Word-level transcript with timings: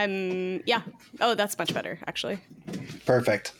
I'm 0.00 0.62
yeah. 0.66 0.82
Oh, 1.20 1.34
that's 1.34 1.58
much 1.58 1.74
better 1.74 1.98
actually. 2.06 2.40
Perfect. 3.06 3.52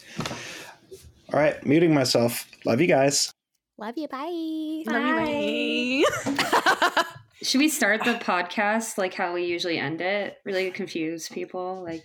All 1.32 1.38
right, 1.38 1.64
muting 1.64 1.94
myself. 1.94 2.46
Love 2.64 2.80
you 2.80 2.86
guys. 2.86 3.32
Love 3.78 3.94
you. 3.96 4.08
Bye. 4.08 4.82
Love 4.86 5.28
you. 5.28 6.06
Bye. 6.26 7.04
Should 7.42 7.58
we 7.58 7.68
start 7.68 8.04
the 8.04 8.14
podcast 8.14 8.98
like 8.98 9.14
how 9.14 9.32
we 9.32 9.44
usually 9.44 9.78
end 9.78 10.00
it? 10.00 10.36
Really 10.44 10.70
confuse 10.70 11.28
people. 11.28 11.82
Like, 11.82 12.04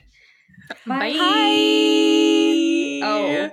bye. 0.88 1.00
bye. 1.00 1.18
Oh, 3.04 3.52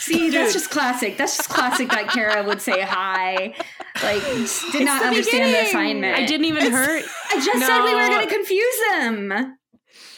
see, 0.00 0.28
that's 0.28 0.52
just 0.52 0.70
classic. 0.70 1.16
That's 1.16 1.36
just 1.36 1.48
classic 1.48 1.88
that 1.90 2.08
Kara 2.08 2.42
would 2.46 2.60
say 2.60 2.82
hi. 2.82 3.54
Like, 4.02 4.20
just 4.22 4.72
did 4.72 4.84
not 4.84 5.00
the 5.00 5.08
understand 5.08 5.54
the 5.54 5.68
assignment. 5.68 6.18
I 6.18 6.26
didn't 6.26 6.44
even 6.46 6.70
hurt. 6.70 7.04
I 7.30 7.36
just 7.36 7.66
said 7.66 7.84
we 7.84 7.94
were 7.94 8.08
going 8.08 8.28
to 8.28 8.34
confuse 8.34 8.80
them. 8.90 9.56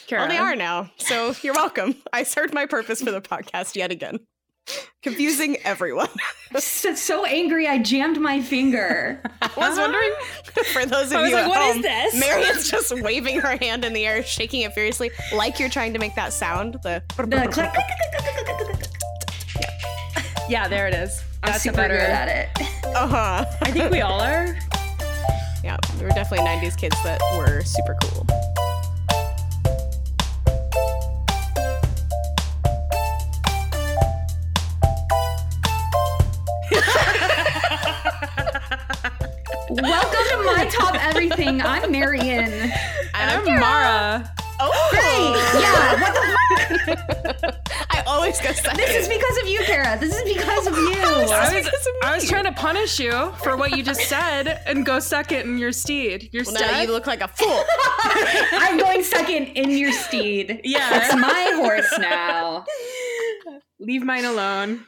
Kara. 0.07 0.21
Well, 0.23 0.29
they 0.29 0.37
are 0.37 0.55
now. 0.55 0.91
So 0.97 1.33
you're 1.41 1.53
welcome. 1.53 1.95
I 2.13 2.23
served 2.23 2.53
my 2.53 2.65
purpose 2.65 3.01
for 3.01 3.11
the 3.11 3.21
podcast 3.21 3.75
yet 3.75 3.91
again. 3.91 4.19
Confusing 5.03 5.57
everyone. 5.63 6.09
So, 6.59 6.95
so 6.95 7.25
angry, 7.25 7.67
I 7.67 7.79
jammed 7.79 8.17
my 8.21 8.41
finger. 8.41 9.21
I 9.41 9.49
was 9.57 9.77
wondering 9.77 10.13
for 10.71 10.85
those 10.85 11.11
of 11.11 11.17
I 11.17 11.21
was 11.23 11.29
you 11.31 11.35
like, 11.35 11.43
at 11.45 11.49
"What 11.49 11.59
is 11.67 11.73
home, 11.73 11.81
this?" 11.81 12.17
Marion's 12.17 12.71
just 12.71 13.01
waving 13.01 13.41
her 13.41 13.57
hand 13.57 13.83
in 13.83 13.91
the 13.91 14.05
air, 14.05 14.23
shaking 14.23 14.61
it 14.61 14.71
furiously, 14.73 15.11
like 15.33 15.59
you're 15.59 15.67
trying 15.67 15.91
to 15.93 15.99
make 15.99 16.15
that 16.15 16.31
sound. 16.31 16.75
The 16.83 17.03
The 17.17 17.49
click. 17.51 17.73
Yeah, 20.47 20.69
there 20.69 20.87
it 20.87 20.93
is. 20.93 21.21
I'm 21.43 21.51
That's 21.53 21.63
super 21.63 21.75
better. 21.77 21.95
good 21.95 22.09
at 22.09 22.27
it. 22.29 22.85
uh 22.95 23.07
huh. 23.07 23.45
I 23.61 23.71
think 23.71 23.91
we 23.91 23.99
all 23.99 24.21
are. 24.21 24.55
Yeah, 25.61 25.75
we 25.97 26.03
were 26.03 26.09
definitely 26.09 26.45
'90s 26.47 26.77
kids 26.77 26.95
that 27.03 27.19
were 27.37 27.63
super 27.63 27.97
cool. 28.03 28.25
Welcome 39.81 40.19
to 40.29 40.43
my 40.55 40.65
top 40.71 40.95
everything. 41.03 41.61
I'm 41.61 41.91
Marion. 41.91 42.51
And 42.51 42.71
I'm 43.13 43.39
I'm 43.39 43.45
Kara. 43.45 43.59
Mara. 43.59 44.31
Oh, 44.59 44.87
Great. 44.91 45.61
Yeah. 45.61 46.01
What 46.01 46.13
the 46.87 46.95
fuck? 46.95 47.75
I 47.89 48.03
always 48.07 48.39
go 48.39 48.51
second. 48.53 48.77
This 48.77 48.95
is 48.95 49.07
because 49.09 49.37
of 49.41 49.47
you, 49.49 49.59
Kara. 49.65 49.97
This 49.99 50.15
is 50.15 50.23
because 50.33 50.67
of 50.67 50.77
you. 50.77 50.93
I 51.03 51.53
was, 51.53 51.65
because 51.65 51.87
of 51.87 51.93
I 52.03 52.15
was 52.15 52.27
trying 52.29 52.45
to 52.45 52.53
punish 52.53 52.99
you 52.99 53.11
for 53.43 53.57
what 53.57 53.75
you 53.75 53.83
just 53.83 54.01
said 54.07 54.61
and 54.65 54.85
go 54.85 54.99
second 54.99 55.41
in 55.41 55.57
your 55.57 55.73
steed. 55.73 56.29
Your 56.31 56.43
Well, 56.45 56.55
steed. 56.55 56.67
now 56.71 56.81
you 56.81 56.91
look 56.91 57.05
like 57.07 57.21
a 57.21 57.27
fool. 57.27 57.63
I'm 58.53 58.77
going 58.77 59.03
second 59.03 59.47
in 59.57 59.71
your 59.71 59.91
steed. 59.91 60.61
yeah. 60.63 61.03
It's 61.05 61.15
my 61.15 61.51
horse 61.55 61.93
now. 61.99 62.63
Leave 63.79 64.03
mine 64.03 64.23
alone. 64.25 64.85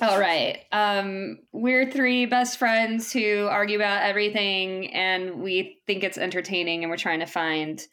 All 0.00 0.18
right. 0.18 0.64
Um, 0.70 1.38
we're 1.52 1.90
three 1.90 2.26
best 2.26 2.58
friends 2.58 3.12
who 3.12 3.46
argue 3.46 3.76
about 3.76 4.02
everything 4.02 4.94
and 4.94 5.40
we 5.40 5.80
think 5.86 6.04
it's 6.04 6.18
entertaining 6.18 6.84
and 6.84 6.90
we're 6.90 6.96
trying 6.96 7.20
to 7.20 7.26
find 7.26 7.84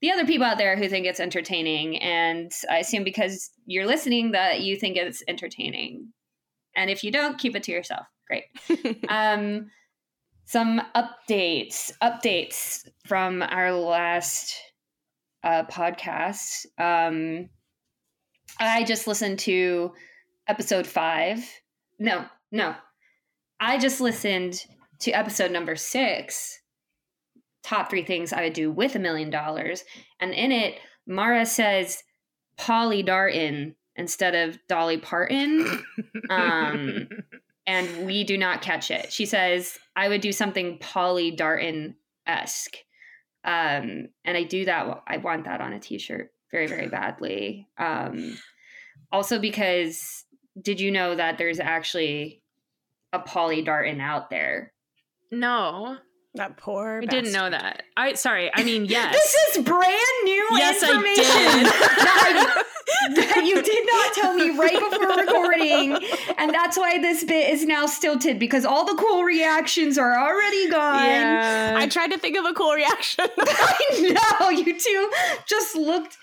the 0.00 0.10
other 0.10 0.24
people 0.24 0.46
out 0.46 0.56
there 0.56 0.76
who 0.76 0.88
think 0.88 1.06
it's 1.06 1.20
entertaining. 1.20 1.98
And 1.98 2.50
I 2.70 2.78
assume 2.78 3.04
because 3.04 3.50
you're 3.66 3.86
listening 3.86 4.32
that 4.32 4.60
you 4.60 4.76
think 4.76 4.96
it's 4.96 5.22
entertaining. 5.28 6.12
And 6.74 6.88
if 6.88 7.04
you 7.04 7.10
don't, 7.10 7.38
keep 7.38 7.54
it 7.54 7.62
to 7.64 7.72
yourself. 7.72 8.06
Great. 8.26 8.44
um, 9.08 9.70
some 10.46 10.80
updates, 10.96 11.92
updates 12.02 12.88
from 13.06 13.42
our 13.42 13.72
last 13.72 14.56
uh, 15.44 15.64
podcast. 15.64 16.64
Um, 16.78 17.50
I 18.58 18.84
just 18.84 19.06
listened 19.06 19.40
to 19.40 19.92
episode 20.50 20.84
five. 20.84 21.48
No, 22.00 22.24
no. 22.50 22.74
I 23.60 23.78
just 23.78 24.00
listened 24.00 24.64
to 24.98 25.12
episode 25.12 25.52
number 25.52 25.76
six 25.76 26.58
top 27.62 27.88
three 27.88 28.02
things 28.02 28.32
I 28.32 28.42
would 28.42 28.52
do 28.52 28.68
with 28.68 28.96
a 28.96 28.98
million 28.98 29.30
dollars. 29.30 29.84
And 30.18 30.34
in 30.34 30.50
it, 30.50 30.80
Mara 31.06 31.46
says 31.46 32.02
Polly 32.56 33.04
Darton 33.04 33.76
instead 33.94 34.34
of 34.34 34.58
Dolly 34.66 34.98
Parton. 34.98 35.84
Um, 36.30 37.08
and 37.66 38.06
we 38.06 38.24
do 38.24 38.36
not 38.36 38.60
catch 38.60 38.90
it. 38.90 39.12
She 39.12 39.26
says, 39.26 39.78
I 39.94 40.08
would 40.08 40.20
do 40.20 40.32
something 40.32 40.78
Polly 40.78 41.30
Darton 41.30 41.94
esque. 42.26 42.76
Um, 43.44 44.08
and 44.24 44.36
I 44.36 44.42
do 44.42 44.64
that. 44.64 45.02
I 45.06 45.18
want 45.18 45.44
that 45.44 45.60
on 45.60 45.72
a 45.72 45.78
t 45.78 45.98
shirt 45.98 46.32
very, 46.50 46.66
very 46.66 46.88
badly. 46.88 47.68
Um, 47.78 48.36
also, 49.12 49.38
because 49.38 50.24
did 50.60 50.80
you 50.80 50.90
know 50.90 51.14
that 51.14 51.38
there's 51.38 51.60
actually 51.60 52.42
a 53.12 53.18
Polly 53.18 53.62
Darton 53.62 54.00
out 54.00 54.30
there? 54.30 54.72
No, 55.30 55.96
that 56.34 56.56
poor. 56.56 57.00
I 57.02 57.06
didn't 57.06 57.32
know 57.32 57.50
that. 57.50 57.82
I 57.96 58.14
sorry. 58.14 58.50
I 58.54 58.62
mean, 58.64 58.84
yes. 58.88 59.14
This 59.14 59.56
is 59.58 59.64
brand 59.64 60.24
new 60.24 60.48
Yes, 60.52 60.82
I 60.82 60.88
information 60.88 61.24
did. 61.24 61.66
that, 61.66 62.54
I- 62.56 62.64
that 63.14 63.44
you 63.46 63.62
did 63.62 63.86
not 63.86 64.14
tell 64.14 64.34
me 64.34 64.50
right 64.58 64.78
before 64.78 65.16
recording, 65.16 65.96
and 66.38 66.52
that's 66.52 66.76
why 66.76 66.98
this 66.98 67.24
bit 67.24 67.48
is 67.52 67.64
now 67.64 67.86
stilted 67.86 68.38
because 68.38 68.64
all 68.64 68.84
the 68.84 68.94
cool 68.96 69.22
reactions 69.24 69.96
are 69.96 70.18
already 70.18 70.68
gone. 70.68 71.04
yeah. 71.06 71.74
I 71.78 71.86
tried 71.86 72.08
to 72.08 72.18
think 72.18 72.36
of 72.36 72.44
a 72.44 72.52
cool 72.52 72.72
reaction. 72.74 73.26
I 73.38 74.38
know 74.40 74.50
you 74.50 74.78
two 74.78 75.10
just 75.46 75.76
looked 75.76 76.16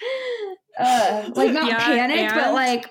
uh, 0.77 1.29
like 1.35 1.51
not 1.53 1.67
Yeah, 1.67 1.77
panicked, 1.79 2.35
but 2.35 2.53
like 2.53 2.89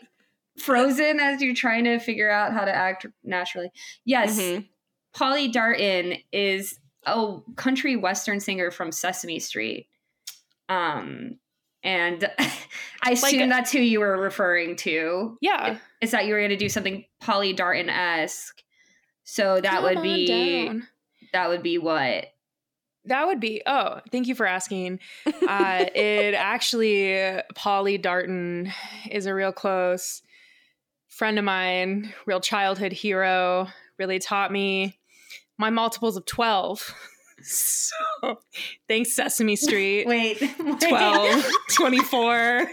frozen 0.59 1.21
as 1.21 1.41
you're 1.43 1.55
trying 1.55 1.85
to 1.85 1.99
figure 1.99 2.31
out 2.31 2.53
how 2.53 2.65
to 2.65 2.75
act 2.75 3.07
naturally. 3.25 3.71
Yes, 4.05 4.39
Mhm. 4.41 4.67
Polly 5.15 5.49
Darton 5.49 6.17
is 6.33 6.79
a 7.05 7.37
country 7.57 7.97
western 7.97 8.41
singer 8.41 8.71
from 8.71 8.93
Sesame 8.93 9.39
Street. 9.39 9.89
Um, 10.69 11.39
and 11.83 12.29
I 13.03 13.13
assume 13.13 13.49
that's 13.49 13.71
who 13.73 13.79
you 13.79 14.01
were 14.01 14.17
referring 14.21 14.77
to. 14.77 15.39
yeah. 15.41 15.79
Is 16.01 16.11
that 16.11 16.27
you 16.27 16.33
were 16.35 16.41
going 16.41 16.51
to 16.51 16.57
do 16.57 16.69
something 16.69 17.05
Polly 17.21 17.53
Darton 17.53 17.89
esque? 17.89 18.63
So 19.25 19.61
that 19.61 19.83
would 19.83 19.95
Come 19.95 19.99
on 19.99 20.03
be 20.17 20.27
down. 20.67 20.89
that 21.33 21.49
would 21.49 21.63
be 21.63 21.79
what 21.79 22.27
That 23.07 23.27
would 23.27 23.41
be. 23.41 23.63
Oh, 23.67 24.01
thank 24.13 24.27
you 24.27 24.35
for 24.35 24.47
asking. 24.47 25.01
Uh, 25.49 25.87
it 25.95 26.35
actually, 26.35 27.41
Polly 27.55 27.99
Darton 27.99 28.73
is 29.11 29.27
a 29.27 29.35
real 29.35 29.53
close 29.53 30.23
friend 31.17 31.39
of 31.39 31.45
mine, 31.45 32.13
real 32.27 32.41
childhood 32.41 32.93
hero. 32.93 33.69
Really 33.99 34.19
taught 34.19 34.53
me 34.53 34.99
my 35.59 35.71
multiples 35.71 36.17
of 36.17 36.27
12. 36.27 36.95
So 37.43 38.41
thanks, 38.89 39.13
Sesame 39.13 39.57
Street. 39.57 40.07
Wait, 40.09 40.41
wait. 40.59 40.81
12, 40.81 41.45
24, 41.75 42.67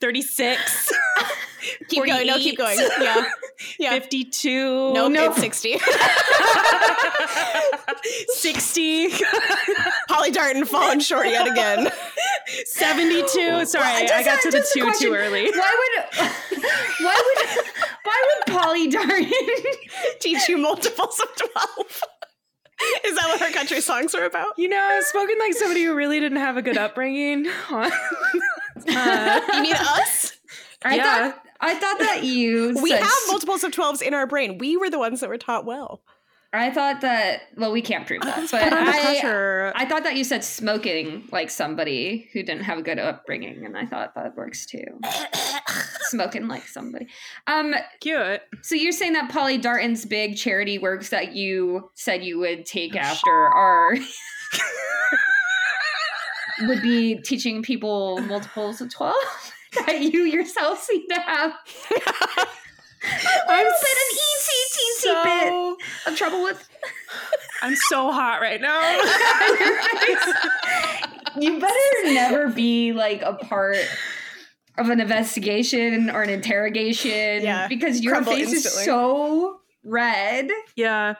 36, 0.00 0.92
keep 1.88 2.06
going. 2.06 2.26
No, 2.26 2.38
keep 2.38 2.56
going. 2.56 2.78
Yeah. 2.98 3.26
Yeah. 3.78 3.92
52. 3.92 4.94
Nope, 4.94 5.12
no, 5.12 5.26
it's 5.26 5.38
60. 5.38 5.78
60, 8.28 9.08
Polly 10.08 10.30
Darton 10.30 10.64
falling 10.64 11.00
short 11.00 11.26
yet 11.26 11.46
again. 11.46 11.90
72. 12.64 13.66
Sorry, 13.66 13.84
Well, 13.84 14.04
I 14.04 14.06
just- 14.06 14.24
got 14.24 14.40
to 14.40 14.50
the 14.50 14.66
two 14.72 14.82
question. 14.84 15.08
too 15.10 15.14
early. 15.14 15.50
Why 15.50 15.76
would 15.78 16.30
why 17.00 17.22
would 17.26 17.64
why 18.08 18.24
would 18.46 18.54
Polly 18.56 18.88
Darton 18.88 19.30
Teach 20.20 20.48
you 20.48 20.56
multiples 20.58 21.20
of 21.20 21.28
12. 21.36 22.02
Is 23.04 23.14
that 23.16 23.28
what 23.28 23.40
her 23.40 23.52
country 23.52 23.80
songs 23.80 24.14
are 24.14 24.24
about? 24.24 24.56
You 24.56 24.68
know, 24.68 25.00
spoken 25.02 25.36
like 25.38 25.54
somebody 25.54 25.82
who 25.82 25.94
really 25.94 26.20
didn't 26.20 26.38
have 26.38 26.56
a 26.56 26.62
good 26.62 26.78
upbringing. 26.78 27.46
uh, 27.70 27.90
You 29.52 29.62
mean 29.62 29.74
us? 29.74 30.32
I 30.84 30.96
Yeah. 30.96 31.04
thought 31.32 31.42
I 31.60 31.74
thought 31.74 31.98
that 31.98 32.22
you 32.22 32.76
We 32.80 32.92
have 32.92 33.08
multiples 33.26 33.64
of 33.64 33.72
12s 33.72 34.00
in 34.00 34.14
our 34.14 34.26
brain. 34.28 34.58
We 34.58 34.76
were 34.76 34.90
the 34.90 34.98
ones 34.98 35.20
that 35.20 35.28
were 35.28 35.38
taught 35.38 35.64
well. 35.64 36.02
I 36.52 36.70
thought 36.70 37.02
that 37.02 37.42
well 37.56 37.72
we 37.72 37.82
can't 37.82 38.06
prove 38.06 38.22
that. 38.22 38.48
But 38.50 38.72
I. 38.72 39.72
I 39.74 39.84
thought 39.86 40.04
that 40.04 40.16
you 40.16 40.24
said 40.24 40.42
smoking 40.42 41.28
like 41.30 41.50
somebody 41.50 42.28
who 42.32 42.42
didn't 42.42 42.64
have 42.64 42.78
a 42.78 42.82
good 42.82 42.98
upbringing 42.98 43.64
and 43.66 43.76
I 43.76 43.84
thought 43.84 44.14
that 44.14 44.36
works 44.36 44.64
too. 44.64 44.84
smoking 46.02 46.48
like 46.48 46.66
somebody. 46.66 47.08
Um 47.46 47.74
Cute. 48.00 48.40
so 48.62 48.74
you're 48.74 48.92
saying 48.92 49.12
that 49.12 49.30
Polly 49.30 49.58
Darton's 49.58 50.06
big 50.06 50.36
charity 50.36 50.78
works 50.78 51.10
that 51.10 51.34
you 51.34 51.90
said 51.94 52.24
you 52.24 52.38
would 52.38 52.64
take 52.64 52.96
after 52.96 53.30
are 53.30 53.94
would 56.62 56.82
be 56.82 57.16
teaching 57.16 57.62
people 57.62 58.18
multiples 58.22 58.80
of 58.80 58.92
12 58.92 59.14
that 59.86 60.00
you 60.00 60.22
yourself 60.22 60.82
seem 60.82 61.06
to 61.08 61.20
have 61.20 61.52
a 63.02 63.52
little 63.52 63.72
bit 63.80 63.96
an 64.04 64.18
eensy 64.18 64.60
teensy 64.74 65.12
bit 65.24 65.52
of 66.12 66.16
trouble 66.18 66.42
with. 66.42 66.68
I'm 67.62 67.74
so 67.88 68.10
hot 68.12 68.40
right 68.40 68.60
now. 68.60 68.80
you 71.40 71.60
better 71.60 72.12
never 72.14 72.48
be 72.48 72.92
like 72.92 73.22
a 73.22 73.34
part 73.34 73.76
of 74.76 74.90
an 74.90 75.00
investigation 75.00 76.10
or 76.10 76.22
an 76.22 76.30
interrogation 76.30 77.42
Yeah, 77.42 77.66
because 77.68 78.00
your 78.00 78.14
crumble 78.14 78.32
face 78.32 78.52
instantly. 78.52 78.80
is 78.82 78.84
so 78.84 79.60
red. 79.84 80.48
Yeah. 80.76 81.14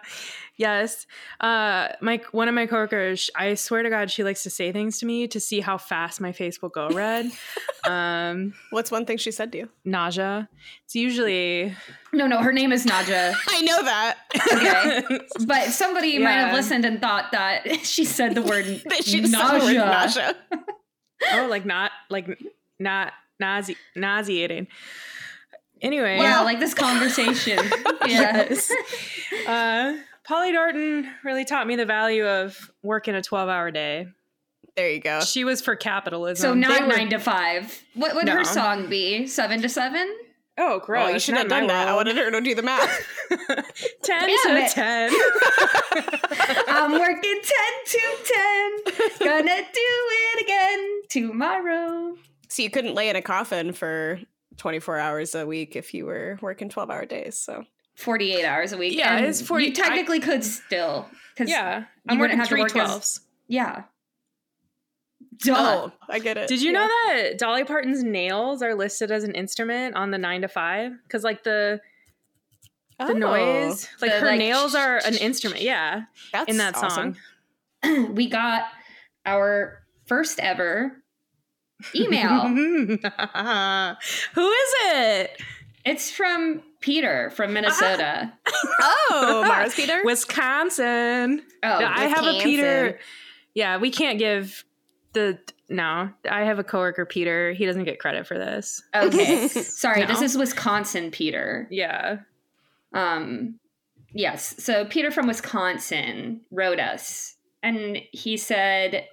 Yes. 0.58 1.06
Uh 1.40 1.88
my 2.00 2.20
one 2.32 2.48
of 2.48 2.54
my 2.54 2.66
coworkers, 2.66 3.30
I 3.36 3.54
swear 3.54 3.82
to 3.84 3.90
God, 3.90 4.10
she 4.10 4.24
likes 4.24 4.42
to 4.42 4.50
say 4.50 4.72
things 4.72 4.98
to 4.98 5.06
me 5.06 5.28
to 5.28 5.38
see 5.38 5.60
how 5.60 5.78
fast 5.78 6.20
my 6.20 6.32
face 6.32 6.60
will 6.60 6.68
go 6.68 6.88
red. 6.90 7.30
um 7.88 8.54
What's 8.70 8.90
one 8.90 9.06
thing 9.06 9.18
she 9.18 9.30
said 9.30 9.52
to 9.52 9.58
you? 9.58 9.68
nausea. 9.84 10.48
It's 10.84 10.96
usually 10.96 11.74
No, 12.12 12.26
no, 12.26 12.38
her 12.42 12.52
name 12.52 12.72
is 12.72 12.84
Naja. 12.84 13.34
I 13.48 13.60
know 13.62 13.82
that. 13.84 14.16
Okay. 14.52 15.20
But 15.46 15.68
somebody 15.70 16.18
might 16.18 16.32
have 16.32 16.52
listened 16.52 16.84
and 16.84 17.00
thought 17.00 17.30
that 17.32 17.86
she 17.86 18.04
said 18.04 18.34
the 18.34 18.42
word 18.42 18.64
That 18.86 19.04
she 19.04 19.20
just 19.20 19.32
said 19.32 19.60
the 19.60 19.64
word 19.64 19.76
nausea. 19.76 20.34
nausea. 20.50 20.62
oh, 21.34 21.46
like 21.48 21.64
not 21.64 21.92
like 22.10 22.26
not 22.80 23.12
nausea 23.38 23.76
nauseating. 23.94 24.66
Anyway, 25.80 26.18
Wow, 26.18 26.42
like 26.42 26.58
this 26.58 26.74
conversation. 26.74 27.58
Yes. 28.06 28.72
uh 29.46 29.96
Polly 30.28 30.52
Darton 30.52 31.10
really 31.24 31.46
taught 31.46 31.66
me 31.66 31.74
the 31.74 31.86
value 31.86 32.26
of 32.26 32.70
working 32.82 33.14
a 33.14 33.20
12-hour 33.20 33.70
day. 33.70 34.06
There 34.76 34.90
you 34.90 35.00
go. 35.00 35.20
She 35.22 35.42
was 35.44 35.62
for 35.62 35.74
capitalism. 35.74 36.42
So 36.42 36.54
not 36.54 36.82
were- 36.82 36.88
nine 36.88 37.08
to 37.10 37.18
five. 37.18 37.82
What 37.94 38.14
would 38.14 38.26
No. 38.26 38.34
her 38.36 38.44
song 38.44 38.88
be? 38.90 39.26
Seven 39.26 39.62
to 39.62 39.68
seven? 39.70 40.06
Oh, 40.58 40.74
oh 40.74 40.78
gross. 40.84 41.08
Oh, 41.08 41.12
you 41.14 41.18
should 41.18 41.34
not 41.34 41.44
have 41.44 41.48
done 41.48 41.62
my 41.66 41.72
that. 41.72 41.88
I 41.88 41.92
world. 41.94 42.06
wanted 42.06 42.16
her 42.18 42.30
to 42.30 42.40
do 42.42 42.54
the 42.54 42.62
math. 42.62 43.06
10 43.30 43.64
Damn 44.02 44.28
to 44.28 44.56
it. 44.56 44.70
10. 44.70 45.12
I'm 46.68 46.92
working 47.00 47.40
10 47.42 47.52
to 47.86 48.00
10. 49.18 49.26
Gonna 49.26 49.56
do 49.62 49.70
it 49.74 50.42
again 50.44 51.00
tomorrow. 51.08 52.16
So 52.48 52.62
you 52.62 52.70
couldn't 52.70 52.94
lay 52.94 53.08
in 53.08 53.16
a 53.16 53.22
coffin 53.22 53.72
for 53.72 54.20
24 54.58 54.98
hours 54.98 55.34
a 55.34 55.46
week 55.46 55.74
if 55.74 55.94
you 55.94 56.04
were 56.06 56.38
working 56.42 56.68
12 56.68 56.90
hour 56.90 57.06
days. 57.06 57.38
So 57.38 57.64
48 57.98 58.44
hours 58.44 58.72
a 58.72 58.78
week. 58.78 58.96
Yeah, 58.96 59.16
and 59.16 59.26
it's 59.26 59.42
40 59.42 59.64
You 59.66 59.72
technically 59.72 60.20
could 60.20 60.44
still. 60.44 61.08
Cause 61.36 61.48
yeah. 61.48 61.80
you 61.80 61.84
I'm 62.08 62.18
wouldn't 62.18 62.20
working 62.20 62.38
have 62.38 62.48
to 62.48 62.54
three 62.54 62.62
work 62.62 62.76
as- 62.76 62.90
12s. 62.90 63.20
Yeah. 63.48 63.82
Oh, 65.44 65.44
Duh. 65.44 65.54
oh, 65.56 65.92
I 66.08 66.18
get 66.18 66.36
it. 66.36 66.48
Did 66.48 66.60
you 66.62 66.72
Yeah. 66.72 66.80
know 66.80 66.86
that 66.86 67.38
Dolly 67.38 67.64
Parton's 67.64 68.02
nails 68.02 68.62
are 68.62 68.74
listed 68.74 69.10
as 69.12 69.22
an 69.24 69.32
instrument 69.34 69.94
on 69.94 70.10
the 70.10 70.18
9 70.18 70.42
to 70.42 70.48
5? 70.48 70.92
Cuz 71.08 71.22
like 71.24 71.44
the 71.44 71.80
the 72.98 73.04
Oh, 73.10 73.12
noise, 73.12 73.88
like 74.00 74.10
The, 74.10 74.18
her 74.18 74.26
like, 74.26 74.38
nails 74.38 74.74
are 74.74 74.96
an 75.04 75.16
instrument. 75.20 75.62
Yeah, 75.62 76.02
that's 76.32 76.50
in 76.50 76.56
that 76.56 76.74
awesome. 76.76 77.14
song. 77.84 78.08
we 78.14 78.28
got 78.28 78.64
our 79.24 79.84
first 80.06 80.40
ever 80.40 81.00
email. 81.94 82.40
Who 82.48 82.98
is 84.50 84.74
it? 84.82 85.40
it's 85.84 86.10
from 86.10 86.62
Peter 86.80 87.30
from 87.30 87.52
Minnesota. 87.52 88.32
Oh, 89.10 89.44
Mars 89.46 89.74
Peter. 89.74 90.00
Wisconsin. 90.04 91.42
Oh, 91.62 91.78
Wisconsin. 91.78 91.84
I 91.84 92.04
have 92.06 92.24
a 92.26 92.40
Peter. 92.40 92.98
Yeah, 93.54 93.78
we 93.78 93.90
can't 93.90 94.18
give 94.18 94.64
the 95.12 95.38
no. 95.68 96.10
I 96.30 96.42
have 96.44 96.58
a 96.58 96.64
coworker 96.64 97.04
Peter. 97.04 97.52
He 97.52 97.66
doesn't 97.66 97.84
get 97.84 97.98
credit 97.98 98.26
for 98.26 98.38
this. 98.38 98.82
okay. 98.94 99.48
Sorry, 99.48 100.04
this 100.06 100.22
is 100.22 100.36
Wisconsin 100.36 101.10
Peter. 101.10 101.66
Yeah. 101.70 102.18
Um, 102.92 103.58
yes. 104.12 104.62
So 104.62 104.84
Peter 104.84 105.10
from 105.10 105.26
Wisconsin 105.26 106.42
wrote 106.50 106.78
us, 106.78 107.36
and 107.62 107.98
he 108.12 108.36
said 108.36 109.06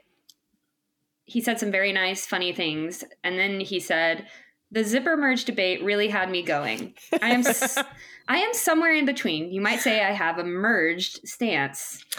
he 1.26 1.42
said 1.42 1.60
some 1.60 1.72
very 1.72 1.92
nice, 1.92 2.26
funny 2.26 2.54
things, 2.54 3.04
and 3.24 3.40
then 3.40 3.60
he 3.60 3.80
said 3.80 4.28
the 4.72 4.84
zipper 4.84 5.16
merge 5.18 5.46
debate 5.46 5.84
really 5.84 6.08
had 6.08 6.30
me 6.30 6.42
going. 6.44 6.94
I 7.22 7.30
am 7.30 7.42
s- 7.46 7.78
I 8.28 8.38
am 8.40 8.54
somewhere 8.54 8.94
in 8.94 9.06
between. 9.06 9.52
You 9.52 9.62
might 9.62 9.80
say 9.82 10.04
I 10.04 10.12
have 10.12 10.38
a 10.40 10.44
merged 10.44 11.28
stance. 11.28 12.04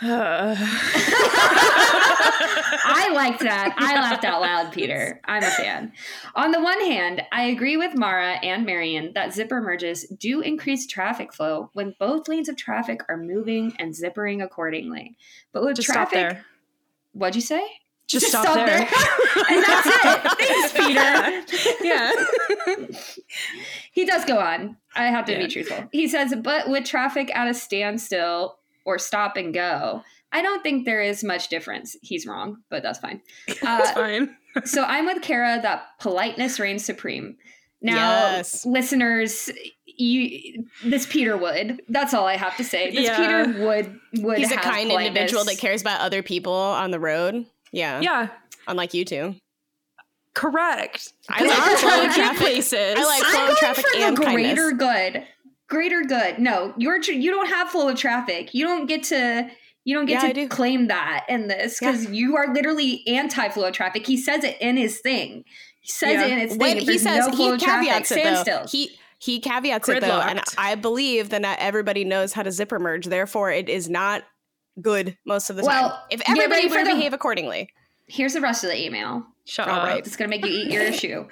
I 0.00 0.54
liked 3.14 3.40
that. 3.40 3.74
I 3.78 3.94
laughed 3.94 4.24
out 4.24 4.40
loud, 4.40 4.72
Peter. 4.72 5.20
I'm 5.24 5.42
a 5.42 5.50
fan. 5.50 5.92
On 6.34 6.50
the 6.52 6.60
one 6.60 6.80
hand, 6.80 7.22
I 7.32 7.44
agree 7.44 7.76
with 7.76 7.94
Mara 7.96 8.32
and 8.42 8.64
Marion 8.66 9.12
that 9.14 9.32
zipper 9.34 9.60
merges 9.60 10.04
do 10.18 10.40
increase 10.42 10.86
traffic 10.86 11.32
flow 11.32 11.70
when 11.72 11.94
both 11.98 12.28
lanes 12.28 12.48
of 12.48 12.56
traffic 12.56 13.00
are 13.08 13.16
moving 13.16 13.74
and 13.78 13.94
zippering 13.94 14.42
accordingly. 14.44 15.16
But 15.52 15.64
with 15.64 15.76
Just 15.76 15.88
stop 15.88 16.10
traffic, 16.10 16.36
there. 16.36 16.44
what'd 17.12 17.34
you 17.34 17.40
say? 17.40 17.66
Just, 18.08 18.26
stop, 18.28 18.44
there. 18.54 18.78
and 19.50 19.64
that's 19.64 19.86
it. 19.86 20.38
Thanks, 20.38 20.72
Peter. 20.72 21.76
yeah. 21.84 22.12
He 23.92 24.04
does 24.04 24.24
go 24.24 24.38
on. 24.38 24.76
I 24.94 25.06
have 25.06 25.24
to 25.26 25.32
Yeah. 25.32 25.38
be 25.38 25.48
truthful. 25.48 25.84
He 25.92 26.06
says, 26.08 26.34
but 26.42 26.68
with 26.68 26.84
traffic 26.84 27.34
at 27.36 27.48
a 27.48 27.54
standstill 27.54 28.58
or 28.84 28.98
stop 28.98 29.36
and 29.36 29.52
go, 29.52 30.02
I 30.32 30.42
don't 30.42 30.62
think 30.62 30.84
there 30.84 31.02
is 31.02 31.24
much 31.24 31.48
difference. 31.48 31.96
He's 32.02 32.26
wrong, 32.26 32.58
but 32.70 32.82
that's 32.82 32.98
fine. 32.98 33.22
It's 33.48 33.62
Uh, 33.64 33.92
fine. 33.94 34.36
so 34.64 34.84
I'm 34.84 35.06
with 35.06 35.22
Kara 35.22 35.58
that 35.62 35.86
politeness 35.98 36.60
reigns 36.60 36.84
supreme. 36.84 37.36
Now, 37.82 38.36
Yes. 38.36 38.64
listeners, 38.64 39.50
you 39.84 40.64
this 40.84 41.06
Peter 41.06 41.36
would. 41.36 41.80
That's 41.88 42.14
all 42.14 42.26
I 42.26 42.36
have 42.36 42.56
to 42.58 42.64
say. 42.64 42.90
This 42.90 43.04
Yeah. 43.04 43.16
Peter 43.16 43.64
would 43.66 43.98
would 44.22 44.38
He's 44.38 44.52
a 44.52 44.56
kind 44.56 44.88
politeness. 44.90 45.06
individual 45.08 45.44
that 45.44 45.58
cares 45.58 45.80
about 45.80 46.00
other 46.00 46.22
people 46.22 46.52
on 46.52 46.90
the 46.90 47.00
road. 47.00 47.46
Yeah. 47.72 48.00
Yeah. 48.00 48.28
Unlike 48.68 48.94
you 48.94 49.04
two. 49.04 49.34
Correct. 50.34 51.12
I 51.30 51.44
like 51.44 51.58
I'm 52.06 52.12
traffic. 52.12 52.38
places. 52.38 52.94
I 52.98 53.04
like 53.04 53.22
I'm 53.24 53.30
flow 53.32 53.40
of 53.42 53.46
going 53.48 53.56
traffic 53.56 53.86
for 53.86 53.96
and 53.98 54.16
the 54.16 54.22
kindness. 54.22 54.54
greater 54.54 54.72
good. 54.72 55.26
Greater 55.68 56.02
good. 56.02 56.38
No, 56.38 56.74
you're 56.76 57.00
tr- 57.00 57.12
you 57.12 57.30
don't 57.30 57.48
have 57.48 57.70
flow 57.70 57.88
of 57.88 57.96
traffic. 57.96 58.52
You 58.54 58.66
don't 58.66 58.86
get 58.86 59.02
to 59.04 59.48
you 59.84 59.94
don't 59.94 60.06
get 60.06 60.22
Yeah, 60.22 60.28
to 60.28 60.34
do. 60.34 60.48
claim 60.48 60.88
that 60.88 61.24
in 61.28 61.48
this 61.48 61.78
because 61.80 62.10
you 62.10 62.36
are 62.36 62.52
literally 62.52 63.02
anti 63.06 63.48
flow 63.48 63.68
of 63.68 63.72
traffic. 63.72 64.06
He 64.06 64.16
says 64.16 64.44
it 64.44 64.56
in 64.60 64.76
his 64.76 65.00
thing. 65.00 65.44
He 65.80 65.90
says 65.90 66.14
Yeah. 66.14 66.26
it 66.26 66.32
in 66.32 66.38
his 66.40 66.50
thing. 66.50 66.58
When 66.60 66.76
If 66.78 66.88
he 66.88 66.98
says 66.98 67.26
no 67.28 67.32
flow 67.34 67.46
he 67.48 67.52
of 67.54 67.60
traffic, 67.60 67.86
caveats 67.88 68.10
it 68.10 68.14
stand 68.20 68.36
though. 68.36 68.42
still. 68.42 68.66
He 68.68 68.98
he 69.18 69.40
caveats 69.40 69.88
it 69.88 70.02
though, 70.02 70.20
and 70.20 70.40
I 70.58 70.74
believe 70.74 71.30
that 71.30 71.40
not 71.40 71.58
everybody 71.60 72.04
knows 72.04 72.34
how 72.34 72.42
to 72.42 72.52
zipper 72.52 72.78
merge. 72.78 73.06
Therefore, 73.06 73.50
it 73.50 73.68
is 73.70 73.88
not 73.88 74.22
good 74.80 75.16
most 75.24 75.50
of 75.50 75.56
the 75.56 75.64
Well, 75.64 75.90
time. 75.90 75.98
If 76.10 76.22
everybody 76.28 76.68
would 76.68 76.80
the- 76.86 76.94
behave 76.94 77.12
accordingly, 77.12 77.70
Here's 78.08 78.34
the 78.34 78.40
rest 78.40 78.62
of 78.62 78.70
the 78.70 78.80
email. 78.80 79.26
Shut 79.46 79.66
All 79.66 79.80
up. 79.80 79.88
right. 79.88 79.98
It's 80.06 80.14
gonna 80.16 80.28
make 80.28 80.44
you 80.46 80.52
eat 80.52 80.70
your 80.70 80.92
shoe. 80.92 81.28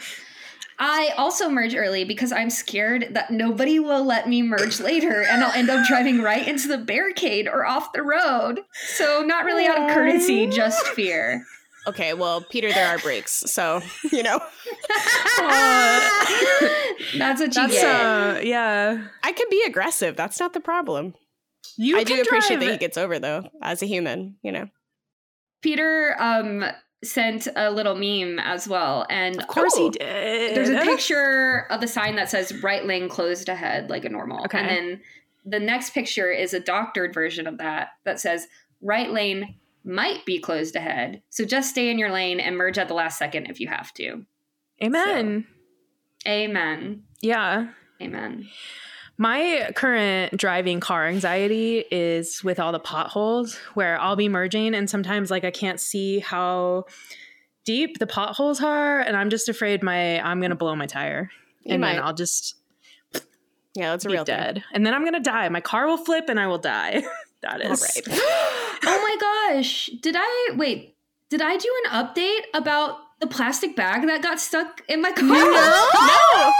I 0.76 1.10
also 1.16 1.48
merge 1.48 1.72
early 1.76 2.04
because 2.04 2.32
I'm 2.32 2.50
scared 2.50 3.10
that 3.12 3.30
nobody 3.30 3.78
will 3.78 4.02
let 4.04 4.28
me 4.28 4.42
merge 4.42 4.80
later 4.80 5.22
and 5.22 5.44
I'll 5.44 5.52
end 5.52 5.70
up 5.70 5.86
driving 5.88 6.20
right 6.20 6.46
into 6.48 6.66
the 6.66 6.78
barricade 6.78 7.46
or 7.46 7.64
off 7.64 7.92
the 7.92 8.02
road. 8.02 8.62
So, 8.96 9.22
not 9.22 9.44
really 9.44 9.66
out 9.66 9.78
of 9.88 9.94
courtesy, 9.94 10.48
just 10.48 10.84
fear. 10.88 11.44
okay. 11.86 12.12
Well, 12.12 12.40
Peter, 12.50 12.72
there 12.72 12.88
are 12.88 12.98
brakes, 12.98 13.44
so 13.46 13.80
you 14.10 14.24
know 14.24 14.40
That's 17.16 17.40
what 17.40 17.54
you 17.54 17.62
That's 17.62 17.72
get. 17.72 17.84
uh 18.04 18.40
yeah. 18.42 19.04
I 19.22 19.30
can 19.32 19.46
be 19.50 19.62
aggressive. 19.66 20.16
That's 20.16 20.40
not 20.40 20.52
the 20.54 20.60
problem. 20.60 21.14
You 21.76 21.98
I 21.98 22.04
do 22.04 22.20
appreciate 22.20 22.56
drive- 22.58 22.60
that 22.68 22.72
he 22.72 22.78
gets 22.78 22.96
over 22.98 23.18
though, 23.18 23.48
as 23.62 23.82
a 23.82 23.86
human. 23.86 24.36
You 24.42 24.52
know, 24.52 24.68
Peter 25.62 26.16
um, 26.20 26.64
sent 27.02 27.48
a 27.56 27.70
little 27.70 27.94
meme 27.94 28.38
as 28.38 28.66
well. 28.68 29.06
And 29.10 29.40
Of 29.40 29.48
course 29.48 29.72
Oh. 29.76 29.84
he 29.84 29.90
did. 29.98 30.56
there's 30.56 30.68
a 30.70 30.80
picture 30.82 31.66
of 31.70 31.80
the 31.80 31.88
sign 31.88 32.16
that 32.16 32.30
says 32.30 32.62
right 32.62 32.84
lane 32.84 33.08
closed 33.08 33.48
ahead, 33.48 33.90
like 33.90 34.04
a 34.04 34.08
normal. 34.08 34.44
Okay. 34.44 34.58
And 34.58 34.68
then 34.68 35.00
the 35.44 35.60
next 35.60 35.90
picture 35.90 36.30
is 36.30 36.54
a 36.54 36.60
doctored 36.60 37.12
version 37.12 37.46
of 37.46 37.58
that 37.58 37.88
that 38.04 38.18
says 38.20 38.46
right 38.80 39.10
lane 39.10 39.56
might 39.84 40.24
be 40.24 40.38
closed 40.38 40.76
ahead. 40.76 41.20
So 41.28 41.44
just 41.44 41.68
stay 41.70 41.90
in 41.90 41.98
your 41.98 42.10
lane 42.10 42.40
and 42.40 42.56
merge 42.56 42.78
at 42.78 42.88
the 42.88 42.94
last 42.94 43.18
second 43.18 43.46
if 43.50 43.60
you 43.60 43.68
have 43.68 43.92
to. 43.94 44.24
Amen. 44.82 45.46
Amen. 46.26 47.02
Yeah. 47.20 47.68
Amen. 48.00 48.48
My 49.16 49.70
current 49.76 50.36
driving 50.36 50.80
car 50.80 51.06
anxiety 51.06 51.84
is 51.90 52.42
with 52.42 52.58
all 52.58 52.72
the 52.72 52.80
potholes 52.80 53.56
where 53.74 53.98
I'll 54.00 54.16
be 54.16 54.28
merging 54.28 54.74
and 54.74 54.90
sometimes 54.90 55.30
like 55.30 55.44
I 55.44 55.52
can't 55.52 55.80
see 55.80 56.18
how 56.18 56.86
deep 57.64 57.98
the 57.98 58.06
potholes 58.08 58.60
are 58.60 59.00
and 59.00 59.16
I'm 59.16 59.30
just 59.30 59.48
afraid 59.48 59.82
my 59.82 60.20
I'm 60.20 60.40
going 60.40 60.50
to 60.50 60.56
blow 60.56 60.74
my 60.74 60.86
tire 60.86 61.30
You 61.62 61.74
and 61.74 61.80
might. 61.80 61.94
then 61.94 62.02
I'll 62.02 62.12
just 62.14 62.56
yeah, 63.76 63.90
that's 63.90 64.04
a 64.04 64.08
be 64.08 64.14
real 64.14 64.24
thing. 64.24 64.36
dead. 64.36 64.64
And 64.72 64.84
then 64.86 64.94
I'm 64.94 65.02
going 65.02 65.14
to 65.14 65.20
die. 65.20 65.48
My 65.48 65.60
car 65.60 65.86
will 65.86 65.96
flip 65.96 66.26
and 66.28 66.38
I 66.38 66.46
will 66.46 66.58
die. 66.58 67.02
that 67.42 67.64
All 67.64 67.72
is 67.72 67.82
right. 67.82 68.04
oh 68.84 68.84
my 68.84 69.52
gosh. 69.54 69.90
Did 70.00 70.14
I 70.18 70.50
wait? 70.56 70.96
Did 71.28 71.40
I 71.42 71.56
do 71.56 71.72
an 71.84 71.90
update 72.06 72.42
about 72.52 72.98
the 73.24 73.34
plastic 73.34 73.74
bag 73.74 74.06
that 74.06 74.22
got 74.22 74.38
stuck 74.40 74.82
in 74.88 75.00
my 75.00 75.12
car? 75.12 75.24
No. 75.26 76.52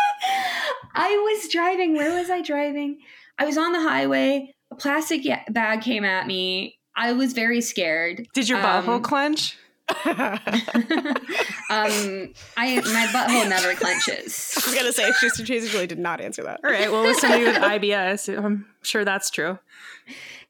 I 0.97 1.11
was 1.16 1.49
driving. 1.52 1.97
Where 1.97 2.18
was 2.18 2.30
I 2.30 2.40
driving? 2.40 2.99
I 3.38 3.44
was 3.44 3.59
on 3.59 3.73
the 3.73 3.80
highway. 3.83 4.54
A 4.71 4.76
plastic 4.76 5.23
bag 5.50 5.83
came 5.83 6.04
at 6.04 6.26
me. 6.26 6.78
I 6.97 7.12
was 7.12 7.33
very 7.33 7.61
scared. 7.61 8.26
Did 8.33 8.49
your 8.49 8.59
Um, 8.59 8.64
butthole 8.87 9.02
clench? 9.02 9.56
um, 10.06 10.38
I 12.56 12.76
my 12.76 13.06
butthole 13.12 13.49
never 13.50 13.75
clenches. 13.75 14.54
I 14.56 14.71
was 14.71 14.75
gonna 14.75 14.92
say 14.92 15.11
she 15.21 15.28
strategically 15.28 15.87
did 15.87 15.99
not 15.99 16.21
answer 16.21 16.42
that. 16.44 16.61
All 16.64 16.71
right. 16.71 16.90
Well, 16.90 17.02
with 17.02 17.18
somebody 17.18 17.44
with 17.44 17.56
IBS, 17.56 18.35
I'm 18.42 18.66
sure 18.83 19.04
that's 19.04 19.30
true. 19.30 19.59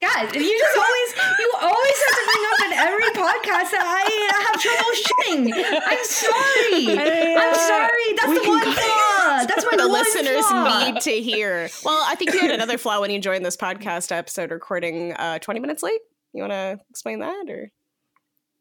Guys, 0.01 0.33
you 0.35 0.59
just 0.59 0.77
always 0.77 1.39
you 1.39 1.53
always 1.61 1.97
have 2.05 2.15
to 2.15 2.23
bring 2.25 2.43
up 2.51 2.59
in 2.65 2.73
every 2.73 3.11
podcast 3.15 3.71
that 3.71 3.85
I 3.85 4.03
have 4.45 4.61
trouble 4.61 4.91
shitting. 5.05 5.81
I'm 5.85 6.05
sorry. 6.05 7.37
I'm 7.37 7.55
sorry. 7.55 8.13
That's 8.15 8.43
the 8.43 8.49
one 8.49 8.63
cut- 8.63 8.77
flaw. 8.77 9.45
That's 9.45 9.65
my 9.65 9.77
the 9.77 9.87
one 9.87 9.91
listeners 9.99 10.45
flaw. 10.45 10.85
need 10.91 11.01
to 11.01 11.11
hear. 11.21 11.69
Well, 11.83 12.03
I 12.07 12.15
think 12.15 12.33
you 12.33 12.39
had 12.39 12.51
another 12.51 12.77
flaw 12.77 12.99
when 13.01 13.09
you 13.11 13.19
joined 13.19 13.45
this 13.45 13.57
podcast 13.57 14.11
episode 14.11 14.51
recording 14.51 15.13
uh, 15.13 15.39
20 15.39 15.59
minutes 15.59 15.81
late. 15.81 16.01
You 16.33 16.41
want 16.41 16.51
to 16.53 16.79
explain 16.89 17.19
that 17.19 17.45
or? 17.49 17.71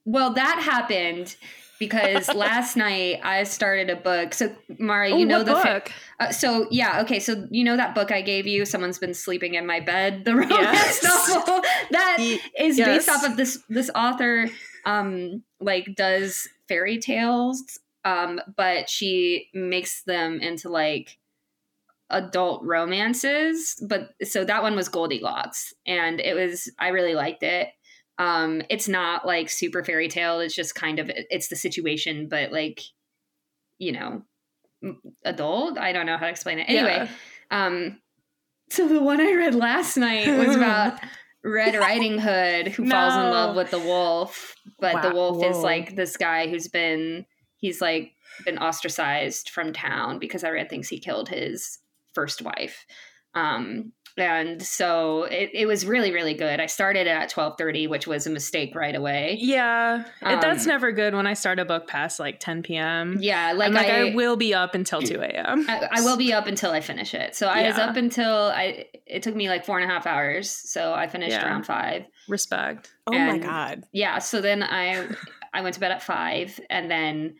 Well, 0.04 0.34
that 0.34 0.60
happened 0.62 1.34
because 1.78 2.28
last 2.34 2.76
night 2.76 3.20
I 3.22 3.44
started 3.44 3.90
a 3.90 3.96
book. 3.96 4.34
So, 4.34 4.54
Mara, 4.78 5.08
you 5.08 5.14
Oh, 5.16 5.24
know 5.24 5.42
the 5.42 5.56
fa- 5.56 5.62
book? 5.84 5.92
Uh, 6.20 6.30
so 6.32 6.66
yeah, 6.70 7.00
okay. 7.02 7.20
So 7.20 7.46
you 7.50 7.64
know 7.64 7.76
that 7.76 7.94
book 7.94 8.12
I 8.12 8.22
gave 8.22 8.46
you, 8.46 8.64
"Someone's 8.64 8.98
Been 8.98 9.14
Sleeping 9.14 9.54
in 9.54 9.66
My 9.66 9.80
Bed," 9.80 10.24
the 10.24 10.34
romance 10.36 11.02
Yes. 11.02 11.02
novel 11.28 11.62
that 11.90 12.16
is 12.58 12.78
yes. 12.78 12.86
based 12.86 13.08
off 13.08 13.24
of 13.28 13.36
this 13.36 13.62
this 13.68 13.90
author, 13.94 14.48
um, 14.86 15.42
like 15.60 15.94
does 15.96 16.48
fairy 16.68 16.98
tales, 16.98 17.78
um, 18.04 18.40
but 18.56 18.88
she 18.88 19.48
makes 19.54 20.02
them 20.04 20.40
into 20.40 20.68
like 20.68 21.18
adult 22.10 22.62
romances. 22.64 23.82
But 23.86 24.10
so 24.22 24.44
that 24.44 24.62
one 24.62 24.76
was 24.76 24.88
Goldilocks, 24.88 25.74
and 25.86 26.20
it 26.20 26.34
was 26.34 26.70
I 26.78 26.88
really 26.88 27.14
liked 27.14 27.42
it. 27.42 27.68
Um, 28.18 28.62
it's 28.70 28.88
not 28.88 29.26
like 29.26 29.50
super 29.50 29.82
fairy 29.84 30.08
tale. 30.08 30.40
It's 30.40 30.54
just 30.54 30.74
kind 30.74 30.98
of 30.98 31.10
it's 31.10 31.48
the 31.48 31.56
situation, 31.56 32.28
but 32.28 32.52
like 32.52 32.80
you 33.78 33.92
know 33.92 34.22
adult? 35.24 35.78
I 35.78 35.92
don't 35.92 36.06
know 36.06 36.16
how 36.16 36.26
to 36.26 36.30
explain 36.30 36.58
it. 36.58 36.68
Anyway 36.68 37.08
um 37.50 38.00
so 38.70 38.88
the 38.88 39.02
one 39.02 39.20
i 39.20 39.32
read 39.34 39.54
last 39.54 39.98
night 39.98 40.26
was 40.38 40.56
about 40.56 40.98
red 41.44 41.74
riding 41.74 42.18
hood 42.18 42.68
who 42.68 42.88
falls 42.88 43.14
in 43.14 43.30
love 43.30 43.54
with 43.54 43.70
the 43.70 43.78
wolf 43.78 44.54
but 44.80 45.02
the 45.02 45.08
Wow. 45.10 45.14
wolf 45.14 45.44
is 45.44 45.58
like 45.58 45.94
this 45.94 46.16
guy 46.16 46.48
who's 46.48 46.68
been 46.68 47.26
he's 47.58 47.82
like 47.82 48.12
been 48.46 48.56
ostracized 48.58 49.50
from 49.50 49.74
town 49.74 50.18
because 50.18 50.42
everyone 50.42 50.68
thinks 50.68 50.88
he 50.88 50.98
killed 50.98 51.28
his 51.28 51.78
first 52.14 52.40
wife. 52.40 52.86
Um 53.34 53.92
and 54.16 54.62
so 54.62 55.24
it, 55.24 55.50
it 55.52 55.66
was 55.66 55.84
really 55.84 56.12
really 56.12 56.34
good 56.34 56.60
i 56.60 56.66
started 56.66 57.06
at 57.06 57.30
12.30 57.32 57.88
which 57.88 58.06
was 58.06 58.26
a 58.26 58.30
mistake 58.30 58.74
right 58.74 58.94
away 58.94 59.36
Yeah, 59.40 60.04
Um, 60.22 60.40
that's 60.40 60.66
never 60.66 60.92
good 60.92 61.14
when 61.14 61.26
I 61.26 61.34
start 61.34 61.58
a 61.58 61.64
book 61.64 61.88
past 61.88 62.20
like 62.20 62.38
10 62.40 62.62
p.m. 62.62 63.16
yeah 63.20 63.52
like, 63.52 63.68
I'm 63.68 63.74
like 63.74 63.86
I, 63.90 64.10
I 64.10 64.14
will 64.14 64.36
be 64.36 64.54
up 64.54 64.74
until 64.74 65.02
2 65.02 65.20
a.m. 65.20 65.66
I, 65.68 65.88
I 65.92 66.00
will 66.02 66.16
be 66.16 66.32
up 66.32 66.46
until 66.46 66.70
I 66.70 66.80
finish 66.80 67.14
it. 67.14 67.34
So 67.34 67.48
I 67.48 67.66
was 67.66 67.76
up 67.78 67.96
until 67.96 68.32
I. 68.54 68.86
It 69.06 69.22
took 69.22 69.34
me 69.34 69.48
like 69.48 69.64
four 69.64 69.78
and 69.78 69.90
a 69.90 69.92
half 69.92 70.06
hours. 70.06 70.50
So 70.50 70.92
I 70.94 71.06
finished 71.08 71.32
Yeah. 71.32 71.46
around 71.46 71.64
five. 71.64 72.04
Respect. 72.28 72.92
Oh 73.06 73.12
my 73.18 73.38
god! 73.38 73.84
Yeah. 73.92 74.18
So 74.18 74.40
then 74.40 74.62
I 74.62 75.08
I 75.52 75.60
went 75.62 75.74
to 75.74 75.80
bed 75.80 75.90
at 75.92 76.02
five, 76.02 76.58
and 76.70 76.90
then 76.90 77.36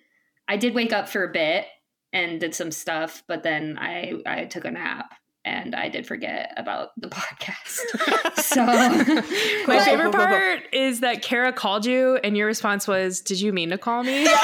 I 0.48 0.56
did 0.56 0.74
wake 0.74 0.92
up 0.92 1.08
for 1.08 1.24
a 1.24 1.32
bit 1.32 1.66
and 2.12 2.40
did 2.40 2.54
some 2.54 2.70
stuff, 2.70 3.22
but 3.28 3.42
then 3.42 3.78
I 3.78 4.14
I 4.26 4.44
took 4.44 4.64
a 4.64 4.70
nap 4.70 5.14
and 5.44 5.74
I 5.74 5.88
did 5.88 6.06
forget 6.06 6.52
about 6.56 6.90
the 7.00 7.08
podcast. 7.08 8.36
so 8.42 8.64
My 9.66 9.76
But- 9.76 9.84
favorite 9.84 10.12
part 10.12 10.60
is 10.72 11.00
that 11.00 11.22
Kara 11.22 11.52
called 11.52 11.84
you 11.86 12.16
and 12.24 12.36
your 12.36 12.46
response 12.46 12.86
was, 12.88 13.20
Did 13.20 13.40
you 13.40 13.52
mean 13.52 13.70
to 13.70 13.78
call 13.78 14.02
me? 14.04 14.24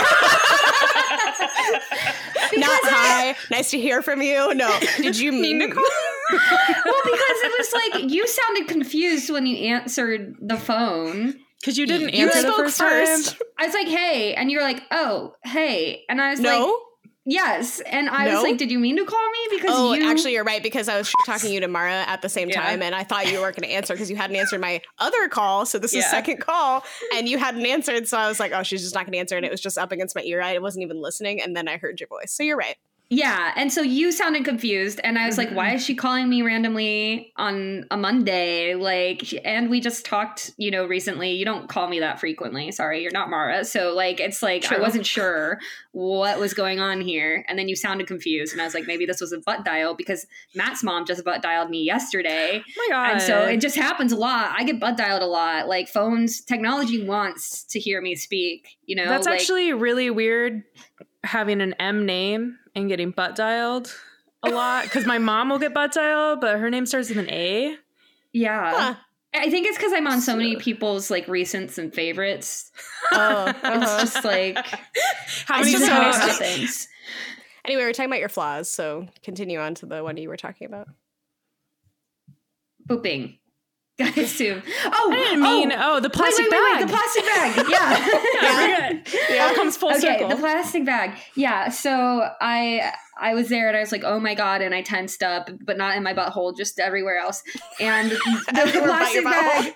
Not 2.53 2.81
hi. 2.83 3.37
Nice 3.51 3.71
to 3.71 3.81
hear 3.81 4.03
from 4.03 4.23
you. 4.23 4.53
No. 4.55 4.77
Did 4.99 5.19
you 5.19 5.33
mean 5.33 5.61
to 5.61 5.69
call? 5.69 5.85
well, 6.33 6.41
because 7.05 7.37
it 7.45 7.53
was 7.59 7.73
like 7.73 8.11
you 8.11 8.27
sounded 8.27 8.69
confused 8.69 9.31
when 9.31 9.47
you 9.47 9.57
answered 9.69 10.35
the 10.41 10.57
phone. 10.57 11.35
Because 11.61 11.77
you 11.79 11.87
didn't 11.87 12.15
You 12.15 12.27
answer 12.27 12.43
the 12.43 12.53
first, 12.55 12.79
first. 12.79 13.31
time. 13.39 13.39
I 13.59 13.67
was 13.67 13.75
like, 13.75 13.87
"Hey," 13.89 14.35
and 14.35 14.51
you're 14.51 14.63
like, 14.63 14.83
"Oh, 14.91 15.35
hey," 15.45 16.05
and 16.09 16.21
I 16.21 16.31
was 16.31 16.41
No. 16.41 16.49
like, 16.59 16.75
"Yes," 17.27 17.81
and 17.81 18.09
I 18.09 18.27
No? 18.27 18.35
was 18.35 18.43
like, 18.43 18.59
"Did 18.59 18.71
you 18.71 18.79
mean 18.79 18.97
to 18.97 19.05
call 19.05 19.31
me?" 19.31 19.39
Because 19.57 19.71
Oh, 19.73 19.93
you 19.95 20.11
actually, 20.11 20.33
you're 20.33 20.45
right 20.45 20.63
because 20.63 20.89
I 20.89 20.97
was 20.97 21.13
talking 21.27 21.49
to 21.49 21.55
you 21.55 21.61
to 21.61 21.69
Mara 21.69 22.05
at 22.07 22.23
the 22.23 22.29
same 22.29 22.49
Yeah. 22.49 22.61
time, 22.61 22.83
and 22.83 22.95
I 22.95 23.05
thought 23.05 23.31
you 23.31 23.39
weren't 23.41 23.57
going 23.57 23.69
to 23.69 23.75
answer 23.75 23.95
because 23.95 24.11
you 24.11 24.17
hadn't 24.17 24.37
answered 24.37 24.61
my 24.61 24.81
other 24.99 25.29
call. 25.29 25.67
So 25.67 25.79
this 25.79 25.95
is 25.95 26.05
second 26.07 26.39
call, 26.41 26.85
and 27.15 27.29
you 27.29 27.39
hadn't 27.39 27.67
answered. 27.67 28.09
So 28.09 28.19
I 28.19 28.29
was 28.29 28.41
like, 28.41 28.53
oh, 28.53 28.63
she's 28.63 28.83
just 28.83 28.95
not 28.95 29.05
going 29.05 29.13
to 29.13 29.19
answer, 29.19 29.37
and 29.37 29.45
it 29.45 29.51
was 29.51 29.61
just 29.61 29.79
up 29.79 29.93
against 29.93 30.17
my 30.17 30.23
ear. 30.23 30.41
I 30.41 30.59
wasn't 30.59 30.83
even 30.85 31.01
listening, 31.01 31.41
and 31.41 31.57
then 31.57 31.69
I 31.69 31.77
heard 31.77 32.01
your 32.01 32.09
voice. 32.09 32.33
So 32.33 32.43
you're 32.43 32.57
right. 32.57 32.77
Yeah, 33.13 33.53
and 33.57 33.73
so 33.73 33.83
you 33.83 34.13
sounded 34.13 34.45
confused, 34.45 35.01
and 35.03 35.19
I 35.19 35.27
was 35.27 35.37
like, 35.37 35.49
Mm-hmm. 35.49 35.57
"Why 35.57 35.75
is 35.75 35.85
she 35.85 35.97
calling 35.97 36.29
me 36.29 36.43
randomly 36.43 37.33
on 37.37 37.85
a 37.91 37.97
Monday?" 37.97 38.77
Like, 38.77 39.35
and 39.45 39.69
we 39.69 39.81
just 39.81 40.07
talked, 40.07 40.53
you 40.59 40.71
know, 40.71 40.87
recently. 40.87 41.33
You 41.33 41.45
don't 41.45 41.69
call 41.69 41.89
me 41.89 41.99
that 41.99 42.21
frequently. 42.21 42.71
Sorry, 42.71 43.03
you're 43.03 43.11
not 43.11 43.29
Mara. 43.29 43.65
So 43.65 43.95
like, 43.95 44.21
it's 44.21 44.45
like 44.45 44.71
I 44.71 44.79
wasn't 44.79 45.07
sure 45.07 45.59
what 45.91 46.39
was 46.39 46.55
going 46.55 46.79
on 46.79 47.01
here, 47.01 47.45
and 47.49 47.59
then 47.59 47.69
you 47.69 47.75
sounded 47.75 48.07
confused, 48.07 48.53
and 48.53 48.63
I 48.63 48.65
was 48.65 48.75
like, 48.75 48.87
maybe 48.87 49.07
this 49.07 49.21
was 49.21 49.33
a 49.33 49.39
butt 49.39 49.65
dial 49.65 49.95
because 49.95 50.29
Matt's 50.55 50.85
mom 50.85 51.05
just 51.05 51.25
butt 51.25 51.43
dialed 51.43 51.69
me 51.69 51.83
yesterday. 51.83 52.63
Oh 52.81 52.89
my 52.89 52.95
God. 52.95 53.13
And 53.13 53.23
so 53.23 53.41
it 53.47 53.61
just 53.61 53.77
happens 53.77 54.13
a 54.13 54.17
lot. 54.17 54.55
I 54.57 54.65
get 54.65 54.81
butt 54.81 54.97
dialed 54.97 55.23
a 55.23 55.27
lot. 55.27 55.69
Like 55.69 55.89
phones, 55.89 56.41
technology 56.41 57.05
wants 57.05 57.65
to 57.65 57.81
hear 57.81 58.01
me 58.01 58.15
speak. 58.15 58.79
You 58.87 58.97
know, 58.97 59.07
That's 59.07 59.27
like, 59.27 59.41
actually 59.41 59.73
really 59.73 60.11
weird 60.11 60.63
having 61.25 61.61
an 61.61 61.75
M 61.75 62.07
name 62.07 62.59
and 62.75 62.89
getting 62.89 63.11
butt 63.11 63.35
dialed 63.37 63.95
a 64.43 64.51
lot. 64.51 64.85
Because 64.85 65.07
my 65.07 65.19
mom 65.19 65.49
will 65.51 65.59
get 65.59 65.75
butt 65.75 65.93
dialed, 65.93 66.41
but 66.41 66.59
her 66.59 66.71
name 66.71 66.87
starts 66.87 67.09
with 67.09 67.19
an 67.19 67.29
A. 67.31 67.77
yeah. 68.33 68.73
Huh. 68.75 68.95
I 69.33 69.49
think 69.49 69.69
it's 69.69 69.77
because 69.79 69.93
I'm 69.93 70.09
on 70.09 70.21
so 70.21 70.35
many 70.35 70.57
people's 70.57 71.09
like 71.09 71.25
recents 71.27 71.79
and 71.79 71.95
favorites. 71.95 72.73
Oh, 73.13 73.47
It's 73.49 73.59
uh-huh. 73.65 74.01
just 74.01 74.25
like 74.25 74.57
How 75.47 75.61
it's 75.61 75.73
many 75.73 75.73
just 75.73 75.91
a 75.91 76.27
mix 76.27 76.39
things. 76.39 76.89
Anyway, 77.65 77.83
we're 77.83 77.93
talking 77.93 78.11
about 78.11 78.21
your 78.21 78.29
flaws, 78.29 78.69
so 78.71 79.07
continue 79.23 79.59
on 79.61 79.75
to 79.77 79.87
the 79.87 80.03
one 80.03 80.17
you 80.17 80.29
were 80.29 80.37
talking 80.37 80.67
about. 80.67 80.89
Pooping. 82.89 83.39
I 84.01 84.09
assume. 84.21 84.63
Oh, 84.93 85.11
I 85.13 85.15
didn't 85.17 85.43
mean, 85.43 85.73
oh, 85.73 85.97
oh, 85.97 86.01
the 86.01 86.11
plastic 86.11 86.47
wait, 86.51 86.53
wait, 86.53 86.61
bag. 86.61 86.81
wait, 86.81 86.87
the 86.87 86.93
plastic 86.93 87.25
bag. 87.25 87.67
Yeah. 87.71 88.23
yeah, 88.43 88.93
we're. 88.93 89.51
It 89.51 89.55
comes 89.57 89.77
full 89.77 89.91
okay, 89.91 90.01
circle. 90.01 90.29
the 90.29 90.37
plastic 90.37 90.85
bag. 90.85 91.17
Yeah, 91.35 91.69
so 91.69 92.29
I 92.41 92.93
I 93.19 93.35
was 93.35 93.49
there 93.49 93.69
and 93.69 93.77
I 93.77 93.81
was 93.81 93.93
like, 93.93 94.03
oh 94.05 94.19
my 94.19 94.35
god, 94.35 94.63
and 94.63 94.75
I 94.75 94.83
tensed 94.83 95.23
up, 95.23 95.51
but 95.65 95.77
not 95.77 95.97
in 95.97 96.03
my 96.03 96.15
butthole, 96.15 96.57
just 96.57 96.79
everywhere 96.81 97.19
else. 97.19 97.43
And 97.79 98.11
the, 98.13 98.71
the 98.73 98.81
plastic 98.85 99.25
bag, 99.25 99.75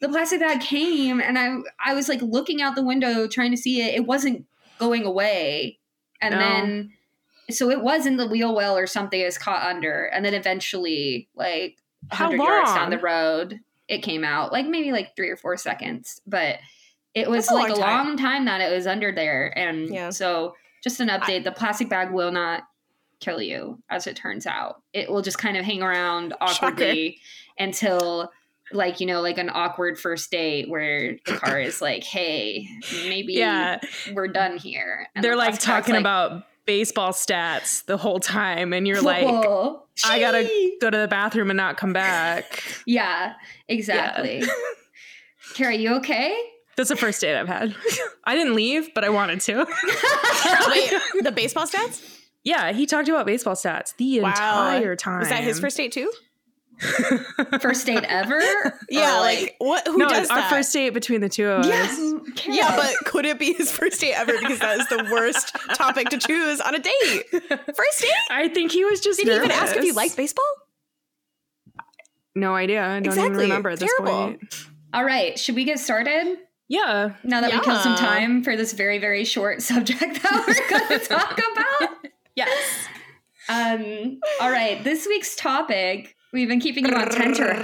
the 0.00 0.08
plastic 0.08 0.40
bag 0.40 0.60
came, 0.60 1.20
and 1.20 1.38
I 1.38 1.56
I 1.84 1.94
was 1.94 2.08
like 2.08 2.22
looking 2.22 2.62
out 2.62 2.74
the 2.74 2.82
window 2.84 3.26
trying 3.28 3.50
to 3.50 3.56
see 3.56 3.82
it. 3.82 3.94
It 3.94 4.06
wasn't 4.06 4.46
going 4.78 5.04
away, 5.04 5.78
and 6.20 6.32
No. 6.34 6.38
then 6.40 6.92
so 7.50 7.70
it 7.70 7.80
was 7.80 8.06
in 8.06 8.16
the 8.16 8.26
wheel 8.26 8.54
well 8.54 8.76
or 8.76 8.86
something. 8.86 9.20
It 9.20 9.24
was 9.26 9.38
caught 9.38 9.62
under, 9.62 10.04
and 10.06 10.24
then 10.24 10.34
eventually, 10.34 11.28
like 11.36 11.76
How 12.10 12.26
hundred 12.26 12.38
yards 12.42 12.70
long? 12.70 12.76
down 12.78 12.90
the 12.90 12.98
road, 12.98 13.60
it 13.88 13.98
came 13.98 14.24
out. 14.24 14.52
Like 14.52 14.66
maybe 14.66 14.92
like 14.92 15.14
three 15.16 15.30
or 15.30 15.36
four 15.36 15.56
seconds, 15.56 16.20
but 16.26 16.56
it 17.14 17.28
was 17.30 17.46
That's 17.46 17.52
a 17.52 17.54
like 17.54 17.68
long 17.70 17.78
a 17.78 17.82
time. 17.82 18.06
long 18.08 18.16
time 18.16 18.44
that 18.46 18.60
it 18.60 18.74
was 18.74 18.86
under 18.86 19.12
there. 19.12 19.56
And 19.56 19.88
Yeah. 19.88 20.10
so, 20.10 20.54
just 20.82 21.00
an 21.00 21.08
update: 21.08 21.44
the 21.44 21.52
plastic 21.52 21.88
bag 21.88 22.12
will 22.12 22.32
not 22.32 22.64
kill 23.20 23.40
you, 23.40 23.82
as 23.88 24.06
it 24.06 24.16
turns 24.16 24.46
out. 24.46 24.82
It 24.92 25.10
will 25.10 25.22
just 25.22 25.38
kind 25.38 25.56
of 25.56 25.64
hang 25.64 25.82
around 25.82 26.34
awkwardly 26.40 27.18
until. 27.58 28.30
Like 28.72 28.98
you 28.98 29.06
know, 29.06 29.20
like 29.20 29.38
an 29.38 29.48
awkward 29.48 29.96
first 29.96 30.28
date 30.28 30.68
where 30.68 31.16
the 31.24 31.36
car 31.36 31.60
is 31.60 31.80
like, 31.80 32.02
"Hey, 32.02 32.66
maybe 33.04 33.34
yeah, 33.34 33.78
we're 34.12 34.26
done 34.26 34.56
here." 34.58 35.06
And 35.14 35.24
they're 35.24 35.34
the 35.34 35.38
like 35.38 35.60
talking 35.60 35.94
like, 35.94 36.00
about 36.00 36.42
baseball 36.66 37.12
stats 37.12 37.84
the 37.86 37.96
whole 37.96 38.20
time, 38.20 38.72
and 38.72 38.86
you're 38.86 39.00
like, 39.00 39.26
"Whoa, 39.26 39.82
I 40.04 40.18
gotta 40.20 40.44
go 40.80 40.90
to 40.90 40.96
the 40.98 41.08
bathroom 41.08 41.50
and 41.50 41.56
not 41.56 41.76
come 41.76 41.92
back. 41.92 42.62
Yeah, 42.86 43.34
exactly. 43.68 44.42
Carrie, 45.54 45.76
you 45.76 45.94
okay? 45.96 46.36
That's 46.76 46.88
the 46.90 46.96
first 46.96 47.20
date 47.20 47.36
I've 47.38 47.48
had. 47.48 47.74
I 48.24 48.34
didn't 48.34 48.54
leave, 48.54 48.92
but 48.94 49.02
I 49.04 49.08
wanted 49.08 49.40
to. 49.42 49.58
Wait, 50.68 50.92
the 51.22 51.32
baseball 51.34 51.66
stats? 51.66 52.02
yeah, 52.44 52.72
he 52.72 52.84
talked 52.86 53.08
about 53.08 53.26
baseball 53.26 53.54
stats 53.54 53.96
the 53.96 54.20
Wow. 54.20 54.28
entire 54.30 54.94
time. 54.96 55.20
Was 55.20 55.28
that 55.30 55.42
his 55.42 55.58
first 55.58 55.76
date 55.76 55.92
too? 55.92 56.12
First 57.60 57.86
date 57.86 58.04
ever? 58.04 58.40
Yeah, 58.88 59.16
Or, 59.18 59.20
like, 59.20 59.54
what? 59.58 59.86
Who 59.86 59.98
no, 59.98 60.08
does 60.08 60.28
our 60.30 60.36
that? 60.38 60.50
first 60.50 60.72
date 60.72 60.90
between 60.90 61.20
the 61.20 61.28
two 61.28 61.46
of 61.48 61.60
us. 61.60 61.66
Yes. 61.68 62.46
Yeah, 62.46 62.76
but 62.76 62.94
could 63.06 63.24
it 63.24 63.38
be 63.38 63.52
his 63.54 63.72
first 63.72 64.00
date 64.00 64.12
ever? 64.14 64.32
Because 64.38 64.58
that 64.60 64.78
is 64.80 64.88
the 64.88 65.08
worst 65.10 65.54
topic 65.74 66.08
to 66.10 66.18
choose 66.18 66.60
on 66.60 66.74
a 66.74 66.78
date. 66.78 67.22
First 67.30 68.00
date? 68.00 68.10
I 68.30 68.48
think 68.52 68.72
he 68.72 68.84
was 68.84 69.00
just. 69.00 69.18
Did 69.20 69.28
he 69.28 69.34
even 69.36 69.50
ask 69.50 69.70
if 69.74 69.76
you 69.76 69.88
nervous. 69.88 69.96
liked 69.96 70.16
baseball? 70.16 70.44
No 72.34 72.54
idea. 72.54 72.82
I 72.84 72.86
don't 73.00 73.06
even 73.06 73.18
Exactly. 73.18 73.42
remember 73.44 73.70
at 73.70 73.78
this 73.78 73.90
Terrible. 73.96 74.12
point. 74.12 74.54
All 74.92 75.04
right, 75.04 75.38
should 75.38 75.54
we 75.54 75.64
get 75.64 75.78
started? 75.78 76.36
Yeah. 76.68 77.14
Now 77.24 77.40
that 77.40 77.52
we 77.52 77.60
killed 77.60 77.80
some 77.80 77.96
time 77.96 78.42
for 78.42 78.56
this 78.56 78.72
very, 78.72 78.98
very 78.98 79.24
short 79.24 79.62
subject 79.70 80.00
that 80.22 80.44
we're 80.46 80.78
going 80.78 81.00
to 81.00 81.06
talk 81.06 81.40
about. 81.52 81.96
Yes. 82.34 82.86
Um, 83.48 84.20
all 84.42 84.50
right, 84.50 84.84
this 84.84 85.06
week's 85.06 85.34
topic, 85.36 86.14
we've 86.36 86.48
been 86.48 86.60
keeping 86.60 86.84
you 86.86 86.94
on 86.94 87.08
tenter, 87.08 87.54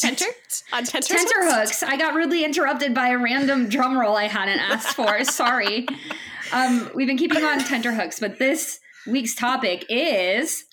Tenter? 0.00 0.24
On 0.72 0.84
tenter? 0.84 1.14
tenter 1.14 1.44
hooks. 1.52 1.82
I 1.82 1.98
got 1.98 2.14
rudely 2.14 2.44
interrupted 2.44 2.94
by 2.94 3.08
a 3.08 3.18
random 3.18 3.68
drum 3.68 3.98
roll 3.98 4.16
I 4.16 4.24
hadn't 4.24 4.58
asked 4.58 4.96
for. 4.96 5.22
Sorry. 5.24 5.86
Um, 6.52 6.90
we've 6.94 7.06
been 7.06 7.18
keeping 7.18 7.38
you 7.40 7.46
on 7.46 7.58
tenter 7.58 7.92
hooks, 7.92 8.18
but 8.20 8.38
this 8.38 8.78
week's 9.06 9.34
topic 9.34 9.84
is 9.90 10.64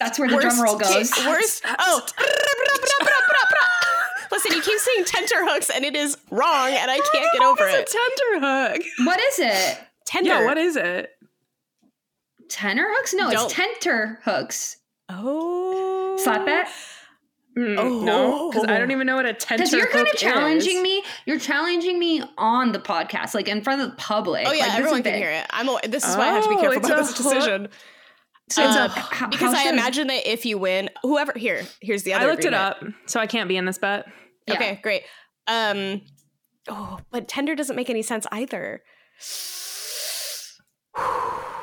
that's 0.00 0.18
where 0.18 0.28
the 0.28 0.38
drum 0.38 0.60
roll 0.60 0.76
goes. 0.76 1.12
Worst. 1.24 1.62
Oh. 1.78 2.04
Listen, 4.32 4.52
you 4.56 4.62
keep 4.62 4.78
saying 4.80 5.04
tenter 5.04 5.44
hooks 5.46 5.70
and 5.70 5.84
it 5.84 5.94
is 5.94 6.16
wrong 6.30 6.70
and 6.70 6.90
I 6.90 6.98
can't 7.12 7.32
get 7.32 7.42
over 7.42 7.64
It's 7.66 7.94
a 7.94 7.98
it. 7.98 8.00
tender 8.40 8.46
hook. 8.46 8.82
What 9.06 9.20
is 9.20 9.38
it? 9.38 9.78
Tender. 10.06 10.30
Yeah, 10.30 10.44
what 10.44 10.58
is 10.58 10.76
it? 10.76 11.10
Tenor 12.48 12.86
hooks? 12.88 13.14
No, 13.14 13.30
Don't- 13.30 13.44
it's 13.44 13.54
tenter 13.54 14.20
hooks. 14.24 14.76
Oh. 15.08 16.16
Slap 16.22 16.44
that? 16.46 16.70
Mm, 17.56 17.76
Oh. 17.78 18.00
No, 18.04 18.50
because 18.50 18.64
I 18.68 18.78
don't 18.78 18.90
even 18.90 19.06
know 19.06 19.16
what 19.16 19.26
a 19.26 19.32
tender 19.32 19.64
Because 19.64 19.72
you're 19.72 19.88
kind 19.88 20.06
of 20.06 20.14
challenging 20.14 20.76
is. 20.76 20.82
me. 20.82 21.02
You're 21.26 21.38
challenging 21.40 21.98
me 21.98 22.22
on 22.36 22.72
the 22.72 22.78
podcast, 22.78 23.34
like 23.34 23.48
in 23.48 23.62
front 23.62 23.80
of 23.82 23.90
the 23.90 23.96
public. 23.96 24.46
Oh 24.46 24.52
yeah, 24.52 24.66
like, 24.66 24.78
everyone 24.78 25.02
can 25.02 25.14
hear 25.14 25.30
it. 25.30 25.44
I'm. 25.50 25.68
a- 25.68 25.80
This 25.88 26.06
is 26.08 26.16
why 26.16 26.28
I 26.28 26.32
have 26.34 26.44
to 26.44 26.48
be 26.50 26.56
Oh, 26.56 26.60
careful 26.60 26.78
it's 26.78 26.86
about 26.88 26.98
this 26.98 27.14
decision. 27.14 27.68
So 28.50 28.62
it's 28.64 28.76
Uh, 28.76 28.84
a 28.84 28.88
how, 28.88 29.26
because 29.28 29.52
how 29.54 29.66
I 29.66 29.70
imagine 29.70 30.06
that 30.06 30.30
if 30.30 30.46
you 30.46 30.56
win, 30.56 30.88
whoever 31.02 31.32
here, 31.36 31.62
here's 31.82 32.02
the 32.04 32.12
other. 32.14 32.26
One. 32.26 32.30
I 32.30 32.32
looked 32.32 32.44
it 32.46 32.54
up, 32.54 32.82
so 33.06 33.18
I 33.20 33.26
can't 33.26 33.48
be 33.48 33.56
in 33.56 33.64
this 33.64 33.78
bet. 33.78 34.06
Yeah. 34.46 34.54
Okay, 34.54 34.80
great. 34.82 35.02
Um, 35.46 36.02
oh, 36.68 37.00
but 37.10 37.28
tender 37.28 37.54
doesn't 37.54 37.76
make 37.76 37.90
any 37.90 38.02
sense 38.02 38.26
either. 38.30 38.82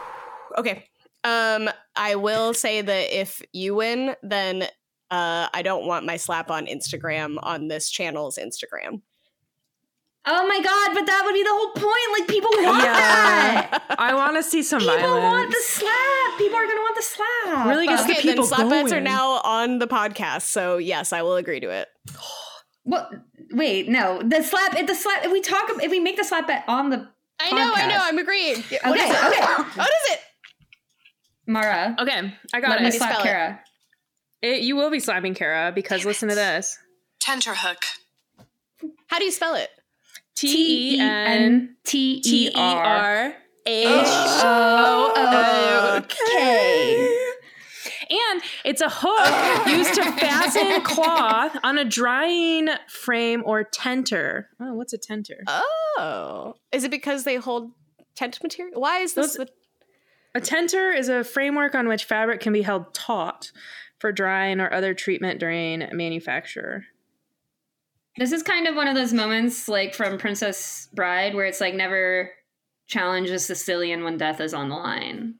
okay. 0.57 0.87
Um, 1.23 1.69
I 1.95 2.15
will 2.15 2.53
say 2.53 2.81
that 2.81 3.19
if 3.19 3.41
you 3.51 3.75
win, 3.75 4.15
then 4.21 4.63
uh, 5.09 5.47
I 5.53 5.61
don't 5.63 5.87
want 5.87 6.05
my 6.05 6.17
slap 6.17 6.51
on 6.51 6.67
Instagram 6.67 7.37
on 7.41 7.67
this 7.67 7.89
channel's 7.89 8.37
Instagram. 8.37 9.01
Oh 10.27 10.47
my 10.47 10.59
god! 10.59 10.95
But 10.95 11.05
that 11.05 11.21
would 11.23 11.33
be 11.33 11.43
the 11.43 11.49
whole 11.51 11.71
point. 11.73 12.19
Like 12.19 12.27
people 12.27 12.49
want 12.51 12.83
Yeah. 12.83 12.93
that. 12.93 13.95
I 13.99 14.15
want 14.15 14.35
to 14.37 14.43
see 14.43 14.63
some 14.63 14.79
People 14.79 14.95
violence. 14.97 15.23
want 15.23 15.49
the 15.51 15.61
slap. 15.63 16.37
People 16.39 16.57
are 16.57 16.65
gonna 16.65 16.81
want 16.81 16.95
the 16.95 17.01
slap. 17.03 17.67
Really 17.67 17.85
gets 17.87 18.01
Uh, 18.01 18.07
the 18.07 18.13
okay, 18.13 18.21
then 18.23 18.31
people 18.33 18.45
slap 18.47 18.69
bets 18.69 18.91
are 18.91 19.01
now 19.01 19.39
on 19.43 19.77
the 19.77 19.87
podcast, 19.87 20.43
so 20.43 20.77
yes, 20.77 21.13
I 21.13 21.21
will 21.21 21.35
agree 21.35 21.59
to 21.59 21.69
it. 21.69 21.87
what? 22.83 23.11
Wait, 23.51 23.87
no. 23.87 24.19
The 24.23 24.41
slap. 24.41 24.75
If 24.75 24.87
the 24.87 24.95
slap. 24.95 25.23
If 25.25 25.31
we 25.31 25.41
talk. 25.41 25.69
If 25.81 25.91
we 25.91 25.99
make 25.99 26.17
the 26.17 26.23
slap 26.23 26.47
bet 26.47 26.63
on 26.67 26.89
the. 26.89 27.07
I 27.39 27.51
know, 27.51 27.71
I 27.75 27.87
know, 27.87 27.97
I'm 27.99 28.17
agreeing. 28.17 28.55
What 28.63 28.85
Okay, 28.97 29.07
is 29.07 29.11
it? 29.15 29.25
okay. 29.25 29.41
What 29.75 29.89
is 29.89 30.11
it? 30.13 30.19
Mara, 31.47 31.95
Okay, 31.99 32.33
I 32.53 32.59
got 32.61 32.69
let 32.71 32.81
me 32.81 32.87
it. 32.87 32.93
slap 32.93 33.11
spell 33.11 33.21
it. 33.21 33.27
Kara. 33.27 33.59
It- 34.41 34.61
You 34.61 34.75
will 34.75 34.89
be 34.89 34.99
slapping 34.99 35.33
Kara 35.35 35.71
because 35.73 36.05
listen 36.05 36.29
to 36.29 36.35
this. 36.35 36.77
Tenterhook. 37.19 37.77
How 39.07 39.19
do 39.19 39.25
you 39.25 39.31
spell 39.31 39.55
it? 39.55 39.69
T 40.35 40.95
E 40.95 40.99
N 40.99 41.75
T 41.85 42.21
T 42.21 42.47
E 42.47 42.51
R 42.55 42.83
R 42.83 43.35
H 43.65 44.05
O 44.07 45.13
O 45.15 46.01
K. 46.07 47.21
And 48.07 48.41
it's 48.63 48.81
a 48.81 48.89
hook 48.89 49.67
used 49.67 49.95
to 49.95 50.03
fasten 50.03 50.81
cloth 50.83 51.57
on 51.63 51.77
a 51.79 51.85
drying 51.85 52.67
frame 52.87 53.41
or 53.45 53.63
tenter. 53.63 54.49
Oh, 54.59 54.73
what's 54.75 54.93
a 54.93 54.97
tenter? 54.97 55.43
Oh, 55.47 56.53
is 56.71 56.83
it 56.83 56.91
because 56.91 57.23
they 57.23 57.37
hold 57.37 57.71
tent 58.15 58.37
material? 58.43 58.79
Why 58.79 58.99
is 58.99 59.13
this? 59.13 59.27
Those- 59.33 59.39
with- 59.39 59.51
A 60.35 60.41
tenter 60.41 60.91
is 60.91 61.09
a 61.09 61.23
framework 61.23 61.73
on 61.75 61.87
which 61.87 62.03
fabric 62.05 62.41
can 62.41 62.53
be 62.53 62.61
held 62.61 62.93
taut 62.93 63.51
for 63.99 64.11
drying 64.11 64.59
or 64.59 64.71
other 64.71 64.93
treatment 64.93 65.39
during 65.39 65.87
manufacture. 65.93 66.85
This 68.17 68.31
is 68.31 68.43
kind 68.43 68.67
of 68.67 68.75
one 68.75 68.87
of 68.87 68.95
those 68.95 69.13
moments 69.13 69.67
like 69.67 69.93
from 69.95 70.17
Princess 70.17 70.87
Bride 70.93 71.33
where 71.35 71.45
it's 71.45 71.59
like 71.61 71.73
never 71.73 72.31
challenge 72.87 73.29
a 73.29 73.39
Sicilian 73.39 74.03
when 74.03 74.17
death 74.17 74.39
is 74.41 74.53
on 74.53 74.69
the 74.69 74.75
line. 74.75 75.35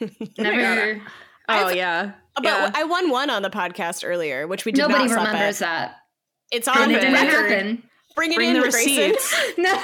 Never. 0.38 1.00
Oh 1.48 1.52
I've- 1.52 1.64
oh, 1.64 1.68
yeah. 1.76 2.12
But 2.36 2.44
yeah. 2.44 2.70
I 2.74 2.84
won 2.84 3.10
one 3.10 3.28
on 3.28 3.42
the 3.42 3.50
podcast 3.50 4.08
earlier, 4.08 4.46
which 4.46 4.64
we 4.64 4.72
did 4.72 4.82
Nobody 4.82 5.04
not 5.08 5.10
slap 5.12 5.26
remembers 5.26 5.60
at. 5.60 5.66
that. 5.66 5.96
It's 6.52 6.68
on 6.68 6.90
it 6.90 6.94
the 6.94 7.00
didn't 7.00 7.12
record. 7.14 7.50
happen. 7.50 7.82
Bring 8.16 8.32
it 8.32 8.36
Bring 8.36 8.48
in, 8.50 8.54
the 8.62 8.70
Grayson. 8.70 9.10
receipts. 9.10 9.34
No. 9.58 9.72
no, 9.72 9.74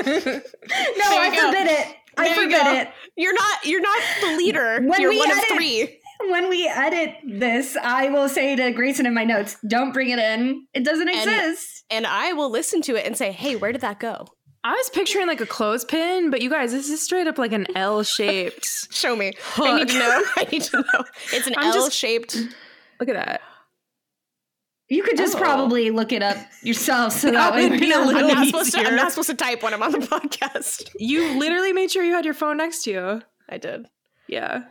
I 0.00 1.30
you 1.32 1.40
forbid 1.40 1.66
it. 1.70 1.96
I 2.18 2.24
There 2.28 2.42
you 2.44 2.50
forbid 2.50 2.64
go. 2.64 2.74
it. 2.74 2.88
You're 3.16 3.34
not. 3.34 3.64
You're 3.64 3.80
not 3.80 4.02
the 4.20 4.36
leader. 4.36 4.80
When 4.82 5.00
you're 5.00 5.10
we 5.10 5.18
one 5.18 5.30
edit- 5.30 5.50
of 5.50 5.56
three. 5.56 6.00
When 6.30 6.48
we 6.50 6.66
edit 6.66 7.14
this, 7.24 7.76
I 7.80 8.08
will 8.08 8.28
say 8.28 8.56
to 8.56 8.72
Grayson 8.72 9.06
in 9.06 9.14
my 9.14 9.22
notes, 9.22 9.56
don't 9.68 9.92
bring 9.92 10.08
it 10.10 10.18
in. 10.18 10.66
It 10.74 10.84
doesn't 10.84 11.08
exist. 11.08 11.84
And 11.90 12.06
I 12.08 12.32
will 12.32 12.50
listen 12.50 12.82
to 12.82 12.96
it 12.96 13.06
and 13.06 13.16
say, 13.16 13.30
"Hey, 13.30 13.54
where 13.54 13.70
did 13.70 13.82
that 13.82 14.00
go? 14.00 14.26
I 14.64 14.72
was 14.72 14.90
picturing 14.90 15.28
like 15.28 15.40
a 15.40 15.46
clothespin, 15.46 16.30
but 16.30 16.42
you 16.42 16.50
guys, 16.50 16.72
this 16.72 16.90
is 16.90 17.00
straight 17.00 17.28
up 17.28 17.38
like 17.38 17.52
an 17.52 17.66
L 17.76 18.02
shaped. 18.02 18.92
Show 18.92 19.14
me. 19.14 19.32
I 19.56 19.78
need 19.78 19.88
to 19.90 19.98
know. 19.98 20.22
I 20.36 20.46
need 20.50 20.62
to 20.62 20.78
know. 20.78 21.04
It's 21.32 21.46
an 21.46 21.54
L-shaped. 21.56 22.36
Look 22.98 23.08
at 23.08 23.14
that. 23.14 23.40
You 24.88 25.02
could 25.02 25.16
just 25.18 25.36
Oh. 25.36 25.38
probably 25.38 25.90
look 25.90 26.12
it 26.12 26.22
up 26.22 26.36
yourself 26.62 27.12
so 27.12 27.26
that 27.32 27.52
That 27.52 27.54
would 27.54 27.72
be 27.78 27.86
we 27.86 27.92
a 27.92 27.96
know. 27.96 28.00
I'm 28.02 28.06
little 28.08 28.28
not, 28.28 28.46
supposed 28.46 28.72
to, 28.72 28.80
I'm 28.80 28.96
not 28.96 29.10
supposed 29.12 29.28
to 29.30 29.36
type 29.36 29.62
when 29.62 29.74
I'm 29.74 29.82
on 29.82 29.92
the 29.92 29.98
podcast. 30.06 30.90
You 30.98 31.38
literally 31.38 31.72
made 31.72 31.90
sure 31.90 32.02
you 32.02 32.12
had 32.14 32.24
your 32.24 32.34
phone 32.34 32.56
next 32.56 32.84
to 32.84 32.90
you. 32.90 33.22
I 33.48 33.58
did. 33.58 33.86
Yeah. 34.28 34.64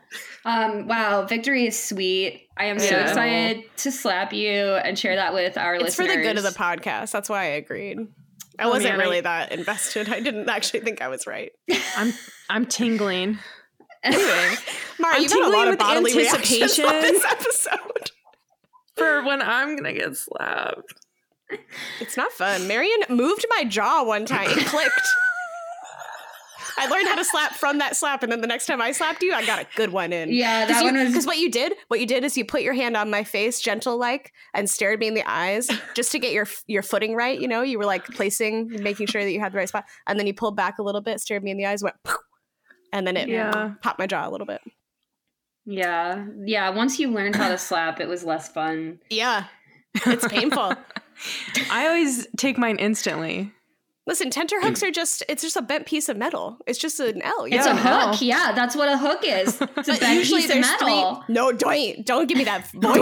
Um, 0.45 0.87
wow, 0.87 1.25
victory 1.25 1.65
is 1.67 1.81
sweet. 1.81 2.47
I 2.57 2.65
am 2.65 2.77
so 2.79 2.95
Yeah. 2.95 3.07
excited 3.09 3.63
to 3.77 3.91
slap 3.91 4.31
you 4.33 4.53
and 4.53 4.97
share 4.97 5.15
that 5.15 5.33
with 5.33 5.57
our 5.57 5.75
It's 5.75 5.83
listeners. 5.83 6.07
for 6.11 6.15
the 6.17 6.21
good 6.23 6.37
of 6.37 6.43
the 6.43 6.49
podcast. 6.51 7.11
That's 7.11 7.27
why 7.29 7.41
I 7.41 7.45
agreed. 7.45 7.99
I 8.59 8.63
Oh, 8.65 8.69
wasn't 8.69 8.93
man, 8.93 8.99
I- 8.99 9.03
really 9.03 9.21
that 9.21 9.51
invested. 9.51 10.09
I 10.11 10.19
didn't 10.19 10.49
actually 10.49 10.79
think 10.81 11.01
I 11.01 11.07
was 11.09 11.27
right. 11.27 11.51
I'm 11.95 12.13
I'm 12.49 12.65
tingling. 12.65 13.37
Anyway, 14.03 14.55
Mara, 14.99 15.15
I'm 15.15 15.21
you 15.23 15.29
got 15.29 15.37
a 15.37 15.49
lot 15.49 15.49
tingling 15.49 15.63
of 15.63 15.69
with 15.69 15.79
bodily 15.79 16.17
reactions 16.17 16.79
on 16.79 16.85
anticipation. 16.95 17.01
this 17.13 17.25
episode. 17.25 18.11
For 18.97 19.23
when 19.23 19.41
I'm 19.41 19.75
gonna 19.75 19.93
get 19.93 20.15
slapped. 20.17 20.93
It's 22.01 22.17
not 22.17 22.31
fun. 22.33 22.67
Marion 22.67 22.99
moved 23.09 23.45
my 23.55 23.63
jaw 23.63 24.03
one 24.03 24.25
time. 24.25 24.49
It 24.49 24.65
clicked. 24.67 25.01
I 26.79 26.85
learned 26.87 27.07
how 27.07 27.15
to 27.15 27.25
slap 27.25 27.55
from 27.55 27.79
that 27.79 27.95
slap, 27.95 28.21
and 28.21 28.31
then 28.31 28.41
the 28.41 28.45
next 28.47 28.67
time 28.67 28.79
I 28.81 28.91
slapped 28.91 29.23
you, 29.23 29.33
I 29.33 29.43
got 29.43 29.59
a 29.59 29.65
good 29.75 29.91
one 29.91 30.13
in. 30.13 30.31
yeah, 30.31 30.65
that 30.67 30.83
one 30.83 30.93
was 30.95 31.07
Because 31.07 31.25
what 31.25 31.39
you 31.39 31.49
did, 31.49 31.73
what 31.87 31.99
you 31.99 32.05
did 32.05 32.23
is 32.23 32.37
you 32.37 32.45
put 32.45 32.61
your 32.61 32.75
hand 32.75 32.95
on 32.95 33.09
my 33.09 33.23
face, 33.23 33.59
gentle 33.61 33.97
like, 33.97 34.31
and 34.53 34.69
stared 34.69 34.99
me 34.99 35.07
in 35.07 35.15
the 35.15 35.23
eyes, 35.27 35.69
just 35.95 36.11
to 36.11 36.19
get 36.19 36.33
your 36.33 36.47
your 36.67 36.83
footing 36.83 37.15
right. 37.15 37.39
You 37.39 37.47
know, 37.47 37.63
you 37.63 37.79
were 37.79 37.85
like 37.85 38.05
placing, 38.05 38.67
making 38.83 39.07
sure 39.07 39.23
that 39.23 39.31
you 39.31 39.39
had 39.39 39.53
the 39.53 39.57
right 39.57 39.67
spot, 39.67 39.85
and 40.05 40.19
then 40.19 40.27
you 40.27 40.35
pulled 40.35 40.55
back 40.55 40.77
a 40.77 40.83
little 40.83 41.01
bit, 41.01 41.19
stared 41.19 41.43
me 41.43 41.49
in 41.49 41.57
the 41.57 41.65
eyes, 41.65 41.81
went, 41.81 41.95
"Poof," 42.03 42.17
and 42.93 43.07
then 43.07 43.17
it 43.17 43.27
Yeah. 43.27 43.71
popped 43.81 43.97
my 43.97 44.05
jaw 44.05 44.27
a 44.27 44.29
little 44.29 44.45
bit. 44.45 44.61
Yeah, 45.67 46.25
yeah. 46.45 46.69
Once 46.69 46.97
you 46.97 47.11
learned 47.11 47.35
how 47.35 47.49
to 47.49 47.57
slap, 47.69 47.99
it 47.99 48.07
was 48.07 48.23
less 48.23 48.47
fun. 48.49 48.99
Yeah, 49.09 49.45
it's 50.05 50.27
painful. 50.27 50.73
I 51.71 51.87
always 51.87 52.25
take 52.37 52.57
mine 52.57 52.77
instantly. 52.77 53.51
Listen, 54.05 54.29
tenter 54.29 54.61
hooks 54.61 54.81
are 54.83 54.91
just—it's 54.91 55.41
just 55.41 55.57
a 55.57 55.61
bent 55.61 55.85
piece 55.85 56.07
of 56.07 56.15
metal. 56.15 56.57
It's 56.65 56.79
just 56.79 56.97
an 57.01 57.21
L. 57.21 57.43
It's 57.43 57.55
yeah. 57.55 57.71
a 57.71 57.73
no. 57.73 57.81
hook. 58.11 58.21
Yeah, 58.21 58.53
that's 58.53 58.73
what 58.73 58.87
a 58.87 58.97
hook 58.97 59.19
is. 59.23 59.59
It's 59.77 59.89
a 59.89 59.91
But 59.91 59.99
bent 59.99 60.17
usually 60.17 60.43
piece 60.43 60.51
of 60.51 60.61
metal. 60.61 61.23
three. 61.25 61.33
No, 61.35 61.51
don't 61.51 62.05
don't 62.05 62.27
give 62.27 62.37
me 62.37 62.45
that 62.45 62.71
voice. 62.71 62.95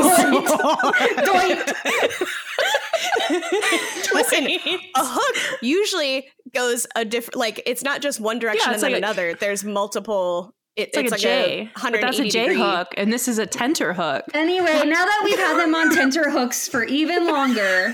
Listen, 4.14 4.48
a 4.96 5.06
hook 5.06 5.62
usually 5.62 6.28
goes 6.56 6.88
a 6.96 7.06
different. 7.06 7.36
Like 7.36 7.62
it's 7.68 7.84
not 7.84 8.02
just 8.02 8.20
one 8.20 8.40
direction 8.40 8.70
Yeah, 8.70 8.74
and 8.74 8.82
then 8.82 8.92
like 8.94 8.98
another. 8.98 9.36
There's 9.36 9.64
multiple. 9.64 10.56
It, 10.76 10.90
It's 10.94 10.98
like 11.12 11.20
a 11.20 11.22
J. 11.22 11.70
but 11.82 12.02
that's 12.02 12.20
a 12.20 12.28
J 12.30 12.48
degree. 12.50 12.58
hook, 12.58 12.94
and 12.98 13.12
this 13.14 13.28
is 13.30 13.40
a 13.40 13.46
tenter 13.46 13.94
hook. 13.94 14.26
Anyway, 14.34 14.74
now 14.86 15.06
that 15.06 15.22
we've 15.24 15.38
had 15.40 15.58
them 15.58 15.74
on 15.74 15.94
tenter 15.96 16.30
hooks 16.30 16.68
for 16.68 16.84
even 16.84 17.28
longer, 17.28 17.94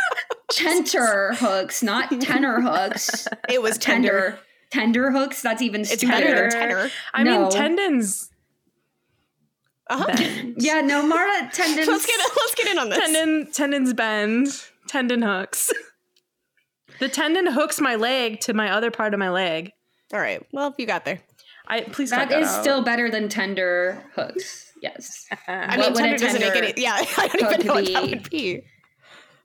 tenter 0.50 1.34
hooks, 1.34 1.82
not 1.82 2.10
tenor 2.20 2.60
hooks. 2.60 3.26
It 3.48 3.62
was 3.62 3.78
tender. 3.78 4.38
Tender, 4.70 5.08
tender 5.08 5.10
hooks. 5.10 5.40
That's 5.40 5.62
even 5.62 5.80
It's 5.82 5.98
stupider. 5.98 6.26
better 6.26 6.50
than 6.50 6.60
tenor. 6.60 6.90
I 7.14 7.22
No. 7.22 7.42
mean 7.42 7.50
tendons. 7.50 8.30
Uh-huh. 9.88 10.06
Yeah, 10.58 10.82
no, 10.82 11.06
Mara 11.06 11.48
tendons. 11.52 11.88
Let's 11.88 12.04
get 12.04 12.20
let's 12.36 12.54
get 12.54 12.66
in 12.68 12.78
on 12.78 12.90
this. 12.90 12.98
Tendon 12.98 13.50
tendons 13.52 13.94
bend. 13.94 14.48
Tendon 14.86 15.22
hooks. 15.22 15.72
the 16.98 17.08
tendon 17.08 17.46
hooks 17.46 17.80
my 17.80 17.94
leg 17.94 18.40
to 18.40 18.52
my 18.52 18.70
other 18.70 18.90
part 18.90 19.14
of 19.14 19.18
my 19.20 19.30
leg. 19.30 19.72
All 20.12 20.20
right. 20.20 20.44
Well, 20.52 20.74
you 20.76 20.84
got 20.86 21.06
there. 21.06 21.20
I 21.68 21.82
please 21.82 22.10
That 22.10 22.28
that 22.30 22.40
is 22.42 22.48
out. 22.48 22.60
still 22.62 22.82
better 22.82 23.10
than 23.10 23.28
tender 23.28 24.02
hooks. 24.14 24.72
Yes. 24.82 25.26
I 25.48 25.76
mean, 25.76 25.92
would 25.92 25.96
a 25.96 25.98
tender 26.02 26.18
doesn't 26.18 26.40
make 26.40 26.56
any. 26.56 26.74
Yeah, 26.76 26.94
I 27.18 27.28
don't 27.28 27.52
even 27.54 27.66
know 27.66 27.74
what 27.74 27.84
that 27.92 28.02
be? 28.04 28.10
would 28.10 28.30
be. 28.30 28.60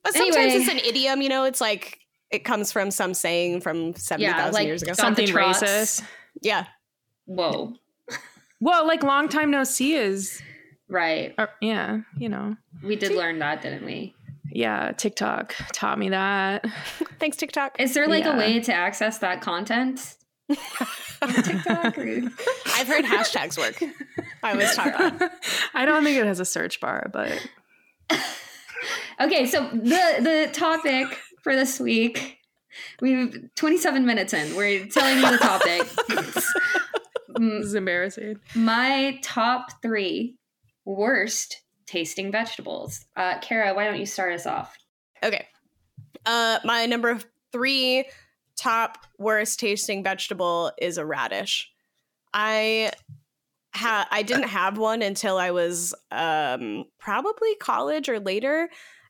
But 0.04 0.14
sometimes 0.14 0.36
Anyway. 0.38 0.56
it's 0.64 0.72
an 0.72 0.80
idiom, 0.80 1.22
you 1.22 1.30
know, 1.30 1.44
it's 1.46 1.62
like 1.62 2.00
it 2.32 2.44
comes 2.46 2.72
from 2.72 2.92
some 2.92 3.14
saying 3.14 3.62
from 3.62 3.94
70,000 3.96 4.54
like 4.54 4.66
years 4.66 4.82
ago. 4.84 4.94
Something 4.94 5.28
trots. 5.28 5.62
racist. 5.62 6.04
yeah. 6.42 6.66
Whoa. 7.26 7.74
Well, 8.60 8.88
like 8.88 9.04
long 9.04 9.28
time 9.28 9.52
no 9.52 9.66
see 9.66 9.94
is, 9.96 10.42
Right. 10.88 11.36
or, 11.38 11.50
yeah, 11.60 12.00
you 12.18 12.30
know, 12.30 12.56
We 12.82 12.96
did 12.96 13.12
learn 13.12 13.40
that, 13.40 13.62
didn't 13.62 13.84
we? 13.84 14.16
yeah. 14.50 14.94
TikTok 14.94 15.54
taught 15.74 16.00
me 16.00 16.10
that. 16.10 16.66
Thanks, 17.20 17.36
TikTok. 17.36 17.76
Is 17.82 17.94
there 17.94 18.08
like 18.08 18.24
Yeah. 18.24 18.36
a 18.36 18.38
way 18.38 18.60
to 18.62 18.74
access 18.74 19.18
that 19.18 19.42
content 19.42 20.00
on 20.00 20.06
TikTok? 21.44 21.98
or- 21.98 22.04
I've 22.76 22.88
heard 22.88 23.06
hashtags 23.06 23.58
work. 23.58 23.82
I 24.44 24.56
was 24.56 24.76
taught 24.76 25.20
that. 25.20 25.40
I 25.74 25.86
don't 25.86 26.04
think 26.04 26.18
it 26.18 26.26
has 26.26 26.40
a 26.40 26.46
search 26.46 26.80
bar, 26.82 27.10
but 27.14 27.32
Okay, 29.22 29.46
so 29.46 29.70
the 29.72 30.18
the 30.20 30.50
topic 30.52 31.18
for 31.44 31.56
this 31.56 31.80
week, 31.80 32.40
we've 33.02 33.50
27 33.56 34.06
minutes 34.06 34.34
in. 34.34 34.56
We're 34.56 34.86
telling 34.88 35.18
you 35.20 35.32
the 35.32 35.38
topic. 35.38 35.88
This 37.36 37.66
is 37.66 37.74
embarrassing. 37.76 38.40
My 38.56 39.20
top 39.24 39.82
three 39.82 40.36
worst 40.86 41.62
tasting 41.86 42.32
vegetables. 42.32 43.06
Uh, 43.16 43.40
Kara, 43.40 43.74
why 43.74 43.86
don't 43.86 44.00
you 44.00 44.06
start 44.06 44.34
us 44.34 44.46
off? 44.46 44.78
Okay. 45.24 45.48
Uh, 46.26 46.60
my 46.64 46.86
number 46.86 47.20
three 47.52 48.06
top 48.64 48.98
worst 49.20 49.60
tasting 49.60 50.04
vegetable 50.04 50.72
is 50.82 50.98
a 50.98 51.06
radish. 51.06 51.70
I 52.34 52.92
ha- 53.76 54.08
I 54.10 54.24
didn't 54.24 54.48
have 54.48 54.78
one 54.78 55.02
until 55.02 55.38
I 55.38 55.52
was 55.52 55.94
um, 56.12 56.86
probably 57.00 57.56
college 57.56 58.08
or 58.08 58.20
later. 58.20 58.70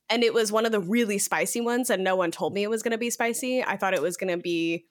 And 0.10 0.24
it 0.24 0.34
was 0.34 0.52
one 0.52 0.66
of 0.66 0.72
the 0.72 0.82
really 0.82 1.18
spicy 1.18 1.62
ones, 1.62 1.89
and 1.89 2.04
no 2.04 2.16
one 2.16 2.30
told 2.30 2.54
me 2.54 2.63
it 2.63 2.70
was 2.70 2.84
going 2.84 2.92
to 2.92 2.98
be 2.98 3.10
spicy. 3.10 3.63
I 3.63 3.78
thought 3.78 3.94
it 3.94 4.02
was 4.02 4.18
going 4.18 4.36
to 4.36 4.42
be, 4.42 4.86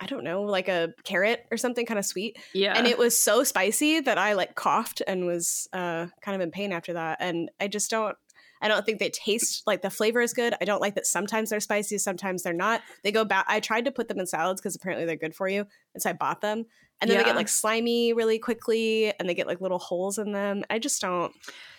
I 0.00 0.06
don't 0.06 0.24
know, 0.24 0.42
like 0.42 0.68
a 0.68 0.92
carrot 1.04 1.44
or 1.50 1.56
something 1.56 1.86
kind 1.86 1.98
of 1.98 2.04
sweet. 2.04 2.36
Yeah, 2.52 2.74
and 2.76 2.86
it 2.86 2.98
was 2.98 3.16
so 3.16 3.44
spicy 3.44 4.00
that 4.00 4.18
I 4.18 4.32
like 4.32 4.56
coughed 4.56 5.00
and 5.06 5.26
was 5.26 5.68
uh, 5.72 6.06
kind 6.22 6.34
of 6.34 6.40
in 6.40 6.50
pain 6.50 6.72
after 6.72 6.94
that. 6.94 7.18
And 7.20 7.50
I 7.60 7.68
just 7.68 7.90
don't. 7.90 8.16
I 8.60 8.68
don't 8.68 8.84
think 8.84 8.98
they 8.98 9.10
taste 9.10 9.62
like 9.66 9.82
the 9.82 9.90
flavor 9.90 10.20
is 10.20 10.32
good. 10.34 10.54
I 10.60 10.64
don't 10.64 10.80
like 10.80 10.94
that 10.96 11.06
sometimes 11.06 11.50
they're 11.50 11.60
spicy, 11.60 11.98
sometimes 11.98 12.42
they're 12.42 12.52
not. 12.52 12.82
They 13.04 13.12
go 13.12 13.24
back. 13.24 13.46
I 13.48 13.60
tried 13.60 13.86
to 13.86 13.90
put 13.90 14.08
them 14.08 14.18
in 14.20 14.26
salads 14.26 14.60
because 14.60 14.74
apparently 14.76 15.06
they're 15.06 15.16
good 15.16 15.34
for 15.34 15.48
you, 15.48 15.66
and 15.94 16.02
so 16.02 16.10
I 16.10 16.12
bought 16.12 16.40
them. 16.40 16.66
And 17.00 17.10
then 17.10 17.16
they 17.18 17.24
get 17.24 17.36
like 17.36 17.48
slimy 17.48 18.12
really 18.12 18.38
quickly, 18.38 19.12
and 19.18 19.28
they 19.28 19.34
get 19.34 19.46
like 19.46 19.60
little 19.62 19.78
holes 19.78 20.18
in 20.18 20.32
them. 20.32 20.64
I 20.68 20.78
just 20.78 21.00
don't. 21.00 21.32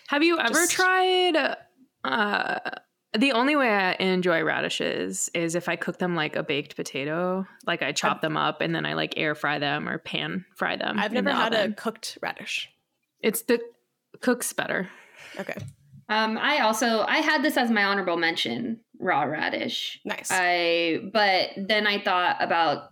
Have 0.08 0.22
you 0.24 0.38
ever 0.38 0.48
Just- 0.52 0.72
tried? 0.72 1.56
Uh, 2.04 2.58
the 3.16 3.32
only 3.32 3.54
way 3.56 3.68
I 3.68 3.92
enjoy 4.00 4.42
radishes 4.42 5.30
is 5.34 5.54
if 5.54 5.68
I 5.68 5.76
cook 5.76 5.98
them 5.98 6.16
like 6.16 6.34
a 6.34 6.42
baked 6.42 6.76
potato. 6.76 7.46
Like 7.66 7.82
I 7.82 7.92
chop 7.92 8.22
them 8.22 8.36
up 8.36 8.60
and 8.62 8.74
then 8.74 8.86
I 8.86 8.94
like 8.94 9.14
air 9.18 9.34
fry 9.34 9.58
them 9.58 9.88
or 9.88 9.98
pan 9.98 10.44
fry 10.56 10.76
them. 10.76 10.98
I've 10.98 11.12
never 11.12 11.28
the 11.28 11.34
had 11.36 11.52
oven. 11.54 11.72
a 11.72 11.74
cooked 11.74 12.18
radish. 12.22 12.68
It's 13.20 13.42
the 13.42 13.60
cooks 14.22 14.52
better. 14.52 14.88
Okay, 15.38 15.54
Um, 16.12 16.38
I 16.38 16.60
also 16.60 17.00
I 17.06 17.18
had 17.18 17.42
this 17.42 17.56
as 17.56 17.70
my 17.70 17.84
honorable 17.84 18.16
mention, 18.16 18.80
raw 18.98 19.22
radish. 19.22 20.00
nice. 20.04 20.28
I 20.30 20.98
but 21.12 21.50
then 21.56 21.86
I 21.86 21.98
thought 22.00 22.36
about 22.40 22.90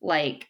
like 0.00 0.46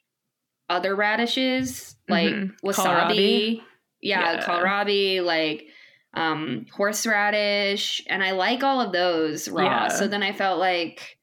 other 0.69 0.95
radishes, 0.97 1.97
like 2.09 2.35
Mhm. 2.35 2.53
wasabi. 2.65 2.75
Kohlrabi? 2.75 3.63
Yeah, 4.01 4.33
Yeah. 4.35 4.45
kohlrabi, 4.45 5.23
like 5.25 5.67
um 6.15 6.67
horseradish, 6.73 8.03
and 8.09 8.23
I 8.25 8.31
like 8.33 8.63
all 8.65 8.81
of 8.81 8.93
those 8.93 9.49
raw. 9.49 9.65
Yeah. 9.65 9.89
So 9.89 10.09
then 10.09 10.23
I 10.23 10.33
felt 10.33 10.59
like 10.59 11.19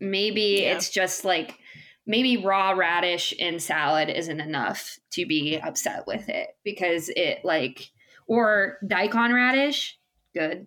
maybe 0.00 0.60
Yeah. 0.62 0.74
it's 0.76 0.90
just 0.90 1.24
like 1.24 1.58
maybe 2.06 2.36
raw 2.36 2.72
radish 2.72 3.32
in 3.32 3.58
salad 3.58 4.10
isn't 4.10 4.40
enough 4.40 4.98
to 5.12 5.24
be 5.26 5.58
upset 5.58 6.06
with 6.06 6.28
it 6.28 6.48
because 6.64 7.08
it 7.08 7.44
like 7.44 7.90
or 8.26 8.78
daikon 8.86 9.32
radish, 9.32 9.98
good. 10.34 10.66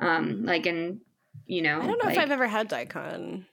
Um, 0.00 0.44
like 0.44 0.66
in 0.66 1.00
you 1.46 1.62
know, 1.62 1.80
I 1.80 1.86
don't 1.86 1.98
know 1.98 2.08
like, 2.08 2.16
if 2.16 2.22
I've 2.22 2.30
ever 2.30 2.46
had 2.46 2.68
daikon. 2.68 3.46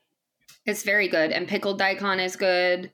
it's 0.65 0.83
very 0.83 1.07
good, 1.07 1.31
and 1.31 1.47
pickled 1.47 1.79
daikon 1.79 2.19
is 2.19 2.35
good. 2.35 2.91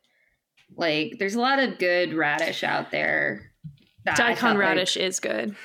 Like, 0.76 1.16
there's 1.20 1.36
a 1.36 1.42
lot 1.42 1.60
of 1.60 1.80
good 1.80 2.14
radish 2.14 2.64
out 2.64 2.92
there. 2.92 3.52
Daikon 4.06 4.36
felt 4.36 4.56
like- 4.56 4.58
radish 4.58 4.98
is 4.98 5.20
good. 5.20 5.56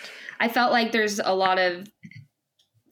I 0.40 0.48
felt 0.48 0.72
like 0.72 0.92
there's 0.92 1.18
a 1.18 1.34
lot 1.34 1.58
of 1.58 1.88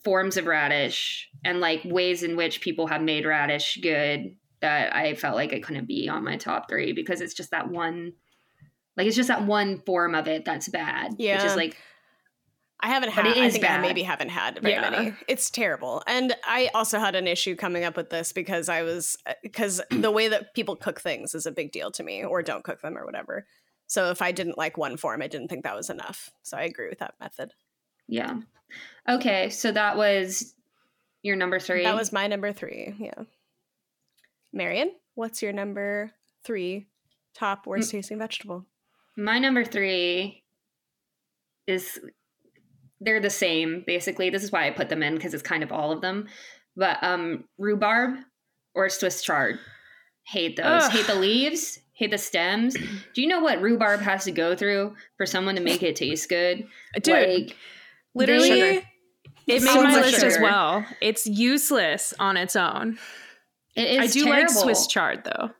forms 0.03 0.37
of 0.37 0.45
radish 0.45 1.29
and 1.43 1.59
like 1.59 1.81
ways 1.83 2.23
in 2.23 2.35
which 2.35 2.61
people 2.61 2.87
have 2.87 3.01
made 3.01 3.25
radish 3.25 3.79
good 3.81 4.35
that 4.61 4.95
I 4.95 5.15
felt 5.15 5.35
like 5.35 5.51
it 5.51 5.63
couldn't 5.63 5.87
be 5.87 6.07
on 6.09 6.23
my 6.23 6.37
top 6.37 6.69
three 6.69 6.93
because 6.93 7.21
it's 7.21 7.33
just 7.33 7.51
that 7.51 7.69
one, 7.69 8.13
like 8.97 9.07
it's 9.07 9.15
just 9.15 9.27
that 9.29 9.45
one 9.45 9.79
form 9.79 10.15
of 10.15 10.27
it 10.27 10.45
that's 10.45 10.69
bad. 10.69 11.15
Yeah. 11.17 11.37
which 11.37 11.45
is 11.45 11.55
like 11.55 11.77
I 12.81 12.89
haven't 12.89 13.11
had. 13.11 13.25
it 13.25 13.37
I 13.37 13.45
is 13.45 13.53
think 13.53 13.65
I 13.65 13.69
bad. 13.69 13.81
maybe 13.81 14.03
haven't 14.03 14.29
had 14.29 14.59
very 14.61 14.73
Yeah. 14.73 14.89
many. 14.89 15.13
It's 15.27 15.49
terrible, 15.49 16.03
and 16.07 16.35
I 16.45 16.69
also 16.75 16.99
had 16.99 17.15
an 17.15 17.25
issue 17.25 17.55
coming 17.55 17.83
up 17.83 17.95
with 17.95 18.09
this 18.09 18.31
because 18.33 18.69
I 18.69 18.83
was 18.83 19.17
uh, 19.25 19.33
because 19.41 19.81
the 19.89 20.11
way 20.11 20.27
that 20.27 20.53
people 20.53 20.75
cook 20.75 20.99
things 20.99 21.33
is 21.33 21.45
a 21.45 21.51
big 21.51 21.71
deal 21.71 21.89
to 21.91 22.03
me, 22.03 22.23
or 22.23 22.43
don't 22.43 22.63
cook 22.63 22.81
them, 22.81 22.97
or 22.97 23.05
whatever. 23.05 23.47
So 23.87 24.09
if 24.11 24.21
I 24.21 24.31
didn't 24.31 24.57
like 24.57 24.77
one 24.77 24.97
form, 24.97 25.21
I 25.21 25.27
didn't 25.27 25.47
think 25.47 25.63
that 25.63 25.75
was 25.75 25.89
enough. 25.89 26.31
So 26.43 26.57
I 26.57 26.63
agree 26.63 26.89
with 26.89 26.99
that 26.99 27.15
method. 27.19 27.53
yeah. 28.07 28.39
Okay, 29.07 29.49
so 29.51 29.71
that 29.71 29.95
was 29.95 30.53
your 31.21 31.35
number 31.37 31.59
three. 31.59 31.83
That 31.83 31.95
was 31.95 32.11
my 32.11 32.27
number 32.27 32.51
three. 32.51 32.93
Yeah, 32.99 33.23
Marion, 34.51 34.91
what's 35.13 35.41
your 35.41 35.53
number 35.53 36.11
three 36.43 36.87
top 37.33 37.67
worst 37.67 37.89
mm. 37.89 37.93
tasting 37.93 38.19
vegetable? 38.19 38.65
My 39.17 39.39
number 39.39 39.63
three 39.63 40.43
is 41.67 41.99
they're 43.01 43.19
the 43.19 43.29
same 43.29 43.83
basically. 43.85 44.29
This 44.29 44.43
is 44.43 44.51
why 44.51 44.67
I 44.67 44.71
put 44.71 44.89
them 44.89 45.03
in 45.03 45.15
because 45.15 45.33
it's 45.33 45.43
kind 45.43 45.63
of 45.63 45.71
all 45.71 45.91
of 45.91 46.01
them. 46.01 46.27
But 46.75 46.97
um 47.01 47.45
rhubarb 47.57 48.17
or 48.73 48.89
Swiss 48.89 49.21
chard. 49.21 49.57
Hate 50.27 50.57
those. 50.57 50.83
Ugh. 50.83 50.91
Hate 50.91 51.07
the 51.07 51.15
leaves. 51.15 51.79
Hate 51.93 52.11
the 52.11 52.17
stems. 52.17 52.73
Do 52.73 53.21
you 53.21 53.27
know 53.27 53.39
what 53.39 53.61
rhubarb 53.61 54.01
has 54.01 54.25
to 54.25 54.31
go 54.31 54.55
through 54.55 54.95
for 55.17 55.25
someone 55.25 55.55
to 55.55 55.61
make 55.61 55.81
it 55.81 55.95
taste 55.95 56.27
good? 56.27 56.67
Dude, 57.01 57.13
like 57.13 57.55
literally, 58.13 58.49
sugar. 58.49 58.87
it 59.47 59.63
made 59.63 59.71
So 59.71 59.81
my 59.83 60.01
list 60.01 60.23
as 60.23 60.37
well. 60.41 60.85
It's 60.99 61.25
useless 61.25 62.13
on 62.19 62.35
its 62.35 62.55
own. 62.57 62.97
it 63.77 64.03
is 64.03 64.11
I 64.11 64.19
do 64.19 64.29
like. 64.29 64.49
Swiss 64.49 64.87
chard 64.87 65.23
though. 65.23 65.51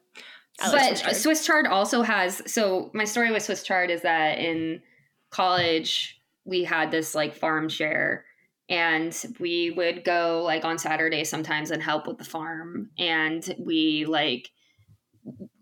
I 0.60 0.70
like 0.70 0.80
but 0.80 0.88
Swiss 0.88 1.02
chard. 1.02 1.15
Swiss 1.15 1.46
chard 1.46 1.68
also 1.68 2.02
has. 2.02 2.41
So 2.52 2.91
my 2.94 3.04
story 3.04 3.32
with 3.32 3.44
Swiss 3.44 3.63
chard 3.63 3.89
is 3.91 4.02
that 4.04 4.39
in 4.39 4.82
college 5.30 6.20
we 6.46 6.63
had 6.63 6.91
this 6.91 7.13
like 7.15 7.36
farm 7.36 7.68
share, 7.70 8.26
and 8.70 9.15
we 9.39 9.72
would 9.72 10.04
go 10.04 10.44
like 10.46 10.63
on 10.63 10.78
Saturdays 10.78 11.30
sometimes 11.30 11.72
and 11.72 11.84
help 11.84 12.08
with 12.08 12.18
the 12.18 12.24
farm, 12.24 12.89
and 12.98 13.56
we 13.60 14.06
like 14.06 14.50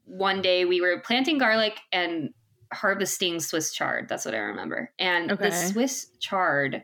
one 0.05 0.41
day 0.41 0.65
we 0.65 0.79
were 0.81 0.99
planting 0.99 1.37
garlic 1.37 1.79
and 1.91 2.29
harvesting 2.71 3.39
Swiss 3.39 3.73
chard. 3.73 4.07
That's 4.09 4.25
what 4.25 4.35
I 4.35 4.39
remember, 4.39 4.91
and 4.99 5.31
Okay. 5.31 5.49
the 5.49 5.51
Swiss 5.51 6.07
chard 6.19 6.83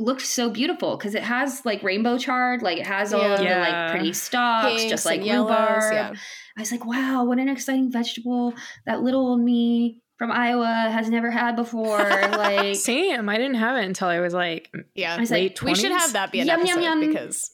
looked 0.00 0.22
so 0.22 0.50
beautiful 0.50 0.96
because 0.96 1.14
it 1.14 1.22
has 1.22 1.64
like 1.64 1.82
rainbow 1.82 2.18
chard, 2.18 2.62
like 2.62 2.78
it 2.78 2.86
has 2.86 3.12
all 3.12 3.20
of 3.20 3.38
the 3.38 3.44
like 3.44 3.90
pretty 3.92 4.12
stalks, 4.12 4.68
Pinks 4.76 4.90
just 4.90 5.06
like 5.06 5.18
and 5.18 5.26
yellows. 5.26 5.50
rhubarb. 5.50 5.92
Yeah. 5.92 6.12
I 6.56 6.60
was 6.60 6.72
like, 6.72 6.84
wow, 6.84 7.24
what 7.24 7.38
an 7.38 7.48
exciting 7.48 7.92
vegetable 7.92 8.54
that 8.86 9.02
little 9.02 9.20
old 9.20 9.40
me 9.40 10.00
from 10.18 10.30
Iowa 10.32 10.66
has 10.66 11.08
never 11.08 11.30
had 11.30 11.56
before. 11.56 11.98
like, 11.98 12.76
Same. 12.76 13.28
I 13.28 13.36
didn't 13.36 13.54
have 13.54 13.76
it 13.76 13.84
until 13.84 14.08
I 14.08 14.20
was 14.20 14.34
like 14.34 14.70
Yeah, 14.94 15.14
I 15.14 15.20
was 15.20 15.30
like, 15.30 15.40
late 15.42 15.62
we 15.62 15.74
should 15.74 15.92
have 15.92 16.12
that 16.14 16.32
be 16.32 16.40
an 16.40 16.46
Yum, 16.48 16.60
episode 16.60 16.80
yum, 16.82 17.02
yum. 17.02 17.08
because 17.12 17.50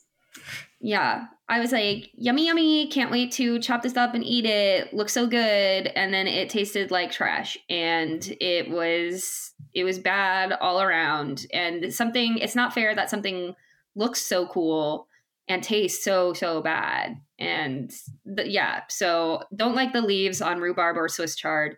yeah, 0.80 1.26
I 1.48 1.58
was 1.60 1.72
like, 1.72 2.10
yummy, 2.14 2.46
yummy. 2.46 2.88
Can't 2.90 3.10
wait 3.10 3.32
to 3.32 3.58
chop 3.60 3.82
this 3.82 3.96
up 3.96 4.14
and 4.14 4.24
eat 4.24 4.44
it. 4.44 4.92
Looks 4.92 5.12
so 5.12 5.26
good. 5.26 5.86
And 5.86 6.12
then 6.12 6.26
it 6.26 6.50
tasted 6.50 6.90
like 6.90 7.10
trash. 7.12 7.56
And 7.70 8.22
it 8.40 8.68
was, 8.70 9.52
it 9.76 9.84
was 9.84 9.98
bad 9.98 10.52
all 10.54 10.80
around. 10.80 11.46
And 11.52 11.92
something, 11.92 12.38
it's 12.38 12.56
not 12.56 12.72
fair 12.72 12.94
that 12.94 13.10
something 13.10 13.54
looks 13.94 14.22
so 14.22 14.46
cool 14.46 15.06
and 15.48 15.62
tastes 15.62 16.02
so, 16.02 16.32
so 16.32 16.62
bad. 16.62 17.20
And 17.38 17.92
the, 18.24 18.48
yeah, 18.50 18.84
so 18.88 19.42
don't 19.54 19.74
like 19.74 19.92
the 19.92 20.00
leaves 20.00 20.40
on 20.40 20.60
rhubarb 20.60 20.96
or 20.96 21.10
Swiss 21.10 21.36
chard. 21.36 21.76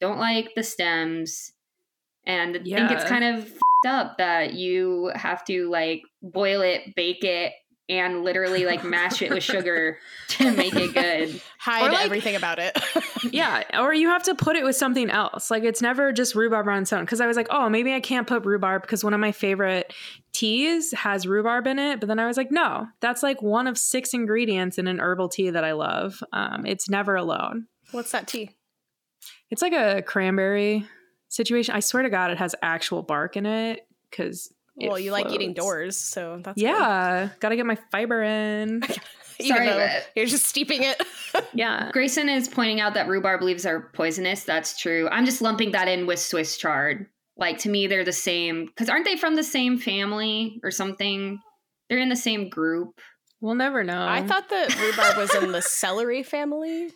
Don't 0.00 0.18
like 0.18 0.56
the 0.56 0.64
stems. 0.64 1.52
And 2.26 2.56
I 2.56 2.62
think 2.62 2.90
it's 2.90 3.04
kind 3.04 3.22
of 3.22 3.48
up 3.86 4.18
that 4.18 4.54
you 4.54 5.12
have 5.14 5.44
to 5.44 5.70
like 5.70 6.02
boil 6.20 6.62
it, 6.62 6.96
bake 6.96 7.22
it, 7.22 7.52
and 7.88 8.24
literally 8.24 8.64
like 8.64 8.82
mash 8.84 9.22
it 9.22 9.30
with 9.30 9.44
sugar 9.44 9.98
to 10.28 10.52
make 10.52 10.74
it 10.74 10.92
good. 10.92 11.40
hide 11.58 11.92
like- 11.92 12.04
everything 12.04 12.34
about 12.36 12.58
it. 12.58 12.76
Yeah, 13.32 13.82
or 13.82 13.92
you 13.92 14.08
have 14.08 14.22
to 14.24 14.34
put 14.36 14.54
it 14.56 14.62
with 14.64 14.76
something 14.76 15.10
else. 15.10 15.50
Like 15.50 15.64
it's 15.64 15.82
never 15.82 16.12
just 16.12 16.34
rhubarb 16.36 16.68
on 16.68 16.82
its 16.82 16.92
own. 16.92 17.04
Because 17.04 17.20
I 17.20 17.26
was 17.26 17.36
like, 17.36 17.48
oh, 17.50 17.68
maybe 17.68 17.92
I 17.92 17.98
can't 18.00 18.26
put 18.26 18.44
rhubarb 18.44 18.82
because 18.82 19.02
one 19.02 19.12
of 19.14 19.20
my 19.20 19.32
favorite 19.32 19.92
teas 20.32 20.92
has 20.92 21.26
rhubarb 21.26 21.66
in 21.66 21.78
it, 21.78 21.98
but 21.98 22.06
then 22.06 22.18
I 22.20 22.26
was 22.26 22.36
like, 22.36 22.52
no, 22.52 22.86
that's 23.00 23.22
like 23.22 23.42
one 23.42 23.66
of 23.66 23.76
six 23.76 24.14
ingredients 24.14 24.78
in 24.78 24.86
an 24.86 25.00
herbal 25.00 25.28
tea 25.28 25.50
that 25.50 25.64
I 25.64 25.72
love. 25.72 26.22
Um, 26.32 26.64
it's 26.66 26.88
never 26.88 27.16
alone. 27.16 27.66
What's 27.90 28.12
that 28.12 28.28
tea? 28.28 28.50
It's 29.50 29.62
like 29.62 29.72
a 29.72 30.02
cranberry 30.02 30.86
situation. 31.28 31.74
I 31.74 31.80
swear 31.80 32.04
to 32.04 32.10
God, 32.10 32.30
it 32.30 32.38
has 32.38 32.54
actual 32.62 33.02
bark 33.02 33.36
in 33.36 33.44
it 33.44 33.86
because. 34.10 34.52
Well, 34.76 34.98
you 34.98 35.10
like 35.10 35.30
eating 35.32 35.54
doors, 35.54 35.96
so 35.96 36.40
that's 36.42 36.60
yeah. 36.60 37.30
Got 37.40 37.48
to 37.50 37.56
get 37.56 37.66
my 37.66 37.78
fiber 37.90 38.22
in. 38.22 38.82
Sorry, 39.40 39.66
but- 39.68 40.10
you're 40.14 40.26
just 40.26 40.46
steeping 40.46 40.82
it. 40.82 41.02
yeah. 41.54 41.90
Grayson 41.92 42.28
is 42.28 42.48
pointing 42.48 42.80
out 42.80 42.94
that 42.94 43.08
rhubarb 43.08 43.42
leaves 43.42 43.66
are 43.66 43.90
poisonous. 43.92 44.44
That's 44.44 44.78
true. 44.78 45.08
I'm 45.10 45.26
just 45.26 45.42
lumping 45.42 45.72
that 45.72 45.88
in 45.88 46.06
with 46.06 46.18
Swiss 46.18 46.56
chard. 46.56 47.06
Like 47.36 47.58
to 47.58 47.68
me, 47.68 47.86
they're 47.86 48.04
the 48.04 48.12
same 48.12 48.66
because 48.66 48.88
aren't 48.88 49.04
they 49.04 49.16
from 49.16 49.34
the 49.34 49.42
same 49.42 49.78
family 49.78 50.58
or 50.62 50.70
something? 50.70 51.38
They're 51.88 51.98
in 51.98 52.08
the 52.08 52.16
same 52.16 52.48
group. 52.48 52.98
We'll 53.40 53.54
never 53.54 53.84
know. 53.84 54.06
I 54.06 54.26
thought 54.26 54.48
that 54.48 54.74
rhubarb 54.78 55.18
was 55.18 55.34
in 55.34 55.52
the 55.52 55.60
celery 55.60 56.22
family. 56.22 56.90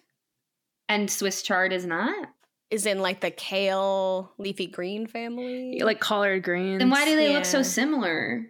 And 0.89 1.11
Swiss 1.11 1.43
chard 1.43 1.73
is 1.73 1.85
not. 1.85 2.29
Is 2.71 2.87
in 2.87 3.01
like 3.01 3.21
the 3.21 3.31
kale, 3.33 4.33
leafy 4.39 4.69
green 4.69 5.07
family. 5.07 5.81
like 5.83 5.99
collard 5.99 6.45
greens. 6.45 6.79
Then 6.79 6.91
why 6.91 7.05
do 7.05 7.17
they 7.17 7.33
look 7.35 7.45
so 7.45 7.63
similar? 7.63 8.47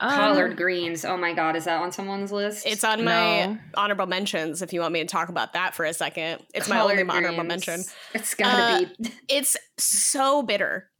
Um, 0.00 0.10
Collard 0.10 0.56
greens. 0.56 1.04
Oh 1.04 1.16
my 1.16 1.34
god, 1.34 1.54
is 1.54 1.66
that 1.66 1.80
on 1.80 1.92
someone's 1.92 2.32
list? 2.32 2.66
It's 2.66 2.82
on 2.82 3.04
my 3.04 3.46
No. 3.46 3.58
honorable 3.76 4.06
mentions. 4.06 4.60
If 4.60 4.72
you 4.72 4.80
want 4.80 4.92
me 4.92 4.98
to 5.00 5.06
talk 5.06 5.28
about 5.28 5.52
that 5.52 5.76
for 5.76 5.84
a 5.84 5.94
second, 5.94 6.42
it's 6.52 6.68
my 6.68 6.78
Collard 6.78 6.98
only 6.98 7.14
honorable 7.16 7.44
mention. 7.44 7.84
It's 8.12 8.34
gotta 8.34 8.86
Uh, 8.86 8.88
be. 9.00 9.10
It's 9.28 9.56
so 9.78 10.42
bitter. 10.42 10.90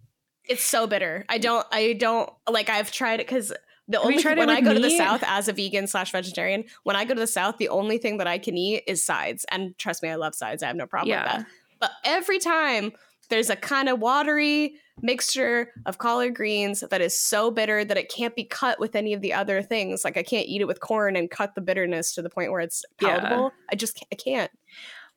It's 0.45 0.63
so 0.63 0.87
bitter. 0.87 1.25
I 1.29 1.39
don't. 1.39 1.67
I 1.73 1.95
don't 1.95 2.31
like. 2.49 2.69
I've 2.69 2.93
tried 2.93 3.19
it 3.19 3.27
because 3.27 3.49
the 3.89 3.99
you 3.99 3.99
only 3.99 4.23
tried 4.23 4.39
it 4.39 4.41
when 4.41 4.49
I 4.51 4.61
with 4.61 4.65
go 4.65 4.75
to 4.75 4.81
the 4.81 4.97
south 4.97 5.25
as 5.27 5.49
a 5.49 5.53
vegan 5.53 5.89
slash 5.89 6.13
vegetarian, 6.13 6.65
when 6.85 6.95
I 6.95 7.05
go 7.05 7.15
to 7.15 7.21
the 7.21 7.27
south, 7.27 7.57
the 7.59 7.71
only 7.71 7.99
thing 7.99 8.19
that 8.19 8.29
I 8.29 8.39
can 8.39 8.57
eat 8.57 8.85
is 8.87 9.03
sides. 9.05 9.45
And 9.51 9.77
trust 9.77 10.05
me, 10.05 10.09
I 10.09 10.15
love 10.15 10.37
sides. 10.37 10.63
I 10.63 10.69
have 10.69 10.77
no 10.77 10.87
problem 10.87 11.17
with 11.19 11.27
that. 11.33 11.47
But 11.85 11.91
every 12.05 12.39
time 12.39 12.93
there's 13.31 13.51
a 13.51 13.57
kind 13.57 13.89
of 13.89 14.01
watery 14.01 14.75
mixture 15.03 15.69
of 15.87 15.99
collard 15.99 16.35
greens 16.35 16.85
that 16.89 17.01
is 17.01 17.19
so 17.19 17.51
bitter 17.51 17.85
that 17.85 17.97
it 17.97 18.09
can't 18.11 18.35
be 18.37 18.45
cut 18.45 18.79
with 18.81 18.95
any 18.95 19.13
of 19.13 19.21
the 19.21 19.33
other 19.33 19.61
things. 19.63 20.05
Like 20.05 20.17
I 20.17 20.23
can't 20.23 20.47
eat 20.47 20.61
it 20.61 20.67
with 20.67 20.81
corn 20.81 21.17
and 21.17 21.31
cut 21.31 21.55
the 21.55 21.61
bitterness 21.61 22.15
to 22.15 22.23
the 22.23 22.31
point 22.31 22.53
where 22.53 22.61
it's 22.61 22.85
Yeah. 23.01 23.19
palatable. 23.19 23.53
I 23.71 23.75
just 23.75 23.97
can't, 23.97 24.09
I 24.13 24.17
can't. 24.17 24.51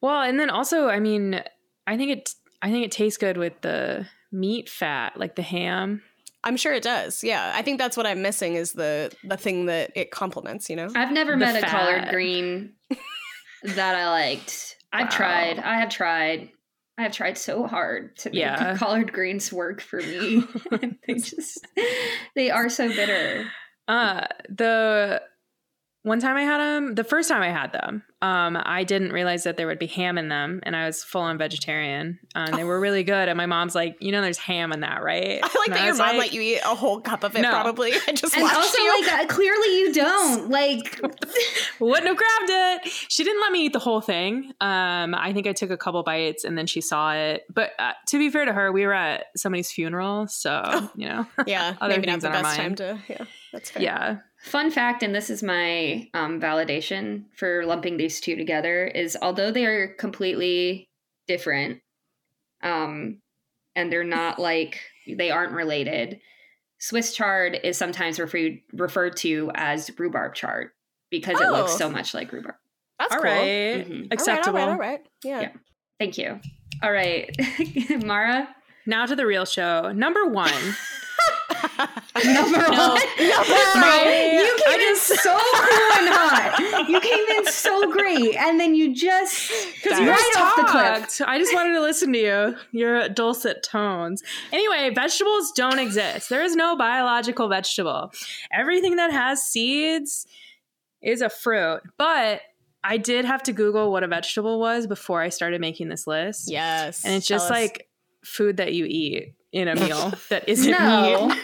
Well, 0.02 0.22
and 0.22 0.40
then 0.40 0.50
also, 0.50 0.88
I 0.88 1.00
mean, 1.00 1.42
I 1.86 1.96
think 1.98 2.12
it. 2.12 2.34
I 2.62 2.72
think 2.72 2.86
it 2.86 2.92
tastes 2.92 3.18
good 3.18 3.38
with 3.38 3.54
the 3.62 4.08
meat 4.32 4.68
fat, 4.68 5.16
like 5.18 5.36
the 5.36 5.42
ham. 5.44 6.02
I'm 6.44 6.58
sure 6.58 6.74
it 6.74 6.84
does. 6.84 7.24
Yeah, 7.24 7.52
I 7.56 7.62
think 7.62 7.78
that's 7.78 7.96
what 7.96 8.08
I'm 8.08 8.22
missing 8.22 8.56
is 8.56 8.74
the 8.74 9.12
the 9.24 9.38
thing 9.38 9.68
that 9.68 9.92
it 9.96 10.12
complements. 10.12 10.70
You 10.70 10.76
know. 10.76 10.90
I've 10.96 11.12
never 11.12 11.32
the 11.32 11.38
met 11.38 11.64
a 11.64 11.66
collard 11.68 12.10
green 12.10 12.74
that 13.64 13.96
I 13.96 14.10
liked. 14.10 14.76
I've 14.92 15.06
Wow. 15.12 15.18
tried. 15.18 15.60
I 15.60 15.80
have 15.80 15.90
tried. 15.90 16.50
I 16.98 17.04
have 17.04 17.12
tried 17.12 17.38
so 17.38 17.68
hard 17.68 18.18
to 18.18 18.30
make 18.30 18.40
Yeah. 18.40 18.76
collard 18.78 19.14
greens 19.14 19.54
work 19.54 19.82
for 19.82 19.98
me. 20.02 20.44
they 21.08 21.14
just 21.14 21.66
they 22.36 22.50
are 22.50 22.70
so 22.70 22.88
bitter. 22.90 23.46
Uh, 23.88 24.28
the 24.50 25.22
one 26.04 26.20
time 26.20 26.38
I 26.38 26.44
had 26.44 26.60
them, 26.60 26.96
the 26.96 27.04
first 27.04 27.28
time 27.28 27.42
I 27.42 27.50
had 27.50 27.74
them, 27.74 28.04
um, 28.22 28.58
I 28.60 28.84
didn't 28.84 29.12
realize 29.12 29.44
that 29.44 29.58
there 29.58 29.68
would 29.68 29.78
be 29.78 29.88
ham 29.88 30.18
in 30.18 30.30
them, 30.30 30.62
and 30.64 30.76
I 30.76 30.86
was 30.86 31.04
full 31.04 31.22
on 31.22 31.38
vegetarian. 31.38 32.18
Um, 32.34 32.56
they 32.56 32.64
were 32.64 32.80
really 32.80 33.04
good, 33.04 33.28
and 33.30 33.36
my 33.38 33.46
mom's 33.46 33.76
like, 33.76 33.98
"You 34.00 34.12
know, 34.12 34.22
there's 34.22 34.38
ham 34.38 34.72
in 34.72 34.80
that, 34.80 35.04
right?" 35.04 35.40
I 35.44 35.48
feel 35.48 35.62
like 35.62 35.68
And 35.68 35.76
that 35.76 35.84
I 35.84 35.86
your 35.88 35.96
mom 35.96 36.08
like, 36.08 36.18
let 36.18 36.34
you 36.34 36.42
eat 36.42 36.60
a 36.64 36.76
whole 36.76 37.02
cup 37.02 37.24
of 37.24 37.36
it. 37.36 37.42
No. 37.42 37.50
Probably. 37.52 37.92
I 38.08 38.12
just 38.14 38.36
And 38.36 38.44
also 38.44 38.78
you. 38.82 39.02
like 39.06 39.14
uh, 39.14 39.26
clearly 39.28 39.80
you 39.80 39.94
don't. 39.94 40.50
Like 40.58 41.00
wouldn't 41.80 42.08
have 42.08 42.18
grabbed 42.18 42.86
it. 42.86 42.92
She 43.10 43.24
didn't 43.24 43.42
let 43.42 43.52
me 43.52 43.66
eat 43.66 43.74
the 43.74 43.80
whole 43.80 44.02
thing. 44.02 44.54
Um, 44.62 45.14
I 45.14 45.32
think 45.34 45.46
I 45.46 45.54
took 45.54 45.70
a 45.70 45.78
couple 45.78 46.02
bites 46.04 46.44
and 46.44 46.58
then 46.58 46.66
she 46.68 46.82
saw 46.82 47.14
it. 47.14 47.44
But 47.54 47.72
uh, 47.78 47.94
to 48.08 48.18
be 48.18 48.30
fair 48.30 48.46
to 48.46 48.54
her, 48.54 48.72
we 48.72 48.86
were 48.86 48.94
at 48.94 49.26
somebody's 49.36 49.72
funeral, 49.72 50.28
so 50.28 50.90
you 50.96 51.08
know, 51.08 51.28
yeah, 51.46 51.76
other 51.82 51.96
maybe 51.96 52.08
not 52.08 52.22
the 52.22 52.30
best 52.30 52.56
time 52.56 52.76
to. 52.76 52.98
Yeah, 53.08 53.26
that's 53.54 53.70
fair. 53.72 53.84
yeah, 53.84 54.18
Fun 54.48 54.72
fact, 54.72 55.04
and 55.04 55.14
this 55.14 55.30
is 55.30 55.44
my 55.44 56.10
um, 56.14 56.40
validation 56.40 57.26
for 57.36 57.66
lumping 57.66 57.98
these 57.98 58.20
two 58.22 58.36
together, 58.36 58.86
is 58.88 59.18
although 59.22 59.52
they 59.52 59.66
are 59.66 59.90
completely 59.90 60.88
different, 61.28 61.82
um, 62.64 63.20
and 63.76 63.92
they're 63.92 64.04
not 64.04 64.40
like 64.40 64.80
they 65.08 65.30
aren't 65.32 65.52
related. 65.54 66.20
Swiss 66.80 67.14
chard 67.16 67.60
is 67.64 67.78
sometimes 67.78 68.20
referred 68.20 68.60
referred 68.74 69.18
to 69.18 69.52
as 69.56 69.90
rhubarb 69.98 70.34
chard 70.36 70.70
because 71.10 71.40
it 71.42 71.50
looks 71.50 71.74
Oh. 71.74 71.78
so 71.78 71.90
much 71.90 72.14
like 72.14 72.32
rhubarb. 72.32 72.56
that's 73.00 73.14
all 73.14 73.22
cool. 73.22 73.32
right, 73.32 73.88
Mhm. 73.90 74.14
Acceptable. 74.14 74.60
All 74.60 74.66
right, 74.68 74.72
all 74.74 74.78
right, 74.80 74.88
all 74.90 74.92
right. 74.94 75.06
Yeah. 75.24 75.42
Yeah. 75.42 75.52
Thank 76.00 76.18
you. 76.18 76.40
All 76.84 76.92
right, 76.92 77.36
Mara. 78.06 78.48
Now 78.86 79.06
to 79.06 79.16
the 79.16 79.26
real 79.26 79.46
show. 79.46 79.92
Number 79.92 80.26
one. 80.26 80.52
Number 82.26 82.58
No. 82.58 82.90
one. 82.90 83.02
My- 83.18 84.34
you 84.34 84.64
came 84.66 84.80
I 84.80 84.88
in 84.90 84.96
so 84.98 85.32
cool 85.38 85.98
and 86.00 86.10
hot. 86.14 86.86
You 86.90 87.00
came 87.00 87.38
in 87.38 87.46
so 87.52 87.92
great, 87.92 88.36
and 88.36 88.60
then 88.60 88.76
you 88.76 88.94
just 88.94 89.52
Because 89.84 90.00
you 90.00 90.10
right 90.10 90.34
off 90.38 90.56
the 90.56 90.64
cliff. 90.64 91.18
talked. 91.18 91.22
I 91.30 91.38
just 91.38 91.54
wanted 91.54 91.74
to 91.74 91.82
listen 91.82 92.12
to 92.14 92.20
you. 92.20 92.56
Your 92.72 93.08
dulcet 93.10 93.64
tones. 93.64 94.24
Anyway, 94.52 94.92
vegetables 94.94 95.52
don't 95.56 95.80
exist. 95.80 96.30
There 96.30 96.44
is 96.44 96.56
no 96.56 96.76
biological 96.76 97.48
vegetable. 97.48 98.12
Everything 98.52 98.96
that 98.98 99.12
has 99.12 99.44
seeds 99.44 100.26
is 101.02 101.22
a 101.22 101.30
fruit. 101.30 101.82
But 101.98 102.42
I 102.84 102.98
did 102.98 103.26
have 103.26 103.44
to 103.44 103.54
Google 103.54 103.92
what 103.92 104.04
a 104.04 104.08
vegetable 104.08 104.60
was 104.60 104.88
before 104.88 105.22
I 105.22 105.30
started 105.30 105.62
making 105.62 105.90
this 105.90 106.08
list. 106.08 106.50
Yes. 106.52 107.04
And 107.06 107.14
it's 107.14 107.28
just 107.28 107.50
like 107.50 107.88
food 108.24 108.58
that 108.58 108.74
you 108.74 108.86
eat 108.86 109.34
in 109.52 109.68
a 109.68 109.76
meal 109.76 110.14
that 110.30 110.48
isn't 110.48 110.72
No, 110.72 111.28
meat. 111.28 111.38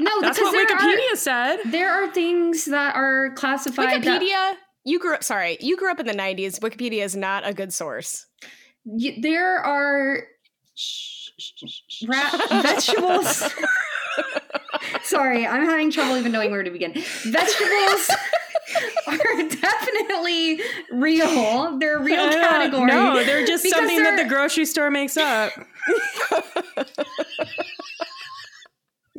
no, 0.00 0.10
That's 0.20 0.38
because 0.38 0.52
what 0.52 0.68
Wikipedia 0.68 1.12
are 1.12 1.16
said. 1.16 1.56
there 1.66 1.90
are 1.92 2.10
things 2.12 2.64
that 2.66 2.94
are 2.94 3.30
classified. 3.34 4.02
that- 4.02 4.20
Wikipedia. 4.22 4.54
You 4.84 4.98
grew 4.98 5.14
up. 5.14 5.22
Sorry, 5.24 5.58
you 5.60 5.76
grew 5.76 5.90
up 5.90 6.00
in 6.00 6.06
the 6.06 6.14
'90s. 6.14 6.60
Wikipedia 6.60 7.04
is 7.04 7.14
not 7.14 7.46
a 7.46 7.52
good 7.52 7.72
source. 7.74 8.24
y- 8.84 9.18
there 9.20 9.58
are 9.58 10.22
ra- 12.06 12.62
vegetables. 12.62 13.52
Sorry, 15.02 15.46
I'm 15.46 15.64
having 15.66 15.90
trouble 15.90 16.16
even 16.16 16.32
knowing 16.32 16.50
where 16.50 16.62
to 16.62 16.70
begin. 16.70 16.92
Vegetables 16.94 18.10
are 19.06 19.48
definitely 19.48 20.60
real. 20.92 21.78
They're 21.78 21.96
a 21.98 22.02
real 22.02 22.20
I 22.28 22.32
category. 22.32 22.86
No, 22.86 23.24
they're 23.24 23.46
just 23.46 23.68
something 23.68 24.02
that 24.02 24.16
they're- 24.16 24.24
the 24.24 24.28
grocery 24.28 24.64
store 24.66 24.90
makes 24.90 25.16
up. 25.16 25.52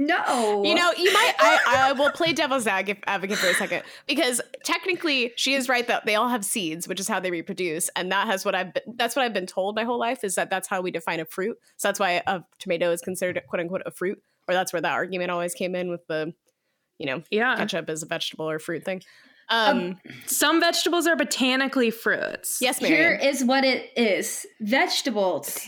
No, 0.01 0.63
You 0.63 0.75
know, 0.75 0.93
you 0.97 1.11
might. 1.11 1.33
I, 1.39 1.59
I 1.67 1.91
will 1.91 2.09
play 2.11 2.31
devil's 2.31 2.65
advocate 2.67 3.37
for 3.37 3.47
a 3.49 3.53
second 3.53 3.83
because 4.07 4.39
technically, 4.63 5.33
she 5.35 5.55
is 5.55 5.67
right 5.67 5.85
that 5.89 6.05
they 6.05 6.15
all 6.15 6.29
have 6.29 6.45
seeds, 6.45 6.87
which 6.87 7.01
is 7.01 7.09
how 7.09 7.19
they 7.19 7.31
reproduce, 7.31 7.89
and 7.97 8.09
that 8.13 8.27
has 8.27 8.45
what 8.45 8.55
I've. 8.55 8.73
Been, 8.73 8.83
that's 8.95 9.17
what 9.17 9.25
I've 9.25 9.33
been 9.33 9.45
told 9.45 9.75
my 9.75 9.83
whole 9.83 9.99
life 9.99 10.23
is 10.23 10.35
that 10.35 10.49
that's 10.49 10.69
how 10.69 10.79
we 10.79 10.89
define 10.91 11.19
a 11.19 11.25
fruit. 11.25 11.57
So 11.75 11.89
that's 11.89 11.99
why 11.99 12.21
a 12.25 12.43
tomato 12.59 12.91
is 12.93 13.01
considered 13.01 13.41
quote 13.49 13.59
unquote 13.59 13.81
a 13.85 13.91
fruit, 13.91 14.21
or 14.47 14.53
that's 14.53 14.71
where 14.71 14.81
that 14.81 14.93
argument 14.93 15.31
always 15.31 15.53
came 15.53 15.75
in 15.75 15.89
with 15.89 16.07
the, 16.07 16.33
you 16.97 17.05
know, 17.05 17.21
Yeah. 17.29 17.57
ketchup 17.57 17.89
is 17.89 18.01
a 18.01 18.05
vegetable 18.05 18.49
or 18.49 18.57
fruit 18.57 18.85
thing. 18.85 19.03
Um, 19.49 19.97
Some 20.27 20.59
vegetables 20.59 21.07
are 21.07 21.15
botanically 21.15 21.89
fruits. 21.91 22.59
yes, 22.61 22.77
Here 22.77 23.17
Mary. 23.17 23.25
is 23.25 23.43
what 23.43 23.63
it 23.63 23.89
is. 23.97 24.45
Vegetables 24.61 25.59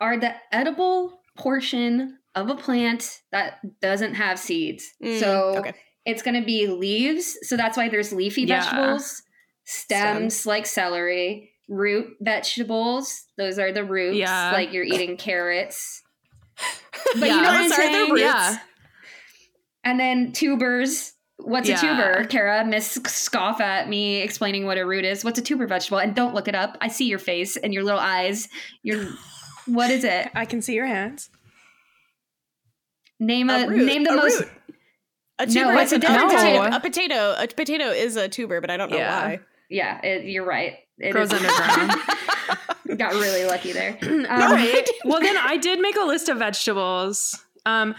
are 0.00 0.18
the 0.18 0.34
edible 0.52 1.20
portion 1.36 2.18
of 2.34 2.50
a 2.50 2.54
plant 2.54 3.20
that 3.30 3.58
doesn't 3.80 4.14
have 4.14 4.38
seeds. 4.38 4.84
Mm, 5.02 5.18
so 5.20 5.54
okay. 5.58 5.72
it's 6.04 6.22
going 6.22 6.38
to 6.38 6.44
be 6.46 6.66
leaves. 6.66 7.38
So 7.42 7.56
that's 7.56 7.76
why 7.76 7.88
there's 7.88 8.12
leafy 8.12 8.42
Yeah. 8.42 8.60
vegetables, 8.62 9.22
stems, 9.64 10.44
like 10.46 10.66
celery, 10.66 11.52
root 11.68 12.08
vegetables. 12.20 13.24
Those 13.38 13.58
are 13.58 13.72
the 13.72 13.84
roots, 13.84 14.16
Yeah. 14.18 14.52
like 14.52 14.72
you're 14.72 14.84
eating 14.84 15.16
carrots. 15.16 16.02
But 17.18 17.28
Yeah. 17.28 17.34
you 17.36 17.42
know 17.42 17.48
what 17.48 17.60
I'm 17.60 17.68
Those 17.70 17.78
are 17.78 17.82
the 17.86 17.92
saying? 17.92 18.10
roots. 18.10 18.20
Yeah. 18.22 18.56
And 19.84 19.98
then 19.98 20.32
tubers. 20.32 21.11
What's 21.44 21.68
Yeah. 21.68 21.76
a 21.76 21.80
tuber? 21.80 22.24
Kara, 22.28 22.64
miss 22.64 22.92
scoff 23.06 23.60
at 23.60 23.88
me 23.88 24.20
explaining 24.22 24.64
what 24.66 24.78
a 24.78 24.86
root 24.86 25.04
is. 25.04 25.24
What's 25.24 25.38
a 25.38 25.42
tuber 25.42 25.66
vegetable? 25.66 25.98
And 25.98 26.14
don't 26.14 26.34
look 26.34 26.48
it 26.48 26.54
up. 26.54 26.76
I 26.80 26.88
see 26.88 27.06
your 27.06 27.18
face 27.18 27.56
and 27.56 27.72
your 27.74 27.82
little 27.84 28.00
eyes. 28.00 28.48
Your 28.82 29.04
what 29.66 29.90
is 29.90 30.04
it? 30.04 30.28
I 30.34 30.44
can 30.44 30.62
see 30.62 30.74
your 30.74 30.86
hands. 30.86 31.30
Name 33.20 33.50
a, 33.50 33.64
A 33.64 33.68
root, 33.68 33.86
name 33.86 34.04
the 34.04 34.10
a 34.12 34.16
most 34.16 34.40
root. 34.40 34.48
A 35.38 35.46
tuber 35.46 35.72
it's 35.74 35.92
is 35.92 35.92
a 35.92 35.96
a, 35.96 35.98
different 36.00 36.30
potato. 36.30 36.58
type. 36.62 36.72
A 36.74 36.80
potato. 36.80 37.34
A 37.38 37.46
potato 37.48 37.84
is 37.90 38.16
a 38.16 38.28
tuber, 38.28 38.60
but 38.60 38.70
I 38.70 38.76
don't 38.76 38.90
know 38.90 38.96
Yeah. 38.96 39.24
why. 39.26 39.40
Yeah, 39.70 40.00
it, 40.02 40.24
you're 40.24 40.44
right. 40.44 40.74
It 40.98 41.12
Grows 41.12 41.32
is- 41.32 41.42
underground. 41.42 42.00
Got 42.98 43.14
really 43.14 43.44
lucky 43.46 43.72
there. 43.72 43.96
All 44.02 44.08
Um, 44.10 44.26
right. 44.52 44.88
Well, 45.04 45.20
then 45.20 45.36
I 45.36 45.56
did 45.56 45.80
make 45.80 45.96
a 45.96 46.04
list 46.04 46.28
of 46.28 46.38
vegetables. 46.38 47.42
Um, 47.64 47.94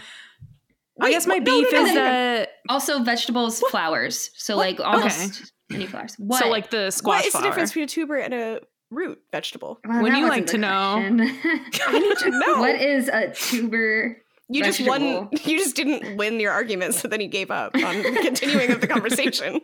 I 1.00 1.10
guess 1.10 1.26
my 1.26 1.34
what- 1.36 1.44
beef 1.44 1.72
no, 1.72 1.78
no, 1.80 1.84
is 1.86 1.88
no. 1.90 1.94
that 1.94 2.48
Also, 2.68 3.02
vegetables, 3.02 3.60
flowers. 3.70 4.30
So 4.36 4.56
like 4.56 4.78
almost 4.80 5.52
any 5.72 5.86
flowers. 5.86 6.14
What? 6.18 6.42
so 6.42 6.48
like 6.48 6.70
the 6.70 6.90
squash 6.90 7.18
What 7.20 7.26
is 7.26 7.32
the 7.32 7.38
flower. 7.38 7.50
difference 7.50 7.70
between 7.70 7.84
a 7.84 7.88
tuber 7.88 8.16
and 8.16 8.32
a 8.34 8.60
root 8.90 9.18
vegetable? 9.32 9.80
Well, 9.86 10.02
Would 10.02 10.16
you 10.16 10.28
like 10.28 10.46
to 10.48 10.58
know? 10.58 10.68
I 11.02 11.98
need 11.98 12.18
to 12.18 12.30
know. 12.30 12.60
what 12.60 12.76
is 12.80 13.08
a 13.08 13.30
tuber? 13.32 14.18
you 14.50 14.62
just 14.62 14.86
won. 14.86 15.30
You 15.44 15.58
just 15.58 15.74
didn't 15.74 16.16
win 16.16 16.38
your 16.38 16.52
argument, 16.52 16.94
so 16.94 17.08
then 17.08 17.20
you 17.22 17.28
gave 17.28 17.50
up 17.50 17.74
on 17.74 18.02
continuing 18.22 18.70
of 18.70 18.80
the 18.82 18.86
conversation. 18.86 19.60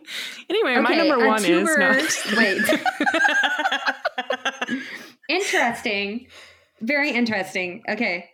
Anyway, 0.49 0.75
my 0.81 0.95
number 0.95 1.25
one 1.27 1.41
tuber- 1.43 1.91
is 1.97 2.25
no. 2.31 2.37
Wait. 2.37 2.61
interesting. 5.29 6.27
Very 6.81 7.11
interesting. 7.11 7.83
Okay. 7.87 8.29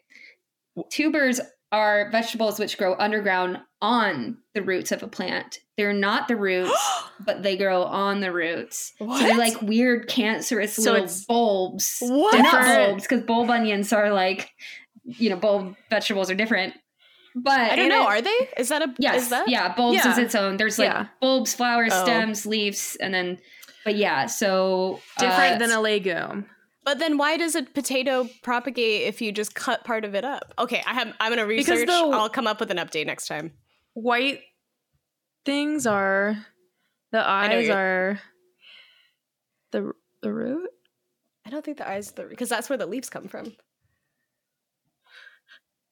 Tubers 0.90 1.42
are 1.72 2.10
vegetables 2.12 2.60
which 2.60 2.78
grow 2.78 2.96
underground 2.98 3.60
on 3.82 4.38
the 4.54 4.62
roots 4.62 4.92
of 4.92 5.04
a 5.04 5.08
plant. 5.08 5.60
They're 5.78 5.94
not 5.94 6.28
the 6.28 6.36
roots, 6.36 6.72
but 7.26 7.44
they 7.44 7.58
grow 7.58 7.84
on 7.84 8.22
the 8.22 8.32
roots. 8.32 8.94
So 9.00 9.18
they're 9.20 9.38
like 9.38 9.62
weird 9.62 10.08
cancerous 10.08 10.76
So 10.76 10.94
little 10.94 11.10
bulbs. 11.28 11.98
What? 12.02 12.32
They're 12.32 12.44
not 12.44 12.52
Different- 12.62 12.88
bulbs 12.90 13.04
because 13.04 13.24
bulb 13.24 13.50
onions 13.50 13.92
are 13.94 14.12
like, 14.12 14.50
you 15.04 15.30
know, 15.30 15.36
bulb 15.36 15.76
vegetables 15.90 16.30
are 16.32 16.36
different. 16.36 16.74
But 17.36 17.60
I 17.72 17.76
don't 17.76 17.90
know. 17.90 18.04
a- 18.04 18.08
Are 18.08 18.22
they? 18.22 18.50
Is 18.58 18.70
that 18.70 18.82
a? 18.82 18.94
Yes. 18.98 19.24
Is 19.24 19.30
that? 19.30 19.48
Yeah, 19.48 19.74
bulbs 19.76 20.00
Yeah. 20.04 20.12
is 20.12 20.18
its 20.18 20.34
own. 20.34 20.58
There's 20.58 20.80
like 20.80 20.90
Yeah. 20.90 21.06
bulbs, 21.22 21.54
flowers, 21.54 21.92
Oh. 21.94 22.04
stems, 22.04 22.46
leaves, 22.48 22.98
and 23.00 23.14
then 23.14 23.38
but 23.86 23.96
yeah, 23.96 24.26
so 24.26 25.00
different 25.20 25.56
uh, 25.56 25.58
than 25.60 25.72
a 25.72 25.80
legume. 25.80 26.46
But 26.88 27.00
then 27.00 27.18
why 27.18 27.36
does 27.36 27.54
a 27.54 27.64
potato 27.64 28.30
propagate 28.44 29.08
if 29.08 29.22
you 29.22 29.34
just 29.34 29.54
cut 29.54 29.84
part 29.84 30.06
of 30.06 30.16
it 30.16 30.24
up? 30.24 30.54
Okay, 30.58 30.82
I 30.88 30.94
have. 30.94 31.14
I'm 31.20 31.34
gonna 31.34 31.46
Because 31.46 31.82
research. 31.82 31.88
the- 31.90 31.94
I'll 32.14 32.30
come 32.30 32.48
up 32.48 32.62
with 32.62 32.72
an 32.72 32.78
update 32.78 33.06
next 33.06 33.28
time. 33.28 33.52
White 33.94 34.40
things 35.44 35.86
are 35.86 36.38
the 37.12 37.30
eyes 37.30 37.68
are 37.68 38.22
the 39.72 39.92
the 40.22 40.32
root. 40.32 40.70
I 41.46 41.50
don't 41.50 41.66
think 41.66 41.78
the 41.78 41.90
eyes 41.90 42.12
the 42.12 42.24
because 42.24 42.48
that's 42.48 42.70
where 42.70 42.78
the 42.78 42.86
leaves 42.86 43.10
come 43.10 43.28
from. 43.28 43.52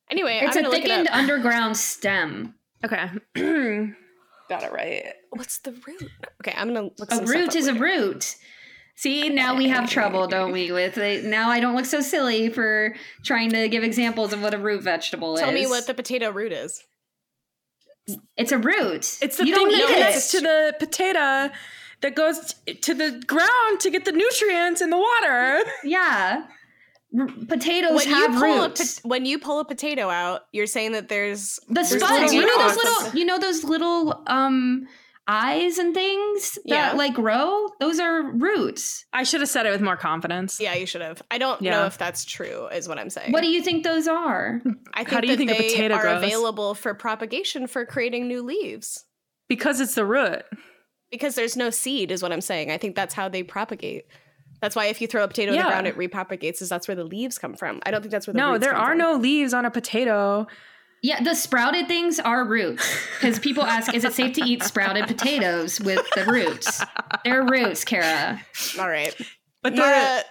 Anyway, 0.09 0.39
it's 0.41 0.55
I'm 0.55 0.61
a 0.63 0.67
gonna 0.69 0.77
it 0.77 0.81
thickened 0.83 1.09
underground 1.09 1.75
stem. 1.75 2.55
Okay, 2.85 3.09
got 4.47 4.63
it 4.63 4.71
right. 4.71 5.07
What's 5.31 5.57
the 5.59 5.73
root? 5.73 6.09
Okay, 6.41 6.53
I'm 6.55 6.73
gonna 6.73 6.89
look. 6.97 7.11
A 7.11 7.15
some 7.15 7.27
stuff 7.27 7.35
root 7.35 7.49
up 7.49 7.55
is 7.57 7.67
a 7.67 7.73
root. 7.73 8.37
See, 8.97 9.29
now 9.29 9.55
we 9.57 9.67
have 9.67 9.89
trouble, 9.89 10.25
don't 10.27 10.51
we? 10.53 10.71
With 10.71 10.97
it. 10.97 11.25
now, 11.25 11.49
I 11.49 11.59
don't 11.59 11.75
look 11.75 11.85
so 11.85 11.99
silly 11.99 12.47
for 12.49 12.95
trying 13.23 13.49
to 13.51 13.67
give 13.67 13.83
examples 13.83 14.31
of 14.31 14.41
what 14.41 14.53
a 14.53 14.57
root 14.57 14.83
vegetable 14.83 15.35
Tell 15.35 15.49
is. 15.49 15.53
Tell 15.53 15.53
me 15.53 15.67
what 15.67 15.85
the 15.85 15.93
potato 15.93 16.31
root 16.31 16.53
is. 16.53 16.81
It's 18.37 18.51
a 18.51 18.57
root. 18.57 19.17
It's 19.21 19.37
the 19.37 19.45
you 19.47 19.53
thing 19.55 19.67
don't 19.69 19.79
that 19.79 19.87
connects 19.95 20.31
to 20.31 20.39
the 20.41 20.75
potato 20.79 21.51
that 22.01 22.15
goes 22.15 22.53
t- 22.65 22.75
to 22.75 22.93
the 22.93 23.21
ground 23.25 23.79
to 23.79 23.89
get 23.89 24.05
the 24.05 24.11
nutrients 24.11 24.81
in 24.81 24.89
the 24.91 24.97
water. 24.97 25.61
Yeah, 25.83 26.45
R- 27.17 27.27
potatoes 27.47 27.95
When 27.95 28.07
have 28.07 28.41
roots. 28.41 28.99
po- 28.99 29.09
when 29.09 29.25
you 29.25 29.39
pull 29.39 29.59
a 29.59 29.65
potato 29.65 30.09
out, 30.09 30.41
you're 30.51 30.67
saying 30.67 30.91
that 30.93 31.09
there's 31.09 31.59
the 31.67 31.73
there's 31.75 31.89
spuds, 31.97 32.33
you 32.33 32.45
know 32.45 32.67
those 32.67 32.75
little, 32.77 33.17
you 33.19 33.25
know 33.25 33.39
those 33.39 33.63
little 33.63 34.23
um 34.27 34.87
eyes 35.27 35.77
and 35.79 35.93
things 35.93 36.53
that 36.53 36.61
Yeah. 36.65 36.91
like 36.93 37.13
grow. 37.15 37.67
Those 37.79 37.99
are 37.99 38.21
roots. 38.21 39.05
I 39.11 39.23
should 39.23 39.41
have 39.41 39.49
said 39.49 39.65
it 39.65 39.71
with 39.71 39.81
more 39.81 39.97
confidence. 39.97 40.59
Yeah, 40.59 40.75
you 40.75 40.85
should 40.85 41.01
have. 41.01 41.21
I 41.31 41.37
don't 41.39 41.61
know 41.61 41.85
if 41.85 41.97
that's 41.97 42.25
true. 42.25 42.67
Is 42.67 42.87
what 42.87 42.99
I'm 42.99 43.09
saying. 43.09 43.31
What 43.31 43.41
do 43.41 43.47
you 43.47 43.61
think 43.61 43.83
those 43.83 44.07
are? 44.07 44.61
I 44.93 44.99
think 45.03 45.09
How 45.09 45.21
do 45.21 45.27
you 45.27 45.35
that 45.35 45.37
think 45.37 45.51
a 45.51 45.55
potato 45.69 45.95
are 45.95 46.01
grows? 46.01 46.23
available 46.23 46.75
for 46.75 46.93
propagation 46.93 47.67
for 47.67 47.85
creating 47.85 48.27
new 48.27 48.43
leaves 48.43 49.05
Because 49.49 49.79
it's 49.79 49.95
the 49.95 50.05
root. 50.05 50.43
because 51.11 51.35
there's 51.35 51.57
no 51.57 51.69
seed. 51.71 52.11
Is 52.11 52.21
what 52.21 52.31
I'm 52.31 52.41
saying. 52.41 52.69
I 52.71 52.77
think 52.77 52.95
that's 52.95 53.13
how 53.15 53.27
they 53.27 53.41
propagate. 53.41 54.05
That's 54.61 54.75
why 54.75 54.85
if 54.85 55.01
you 55.01 55.07
throw 55.07 55.23
a 55.23 55.27
potato 55.27 55.51
in 55.51 55.57
the 55.57 55.63
ground, 55.63 55.85
it 55.87 55.97
repropagates. 55.97 56.61
Is 56.61 56.69
that's 56.69 56.87
where 56.87 56.95
the 56.95 57.03
leaves 57.03 57.37
come 57.37 57.55
from. 57.55 57.81
I 57.85 57.91
don't 57.91 58.01
think 58.01 58.11
that's 58.11 58.25
where 58.27 58.33
the 58.33 58.37
No, 58.39 58.51
roots 58.53 58.61
there 58.63 58.73
come 58.73 58.81
are 58.81 58.89
from. 58.91 58.97
no 58.99 59.13
leaves 59.15 59.53
on 59.53 59.65
a 59.65 59.71
potato. 59.71 60.47
Yeah, 61.01 61.21
the 61.21 61.35
sprouted 61.35 61.87
things 61.87 62.19
are 62.19 62.43
roots. 62.45 62.87
Because 63.19 63.37
people 63.39 63.63
ask, 63.75 63.93
is 63.93 64.03
it 64.03 64.13
safe 64.13 64.33
to 64.35 64.41
eat 64.41 64.63
sprouted 64.63 65.05
potatoes 65.07 65.79
with 65.79 66.05
the 66.15 66.25
roots? 66.25 66.83
They're 67.23 67.43
roots, 67.43 67.83
Kara. 67.85 68.41
All 68.79 68.89
right, 68.89 69.15
But 69.61 69.75
they're 69.75 69.85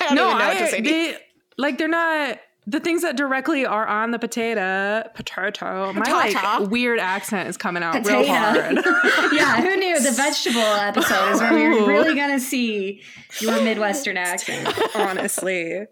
I 0.00 0.06
don't 0.06 0.14
no, 0.16 0.28
even 0.28 0.38
know 0.38 0.44
what 0.46 0.54
to 0.58 0.64
I, 0.64 0.68
say. 0.68 0.80
to 0.82 0.88
you. 0.88 1.12
they 1.12 1.16
like 1.56 1.78
they're 1.78 1.88
not 1.88 2.38
the 2.66 2.78
things 2.78 3.02
that 3.02 3.16
directly 3.16 3.66
are 3.66 3.86
on 3.86 4.10
the 4.12 4.18
potato. 4.18 5.02
Potato. 5.14 5.92
My 5.94 6.12
like 6.12 6.70
weird 6.70 6.98
accent 7.00 7.48
is 7.48 7.56
coming 7.56 7.82
out 7.82 7.94
Potato. 7.94 8.18
real 8.20 8.28
hard. 8.28 8.76
yeah, 9.32 9.60
who 9.60 9.76
knew? 9.76 10.00
The 10.00 10.12
vegetable 10.12 10.60
episode 10.60 11.32
is 11.32 11.40
where 11.40 11.52
we're 11.52 11.88
really 11.88 12.14
going 12.14 12.30
to 12.30 12.40
see 12.40 13.02
your 13.40 13.60
Midwestern 13.62 14.16
accent. 14.16 14.68
honestly. 14.94 15.86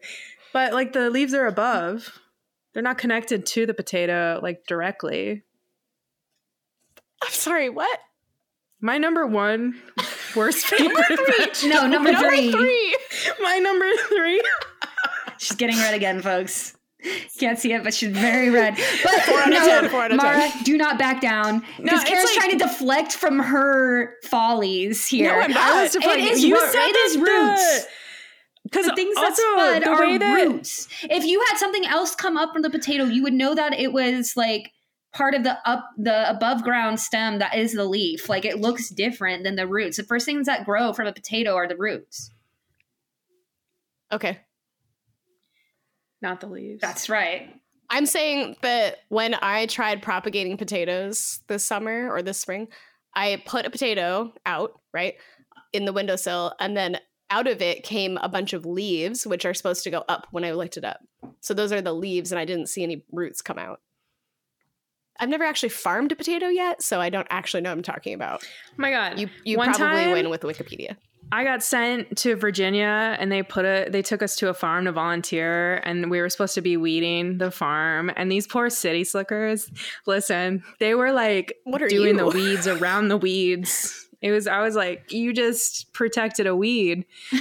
But 0.52 0.72
like 0.72 0.92
the 0.92 1.10
leaves 1.10 1.34
are 1.34 1.46
above. 1.46 2.19
They're 2.72 2.82
not 2.82 2.98
connected 2.98 3.46
to 3.46 3.66
the 3.66 3.74
potato 3.74 4.38
like 4.42 4.64
directly. 4.66 5.42
I'm 7.22 7.30
sorry. 7.32 7.68
What? 7.68 7.98
My 8.80 8.96
number 8.98 9.26
one 9.26 9.78
worst 10.34 10.66
favorite. 10.66 11.60
No, 11.64 11.86
number, 11.86 12.12
Number 12.12 12.28
three. 12.28 12.50
three. 12.52 12.96
My 13.40 13.58
number 13.58 13.86
three. 14.08 14.42
She's 15.38 15.56
getting 15.56 15.76
red 15.76 15.94
again, 15.94 16.22
folks. 16.22 16.76
Can't 17.38 17.58
see 17.58 17.72
it, 17.72 17.82
but 17.82 17.92
she's 17.94 18.10
very 18.10 18.50
red. 18.50 18.76
But 19.02 19.22
Four 19.22 19.38
out 19.40 19.48
of 19.48 19.52
no, 19.54 19.58
10, 19.80 19.88
four 19.90 20.02
out 20.02 20.10
of 20.12 20.16
Mara, 20.18 20.48
10. 20.50 20.62
do 20.64 20.76
not 20.76 20.98
back 20.98 21.20
down 21.20 21.60
because 21.78 22.00
it's 22.02 22.10
Kara's 22.10 22.24
like- 22.26 22.34
trying 22.38 22.50
to 22.58 22.64
deflect 22.64 23.12
from 23.12 23.38
her 23.38 24.14
follies 24.24 25.06
here. 25.06 25.32
No, 25.32 25.40
I'm 25.40 25.50
not. 25.52 25.60
I 25.72 25.82
was 25.82 25.94
It 25.94 26.00
deflecting. 26.00 26.28
is 26.28 26.44
You 26.44 26.54
ro- 26.58 26.70
said 26.70 26.86
it 26.86 26.96
is 26.96 27.16
that 27.16 27.22
roots. 27.22 27.86
Because 28.70 28.86
the 28.86 28.94
things 28.94 29.16
that 29.16 29.24
also 29.24 29.42
spud 29.42 29.82
the 29.82 29.88
are 29.88 30.00
way 30.00 30.18
that 30.18 30.34
roots. 30.34 30.88
If 31.02 31.24
you 31.24 31.44
had 31.48 31.56
something 31.58 31.84
else 31.86 32.14
come 32.14 32.36
up 32.36 32.52
from 32.52 32.62
the 32.62 32.70
potato, 32.70 33.04
you 33.04 33.22
would 33.24 33.32
know 33.32 33.54
that 33.54 33.72
it 33.72 33.92
was 33.92 34.34
like 34.36 34.72
part 35.12 35.34
of 35.34 35.42
the 35.42 35.58
up 35.68 35.88
the 35.98 36.30
above 36.30 36.62
ground 36.62 37.00
stem 37.00 37.40
that 37.40 37.56
is 37.56 37.72
the 37.72 37.84
leaf. 37.84 38.28
Like 38.28 38.44
it 38.44 38.60
looks 38.60 38.88
different 38.88 39.42
than 39.42 39.56
the 39.56 39.66
roots. 39.66 39.96
The 39.96 40.04
first 40.04 40.24
things 40.24 40.46
that 40.46 40.64
grow 40.64 40.92
from 40.92 41.08
a 41.08 41.12
potato 41.12 41.54
are 41.54 41.66
the 41.66 41.76
roots. 41.76 42.30
Okay. 44.12 44.38
not 46.20 46.40
the 46.40 46.48
leaves. 46.48 46.80
That's 46.80 47.08
right. 47.08 47.54
I'm 47.88 48.06
saying 48.06 48.56
that 48.62 48.98
when 49.08 49.34
I 49.42 49.66
tried 49.66 50.02
propagating 50.02 50.56
potatoes 50.56 51.40
this 51.48 51.64
summer 51.64 52.08
or 52.10 52.22
this 52.22 52.38
spring, 52.38 52.68
I 53.14 53.42
put 53.46 53.66
a 53.66 53.70
potato 53.70 54.32
out, 54.46 54.80
right, 54.94 55.14
in 55.72 55.84
the 55.84 55.92
windowsill, 55.92 56.54
and 56.60 56.76
then 56.76 56.98
out 57.30 57.46
of 57.46 57.62
it 57.62 57.82
came 57.84 58.18
a 58.22 58.28
bunch 58.28 58.52
of 58.52 58.66
leaves, 58.66 59.26
which 59.26 59.44
are 59.44 59.54
supposed 59.54 59.84
to 59.84 59.90
go 59.90 60.04
up 60.08 60.26
when 60.30 60.44
I 60.44 60.52
looked 60.52 60.76
it 60.76 60.84
up. 60.84 60.98
So 61.40 61.54
those 61.54 61.72
are 61.72 61.80
the 61.80 61.92
leaves, 61.94 62.32
and 62.32 62.38
I 62.38 62.44
didn't 62.44 62.66
see 62.68 62.82
any 62.82 63.04
roots 63.12 63.40
come 63.42 63.58
out. 63.58 63.80
I've 65.18 65.28
never 65.28 65.44
actually 65.44 65.68
farmed 65.68 66.12
a 66.12 66.16
potato 66.16 66.48
yet, 66.48 66.82
so 66.82 67.00
I 67.00 67.10
don't 67.10 67.26
actually 67.30 67.60
know 67.60 67.70
what 67.70 67.76
I'm 67.76 67.82
talking 67.82 68.14
about. 68.14 68.42
oh 68.44 68.74
my 68.78 68.90
god. 68.90 69.18
You 69.18 69.28
you 69.44 69.58
One 69.58 69.72
probably 69.74 70.04
time- 70.04 70.12
win 70.12 70.30
with 70.30 70.42
Wikipedia. 70.42 70.96
I 71.32 71.44
got 71.44 71.62
sent 71.62 72.16
to 72.18 72.34
Virginia 72.34 73.16
and 73.20 73.30
they 73.30 73.42
put 73.44 73.64
a 73.64 73.86
they 73.88 74.02
took 74.02 74.20
us 74.22 74.34
to 74.36 74.48
a 74.48 74.54
farm 74.54 74.86
to 74.86 74.92
volunteer 74.92 75.76
and 75.84 76.10
we 76.10 76.20
were 76.20 76.28
supposed 76.28 76.54
to 76.54 76.60
be 76.62 76.76
weeding 76.76 77.38
the 77.38 77.52
farm 77.52 78.10
and 78.16 78.32
these 78.32 78.48
poor 78.48 78.68
city 78.70 79.04
slickers, 79.04 79.70
listen, 80.06 80.64
they 80.80 80.94
were 80.96 81.12
like 81.12 81.52
What 81.64 81.82
are 81.82 81.88
doing 81.88 82.16
you? 82.18 82.24
the 82.24 82.26
weeds 82.28 82.66
around 82.66 83.08
the 83.08 83.16
weeds. 83.16 84.08
It 84.22 84.30
was 84.32 84.46
I 84.46 84.60
was 84.60 84.74
like, 84.74 85.12
you 85.12 85.32
just 85.32 85.92
protected 85.92 86.46
a 86.46 86.54
weed. 86.54 87.04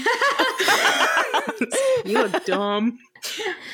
you 2.05 2.13
look 2.19 2.45
dumb. 2.45 2.99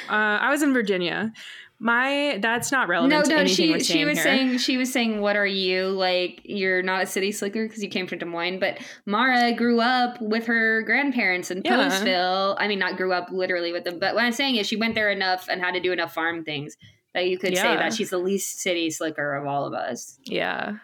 Uh, 0.10 0.14
I 0.42 0.50
was 0.50 0.62
in 0.64 0.74
Virginia. 0.74 1.32
My 1.78 2.40
that's 2.42 2.72
not 2.72 2.88
relevant 2.88 3.12
No, 3.12 3.22
to 3.24 3.30
no, 3.30 3.36
anything 3.42 3.78
she 3.80 3.84
she 3.84 4.06
was 4.06 4.16
here. 4.18 4.24
saying 4.24 4.58
she 4.60 4.78
was 4.78 4.92
saying, 4.94 5.20
"What 5.20 5.36
are 5.36 5.46
you 5.46 5.90
like? 5.90 6.40
You're 6.46 6.82
not 6.82 7.04
a 7.04 7.06
city 7.06 7.34
slicker 7.34 7.68
because 7.68 7.84
you 7.84 7.90
came 7.90 8.08
from 8.08 8.20
Des 8.20 8.26
Moines." 8.26 8.60
But 8.60 8.78
Mara 9.06 9.52
grew 9.54 9.82
up 9.82 10.20
with 10.22 10.46
her 10.46 10.84
grandparents 10.84 11.52
in 11.52 11.62
Yeah. 11.66 11.90
Postville. 11.90 12.56
I 12.58 12.70
mean, 12.70 12.80
not 12.80 12.96
grew 12.96 13.12
up 13.12 13.30
literally 13.30 13.74
with 13.74 13.84
them, 13.84 14.00
but 14.00 14.16
what 14.16 14.24
I'm 14.24 14.32
saying 14.32 14.56
is 14.56 14.68
she 14.68 14.78
went 14.78 14.96
there 14.96 15.12
enough 15.12 15.48
and 15.50 15.62
had 15.62 15.74
to 15.74 15.82
do 15.82 15.92
enough 15.92 16.14
farm 16.14 16.46
things 16.46 16.78
that 17.14 17.28
you 17.28 17.38
could 17.38 17.56
say 17.58 17.76
that 17.76 17.94
she's 17.94 18.10
the 18.10 18.18
least 18.20 18.60
city 18.62 18.90
slicker 18.90 19.36
of 19.36 19.46
all 19.46 19.66
of 19.66 19.74
us. 19.74 20.18
yeah. 20.24 20.78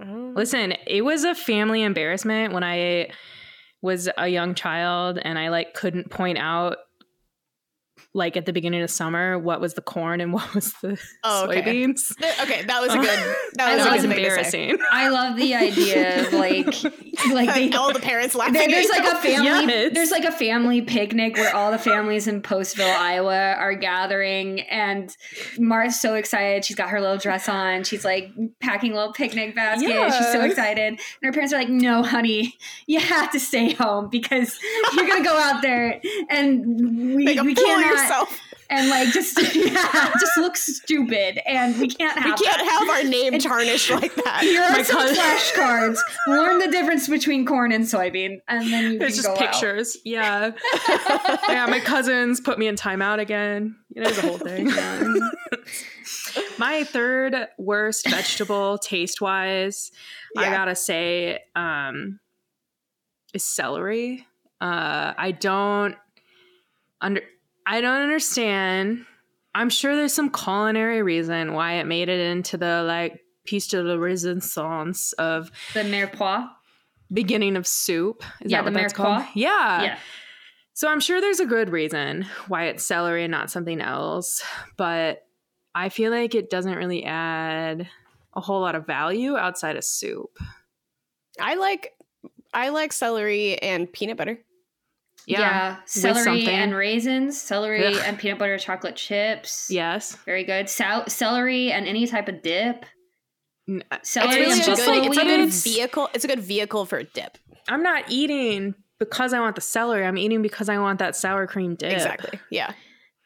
Oh. 0.00 0.32
Listen, 0.34 0.74
it 0.86 1.04
was 1.04 1.24
a 1.24 1.34
family 1.34 1.82
embarrassment 1.82 2.52
when 2.52 2.64
I 2.64 3.10
was 3.82 4.08
a 4.18 4.28
young 4.28 4.54
child 4.54 5.18
and 5.20 5.38
I 5.38 5.48
like 5.48 5.74
couldn't 5.74 6.10
point 6.10 6.38
out 6.38 6.78
like 8.16 8.36
at 8.36 8.46
the 8.46 8.52
beginning 8.52 8.82
of 8.82 8.90
summer 8.90 9.38
what 9.38 9.60
was 9.60 9.74
the 9.74 9.82
corn 9.82 10.20
and 10.20 10.32
what 10.36 10.54
was 10.54 10.72
the 10.82 10.98
Oh, 11.22 11.44
okay. 11.48 11.62
soybeans. 11.62 12.12
Okay, 12.42 12.62
that 12.64 12.80
was 12.80 12.92
a 12.92 12.98
good. 12.98 13.36
That 13.56 13.74
was, 13.76 13.84
love 13.84 13.88
a 13.88 13.92
was 13.96 14.02
good 14.02 14.10
thing 14.14 14.24
embarrassing. 14.24 14.78
I 14.90 15.08
love 15.08 15.36
the 15.36 15.54
idea 15.54 16.26
of 16.26 16.32
like 16.34 16.66
like 17.32 17.54
they 17.54 17.72
all 17.72 17.92
the 17.92 18.00
parents 18.00 18.34
laughing. 18.34 18.70
There's 18.70 18.88
like 18.90 19.04
a 19.06 19.16
family 19.16 19.46
Yes. 19.72 19.94
there's 19.94 20.10
like 20.10 20.24
a 20.24 20.32
family 20.32 20.82
picnic 20.82 21.36
where 21.36 21.54
all 21.54 21.70
the 21.70 21.78
families 21.78 22.26
in 22.28 22.42
Postville, 22.42 22.94
Iowa 22.94 23.52
are 23.54 23.74
gathering 23.74 24.60
and 24.62 25.14
Mara's 25.58 25.98
so 26.00 26.14
excited. 26.14 26.64
She's 26.64 26.76
got 26.76 26.90
her 26.90 27.00
little 27.00 27.16
dress 27.16 27.48
on. 27.48 27.84
She's 27.84 28.04
like 28.04 28.30
packing 28.60 28.92
a 28.92 28.96
little 28.96 29.12
picnic 29.12 29.54
basket. 29.54 29.88
She's 29.88 30.32
so 30.32 30.42
excited. 30.42 30.78
And 30.94 31.00
her 31.22 31.32
parents 31.32 31.52
are 31.54 31.58
like, 31.58 31.68
"No, 31.70 32.02
honey, 32.02 32.54
you 32.86 33.00
have 33.00 33.30
to 33.32 33.40
stay 33.40 33.72
home 33.72 34.08
because 34.10 34.58
you're 34.94 35.06
going 35.06 35.22
to 35.22 35.28
go 35.28 35.36
out 35.36 35.62
there 35.62 36.00
and 36.28 37.14
we, 37.16 37.24
Make 37.24 37.38
a 37.38 37.42
we 37.42 37.54
fool 37.54 37.64
of 37.64 37.70
cannot 37.82 38.05
yourself. 38.08 38.40
and 38.70 38.88
like 38.90 39.08
just 39.10 39.38
yeah, 39.54 40.12
just 40.18 40.36
look 40.38 40.56
stupid 40.56 41.40
and 41.46 41.78
we 41.78 41.86
can't 41.86 42.16
We 42.16 42.22
have 42.30 42.38
can't 42.38 42.56
that. 42.58 42.78
have 42.80 42.88
our 42.90 43.04
name 43.08 43.38
tarnished 43.38 43.90
like 43.90 44.12
that. 44.16 44.40
Here 44.42 44.60
are 44.62 44.72
My 44.72 44.82
some 44.82 44.96
cousin- 45.00 45.16
flashcards. 45.22 45.98
Learn 46.26 46.58
the 46.58 46.68
difference 46.68 47.06
between 47.08 47.46
corn 47.46 47.70
and 47.70 47.84
soybean, 47.84 48.40
and 48.48 48.72
then 48.72 48.92
you 48.92 48.98
It's 49.00 49.04
can 49.04 49.08
just 49.14 49.22
go 49.26 49.32
out. 49.34 49.38
pictures. 49.38 49.96
Yeah. 50.04 50.50
yeah, 51.48 51.66
my 51.66 51.78
cousins 51.80 52.40
put 52.40 52.58
me 52.58 52.66
in 52.66 52.74
timeout 52.74 53.20
again. 53.20 53.76
You 53.94 54.02
know, 54.02 54.08
it 54.08 54.16
was 54.16 54.24
a 54.24 54.26
whole 54.26 54.38
thing. 54.38 54.66
my 56.58 56.84
third 56.84 57.48
worst 57.58 58.08
vegetable 58.08 58.78
taste 58.78 59.20
wise, 59.20 59.90
I 60.36 60.50
gotta 60.50 60.74
say, 60.74 61.38
um, 61.54 62.18
is 63.32 63.44
celery. 63.44 64.26
Uh, 64.60 65.12
I 65.16 65.32
don't 65.32 65.94
under 67.00 67.20
I 67.66 67.80
don't 67.80 68.00
understand. 68.02 69.04
I'm 69.54 69.70
sure 69.70 69.96
there's 69.96 70.12
some 70.14 70.30
culinary 70.30 71.02
reason 71.02 71.52
why 71.54 71.74
it 71.74 71.84
made 71.86 72.08
it 72.08 72.20
into 72.20 72.56
the 72.56 72.82
like 72.82 73.20
piece 73.44 73.66
de 73.68 73.82
la 73.82 73.94
resistance 73.94 75.12
of 75.14 75.50
The 75.74 75.80
mirepoix. 75.80 76.48
beginning 77.12 77.56
of 77.56 77.66
soup. 77.66 78.22
Is 78.40 78.50
Yeah, 78.52 78.58
that 78.58 78.64
what 78.64 78.72
the 78.74 78.80
that's 78.80 78.92
called? 78.92 79.22
mirepoix. 79.22 79.28
Yeah. 79.34 79.82
yeah. 79.82 79.98
So 80.74 80.88
I'm 80.88 81.00
sure 81.00 81.20
there's 81.20 81.40
a 81.40 81.46
good 81.46 81.70
reason 81.70 82.26
why 82.48 82.66
it's 82.66 82.84
celery 82.84 83.24
and 83.24 83.30
not 83.30 83.50
something 83.50 83.80
else, 83.80 84.42
but 84.76 85.22
I 85.74 85.88
feel 85.88 86.10
like 86.10 86.34
it 86.34 86.50
doesn't 86.50 86.74
really 86.76 87.04
add 87.04 87.88
a 88.34 88.40
whole 88.42 88.60
lot 88.60 88.74
of 88.74 88.86
value 88.86 89.36
outside 89.36 89.76
of 89.76 89.84
soup. 89.84 90.38
I 91.40 91.54
like 91.54 91.92
I 92.52 92.68
like 92.70 92.92
celery 92.92 93.56
and 93.58 93.90
peanut 93.90 94.16
butter. 94.18 94.38
Yeah. 95.26 95.76
with 95.76 95.88
Celery 95.88 96.46
and 96.46 96.74
raisins, 96.74 97.40
celery 97.40 97.84
Ugh. 97.84 98.02
and 98.04 98.18
peanut 98.18 98.38
butter 98.38 98.58
chocolate 98.58 98.96
chips. 98.96 99.68
Yes. 99.70 100.14
Very 100.24 100.44
good. 100.44 100.68
Sal- 100.68 101.08
celery 101.08 101.72
and 101.72 101.86
any 101.86 102.06
type 102.06 102.28
of 102.28 102.42
dip. 102.42 102.84
N- 103.68 103.82
Celery 104.02 104.28
It's, 104.28 104.36
really 104.38 104.52
and 104.52 104.62
a 104.62 104.70
buffalo 104.70 104.96
good, 104.96 105.06
it's 105.06 105.18
a 105.18 105.24
good 105.24 105.74
vehicle. 105.74 106.08
It's 106.14 106.24
a 106.24 106.28
good 106.28 106.40
vehicle 106.40 106.86
for 106.86 106.98
a 106.98 107.04
dip. 107.04 107.38
I'm 107.68 107.82
not 107.82 108.04
eating 108.08 108.74
because 109.00 109.32
I 109.32 109.40
want 109.40 109.56
the 109.56 109.60
celery. 109.60 110.06
I'm 110.06 110.16
eating 110.16 110.40
because 110.42 110.68
I 110.68 110.78
want 110.78 111.00
that 111.00 111.16
sour 111.16 111.46
cream 111.48 111.74
dip. 111.74 111.92
Exactly. 111.92 112.38
Yeah. 112.50 112.72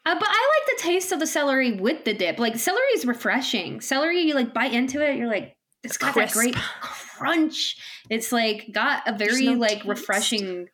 Uh, 0.03 0.15
but 0.15 0.27
I 0.27 0.59
like 0.67 0.77
the 0.77 0.83
taste 0.83 1.11
of 1.11 1.19
the 1.19 1.27
celery 1.27 1.73
with 1.73 2.05
the 2.05 2.13
dip. 2.15 2.39
Like 2.39 2.57
celery 2.57 2.81
is 2.95 3.05
refreshing. 3.05 3.81
Celery, 3.81 4.21
you 4.21 4.33
like 4.33 4.51
bite 4.51 4.73
into 4.73 4.99
it, 5.07 5.15
you're 5.17 5.27
like, 5.27 5.55
it's 5.83 5.97
got 5.97 6.13
Crisp. 6.13 6.33
that 6.33 6.39
great 6.39 6.55
crunch. 6.55 7.75
It's 8.09 8.31
like 8.31 8.69
got 8.73 9.03
a 9.07 9.15
very 9.15 9.45
no 9.45 9.53
like 9.53 9.73
taste. 9.73 9.85
refreshing 9.85 10.67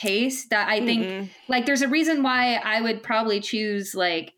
taste 0.00 0.50
that 0.50 0.68
I 0.68 0.84
think 0.84 1.04
Mm-mm. 1.04 1.30
like 1.48 1.66
there's 1.66 1.82
a 1.82 1.88
reason 1.88 2.22
why 2.22 2.54
I 2.56 2.80
would 2.80 3.02
probably 3.02 3.40
choose 3.40 3.94
like 3.94 4.32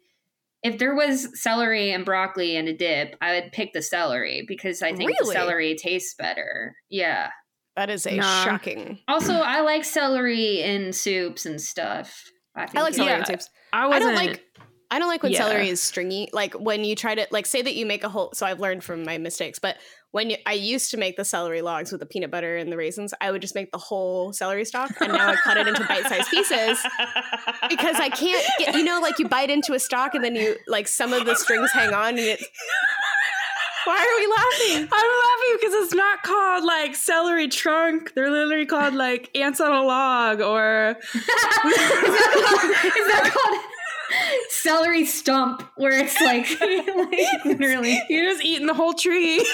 if 0.63 0.79
there 0.79 0.95
was 0.95 1.41
celery 1.41 1.91
and 1.93 2.05
broccoli 2.05 2.57
and 2.57 2.69
a 2.69 2.73
dip, 2.73 3.17
I 3.21 3.35
would 3.41 3.51
pick 3.53 3.73
the 3.73 3.83
celery 3.83 4.45
because 4.47 4.81
I 4.83 4.93
think 4.95 5.11
the 5.19 5.27
celery 5.27 5.75
tastes 5.75 6.15
better. 6.15 6.77
Yeah. 6.89 7.31
that 7.77 7.91
is 7.91 8.07
a 8.07 8.17
Nah. 8.17 8.45
shocking. 8.45 8.99
Also, 9.09 9.33
I 9.35 9.61
like 9.63 9.85
celery 9.85 10.61
in 10.63 10.93
soups 10.93 11.47
and 11.47 11.61
stuff. 11.61 12.23
I, 12.55 12.67
think 12.67 12.77
I 12.79 12.83
like 12.83 12.95
celery 12.95 13.11
Yeah. 13.13 13.19
and 13.19 13.27
soups. 13.27 13.51
I 13.73 13.89
I 13.89 13.99
don't 13.99 14.15
like 14.15 14.43
I 14.93 14.99
don't 14.99 15.09
like 15.09 15.23
when 15.23 15.33
Yeah. 15.33 15.39
celery 15.39 15.71
is 15.71 15.81
stringy. 15.81 16.29
Like 16.35 16.53
when 16.53 16.85
you 16.85 16.95
try 16.95 17.15
to 17.15 17.27
like 17.31 17.47
say 17.47 17.63
that 17.63 17.75
you 17.75 17.87
make 17.87 18.05
a 18.05 18.11
whole 18.11 18.31
so 18.35 18.45
I've 18.45 18.61
learned 18.61 18.85
from 18.85 19.05
my 19.05 19.17
mistakes, 19.17 19.59
but 19.59 19.79
when 20.11 20.29
you, 20.29 20.37
I 20.45 20.53
used 20.53 20.91
to 20.91 20.99
make 20.99 21.17
the 21.17 21.25
celery 21.25 21.63
logs 21.63 21.91
with 21.91 22.01
the 22.01 22.07
peanut 22.07 22.31
butter 22.31 22.59
and 22.59 22.71
the 22.71 22.77
raisins, 22.77 23.15
I 23.19 23.31
would 23.31 23.41
just 23.41 23.55
make 23.55 23.73
the 23.73 23.79
whole 23.79 24.35
celery 24.35 24.67
stalk 24.67 24.91
and 25.01 25.11
now 25.15 25.31
I 25.31 25.37
cut 25.37 25.57
it 25.57 25.67
into 25.67 25.83
bite-sized 25.85 26.29
pieces 26.29 26.79
because 27.71 27.97
I 27.99 28.11
can't 28.11 28.47
get 28.59 28.75
you 28.75 28.85
know 28.85 29.01
like 29.01 29.19
you 29.19 29.27
bite 29.29 29.49
into 29.49 29.73
a 29.73 29.79
stalk 29.79 30.15
and 30.15 30.23
then 30.23 30.37
you 30.37 30.57
like 30.69 30.87
some 30.89 31.15
of 31.15 31.25
the 31.25 31.35
strings 31.37 31.73
hang 31.73 31.95
on 31.95 32.11
and 32.11 32.19
it 32.19 32.45
Why 33.85 33.97
are 33.97 34.17
we 34.21 34.27
laughing? 34.29 34.89
I'm 34.93 35.11
laughing 35.25 35.57
because 35.59 35.75
it's 35.85 35.95
not 35.95 36.23
called 36.23 36.63
like 36.63 36.95
celery 36.95 37.49
trunk. 37.49 38.13
They're 38.15 38.31
literally 38.31 38.65
called 38.65 38.95
like 38.95 39.29
ants 39.37 39.61
on 39.61 39.73
a 39.73 39.83
log 39.83 40.41
or 40.41 40.97
is, 41.15 41.27
that 41.27 42.41
called, 42.45 42.71
is 42.97 43.07
that 43.09 43.31
called 43.35 43.59
celery 44.49 45.05
stump 45.05 45.63
where 45.77 45.93
it's 45.99 46.21
like, 46.21 46.49
like 46.61 47.45
literally 47.45 48.01
you're 48.09 48.31
just 48.31 48.45
eating 48.45 48.67
the 48.67 48.75
whole 48.75 48.93
tree. 48.95 49.45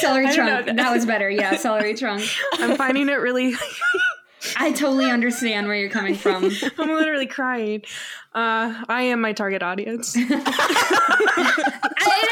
celery 0.00 0.32
trunk 0.34 0.66
know. 0.66 0.74
that 0.74 0.92
was 0.92 1.06
better 1.06 1.30
yeah 1.30 1.56
celery 1.56 1.94
trunk 1.94 2.22
I'm 2.54 2.76
finding 2.76 3.08
it 3.08 3.14
really. 3.14 3.54
i 4.56 4.70
totally 4.70 5.10
understand 5.10 5.66
where 5.66 5.76
you're 5.76 5.90
coming 5.90 6.14
from 6.14 6.44
I'm 6.78 6.88
literally 6.90 7.26
crying. 7.26 7.82
Uh, 8.34 8.84
I 8.88 9.02
am 9.02 9.20
my 9.20 9.32
target 9.32 9.62
audience. 9.64 10.14
it 10.16 10.30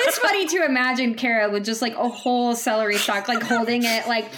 is 0.09 0.19
funny 0.19 0.47
to 0.47 0.65
imagine 0.65 1.15
Kara 1.15 1.51
with 1.51 1.65
just 1.65 1.83
like 1.83 1.95
a 1.97 2.09
whole 2.09 2.55
celery 2.55 2.97
stalk 2.97 3.27
like 3.29 3.43
holding 3.43 3.83
it 3.83 4.07
like 4.07 4.31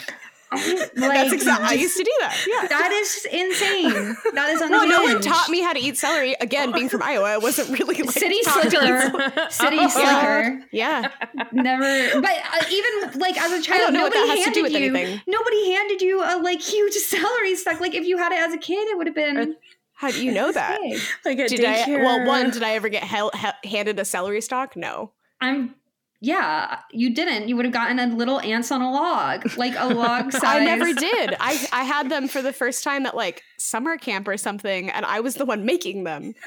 like 0.51 0.93
That's 0.95 1.33
exactly 1.33 1.67
I 1.69 1.73
used 1.73 1.97
to 1.97 2.05
do 2.05 2.13
that. 2.21 2.47
Yeah. 2.49 2.69
that 2.69 2.93
is 2.93 3.27
insane 3.31 4.17
that 4.35 4.51
is 4.51 4.61
Well, 4.71 4.89
no 4.89 5.03
one 5.03 5.21
taught 5.21 5.49
me 5.51 5.61
how 5.61 5.73
to 5.73 5.79
eat 5.81 5.97
celery. 5.99 6.35
Again, 6.41 6.73
being 6.73 6.89
from 6.89 7.03
Iowa, 7.03 7.25
I 7.27 7.39
wasn't 7.39 7.69
really 7.79 8.01
like 8.03 8.11
city 8.11 8.43
slicker 8.43 8.71
city 9.51 9.77
Oh. 9.81 9.89
slicker 9.89 10.65
Yeah. 10.73 11.11
Never, 11.53 12.21
but 12.21 12.31
uh, 12.31 12.65
even 12.71 13.21
like 13.21 13.41
as 13.41 13.53
a 13.53 13.63
child, 13.63 13.81
don't 13.81 13.93
know 13.95 14.03
what 14.05 14.15
nobody 14.15 14.29
that 14.29 14.29
has 14.29 14.39
to 14.39 14.45
handed 14.45 14.55
do 14.55 14.63
with 14.63 14.73
you. 14.73 14.95
anything. 14.97 15.21
Nobody 15.27 15.73
handed 15.73 16.03
you 16.03 16.23
a 16.23 16.41
like 16.43 16.61
huge 16.61 16.95
celery 16.95 17.55
stalk. 17.57 17.81
Like 17.81 17.95
if 17.95 18.07
you 18.07 18.17
had 18.19 18.33
it 18.33 18.39
as 18.39 18.55
a 18.55 18.59
kid, 18.59 18.89
it 18.89 18.97
would 18.97 19.07
have 19.07 19.17
been 19.17 19.57
How 19.95 20.11
do 20.11 20.25
you 20.25 20.33
know 20.33 20.51
that? 20.53 20.81
big. 20.81 21.01
like 21.25 21.39
at 21.39 21.49
Did 21.51 21.65
I? 21.65 21.87
Well, 22.03 22.27
one, 22.27 22.51
did 22.51 22.63
I 22.63 22.73
ever 22.75 22.89
get 22.89 23.03
hel- 23.03 23.33
he- 23.63 23.69
handed 23.69 23.99
a 23.99 24.05
celery 24.05 24.41
stalk? 24.41 24.77
No. 24.77 25.13
I'm. 25.41 25.75
Yeah, 26.21 26.81
you 26.91 27.15
didn't. 27.15 27.47
You 27.49 27.55
would 27.55 27.65
have 27.65 27.73
gotten 27.73 28.01
a 28.01 28.07
little 28.09 28.41
ants 28.41 28.73
on 28.73 28.83
a 28.83 28.91
log, 28.91 29.57
like 29.57 29.75
a 29.77 29.87
log 29.87 30.33
size. 30.33 30.43
I 30.45 30.65
never 30.65 30.93
did. 30.93 31.37
I 31.39 31.65
I 31.73 31.85
had 31.85 32.11
them 32.11 32.27
for 32.27 32.43
the 32.43 32.53
first 32.53 32.83
time 32.83 33.07
at 33.07 33.15
like 33.15 33.43
summer 33.57 33.97
camp 33.97 34.27
or 34.27 34.37
something, 34.37 34.91
and 34.91 35.07
I 35.07 35.21
was 35.21 35.35
the 35.37 35.45
one 35.45 35.65
making 35.65 36.05
them. 36.05 36.35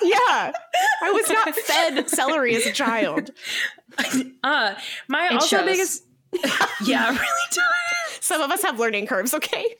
Yeah, 0.00 0.52
I 1.02 1.10
was 1.10 1.28
not 1.28 1.54
fed 1.56 2.08
celery 2.08 2.54
as 2.54 2.64
a 2.66 2.72
child. 2.72 3.30
uh, 4.44 4.74
my 5.08 5.26
It 5.26 5.32
also 5.32 5.56
shows. 5.58 5.64
biggest. 5.66 6.04
yeah, 6.84 7.08
it 7.12 7.18
really 7.20 7.46
does. 7.50 7.64
Some 8.20 8.40
of 8.40 8.50
us 8.52 8.62
have 8.62 8.78
learning 8.78 9.06
curves. 9.08 9.34
Okay, 9.34 9.74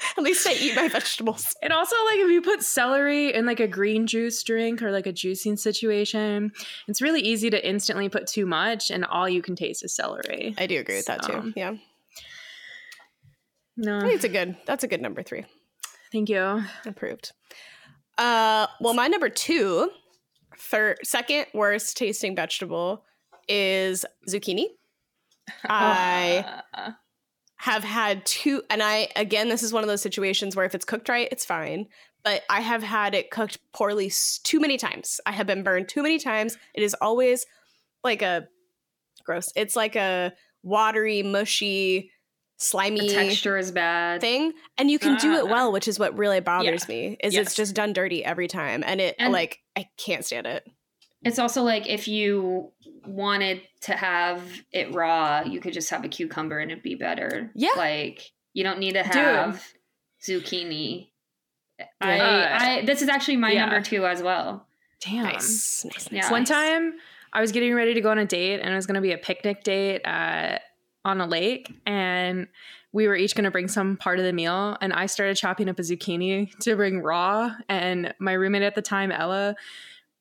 at 0.16 0.22
least 0.22 0.46
I 0.46 0.52
eat 0.52 0.76
my 0.76 0.88
vegetables. 0.88 1.54
And 1.62 1.72
also, 1.72 1.96
like, 2.06 2.18
if 2.18 2.30
you 2.30 2.40
put 2.42 2.62
celery 2.62 3.34
in 3.34 3.44
like 3.46 3.60
a 3.60 3.66
green 3.68 4.06
juice 4.06 4.42
drink 4.42 4.82
or 4.82 4.90
like 4.92 5.06
a 5.06 5.12
juicing 5.12 5.58
situation, 5.58 6.52
it's 6.86 7.02
really 7.02 7.20
easy 7.20 7.50
to 7.50 7.68
instantly 7.68 8.08
put 8.08 8.26
too 8.26 8.46
much, 8.46 8.90
and 8.90 9.04
all 9.04 9.28
you 9.28 9.42
can 9.42 9.56
taste 9.56 9.84
is 9.84 9.94
celery. 9.94 10.54
I 10.56 10.66
do 10.66 10.78
agree 10.78 10.96
with 10.96 11.06
that 11.06 11.22
too. 11.22 11.52
Yeah, 11.56 11.74
No, 13.76 14.00
it's 14.06 14.24
a 14.24 14.28
good. 14.28 14.56
That's 14.66 14.84
a 14.84 14.88
good 14.88 15.00
number 15.02 15.22
three. 15.22 15.44
thank 16.12 16.28
you. 16.28 16.62
Approved. 16.86 17.32
Uh, 18.16 18.66
well, 18.80 18.94
my 18.94 19.06
number 19.08 19.28
two, 19.28 19.90
third, 20.58 20.98
second 21.04 21.46
worst 21.54 21.96
tasting 21.96 22.34
vegetable 22.34 23.04
is 23.48 24.04
zucchini. 24.28 24.66
I 25.64 26.62
Uh, 26.74 26.90
have 27.58 27.84
had 27.84 28.24
two, 28.24 28.62
and 28.70 28.82
I 28.82 29.08
again, 29.16 29.48
this 29.48 29.62
is 29.62 29.72
one 29.72 29.82
of 29.84 29.88
those 29.88 30.02
situations 30.02 30.56
where 30.56 30.64
if 30.64 30.74
it's 30.74 30.84
cooked 30.84 31.08
right, 31.08 31.28
it's 31.30 31.44
fine. 31.44 31.86
But 32.24 32.42
I 32.50 32.60
have 32.60 32.82
had 32.82 33.14
it 33.14 33.30
cooked 33.30 33.58
poorly 33.72 34.10
too 34.42 34.58
many 34.60 34.76
times. 34.76 35.20
I 35.26 35.32
have 35.32 35.46
been 35.46 35.62
burned 35.62 35.88
too 35.88 36.02
many 36.02 36.18
times. 36.18 36.56
It 36.74 36.82
is 36.82 36.94
always 37.00 37.46
like 38.04 38.22
a 38.22 38.48
gross. 39.24 39.50
It's 39.56 39.76
like 39.76 39.94
a 39.96 40.32
watery, 40.62 41.22
mushy, 41.22 42.10
The 42.58 42.64
slimy 42.64 43.08
texture 43.08 43.56
is 43.56 43.70
bad. 43.70 44.20
thing 44.20 44.52
and 44.76 44.90
you 44.90 44.98
can 44.98 45.16
do 45.18 45.34
it 45.34 45.42
Uh, 45.44 45.46
well 45.46 45.70
which 45.72 45.86
is 45.86 45.98
what 45.98 46.18
really 46.18 46.40
bothers 46.40 46.88
me 46.88 47.16
is 47.22 47.34
Yes. 47.34 47.46
it's 47.46 47.54
just 47.54 47.74
done 47.74 47.92
dirty 47.92 48.24
every 48.24 48.48
time 48.48 48.82
and 48.84 49.00
it 49.00 49.14
And- 49.20 49.32
like 49.32 49.60
i 49.76 49.86
can't 49.96 50.24
stand 50.24 50.46
it 50.48 50.66
It's 51.22 51.38
also 51.38 51.62
like 51.62 51.88
if 51.88 52.06
you 52.08 52.70
wanted 53.06 53.62
to 53.82 53.92
have 53.92 54.42
it 54.72 54.94
raw, 54.94 55.42
you 55.42 55.60
could 55.60 55.72
just 55.72 55.90
have 55.90 56.04
a 56.04 56.08
cucumber 56.08 56.58
and 56.58 56.70
it'd 56.70 56.82
be 56.82 56.94
better. 56.94 57.50
Yeah. 57.54 57.70
Like 57.76 58.30
you 58.52 58.62
don't 58.64 58.78
need 58.78 58.92
to 58.92 59.02
have 59.02 59.62
zucchini 60.26 61.08
I, 62.00 62.16
Yeah. 62.16 62.58
I 62.60 62.84
this 62.84 63.02
is 63.02 63.08
actually 63.08 63.36
my 63.36 63.52
Yeah. 63.52 63.66
number 63.66 63.80
two 63.80 64.06
as 64.06 64.22
well. 64.22 64.66
Damn. 65.00 65.24
Nice, 65.24 65.84
nice, 65.84 66.10
nice. 66.10 66.12
Yeah. 66.12 66.30
One 66.30 66.44
time 66.44 66.94
I 67.32 67.40
was 67.40 67.52
getting 67.52 67.74
ready 67.74 67.94
to 67.94 68.00
go 68.00 68.10
on 68.10 68.18
a 68.18 68.24
date 68.26 68.60
and 68.60 68.72
it 68.72 68.74
was 68.74 68.86
going 68.86 68.96
to 68.96 69.00
be 69.00 69.12
a 69.12 69.18
picnic 69.18 69.62
date 69.62 70.00
at, 70.04 70.62
on 71.04 71.20
a 71.20 71.26
lake 71.26 71.72
and 71.86 72.48
we 72.92 73.06
were 73.06 73.14
each 73.14 73.34
going 73.34 73.44
to 73.44 73.50
bring 73.50 73.68
some 73.68 73.96
part 73.96 74.18
of 74.18 74.24
the 74.24 74.32
meal 74.32 74.76
and 74.80 74.92
I 74.92 75.06
started 75.06 75.36
chopping 75.36 75.68
up 75.68 75.78
a 75.78 75.82
zucchini 75.82 76.56
to 76.60 76.74
bring 76.74 77.00
raw 77.00 77.54
and 77.68 78.14
my 78.18 78.32
roommate 78.32 78.62
at 78.62 78.74
the 78.74 78.82
time 78.82 79.12
Ella 79.12 79.54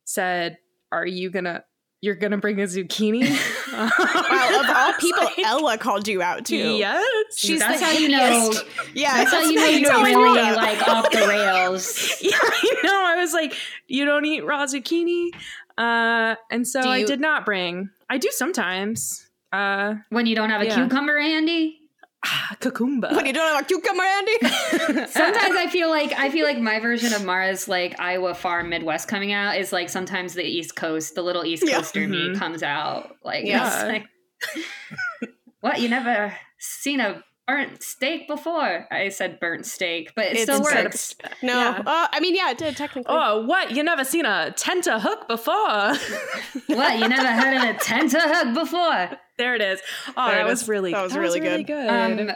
said, 0.04 0.58
"Are 0.92 1.06
you 1.06 1.30
going 1.30 1.46
to 1.46 1.64
you're 2.02 2.16
going 2.16 2.32
to 2.32 2.38
bring 2.38 2.60
a 2.60 2.64
zucchini?" 2.66 3.24
Wow, 3.78 4.60
of 4.62 4.70
all 4.76 4.94
people, 5.00 5.24
Like, 5.24 5.40
Ella 5.40 5.78
called 5.78 6.08
you 6.08 6.22
out 6.22 6.46
too. 6.46 6.56
Yes. 6.78 7.06
She's 7.36 7.60
That's 7.60 7.80
the 7.80 7.86
how 7.86 7.92
you 7.92 8.10
know. 8.10 8.52
Yeah, 8.96 9.18
That's 9.18 9.32
how 9.32 9.42
you 9.42 9.82
know 9.82 9.98
you're 10.06 10.24
really 10.24 10.56
like 10.56 10.88
off 10.88 11.12
the 11.12 11.20
rails. 11.28 12.16
yeah, 12.22 12.32
you 12.64 12.84
know. 12.84 13.04
I 13.06 13.18
was 13.18 13.34
like, 13.34 13.54
you 13.88 14.06
don't 14.06 14.26
eat 14.26 14.44
raw 14.46 14.66
zucchini. 14.66 15.30
Uh, 15.78 16.36
and 16.50 16.68
so 16.68 16.82
Do 16.82 16.90
I 16.90 17.04
did 17.04 17.20
not 17.20 17.46
bring. 17.46 17.90
I 18.10 18.18
do 18.18 18.30
sometimes. 18.32 19.30
Uh, 19.54 19.96
When 20.10 20.26
you 20.26 20.36
don't 20.36 20.50
have 20.50 20.62
a 20.62 20.66
Yeah. 20.66 20.76
cucumber 20.76 21.20
handy. 21.20 21.82
cucumba. 22.60 23.10
When 23.14 23.26
you 23.26 23.34
don't 23.34 23.54
have 23.56 23.64
a 23.64 23.66
cucumber, 23.66 24.04
Andy. 24.04 24.38
Sometimes 25.12 25.56
I 25.56 25.68
feel 25.72 25.90
like 25.90 26.12
I 26.14 26.30
feel 26.30 26.46
like 26.46 26.60
my 26.60 26.80
version 26.80 27.14
of 27.14 27.24
Mara's 27.26 27.68
like 27.68 28.00
Iowa 28.00 28.34
Farm 28.34 28.70
Midwest 28.70 29.08
coming 29.08 29.32
out 29.34 29.58
is 29.58 29.72
like 29.72 29.90
sometimes 29.90 30.34
the 30.34 30.44
East 30.44 30.76
Coast, 30.76 31.16
the 31.16 31.22
little 31.22 31.46
East 31.46 31.64
Yeah. 31.68 31.78
Coaster 31.78 32.08
me 32.08 32.30
Mhm. 32.30 32.40
comes 32.40 32.64
out. 32.64 33.16
Like, 33.24 33.46
Yeah. 33.46 33.66
it's 33.66 33.84
like, 33.84 34.06
what? 35.62 35.80
You 35.82 35.90
never 35.90 36.36
seen 36.60 37.00
a 37.00 37.24
burnt 37.48 37.82
steak 37.82 38.28
before? 38.28 38.86
I 38.92 39.10
said 39.10 39.40
burnt 39.40 39.66
steak, 39.66 40.12
but 40.16 40.26
it 40.26 40.34
It's 40.34 40.42
still 40.44 40.58
instead 40.58 40.84
works. 40.86 41.16
No, 41.42 41.54
Yeah. 41.60 41.82
uh, 41.86 42.08
I 42.12 42.20
mean, 42.20 42.36
yeah, 42.36 42.52
it 42.52 42.58
did 42.58 42.76
technically. 42.76 43.06
Oh, 43.18 43.46
what? 43.46 43.72
You 43.72 43.84
never 43.84 44.04
seen 44.04 44.26
a 44.26 44.54
tenta 44.58 45.00
hook 45.00 45.28
before? 45.28 45.96
what? 46.76 47.00
You 47.00 47.08
never 47.08 47.28
heard 47.32 47.56
of 47.58 47.64
a 47.76 47.80
tenta 47.80 48.20
hook 48.22 48.54
before? 48.54 49.18
there 49.38 49.54
it 49.56 49.62
is. 49.62 49.80
Oh, 50.18 50.28
There 50.28 50.38
that 50.38 50.48
was 50.48 50.68
really 50.68 50.92
That 50.92 51.04
was 51.04 51.16
really 51.16 51.40
good. 51.40 51.68
good. 51.68 51.88
Um, 51.90 52.32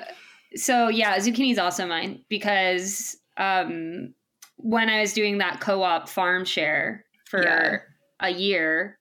so 0.55 0.87
yeah, 0.87 1.17
zucchini 1.17 1.51
is 1.51 1.57
also 1.57 1.85
mine 1.87 2.23
because 2.29 3.17
um, 3.37 4.13
when 4.57 4.89
I 4.89 5.01
was 5.01 5.13
doing 5.13 5.39
that 5.39 5.59
co-op 5.61 6.07
farm 6.09 6.45
share 6.45 7.03
for 7.25 7.43
Yeah. 7.43 7.77
a 8.19 8.29
year, 8.29 8.99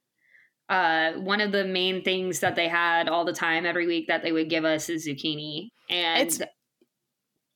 uh, 0.71 1.13
one 1.15 1.41
of 1.43 1.53
the 1.53 1.65
main 1.65 2.03
things 2.03 2.41
that 2.41 2.57
they 2.57 2.69
had 2.69 3.09
all 3.09 3.25
the 3.27 3.33
time 3.35 3.67
every 3.67 3.87
week 3.87 4.07
that 4.09 4.23
they 4.23 4.33
would 4.33 4.49
give 4.49 4.65
us 4.65 4.89
is 4.89 5.07
zucchini, 5.07 5.69
and 5.91 6.27
It's 6.27 6.41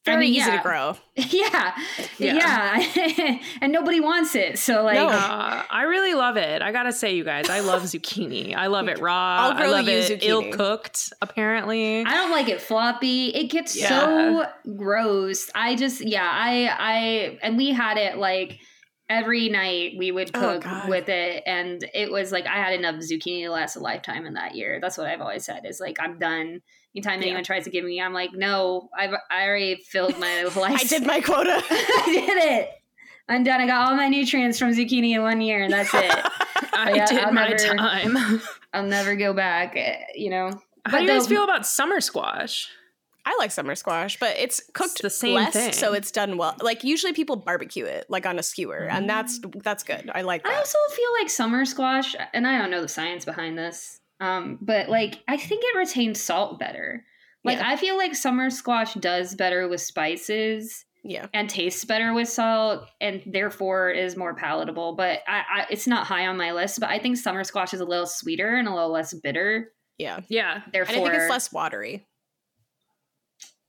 Very 0.05 0.27
easy 0.29 0.51
yeah. 0.51 0.57
to 0.59 0.63
grow. 0.63 0.97
yeah, 1.17 1.75
Yeah. 2.19 2.79
yeah, 3.17 3.39
and 3.63 3.73
nobody 3.73 4.01
wants 4.01 4.35
it. 4.35 4.59
So 4.59 4.83
like, 4.83 4.97
No. 4.97 5.09
Uh, 5.09 5.63
I 5.71 5.85
really 5.85 6.13
love 6.13 6.37
it. 6.37 6.61
I 6.61 6.73
gotta 6.73 6.93
say, 6.93 7.15
you 7.17 7.25
guys, 7.25 7.49
I 7.49 7.61
love 7.61 7.83
zucchini. 7.85 8.55
I 8.55 8.67
love 8.67 8.89
it 8.89 8.99
raw. 9.01 9.15
I'll 9.51 9.53
I 9.57 9.67
love 9.67 9.87
you 9.89 9.93
it 9.97 10.11
zucchini. 10.21 10.29
ill 10.29 10.53
cooked. 10.53 11.11
Apparently, 11.23 12.05
I 12.05 12.13
don't 12.15 12.31
like 12.31 12.49
it 12.49 12.61
floppy. 12.61 13.29
It 13.29 13.45
gets 13.51 13.75
Yeah. 13.81 13.89
so 13.89 14.45
gross. 14.77 15.51
I 15.55 15.75
just 15.75 16.03
yeah, 16.03 16.29
I 16.31 16.69
I 16.79 17.39
and 17.43 17.57
we 17.57 17.71
had 17.71 17.97
it 17.97 18.19
like 18.19 18.59
every 19.09 19.49
night 19.49 19.93
we 19.99 20.13
would 20.13 20.31
Oh, 20.35 20.41
cook 20.41 20.65
God. 20.65 20.89
with 20.91 21.09
it 21.09 21.43
and 21.47 21.83
it 21.95 22.11
was 22.11 22.31
like 22.33 22.47
I 22.47 22.57
had 22.57 22.75
enough 22.75 22.97
zucchini 22.97 23.45
to 23.45 23.51
last 23.51 23.77
a 23.77 23.81
lifetime 23.81 24.27
in 24.27 24.35
that 24.35 24.55
year. 24.55 24.81
That's 24.83 24.99
what 24.99 25.07
I've 25.07 25.21
always 25.23 25.47
said 25.47 25.63
is 25.65 25.81
like 25.81 25.97
I'm 25.99 26.19
done. 26.19 26.61
Anytime 26.95 27.21
Yeah. 27.21 27.27
anyone 27.29 27.45
tries 27.45 27.65
to 27.65 27.71
give 27.71 27.85
me, 27.85 28.01
I'm 28.01 28.13
like, 28.13 28.33
no, 28.33 28.89
I've 28.97 29.15
I 29.31 29.47
already 29.47 29.77
filled 29.77 30.19
my 30.19 30.45
life. 30.57 30.81
I 30.81 30.85
did 30.85 31.07
my 31.07 31.21
quota. 31.21 31.63
I 31.71 32.03
did 32.07 32.29
it. 32.29 32.71
I'm 33.29 33.43
done. 33.43 33.61
I 33.61 33.67
got 33.67 33.89
all 33.89 33.97
my 33.97 34.09
nutrients 34.09 34.59
from 34.59 34.71
zucchini 34.73 35.15
in 35.15 35.23
one 35.23 35.41
year 35.41 35.63
and 35.65 35.73
that's 35.73 35.93
it. 35.95 36.11
I 36.75 36.93
Yeah, 36.95 37.07
did 37.07 37.19
I'll 37.25 37.33
my 37.33 37.49
never- 37.49 37.75
time. 37.77 38.41
I'll 38.73 38.83
never 38.85 39.17
go 39.17 39.33
back. 39.33 39.75
eh, 39.77 39.99
You 40.15 40.31
know. 40.31 40.51
How 40.87 40.93
But 40.93 40.99
do 40.99 41.05
you 41.05 41.09
guys 41.11 41.27
feel 41.27 41.43
about 41.45 41.67
summer 41.67 42.01
squash? 42.01 42.69
I 43.27 43.35
like 43.39 43.51
summer 43.53 43.75
squash, 43.75 44.19
but 44.21 44.37
it's 44.37 44.61
cooked 44.75 45.01
the 45.01 45.09
same 45.09 45.37
less, 45.37 45.55
thing. 45.55 45.73
so 45.73 45.95
it's 45.95 46.11
done 46.11 46.37
well. 46.37 46.57
Like 46.61 46.85
usually 46.85 47.15
people 47.15 47.37
barbecue 47.37 47.87
it, 47.87 48.05
like 48.11 48.27
on 48.27 48.39
a 48.39 48.43
skewer, 48.43 48.81
and 48.87 49.09
that's 49.09 49.41
that's 49.63 49.83
good. 49.83 50.11
I 50.15 50.21
like 50.21 50.47
I 50.47 50.55
also 50.55 50.77
feel 50.91 51.09
like 51.19 51.31
summer 51.31 51.65
squash, 51.65 52.15
and 52.35 52.47
I 52.47 52.59
don't 52.59 52.71
know 52.71 52.83
the 52.83 52.89
science 52.89 53.25
behind 53.25 53.57
this, 53.57 53.99
um, 54.25 54.59
but 54.61 54.89
like 54.89 55.23
I 55.29 55.37
think 55.37 55.63
it 55.65 55.77
retains 55.77 56.21
salt 56.21 56.59
better. 56.59 57.05
Like 57.45 57.59
Yeah. 57.59 57.69
I 57.69 57.77
feel 57.77 57.97
like 57.97 58.15
summer 58.15 58.51
squash 58.51 58.95
does 58.95 59.35
better 59.35 59.69
with 59.69 59.81
spices 59.81 60.85
yeah, 61.07 61.27
and 61.35 61.51
tastes 61.51 61.85
better 61.85 62.15
with 62.15 62.29
salt, 62.31 62.89
and 62.99 63.23
therefore 63.27 63.91
is 63.91 64.17
more 64.17 64.35
palatable. 64.35 64.97
But 64.97 65.21
I, 65.29 65.43
I 65.53 65.67
it's 65.69 65.87
not 65.87 66.07
high 66.07 66.27
on 66.27 66.39
my 66.39 66.53
list. 66.53 66.81
But 66.81 66.89
I 66.89 66.99
think 66.99 67.19
summer 67.19 67.45
squash 67.45 67.75
is 67.75 67.81
a 67.81 67.85
little 67.85 68.07
sweeter 68.07 68.57
and 68.57 68.67
a 68.67 68.73
little 68.75 68.91
less 68.91 69.13
bitter. 69.13 69.73
yeah. 69.99 70.21
Yeah, 70.29 70.63
And 70.65 70.73
Therefore, 70.73 70.95
I 70.95 70.99
think 71.11 71.15
it's 71.15 71.31
less 71.31 71.53
watery. 71.53 72.07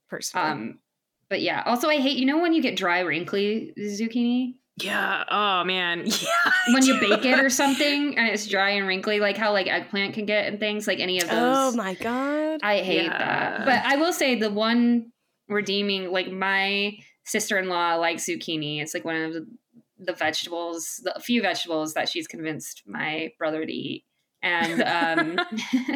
Personally, 0.08 0.48
Um, 0.50 0.78
but 1.28 1.42
yeah. 1.42 1.62
Also, 1.66 1.88
I 1.90 1.98
hate 1.98 2.16
you 2.16 2.24
know 2.24 2.38
when 2.38 2.54
you 2.54 2.62
get 2.62 2.76
dry 2.76 3.00
wrinkly 3.00 3.74
zucchini 3.78 4.54
yeah. 4.78 5.24
Oh 5.30 5.64
man, 5.64 6.04
yeah. 6.06 6.52
when 6.74 6.84
you 6.84 6.98
bake 7.00 7.24
it 7.24 7.38
or 7.38 7.48
something 7.62 8.16
and 8.18 8.28
it's 8.28 8.46
dry 8.46 8.70
and 8.70 8.86
wrinkly, 8.86 9.20
like 9.20 9.36
how 9.36 9.52
like 9.52 9.66
eggplant 9.66 10.14
can 10.14 10.26
get 10.26 10.46
and 10.46 10.60
things 10.60 10.86
like 10.86 11.00
any 11.00 11.18
of 11.20 11.28
those. 11.28 11.74
oh 11.74 11.76
my 11.76 11.94
god, 11.94 12.60
I 12.62 12.78
hate 12.78 13.04
Yeah. 13.04 13.18
that. 13.18 13.64
But 13.64 13.84
I 13.84 13.96
will 13.96 14.12
say 14.12 14.34
the 14.38 14.50
one 14.50 15.12
redeeming, 15.48 16.10
like 16.12 16.30
my 16.30 16.96
sister 17.24 17.58
in 17.58 17.68
law 17.68 17.94
likes 17.96 18.24
zucchini. 18.26 18.80
It's 18.82 18.94
like 18.94 19.04
one 19.04 19.16
of 19.16 19.32
the, 19.32 19.46
the 19.98 20.12
vegetables, 20.12 21.00
the 21.04 21.18
few 21.20 21.40
vegetables 21.42 21.94
that 21.94 22.08
she's 22.08 22.26
convinced 22.26 22.82
my 22.86 23.32
brother 23.38 23.64
to 23.64 23.72
eat. 23.72 24.04
And 24.42 24.82
um, 24.82 25.46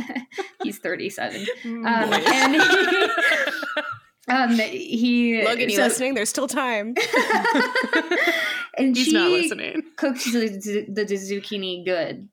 he's 0.62 0.78
37. 0.78 1.47
Um, 1.64 1.85
and 1.87 2.55
he, 2.55 4.33
um, 4.33 4.51
he 4.59 5.45
Logan, 5.45 5.68
you 5.70 5.76
so- 5.76 5.83
listening? 5.83 6.14
There's 6.14 6.31
still 6.31 6.49
time. 6.49 6.95
And 8.81 8.97
He's 8.97 9.07
she 9.07 9.12
not 9.12 9.31
listening. 9.31 9.83
cooked 9.97 10.24
the, 10.24 10.87
the, 10.89 11.05
the 11.05 11.14
zucchini 11.14 11.85
good. 11.85 12.28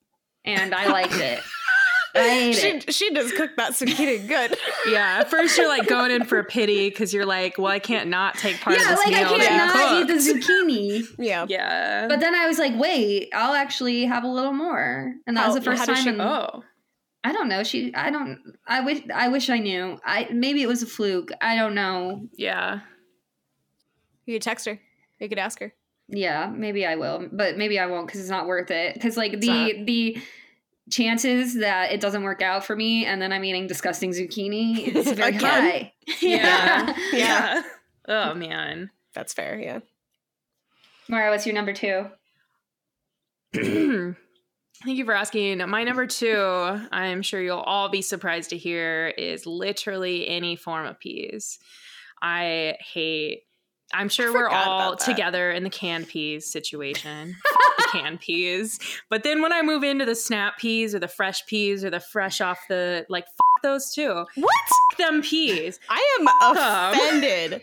And 0.46 0.74
I 0.74 0.88
liked 0.88 1.16
it. 1.16 1.40
I 2.16 2.52
she 2.52 2.68
it. 2.70 2.94
she 2.94 3.14
does 3.14 3.32
cook 3.34 3.52
that 3.58 3.74
zucchini 3.74 4.28
good. 4.28 4.58
Yeah, 4.90 5.18
at 5.20 5.30
first 5.30 5.58
you're 5.58 5.68
like 5.68 5.88
going 5.88 6.10
in 6.12 6.24
for 6.24 6.40
a 6.40 6.44
pity 6.46 6.90
because 6.90 7.14
you're 7.14 7.26
like, 7.26 7.58
well, 7.58 7.68
I 7.68 7.80
can't 7.80 8.10
not 8.10 8.36
take 8.36 8.60
part 8.62 8.78
of 8.78 8.82
Yeah, 8.82 8.90
this 8.96 9.06
like 9.06 9.14
I 9.14 9.24
can't 9.38 9.76
not 9.76 9.92
you 9.94 10.02
eat 10.02 10.08
the 10.08 10.14
zucchini. 10.14 11.04
Yeah. 11.20 11.46
Yeah. 11.50 12.08
But 12.08 12.22
then 12.22 12.34
I 12.34 12.48
was 12.48 12.58
like, 12.58 12.74
wait, 12.80 13.30
I'll 13.34 13.54
actually 13.54 14.06
have 14.06 14.24
a 14.24 14.28
little 14.28 14.54
more. 14.54 15.14
And 15.28 15.36
that 15.36 15.46
was 15.48 15.56
the 15.56 15.62
first 15.62 15.80
how 15.82 15.94
time. 15.94 16.04
she- 16.04 16.10
in- 16.10 16.22
oh, 16.22 16.64
I 17.24 17.34
don't 17.34 17.50
know. 17.50 17.64
She, 17.64 17.94
I 17.94 18.10
don't, 18.10 18.40
I 18.66 18.80
wish, 18.80 19.02
I 19.14 19.28
wish 19.28 19.50
I 19.50 19.60
knew. 19.60 20.00
I, 20.06 20.30
maybe 20.32 20.62
it 20.62 20.68
was 20.68 20.82
a 20.82 20.86
fluke. 20.88 21.32
I 21.42 21.58
don't 21.58 21.76
know. 21.76 22.28
yeah. 22.38 22.80
You 24.26 24.36
could 24.36 24.42
text 24.42 24.66
her. 24.66 24.80
You 25.20 25.28
could 25.30 25.38
ask 25.40 25.60
her. 25.60 25.74
Yeah, 26.10 26.52
maybe 26.56 26.86
I 26.86 26.96
will, 26.96 27.28
but 27.32 27.58
maybe 27.58 27.80
I 27.80 27.88
won't 27.88 28.08
because 28.08 28.22
it's 28.22 28.30
not 28.30 28.48
worth 28.48 28.72
it. 28.72 28.94
Because 28.94 29.18
like 29.18 29.34
It's 29.34 29.46
the, 29.46 29.84
the 29.84 30.18
chances 30.90 31.56
that 31.56 31.92
it 31.92 32.00
doesn't 32.00 32.24
work 32.24 32.42
out 32.42 32.64
for 32.64 32.76
me 32.76 33.06
and 33.06 33.22
then 33.22 33.34
I'm 33.34 33.44
eating 33.44 33.68
disgusting 33.68 34.12
zucchini 34.12 34.88
is 34.96 35.12
very 35.12 35.36
Again? 35.36 35.42
high. 35.42 35.94
Yeah. 36.22 36.96
Yeah. 37.12 37.62
Oh 38.10 38.34
man. 38.34 38.90
That's 39.14 39.34
fair. 39.34 39.60
Yeah. 39.60 39.80
Mara, 41.10 41.30
what's 41.30 41.46
your 41.46 41.56
number 41.56 41.74
two? 41.74 42.06
Thank 44.84 44.98
you 44.98 45.04
for 45.06 45.14
asking. 45.14 45.58
My 45.68 45.84
number 45.84 46.06
two, 46.08 46.38
I'm 46.92 47.22
sure 47.22 47.42
you'll 47.42 47.60
all 47.60 47.90
be 47.90 48.02
surprised 48.02 48.52
to 48.52 48.58
hear, 48.58 49.08
is 49.18 49.46
literally 49.46 50.28
any 50.28 50.56
form 50.56 50.86
of 50.86 51.00
peas. 51.00 51.60
I 52.22 52.78
hate. 52.94 53.42
I'm 53.94 54.10
sure 54.10 54.34
we're 54.34 54.50
all 54.50 54.96
together 54.96 55.52
in 55.52 55.64
the 55.64 55.70
canned 55.70 56.08
peas 56.08 56.46
situation. 56.46 57.36
canned 57.92 58.20
peas. 58.20 58.80
But 59.10 59.24
then 59.24 59.42
when 59.42 59.54
I 59.54 59.62
move 59.62 59.84
into 59.84 60.06
the 60.06 60.16
snap 60.16 60.58
peas 60.58 60.94
or 60.94 61.00
the 61.00 61.08
fresh 61.08 61.46
peas 61.46 61.86
or 61.86 61.90
the 61.90 62.00
fresh 62.00 62.42
off 62.42 62.60
the 62.68 63.06
like 63.10 63.24
f- 63.26 63.62
those 63.64 63.94
too. 63.94 64.26
What? 64.36 64.56
F- 64.92 64.98
them 64.98 65.22
peas. 65.22 65.80
I 65.90 66.18
am 66.20 66.28
offended. 66.94 67.62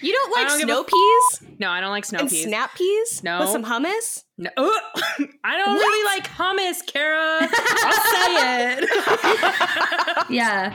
You 0.00 0.12
don't 0.12 0.32
like 0.32 0.48
don't 0.48 0.60
snow 0.62 0.80
a- 0.80 0.84
peas 0.84 1.42
No, 1.58 1.70
I 1.70 1.80
don't 1.80 1.90
like 1.90 2.04
snow 2.04 2.20
and 2.20 2.30
peas. 2.30 2.44
snap 2.44 2.74
peas? 2.76 3.22
No. 3.22 3.40
With 3.40 3.50
some 3.50 3.64
hummus? 3.64 4.24
No, 4.38 4.50
Ugh. 4.56 4.72
I 5.44 5.56
don't 5.56 5.74
What? 5.74 5.78
really 5.78 6.04
like 6.06 6.28
hummus, 6.28 6.86
Kara. 6.86 7.38
I'll 7.52 8.12
say 8.12 8.76
it. 8.78 10.26
Yeah. 10.30 10.72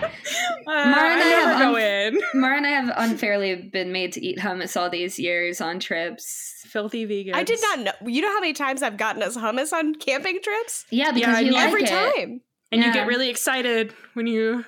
Uh, 0.68 0.72
Mara 0.72 1.14
and 1.14 1.24
I 1.24 1.26
I 1.26 1.30
have 1.30 1.60
go 1.60 1.76
un- 1.76 1.82
in. 1.82 2.22
Mara 2.40 2.58
and 2.58 2.66
I 2.68 2.70
have 2.70 2.94
unfairly 2.98 3.56
been 3.56 3.92
made 3.92 4.12
to 4.14 4.24
eat 4.24 4.38
hummus 4.38 4.76
all 4.80 4.90
these 4.90 5.18
years 5.18 5.62
on 5.62 5.80
trips. 5.80 6.54
Filthy 6.68 7.06
vegan. 7.06 7.34
I 7.34 7.44
did 7.44 7.60
not 7.62 7.80
know. 7.80 7.92
You 8.08 8.22
know 8.22 8.28
how 8.30 8.40
many 8.40 8.54
times 8.54 8.84
I've 8.84 8.98
gotten 8.98 9.24
us 9.24 9.36
hummus 9.38 9.74
on 9.74 9.96
camping 9.96 10.40
trips? 10.44 10.86
Yeah, 10.92 11.12
because 11.12 11.36
I 11.36 11.40
you 11.40 11.52
like 11.54 11.68
Every 11.68 11.84
it. 11.84 11.90
time. 11.90 12.42
And 12.72 12.84
you 12.84 12.92
get 12.94 13.08
really 13.08 13.30
excited 13.30 13.94
when 14.14 14.28
you 14.28 14.66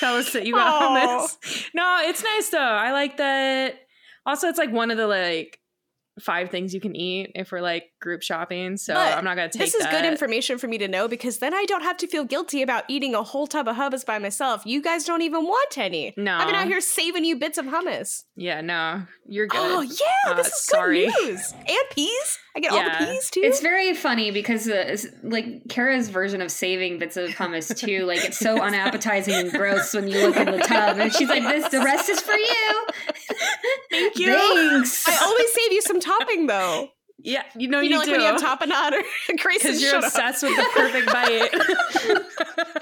tell 0.00 0.16
us 0.16 0.32
that 0.32 0.46
you 0.46 0.54
got 0.54 0.82
Aw. 0.82 1.28
hummus. 1.28 1.70
No, 1.74 1.98
it's 2.02 2.24
nice 2.24 2.48
though. 2.48 2.58
I 2.58 2.92
like 2.92 3.18
that. 3.18 3.74
Also, 4.26 4.48
it's 4.48 4.58
like 4.58 4.72
one 4.72 4.90
of 4.90 4.96
the 4.96 5.06
like 5.06 5.60
five 6.20 6.50
things 6.50 6.74
you 6.74 6.80
can 6.80 6.96
eat 6.96 7.32
if 7.34 7.52
we're 7.52 7.60
like 7.60 7.89
group 8.00 8.22
shopping. 8.22 8.76
So 8.76 8.94
But 8.94 9.16
I'm 9.16 9.24
not 9.24 9.36
gonna 9.36 9.48
take 9.48 9.60
This 9.60 9.74
is 9.74 9.86
good 9.86 10.04
information 10.04 10.58
for 10.58 10.66
me 10.68 10.78
to 10.78 10.88
know 10.88 11.06
because 11.08 11.38
then 11.38 11.54
I 11.54 11.64
don't 11.66 11.82
have 11.82 11.96
to 11.98 12.06
feel 12.06 12.24
guilty 12.24 12.62
about 12.62 12.84
eating 12.88 13.14
a 13.14 13.22
whole 13.22 13.46
tub 13.46 13.68
of 13.68 13.76
hummus 13.76 14.04
by 14.04 14.18
myself. 14.18 14.62
You 14.64 14.82
guys 14.82 15.04
don't 15.04 15.22
even 15.22 15.44
want 15.44 15.78
any. 15.78 16.14
No. 16.16 16.34
I've 16.36 16.46
been 16.46 16.54
out 16.56 16.66
here 16.66 16.80
saving 16.80 17.24
you 17.24 17.36
bits 17.36 17.58
of 17.58 17.66
hummus. 17.66 18.24
Yeah, 18.36 18.60
no, 18.62 19.02
you're 19.26 19.46
good. 19.46 19.60
Oh 19.60 19.82
yeah, 19.82 20.32
Uh, 20.32 20.34
this 20.34 20.46
is 20.48 20.62
sorry. 20.64 21.06
good 21.06 21.28
news. 21.28 21.52
And 21.52 21.78
peas. 21.90 22.38
I 22.56 22.58
get 22.60 22.72
all 22.72 22.82
the 22.82 23.06
peas 23.06 23.30
too. 23.30 23.40
It's 23.44 23.60
very 23.60 23.94
funny 23.94 24.32
because 24.32 24.68
uh, 24.68 24.96
like 25.22 25.68
Kara's 25.68 26.08
version 26.08 26.40
of 26.40 26.50
saving 26.50 26.98
bits 26.98 27.16
of 27.16 27.30
hummus 27.30 27.76
too. 27.76 28.04
Like 28.06 28.24
it's 28.24 28.38
so 28.38 28.60
unappetizing 28.62 29.34
and 29.34 29.52
gross 29.52 29.94
when 29.94 30.08
you 30.08 30.26
look 30.26 30.36
in 30.36 30.50
the 30.50 30.58
tub, 30.58 30.98
and 30.98 31.12
she's 31.12 31.28
like, 31.28 31.44
"This, 31.44 31.68
the 31.68 31.78
rest 31.80 32.08
is 32.08 32.20
for 32.20 32.32
you." 32.34 32.86
Thank 33.90 34.18
you. 34.18 34.34
Thanks. 34.34 35.06
I 35.06 35.16
always 35.24 35.52
save 35.52 35.72
you 35.72 35.82
some 35.82 36.00
topping 36.00 36.46
though. 36.46 36.88
Yeah, 37.22 37.42
you 37.56 37.68
know 37.68 37.80
you 37.80 37.90
you, 37.90 37.98
like 37.98 38.06
do. 38.06 38.12
when 38.12 38.20
you 38.20 38.26
have 38.26 38.40
tapenade 38.40 38.92
or 38.92 39.02
Grayson. 39.36 39.72
because 39.72 39.82
you're 39.82 39.90
shut 39.90 40.04
up. 40.04 40.08
obsessed 40.12 40.42
with 40.42 40.56
the 40.56 40.66
perfect 40.74 41.06
bite. 41.12 42.80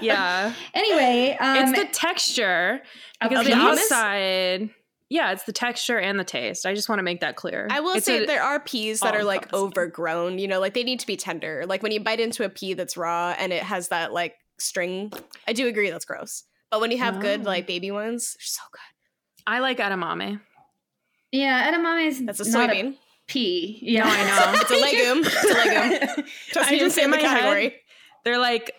yeah, 0.00 0.54
anyway, 0.74 1.36
um, 1.40 1.56
it's 1.68 1.78
the 1.78 1.86
texture 1.92 2.80
because 3.20 3.40
of 3.40 3.44
the 3.46 3.50
the 3.52 3.56
outside. 3.56 4.70
Yeah, 5.10 5.32
it's 5.32 5.44
the 5.44 5.52
texture 5.52 5.98
and 5.98 6.20
the 6.20 6.24
taste. 6.24 6.66
I 6.66 6.74
just 6.74 6.88
want 6.90 6.98
to 6.98 7.02
make 7.02 7.20
that 7.20 7.34
clear. 7.34 7.66
I 7.70 7.80
will 7.80 7.94
It's 7.94 8.04
say 8.06 8.24
a- 8.24 8.26
there 8.26 8.42
are 8.42 8.60
peas 8.60 9.00
that 9.00 9.16
are 9.16 9.24
like 9.24 9.52
overgrown. 9.54 10.38
You 10.38 10.46
know, 10.48 10.60
like 10.60 10.74
they 10.74 10.84
need 10.84 11.00
to 11.00 11.06
be 11.06 11.16
tender. 11.16 11.64
Like 11.66 11.82
when 11.82 11.92
you 11.92 12.00
bite 12.00 12.20
into 12.20 12.44
a 12.44 12.48
pea 12.50 12.74
that's 12.74 12.96
raw 12.96 13.34
and 13.38 13.50
it 13.52 13.62
has 13.62 13.88
that 13.88 14.12
like 14.12 14.34
string. 14.58 15.10
I 15.46 15.54
do 15.54 15.66
agree 15.66 15.88
that's 15.90 16.04
gross. 16.04 16.44
But 16.70 16.80
when 16.82 16.90
you 16.90 16.98
have 16.98 17.20
good 17.20 17.40
Oh. 17.40 17.44
like 17.44 17.66
baby 17.66 17.90
ones, 17.90 18.34
they're 18.38 18.44
so 18.44 18.62
good. 18.70 18.80
I 19.46 19.60
like 19.60 19.78
edamame. 19.78 20.40
Yeah, 21.32 21.70
edamame 21.72 22.06
is 22.06 22.24
That's 22.24 22.40
a 22.40 22.50
not 22.50 22.70
soybean. 22.70 22.96
pea. 23.26 23.78
Yeah, 23.82 24.04
No, 24.04 24.10
I 24.10 24.52
know. 24.52 24.60
it's 24.60 24.70
a 24.70 24.74
legume. 24.74 25.24
It's 25.24 25.44
a 25.44 25.54
legume. 26.16 26.24
Trust 26.52 26.68
I 26.68 26.72
me, 26.72 26.78
just 26.78 26.94
say 26.96 27.02
in 27.02 27.06
in 27.06 27.10
the 27.12 27.16
my 27.18 27.22
head- 27.22 27.38
category. 27.40 27.74
They're 28.24 28.38
like, 28.38 28.72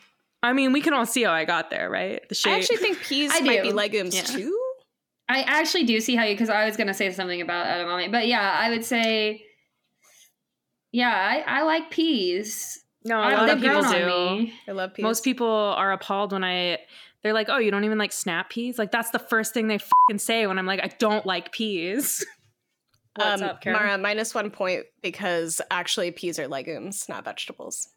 I 0.44 0.54
mean, 0.54 0.72
we 0.74 0.82
can 0.82 0.94
all 0.94 1.06
see 1.06 1.24
how 1.24 1.32
I 1.32 1.46
got 1.46 1.70
there, 1.70 1.90
right? 1.90 2.22
The 2.30 2.36
shape. 2.36 2.54
I 2.54 2.60
actually 2.60 2.78
think 2.78 3.00
peas 3.02 3.32
I 3.34 3.42
might 3.42 3.58
do. 3.58 3.70
be 3.70 3.72
legumes 3.74 4.16
Yeah. 4.16 4.22
too. 4.24 4.58
I 5.28 5.42
actually 5.44 5.84
do 5.86 6.00
see 6.00 6.16
how 6.16 6.24
you 6.24 6.34
because 6.34 6.50
I 6.50 6.66
was 6.66 6.76
gonna 6.76 6.94
say 6.94 7.12
something 7.12 7.40
about 7.42 7.68
edamame, 7.68 8.12
but 8.12 8.28
yeah, 8.28 8.50
I 8.60 8.70
would 8.72 8.84
say, 8.84 9.44
yeah, 10.92 11.12
I, 11.48 11.60
I 11.60 11.62
like 11.64 11.92
peas. 11.92 12.80
no, 13.06 13.18
a 13.18 13.22
I- 13.22 13.36
lot 13.36 13.50
of 13.50 13.62
people 13.62 13.82
do. 13.84 14.06
me. 14.06 14.54
I 14.68 14.72
love 14.72 14.94
peas. 14.96 15.04
Most 15.04 15.24
people 15.24 15.48
are 15.48 15.92
appalled 15.92 16.32
when 16.34 16.44
I. 16.44 16.80
They're 17.22 17.34
like, 17.34 17.48
"Oh, 17.50 17.58
you 17.58 17.70
don't 17.70 17.84
even 17.84 17.98
like 17.98 18.12
snap 18.14 18.50
peas?" 18.50 18.80
Like 18.80 18.92
that's 18.92 19.10
the 19.12 19.20
first 19.20 19.54
thing 19.54 19.68
they 19.68 19.78
fucking 19.78 20.20
say 20.20 20.48
when 20.48 20.58
I'm 20.58 20.66
like, 20.66 20.80
"I 20.84 20.88
don't 21.00 21.26
like 21.26 21.52
peas." 21.52 22.26
What's 23.20 23.42
um, 23.42 23.50
up, 23.50 23.62
Karen? 23.62 23.80
Mara, 23.80 23.98
minus 23.98 24.34
one 24.34 24.50
point 24.50 24.86
because 25.02 25.62
actually 25.70 26.12
peas 26.12 26.40
are 26.40 26.48
legumes, 26.48 27.08
not 27.10 27.26
vegetables. 27.26 27.90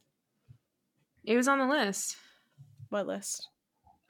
It 1.25 1.37
was 1.37 1.49
on 1.49 1.59
the 1.59 1.67
list. 1.67 2.17
What 2.89 3.07
list? 3.07 3.49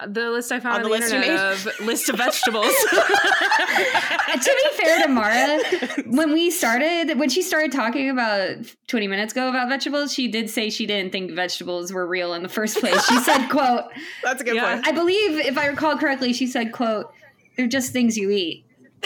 The 0.05 0.31
list 0.31 0.51
I 0.51 0.59
found 0.59 0.77
On 0.77 0.81
on, 0.81 0.83
the 0.83 0.89
the, 0.89 1.01
list 1.01 1.13
you 1.13 1.19
internet 1.21 1.53
of 1.53 1.87
list 1.87 2.09
of 2.09 2.17
vegetables. 2.17 2.67
to 2.91 4.57
be 4.65 4.83
fair 4.83 5.03
to 5.03 5.09
Mara, 5.09 5.61
when 6.07 6.33
we 6.33 6.51
started, 6.51 7.19
when 7.19 7.29
she 7.29 7.43
started 7.43 7.71
talking 7.71 8.11
about 8.11 8.57
20 8.89 9.07
minutes 9.07 9.33
ago 9.33 9.49
about 9.49 9.69
vegetables, 9.69 10.13
she 10.13 10.27
did 10.29 10.51
say 10.51 10.71
she 10.71 10.87
didn't 10.87 11.13
think 11.13 11.33
vegetables 11.33 11.93
were 11.93 12.07
real 12.07 12.35
in 12.35 12.43
the 12.43 12.49
first 12.49 12.79
place. 12.79 13.05
She 13.07 13.19
said, 13.19 13.49
quote, 13.51 13.85
That's 14.25 14.41
a 14.41 14.45
good 14.45 14.57
Yeah. 14.57 14.75
point. 14.75 14.89
I 14.89 14.93
believe 14.93 15.39
if 15.39 15.57
I 15.57 15.67
recall 15.67 15.97
correctly, 15.97 16.33
she 16.33 16.47
said, 16.49 16.73
quote, 16.73 17.13
they're 17.57 17.69
just 17.69 17.93
things 17.93 18.17
you 18.17 18.31
eat. 18.31 18.65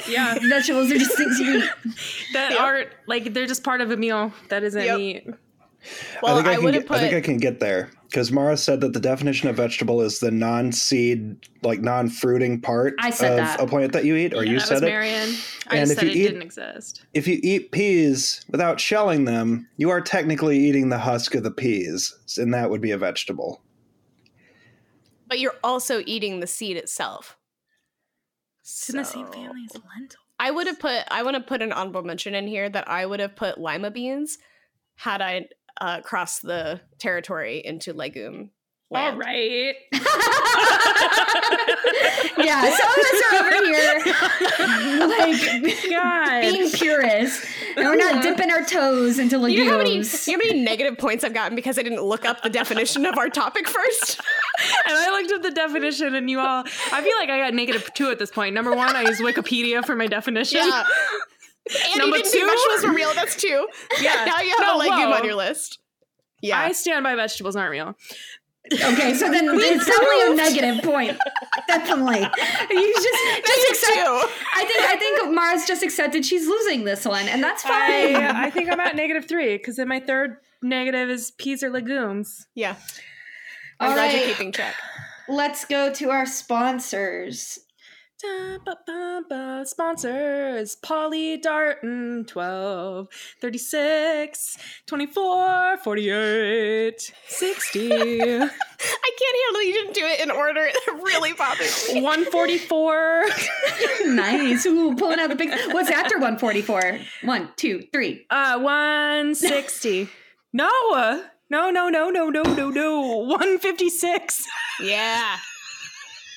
Yeah, 0.09 0.39
Vegetables 0.49 0.91
are 0.91 0.99
just 0.99 1.17
things 1.17 1.39
you 1.41 1.59
eat. 1.59 1.71
that 2.33 2.53
Yep. 2.53 2.61
are 2.61 2.85
like 3.07 3.33
they're 3.35 3.47
just 3.47 3.65
part 3.65 3.81
of 3.81 3.91
a 3.91 3.97
meal 3.97 4.33
that 4.49 4.63
isn't 4.63 4.83
Yep. 4.85 4.97
meat. 4.99 5.27
Well, 6.21 6.37
I 6.39 6.43
think 6.43 6.49
I, 6.49 6.53
I, 6.53 6.57
can 6.57 6.73
get, 6.73 6.87
put. 6.87 6.97
I 6.97 7.01
think 7.01 7.15
I 7.15 7.21
can 7.21 7.37
get 7.39 7.61
there 7.61 7.91
because 8.11 8.33
Mara 8.33 8.57
said 8.57 8.81
that 8.81 8.93
the 8.93 8.99
definition 8.99 9.49
of 9.49 9.55
vegetable 9.57 10.01
is 10.01 10.19
the 10.19 10.33
non-seed, 10.33 11.37
like 11.63 11.81
non-fruiting 11.81 12.61
part 12.61 12.95
of 13.05 13.19
that. 13.19 13.61
a 13.61 13.67
plant 13.69 13.93
that 13.93 14.05
you 14.05 14.17
eat, 14.17 14.35
or 14.35 14.43
Yeah, 14.45 14.53
you 14.53 14.59
that 14.59 14.67
said 14.67 14.75
was 14.75 14.83
it. 14.83 14.87
Marion. 14.87 15.35
I 15.69 15.77
And 15.77 15.89
just 15.89 15.93
if 15.93 15.99
said 15.99 16.05
you 16.07 16.11
it 16.11 16.17
eat- 16.17 16.23
didn't 16.25 16.43
exist. 16.43 17.05
If 17.15 17.29
you 17.29 17.39
eat 17.41 17.71
peas 17.71 18.45
without 18.51 18.81
shelling 18.81 19.27
them, 19.27 19.69
you 19.77 19.91
are 19.91 20.01
technically 20.01 20.59
eating 20.59 20.89
the 20.89 20.99
husk 20.99 21.37
of 21.37 21.45
the 21.45 21.53
peas, 21.53 22.17
and 22.37 22.53
that 22.53 22.69
would 22.69 22.81
be 22.81 22.91
a 22.91 22.99
vegetable. 22.99 23.63
but 25.29 25.39
you're 25.39 25.55
also 25.63 26.03
eating 26.07 26.41
the 26.41 26.47
seed 26.49 26.77
itself. 26.77 27.37
It's 28.67 28.91
in 28.91 28.97
the 28.97 29.05
same 29.05 29.27
family 29.29 29.65
as 29.73 29.81
lentil. 29.97 30.19
I 30.41 30.51
would 30.51 30.67
have 30.67 30.81
put. 30.81 31.05
I 31.09 31.23
want 31.23 31.37
to 31.37 31.43
put 31.43 31.63
an 31.63 31.73
honorable 31.73 32.03
mention 32.03 32.35
in 32.35 32.49
here 32.49 32.69
that 32.69 32.89
I 32.89 33.07
would 33.07 33.21
have 33.21 33.37
put 33.37 33.59
lima 33.59 33.93
beans 33.93 34.39
had 34.97 35.23
I 35.23 35.47
uh, 35.81 36.01
crossed 36.01 36.43
the 36.43 36.81
territory 36.99 37.63
into 37.65 37.93
legume. 37.93 38.51
All 38.91 39.03
land. 39.03 39.19
right. 39.19 39.75
yeah, 42.39 42.63
some 42.63 42.89
of 42.89 42.99
us 42.99 43.23
are 43.25 43.37
over 43.41 43.51
here 43.65 43.99
like 45.09 45.91
God. 45.91 46.41
being 46.41 46.71
purists, 46.71 47.47
and 47.77 47.85
we're 47.85 47.97
not 47.97 48.15
uh-huh. 48.15 48.23
dipping 48.23 48.51
our 48.53 48.65
toes 48.65 49.19
into 49.19 49.39
You 49.51 49.65
know, 49.65 49.73
how 49.73 49.79
many, 49.79 49.91
legumes. 49.91 50.29
you 50.29 50.37
know 50.37 50.45
how 50.45 50.49
many 50.51 50.63
negative 50.65 50.99
points 50.99 51.25
I've 51.25 51.35
gotten 51.35 51.57
because 51.57 51.79
I 51.79 51.83
didn't 51.83 52.03
look 52.03 52.25
up 52.25 52.43
the 52.43 52.51
definition 52.51 53.07
of 53.07 53.19
our 53.19 53.29
topic 53.29 53.67
first? 53.69 54.21
and 54.87 54.97
I 54.97 55.11
looked 55.11 55.33
up 55.33 55.43
the 55.43 55.51
definition, 55.51 56.15
and 56.15 56.31
you 56.31 56.39
all. 56.39 56.65
I 56.93 57.03
feel 57.03 57.17
like 57.19 57.29
I 57.29 57.39
got 57.39 57.55
negative 57.55 57.91
two 57.95 58.11
at 58.11 58.21
this 58.21 58.31
point. 58.31 58.55
Number 58.55 58.75
one, 58.75 58.95
I 58.95 59.03
used 59.03 59.21
Wikipedia 59.21 59.85
for 59.85 59.97
my 59.97 60.07
definition. 60.07 60.61
Yeah. 60.63 60.85
And 61.89 61.99
Number 61.99 62.19
you 62.19 62.23
didn't 62.23 62.33
think 62.33 62.45
two? 62.45 62.49
vegetables 62.49 62.85
were 62.85 62.95
real. 62.95 63.13
That's 63.15 63.35
two. 63.35 63.67
Yeah. 64.01 64.25
Now 64.27 64.41
you 64.41 64.51
have 64.51 64.61
No, 64.61 64.77
a 64.77 64.79
legume 64.79 65.11
whoa. 65.11 65.17
on 65.17 65.25
your 65.25 65.35
list. 65.35 65.81
Yeah. 66.43 66.61
I 66.61 66.73
stand 66.73 67.03
by 67.03 67.17
vegetables 67.17 67.57
aren't 67.57 67.71
real. 67.73 67.95
Okay, 68.73 69.15
so 69.15 69.31
then 69.31 69.49
it's 69.49 69.87
definitely 69.87 70.33
a 70.33 70.35
negative 70.35 70.85
point. 70.85 71.19
Definitely, 71.69 72.21
you 72.21 72.95
just 72.95 73.47
just 73.47 73.71
accept. 73.71 73.95
two. 73.95 74.29
I 74.55 74.65
think 74.65 74.81
I 74.83 74.97
think 74.97 75.35
Mara's 75.35 75.67
just 75.67 75.83
accepted 75.83 76.25
she's 76.25 76.47
losing 76.47 76.85
this 76.85 77.05
one, 77.05 77.27
and 77.29 77.43
that's 77.43 77.63
fine. 77.63 78.17
I, 78.17 78.45
I 78.47 78.51
think 78.51 78.71
I'm 78.71 78.79
at 78.79 78.95
negative 78.95 79.27
three 79.27 79.57
because 79.57 79.77
then 79.77 79.89
my 79.89 80.01
third 80.01 80.37
negative 80.63 81.11
is 81.11 81.33
peas 81.33 81.63
or 81.63 81.71
legumes. 81.71 82.47
Yeah. 82.55 82.77
I'm 83.81 83.91
All 83.91 83.95
glad 83.95 84.13
you're 84.15 84.29
keeping 84.29 84.53
track. 84.53 84.75
Let's 85.29 85.65
go 85.65 85.93
to 85.95 86.11
our 86.11 86.25
sponsors. 86.25 87.59
Sponsors 89.67 90.77
Polly 90.77 91.37
Darton 91.37 92.25
12, 92.25 93.09
36, 93.41 94.59
24, 94.87 95.77
48, 95.79 97.13
60. 97.29 97.93
I 97.93 98.39
can't 98.39 98.51
handle 99.45 99.63
you 99.63 99.73
didn't 99.73 99.95
do 99.95 100.05
it 100.05 100.21
in 100.21 100.31
order. 100.31 100.69
It 100.87 101.03
really 101.03 101.33
bothers 101.33 101.93
me. 101.93 102.01
144. 102.01 103.25
nice. 104.07 104.67
Ooh, 104.67 104.95
pulling 104.95 105.19
out 105.19 105.31
the 105.31 105.37
big. 105.37 105.51
What's 105.73 105.91
after 105.91 106.17
144? 106.17 107.01
One, 107.23 107.51
two, 107.57 107.87
three. 107.93 108.25
Uh, 108.31 108.59
160. 108.61 110.03
Uh, 110.03 110.07
no. 110.53 110.71
No, 111.51 111.71
no, 111.71 111.89
no, 111.89 112.11
no, 112.11 112.29
no, 112.31 112.43
no, 112.43 112.71
no. 112.71 113.01
156. 113.01 114.47
Yeah. 114.81 115.37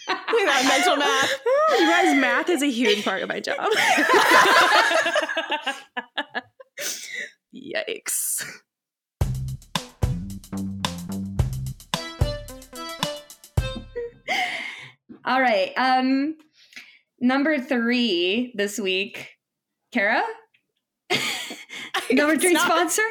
Look 0.31 0.41
at 0.41 0.47
that 0.47 0.65
mental 0.67 0.97
math. 0.97 1.39
you 1.79 1.87
guys 1.87 2.15
math 2.19 2.49
is 2.49 2.61
a 2.63 2.69
huge 2.69 3.03
part 3.03 3.21
of 3.21 3.29
my 3.29 3.39
job 3.39 3.57
yikes 7.55 8.43
All 15.25 15.41
right. 15.41 15.73
Um, 15.77 16.35
number 17.19 17.59
three 17.59 18.51
this 18.55 18.79
week, 18.79 19.29
Kara. 19.91 20.23
number 22.11 22.37
three 22.37 22.53
not- 22.53 22.65
sponsor. 22.65 23.03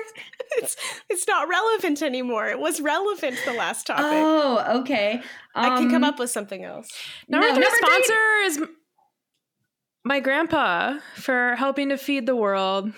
It's, 0.57 0.77
it's 1.09 1.27
not 1.29 1.49
relevant 1.49 2.03
anymore. 2.03 2.49
It 2.49 2.59
was 2.59 2.81
relevant 2.81 3.37
the 3.45 3.53
last 3.53 3.87
topic. 3.87 4.05
Oh, 4.07 4.81
okay. 4.81 5.21
I 5.55 5.69
can 5.79 5.89
come 5.91 6.05
Um, 6.05 6.05
up 6.05 6.19
with 6.19 6.31
something 6.31 6.65
else. 6.65 6.89
Number 7.29 7.47
No, 7.49 7.55
three 7.55 7.63
number 7.63 7.77
three- 7.79 7.89
sponsor 7.89 8.21
is 8.45 8.69
my 10.05 10.21
grandpa 10.21 10.99
for 11.17 11.55
helping 11.57 11.91
to 11.91 11.97
feed 11.99 12.27
the 12.27 12.37
world. 12.37 12.93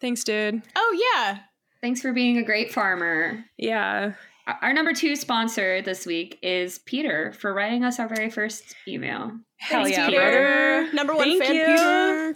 Thanks, 0.00 0.22
dude. 0.24 0.62
Oh 0.76 1.12
yeah. 1.16 1.38
Thanks 1.80 2.00
for 2.02 2.12
being 2.12 2.38
a 2.38 2.42
great 2.44 2.72
farmer. 2.72 3.44
Yeah. 3.56 4.12
Our- 4.46 4.58
Our 4.62 4.72
number 4.72 4.92
two 4.92 5.16
sponsor 5.16 5.80
this 5.82 6.04
week 6.06 6.38
is 6.42 6.78
Peter 6.80 7.32
for 7.32 7.54
writing 7.54 7.84
us 7.84 7.98
our 7.98 8.08
very 8.08 8.30
first 8.30 8.74
email. 8.86 9.32
Hell 9.58 9.84
Thanks, 9.84 9.96
yeah, 9.96 10.06
Peter. 10.08 10.20
brother. 10.20 10.92
Number 10.92 11.14
one 11.14 11.28
Thank 11.38 11.44
fan, 11.44 11.54
you. 11.54 11.66
Peter. 11.66 12.34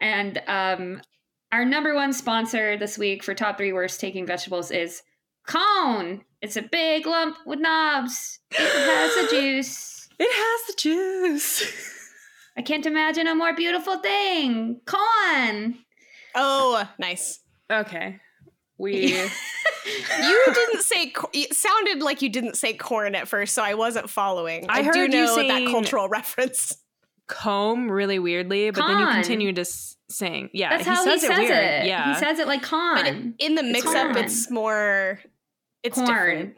And 0.00 0.42
um, 0.46 1.00
our 1.52 1.64
number 1.64 1.94
one 1.94 2.12
sponsor 2.12 2.76
this 2.76 2.98
week 2.98 3.22
for 3.24 3.34
top 3.34 3.56
three 3.58 3.72
worst 3.72 4.00
taking 4.00 4.26
vegetables 4.26 4.70
is 4.70 5.02
Cone. 5.46 6.24
It's 6.42 6.56
a 6.56 6.62
big 6.62 7.06
lump 7.06 7.36
with 7.46 7.58
knobs. 7.58 8.38
It 8.50 8.58
has 8.58 9.16
a 9.26 9.30
juice. 9.30 9.94
It 10.20 10.28
has 10.32 10.66
the 10.66 10.80
juice. 10.82 12.10
I 12.56 12.62
can't 12.62 12.84
imagine 12.86 13.28
a 13.28 13.36
more 13.36 13.54
beautiful 13.54 13.98
thing. 13.98 14.80
Con. 14.84 15.78
Oh, 16.34 16.88
nice. 16.98 17.38
Okay. 17.70 18.18
We 18.78 19.12
You 20.20 20.44
didn't 20.52 20.82
say. 20.82 21.12
It 21.32 21.54
sounded 21.54 22.00
like 22.02 22.20
you 22.20 22.28
didn't 22.30 22.56
say 22.56 22.74
corn 22.74 23.14
at 23.14 23.28
first, 23.28 23.54
so 23.54 23.62
I 23.62 23.74
wasn't 23.74 24.10
following. 24.10 24.66
I 24.68 24.80
I, 24.80 24.82
heard 24.82 24.92
do 24.94 25.00
you 25.02 25.08
know 25.24 25.36
that 25.36 25.68
cultural 25.70 26.08
reference. 26.08 26.76
comb 27.28 27.88
really 27.88 28.18
weirdly, 28.18 28.70
but 28.72 28.88
then 28.88 28.98
you 28.98 29.04
Con. 29.06 29.14
continue 29.14 29.52
to 29.52 29.60
s- 29.60 29.96
sing. 30.10 30.50
Yeah, 30.52 30.70
That's 30.70 30.86
how 30.86 31.04
he 31.04 31.18
says 31.18 31.24
it. 31.24 31.38
weird. 31.38 31.86
Yeah. 31.86 32.14
He 32.14 32.18
says 32.18 32.38
it 32.38 32.46
like 32.46 32.60
But 32.62 32.68
con. 32.68 33.34
in 33.38 33.54
the 33.54 33.62
It's 33.64 33.72
mix 33.72 33.86
up, 33.86 34.12
corn. 34.12 34.16
it's 34.24 34.50
more. 34.50 35.20
It's 35.82 35.94
corn. 35.96 36.54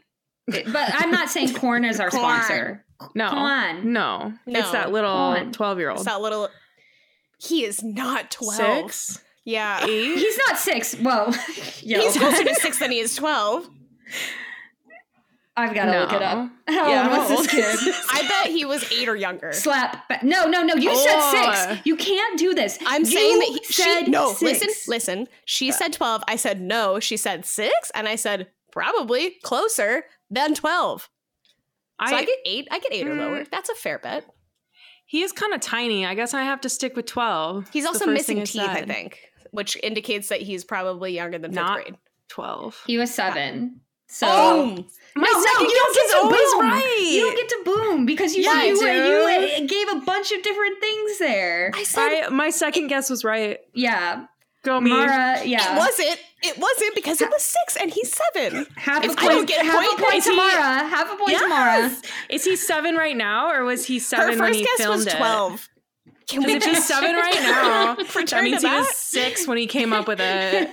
different. 0.48 0.72
But 0.72 0.90
I'm 0.94 1.10
not 1.10 1.28
saying 1.30 1.54
corn 1.54 1.84
is 1.84 2.00
our 2.00 2.10
Corn. 2.10 2.22
sponsor. 2.22 2.84
no. 3.14 3.28
Con. 3.28 3.92
No. 3.92 4.32
It's 4.46 4.70
that 4.72 4.90
little 4.92 5.50
12 5.52 5.78
year 5.78 5.90
It's 5.90 5.98
old. 6.00 6.06
that 6.06 6.20
little. 6.20 6.48
He 7.38 7.64
is 7.64 7.82
not 7.82 8.30
twelve. 8.30 8.92
Six? 8.92 9.24
Yeah, 9.44 9.84
Eight? 9.86 10.16
He's 10.18 10.38
not 10.46 10.58
six. 10.58 10.94
Whoa. 10.94 11.30
Yo. 11.82 12.00
he's 12.00 12.16
closer 12.16 12.44
to 12.44 12.54
six 12.60 12.78
than 12.78 12.90
he 12.90 12.98
is 12.98 13.14
twelve. 13.16 13.66
I've 15.60 15.74
got 15.74 15.84
to 15.86 16.00
look 16.00 16.12
it 16.12 16.22
up. 16.22 16.38
No. 16.38 16.50
How 16.74 16.88
Yeah, 16.88 17.18
old 17.20 17.30
was 17.30 17.46
this 17.46 17.46
kid? 17.82 17.94
I 18.10 18.26
bet 18.28 18.46
he 18.52 18.64
was 18.64 18.90
eight 18.92 19.08
or 19.08 19.16
younger. 19.16 19.52
Slap. 19.52 20.08
Ba- 20.08 20.18
no, 20.22 20.46
no, 20.46 20.62
no. 20.62 20.74
You 20.74 20.90
Oh. 20.92 21.30
said 21.32 21.66
six. 21.74 21.86
You 21.86 21.96
can't 21.96 22.38
do 22.38 22.54
this. 22.54 22.78
I'm 22.86 23.02
You 23.04 23.10
saying 23.10 23.38
that 23.38 23.48
he, 23.48 23.64
said 23.72 24.04
she, 24.06 24.10
no. 24.10 24.32
six. 24.32 24.42
Listen, 24.42 24.68
listen. 24.88 25.28
She 25.44 25.70
said 25.72 25.92
twelve. 25.92 26.22
I 26.28 26.36
said 26.36 26.60
no. 26.60 27.00
She 27.00 27.16
said 27.16 27.44
six, 27.44 27.90
and 27.94 28.08
I 28.08 28.16
said 28.16 28.48
probably 28.72 29.36
closer 29.42 30.04
than 30.30 30.54
twelve. 30.54 31.08
So 32.08 32.14
I, 32.16 32.20
I, 32.20 32.24
get 32.24 32.38
eight. 32.46 32.68
I 32.70 32.78
get 32.78 32.92
eight 32.94 33.06
or 33.06 33.14
Mm. 33.14 33.18
lower. 33.18 33.44
That's 33.50 33.68
a 33.68 33.74
fair 33.74 33.98
bet. 33.98 34.24
he 35.06 35.22
is 35.22 35.32
kind 35.32 35.52
of 35.52 35.60
tiny. 35.60 36.06
I 36.06 36.14
guess 36.14 36.32
I 36.34 36.42
have 36.44 36.60
to 36.62 36.68
stick 36.68 36.94
with 36.96 37.04
12. 37.06 37.68
He's 37.72 37.84
also 37.84 38.06
missing 38.06 38.44
teeth, 38.44 38.62
I 38.62 38.82
think, 38.86 39.18
which 39.50 39.76
indicates 39.82 40.28
that 40.28 40.40
he's 40.40 40.64
probably 40.64 41.12
younger 41.12 41.36
than 41.38 41.50
fifth 41.50 41.56
Not- 41.62 41.82
grade. 41.82 41.96
12. 42.28 42.84
He 42.86 42.96
was 42.96 43.12
seven. 43.12 43.80
So. 44.12 44.26
Boom! 44.26 44.86
My 45.16 45.22
no, 45.26 45.32
no, 45.32 45.40
second 45.44 45.66
you 45.66 45.74
don't 45.74 45.94
guess 45.94 45.96
get 45.96 46.04
is 46.04 46.10
to 46.10 46.16
always 46.18 46.52
boom. 46.52 46.60
right. 46.60 47.08
You 47.10 47.20
don't 47.20 47.36
get 47.36 47.48
to 47.48 47.62
boom 47.64 48.06
because 48.06 48.34
you 48.36 48.42
Yeah, 48.44 48.50
I 48.54 48.64
you, 48.64 48.76
you 48.76 49.64
uh, 49.64 49.66
gave 49.66 49.88
a 49.88 50.04
bunch 50.04 50.30
of 50.32 50.42
different 50.42 50.80
things 50.80 51.18
there. 51.18 51.70
I 51.74 51.82
said 51.84 52.24
I, 52.24 52.28
my 52.28 52.50
second 52.50 52.86
guess 52.88 53.10
was 53.10 53.24
right. 53.24 53.58
Yeah, 53.74 54.26
Go 54.62 54.80
me. 54.80 54.90
Mara. 54.90 55.42
Yeah, 55.44 55.74
it 55.74 55.78
wasn't. 55.78 56.18
It 56.42 56.58
wasn't 56.58 56.94
because 56.94 57.20
it 57.20 57.28
was 57.30 57.42
six 57.42 57.76
and 57.76 57.90
he's 57.90 58.12
seven. 58.34 58.66
half 58.76 59.04
If 59.04 59.16
a 59.16 59.20
I 59.20 59.28
don't 59.28 59.36
point. 59.38 59.48
get 59.48 59.62
a 59.62 59.64
half 59.64 59.84
point, 59.86 59.98
a 59.98 60.02
point 60.02 60.14
is 60.16 60.24
to 60.24 60.30
he- 60.30 60.36
Mara. 60.36 60.86
Half 60.88 61.12
a 61.12 61.16
point 61.16 61.38
to 61.38 61.48
Mara. 61.48 61.96
Is 62.28 62.44
he 62.44 62.56
seven 62.56 62.94
right 62.94 63.16
now, 63.16 63.50
or 63.50 63.64
was 63.64 63.84
he 63.86 63.94
Her 63.94 64.00
seven 64.00 64.38
when 64.38 64.48
first 64.50 64.58
he 64.58 64.64
guess 64.64 64.76
filmed 64.78 64.96
was 64.98 65.06
it? 65.06 65.16
twelve. 65.16 65.68
Can 66.28 66.42
Because 66.42 66.62
if 66.62 66.64
he's 66.76 66.86
seven 66.86 67.16
right 67.16 67.34
now, 67.42 67.94
that 67.96 68.14
Return 68.14 68.44
means 68.44 68.62
he 68.62 68.68
was 68.68 68.94
six 68.94 69.46
when 69.48 69.58
he 69.58 69.66
came 69.66 69.92
up 69.92 70.06
with 70.06 70.20
it. 70.20 70.72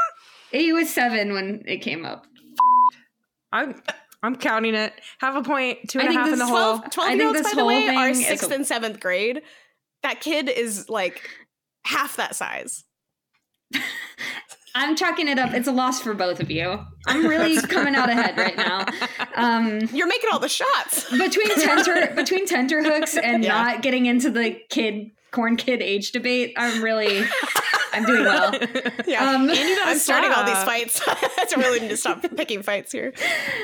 he 0.50 0.72
was 0.72 0.90
seven 0.92 1.32
when 1.32 1.62
it 1.66 1.78
came 1.78 2.04
up. 2.04 2.26
I'm, 3.56 3.82
I'm 4.22 4.36
counting 4.36 4.74
it. 4.74 4.92
Half 5.18 5.36
a 5.36 5.42
point, 5.42 5.88
two 5.88 6.00
I 6.00 6.04
and 6.04 6.10
a 6.10 6.18
half 6.18 6.26
in 6.26 6.32
this 6.32 6.40
the 6.40 6.46
hole. 6.46 6.78
12, 6.78 6.90
12 6.90 7.08
I 7.08 7.12
year 7.12 7.18
think 7.18 7.28
olds, 7.28 7.38
this 7.40 7.52
by 7.52 7.54
the 7.54 7.60
whole 7.60 7.68
way, 7.68 7.88
are 7.88 8.12
thing 8.12 8.22
is 8.22 8.26
sixth 8.26 8.50
a- 8.50 8.54
and 8.54 8.66
seventh 8.66 9.00
grade. 9.00 9.42
That 10.02 10.20
kid 10.20 10.48
is 10.48 10.88
like 10.88 11.28
half 11.84 12.16
that 12.16 12.34
size. 12.36 12.84
I'm 14.78 14.94
chalking 14.94 15.26
it 15.26 15.38
up. 15.38 15.54
It's 15.54 15.68
a 15.68 15.72
loss 15.72 16.02
for 16.02 16.12
both 16.12 16.38
of 16.38 16.50
you. 16.50 16.78
I'm 17.06 17.26
really 17.26 17.56
coming 17.62 17.94
out 17.94 18.10
ahead 18.10 18.36
right 18.36 18.56
now. 18.58 18.84
Um, 19.34 19.80
You're 19.92 20.06
making 20.06 20.28
all 20.30 20.38
the 20.38 20.50
shots. 20.50 21.10
between 21.18 21.48
tenter 21.54 22.14
between 22.14 22.46
tenterhooks 22.46 23.16
and 23.16 23.42
Yeah. 23.42 23.48
not 23.54 23.82
getting 23.82 24.04
into 24.04 24.30
the 24.30 24.58
kid 24.68 25.12
corn 25.30 25.56
kid 25.56 25.80
age 25.80 26.12
debate, 26.12 26.52
I'm 26.58 26.82
really 26.82 27.24
I'm 27.92 28.04
doing 28.04 28.24
well. 28.24 28.52
Yeah. 29.06 29.30
Um, 29.30 29.48
And 29.48 29.58
you 29.58 29.78
I'm 29.84 29.98
starting 29.98 30.30
all 30.32 30.44
these 30.44 30.62
fights. 30.64 31.00
I 31.06 31.46
really 31.56 31.80
need 31.80 31.88
to 31.90 31.96
stop 31.96 32.22
picking 32.36 32.62
fights 32.62 32.92
here. 32.92 33.12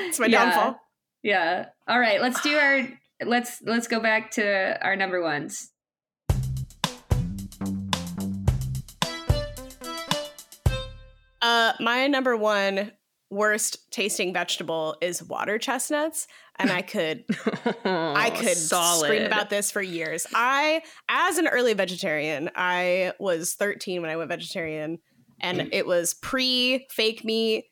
It's 0.07 0.19
my 0.19 0.27
Yeah. 0.27 0.45
downfall. 0.45 0.81
Yeah. 1.23 1.67
All 1.89 1.99
right, 2.01 2.21
let's 2.21 2.41
do 2.43 2.57
our 2.57 2.89
let's 3.25 3.61
let's 3.63 3.87
go 3.89 4.01
back 4.01 4.31
to 4.33 4.79
our 4.85 4.97
number 4.97 5.21
ones. 5.23 5.71
Uh, 11.41 11.73
my 11.81 12.07
number 12.07 12.37
one 12.37 12.93
worst 13.31 13.91
tasting 13.91 14.33
vegetable 14.33 14.97
is 15.01 15.23
water 15.23 15.59
chestnuts, 15.59 16.27
and 16.59 16.71
I 16.71 16.83
could 16.83 17.25
I 17.85 18.31
could 18.31 18.49
Oh, 18.49 18.55
solid. 18.55 19.07
scream 19.07 19.23
about 19.25 19.51
this 19.51 19.71
for 19.71 19.83
years. 19.83 20.27
I, 20.35 20.83
as 21.09 21.39
an 21.39 21.49
early 21.49 21.75
vegetarian, 21.75 22.51
I 22.55 23.13
was 23.19 23.55
13 23.55 24.01
when 24.03 24.11
I 24.11 24.17
went 24.17 24.29
vegetarian, 24.29 24.99
and 25.41 25.61
mm. 25.61 25.69
it 25.73 25.87
was 25.87 26.15
pre 26.15 26.87
fake 26.91 27.25
meat, 27.25 27.65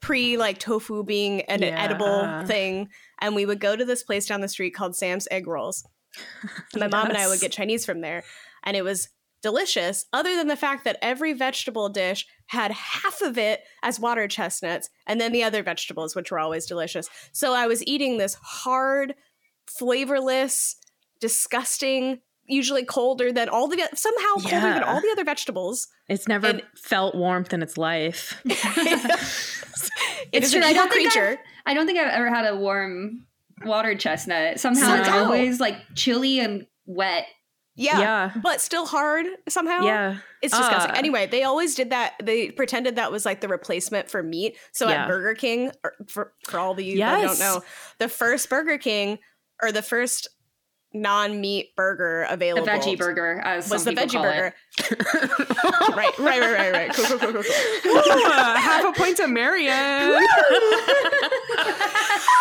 pre 0.00 0.36
like 0.36 0.58
tofu 0.58 1.04
being 1.04 1.42
an 1.42 1.62
Yeah. 1.62 1.82
edible 1.82 2.06
uh-huh. 2.06 2.46
thing. 2.46 2.88
And 3.20 3.34
we 3.34 3.46
would 3.46 3.60
go 3.60 3.74
to 3.74 3.84
this 3.84 4.02
place 4.02 4.26
down 4.26 4.40
the 4.40 4.48
street 4.48 4.70
called 4.70 4.96
Sam's 4.96 5.26
Egg 5.30 5.46
Rolls. 5.46 5.86
My 6.76 6.88
mom 6.88 7.08
and 7.08 7.18
I 7.18 7.28
would 7.28 7.40
get 7.40 7.52
Chinese 7.52 7.84
from 7.84 8.00
there, 8.00 8.24
and 8.64 8.76
it 8.76 8.82
was 8.82 9.08
delicious. 9.42 10.04
Other 10.12 10.34
than 10.36 10.48
the 10.48 10.56
fact 10.56 10.84
that 10.84 10.98
every 11.02 11.32
vegetable 11.32 11.88
dish 11.88 12.26
had 12.46 12.70
half 12.72 13.20
of 13.22 13.36
it 13.38 13.60
as 13.82 14.00
water 14.00 14.26
chestnuts, 14.28 14.88
and 15.06 15.20
then 15.20 15.32
the 15.32 15.44
other 15.44 15.62
vegetables, 15.62 16.16
which 16.16 16.30
were 16.30 16.38
always 16.38 16.66
delicious. 16.66 17.08
So 17.32 17.52
I 17.54 17.66
was 17.66 17.86
eating 17.86 18.18
this 18.18 18.34
hard, 18.42 19.14
flavorless, 19.66 20.76
disgusting, 21.20 22.20
usually 22.46 22.84
colder 22.84 23.30
than 23.32 23.48
all 23.48 23.68
the 23.68 23.76
somehow 23.94 24.34
colder 24.40 24.60
than 24.72 24.82
all 24.82 25.00
the 25.00 25.10
other 25.12 25.24
vegetables. 25.24 25.86
It's 26.08 26.26
never 26.26 26.46
And- 26.46 26.62
felt 26.76 27.14
warmth 27.14 27.52
in 27.52 27.62
its 27.62 27.76
life. 27.76 28.40
it's 28.44 29.90
It's 30.32 30.52
an 30.54 30.60
true. 30.60 30.68
I 30.68 30.70
evil 30.72 30.82
don't 30.84 30.90
creature. 30.90 31.38
I 31.66 31.74
don't 31.74 31.86
think 31.86 31.98
I've 31.98 32.12
ever 32.12 32.28
had 32.30 32.46
a 32.46 32.56
warm 32.56 33.26
water 33.64 33.94
chestnut. 33.94 34.58
Somehow 34.60 34.94
it's 35.00 35.08
No. 35.08 35.24
always 35.24 35.60
like 35.60 35.76
chilly 35.94 36.40
and 36.40 36.66
wet. 36.86 37.26
Yeah, 37.78 38.00
Yeah. 38.00 38.32
but 38.42 38.60
still 38.60 38.86
hard 38.86 39.26
somehow. 39.48 39.82
Yeah. 39.82 40.16
It's 40.42 40.56
disgusting. 40.56 40.92
Uh, 40.94 40.98
anyway, 40.98 41.26
they 41.26 41.44
always 41.44 41.74
did 41.74 41.90
that. 41.90 42.14
They 42.22 42.50
pretended 42.50 42.96
that 42.96 43.10
was 43.12 43.24
like 43.24 43.40
the 43.40 43.48
replacement 43.48 44.10
for 44.10 44.22
meat. 44.22 44.56
So 44.72 44.88
Yeah. 44.88 45.02
at 45.02 45.08
Burger 45.08 45.34
King, 45.34 45.70
for 46.08 46.32
for 46.46 46.58
all 46.58 46.72
of 46.72 46.80
you 46.80 46.98
that 46.98 47.22
don't 47.22 47.38
know, 47.38 47.62
the 47.98 48.08
first 48.08 48.50
Burger 48.50 48.78
King 48.78 49.18
or 49.62 49.72
the 49.72 49.82
first 49.82 50.28
non-meat 50.94 51.76
burger 51.76 52.26
available. 52.30 52.64
The 52.64 52.72
veggie 52.72 52.98
burger, 52.98 53.40
as 53.44 53.70
was 53.70 53.82
some 53.82 53.94
the 53.94 54.00
veggie 54.00 54.12
call 54.12 54.22
burger. 54.22 54.54
right, 55.96 56.18
right, 56.18 56.40
right, 56.40 56.52
right, 56.52 56.72
right. 56.72 56.92
Cool, 56.94 57.04
cool, 57.06 57.18
cool, 57.18 57.32
cool, 57.32 57.42
cool. 57.42 57.92
Ooh, 57.92 58.24
uh, 58.26 58.56
half 58.56 58.84
a 58.84 58.92
point 58.98 59.16
to 59.18 59.28
Marion. 59.28 59.72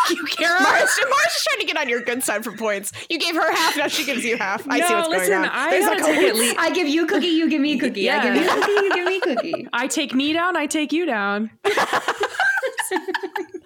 you 0.10 0.24
Kara. 0.26 0.62
Mars, 0.62 1.00
Mars 1.10 1.36
is 1.36 1.44
trying 1.48 1.60
to 1.60 1.66
get 1.66 1.78
on 1.78 1.90
your 1.90 2.02
good 2.02 2.24
side 2.24 2.44
for 2.44 2.52
points. 2.54 2.92
You 3.10 3.20
gave 3.20 3.36
her 3.36 3.52
half, 3.54 3.76
now 3.78 3.88
she 3.88 4.06
gives 4.06 4.24
you 4.24 4.38
half. 4.38 4.66
I 4.70 4.80
see 4.82 4.94
No, 4.94 5.00
what's 5.00 5.10
listen, 5.10 5.30
going 5.32 5.44
on. 5.46 5.50
I 5.52 5.70
There's 5.72 5.86
gotta 5.86 6.04
a 6.04 6.06
take 6.06 6.22
it 6.22 6.36
code. 6.36 6.56
I 6.58 6.70
give 6.72 6.88
you 6.88 7.06
cookie, 7.06 7.28
you 7.28 7.50
give 7.50 7.62
me 7.62 7.78
cookie. 7.78 8.10
I 8.10 8.24
give 8.24 8.36
you 8.36 8.50
cookie, 8.50 8.72
you 8.72 8.94
give 8.96 9.06
me 9.06 9.20
cookie. 9.20 9.68
I 9.74 9.88
take 9.88 10.14
me 10.14 10.32
down, 10.34 10.56
I 10.56 10.68
take 10.68 10.94
you 10.94 11.06
down. 11.06 11.52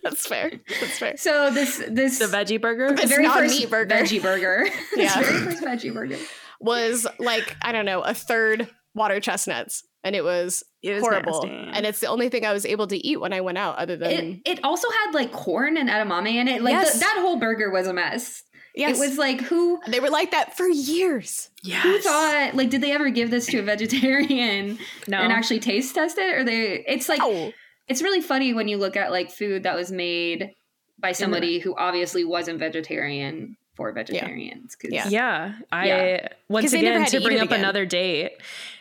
That's 0.04 0.26
fair. 0.28 0.52
That's 0.68 0.98
fair. 1.00 1.18
So 1.18 1.52
this 1.52 1.82
this 1.90 2.20
The 2.20 2.26
veggie 2.26 2.60
burger. 2.62 2.88
the 2.96 3.02
It's 3.04 3.12
very 3.12 3.24
not 3.24 3.38
first 3.38 3.60
meat 3.60 3.70
burger. 3.70 3.96
veggie 3.96 4.22
burger. 4.22 4.68
Yeah. 4.96 5.20
the 5.20 5.26
very 5.26 5.40
first 5.46 5.64
veggie 5.64 5.94
burger. 5.94 6.18
Was 6.60 7.08
like 7.20 7.56
I 7.62 7.72
don't 7.72 7.86
know 7.86 8.02
a 8.02 8.14
third 8.14 8.70
water 8.94 9.20
chestnuts, 9.20 9.84
and 10.04 10.16
it 10.16 10.24
was 10.24 10.64
It 10.84 10.94
was 10.94 11.02
horrible. 11.02 11.44
nasty. 11.44 11.72
And 11.78 11.86
it's 11.86 12.00
the 12.00 12.08
only 12.08 12.30
thing 12.30 12.46
I 12.46 12.54
was 12.54 12.66
able 12.66 12.88
to 12.88 12.98
eat 12.98 13.20
when 13.20 13.34
I 13.34 13.42
went 13.42 13.58
out, 13.58 13.78
other 13.78 13.96
than 13.98 14.12
It 14.12 14.42
it 14.46 14.60
also 14.64 14.88
had 14.90 15.14
like 15.14 15.32
corn 15.32 15.78
and 15.78 15.90
edamame 15.90 16.34
in 16.36 16.48
it. 16.48 16.62
Like 16.62 16.74
Yes. 16.74 16.94
the, 16.94 17.00
that 17.00 17.18
whole 17.22 17.38
burger 17.38 17.72
was 17.72 17.88
a 17.88 17.94
mess. 17.94 18.44
yes, 18.76 18.98
It 18.98 19.00
was 19.08 19.18
like 19.18 19.42
who 19.42 19.80
they 19.88 20.00
were 20.00 20.10
like 20.10 20.32
that 20.32 20.56
for 20.56 20.68
years. 20.68 21.50
Yeah. 21.64 21.80
who 21.82 22.00
thought 22.00 22.52
like 22.54 22.70
did 22.70 22.82
they 22.82 22.92
ever 22.92 23.10
give 23.10 23.30
this 23.32 23.46
to 23.48 23.60
a 23.60 23.64
vegetarian 23.64 24.78
no. 25.08 25.18
and 25.20 25.32
actually 25.32 25.60
taste 25.60 25.94
test 25.96 26.18
it 26.18 26.36
or 26.38 26.44
they 26.44 26.84
it's 26.88 27.08
like 27.10 27.20
Oh, 27.24 27.52
it's 27.92 28.02
really 28.02 28.22
funny 28.22 28.54
when 28.54 28.68
you 28.68 28.78
look 28.78 28.96
at 28.98 29.12
like 29.12 29.30
food 29.32 29.64
that 29.64 29.76
was 29.76 29.92
made 29.92 30.52
by 31.00 31.12
somebody 31.12 31.60
who 31.60 31.76
obviously 31.78 32.24
wasn't 32.24 32.60
vegetarian 32.60 33.58
for 33.76 33.92
vegetarians 33.92 34.76
'cause- 34.76 34.92
Yeah. 34.92 35.08
Yeah, 35.10 35.54
I 35.72 35.88
Yeah. 35.88 36.28
once 36.50 36.64
'Cause 36.66 36.72
they 36.74 36.82
never 36.82 36.98
again 36.98 37.10
to 37.12 37.20
to 37.20 37.26
bring 37.26 37.40
up 37.40 37.46
again. 37.48 37.60
another 37.60 37.86
date. 37.86 38.32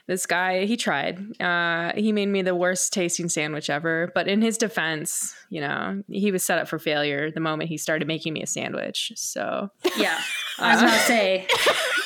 This 0.06 0.26
guy, 0.26 0.64
he 0.64 0.76
tried. 0.76 1.20
Uh, 1.40 1.92
he 1.94 2.11
made 2.12 2.26
me 2.26 2.42
the 2.42 2.54
worst 2.56 2.92
tasting 2.92 3.28
sandwich 3.28 3.70
ever. 3.70 4.11
But 4.12 4.26
in 4.26 4.42
his 4.42 4.58
defense, 4.58 5.34
you 5.50 5.61
know, 5.61 6.02
he 6.11 6.32
was 6.32 6.42
set 6.42 6.58
up 6.58 6.66
for 6.68 6.80
failure 6.80 7.30
the 7.30 7.38
moment 7.40 7.68
he 7.70 7.78
started 7.78 8.08
making 8.08 8.32
me 8.32 8.42
a 8.42 8.46
sandwich. 8.46 9.12
So 9.14 9.70
yeah 9.96 10.18
i 10.58 10.74
was 10.74 10.82
Uh, 10.82 10.86
about 10.86 10.98
to 10.98 11.04
say 11.06 11.46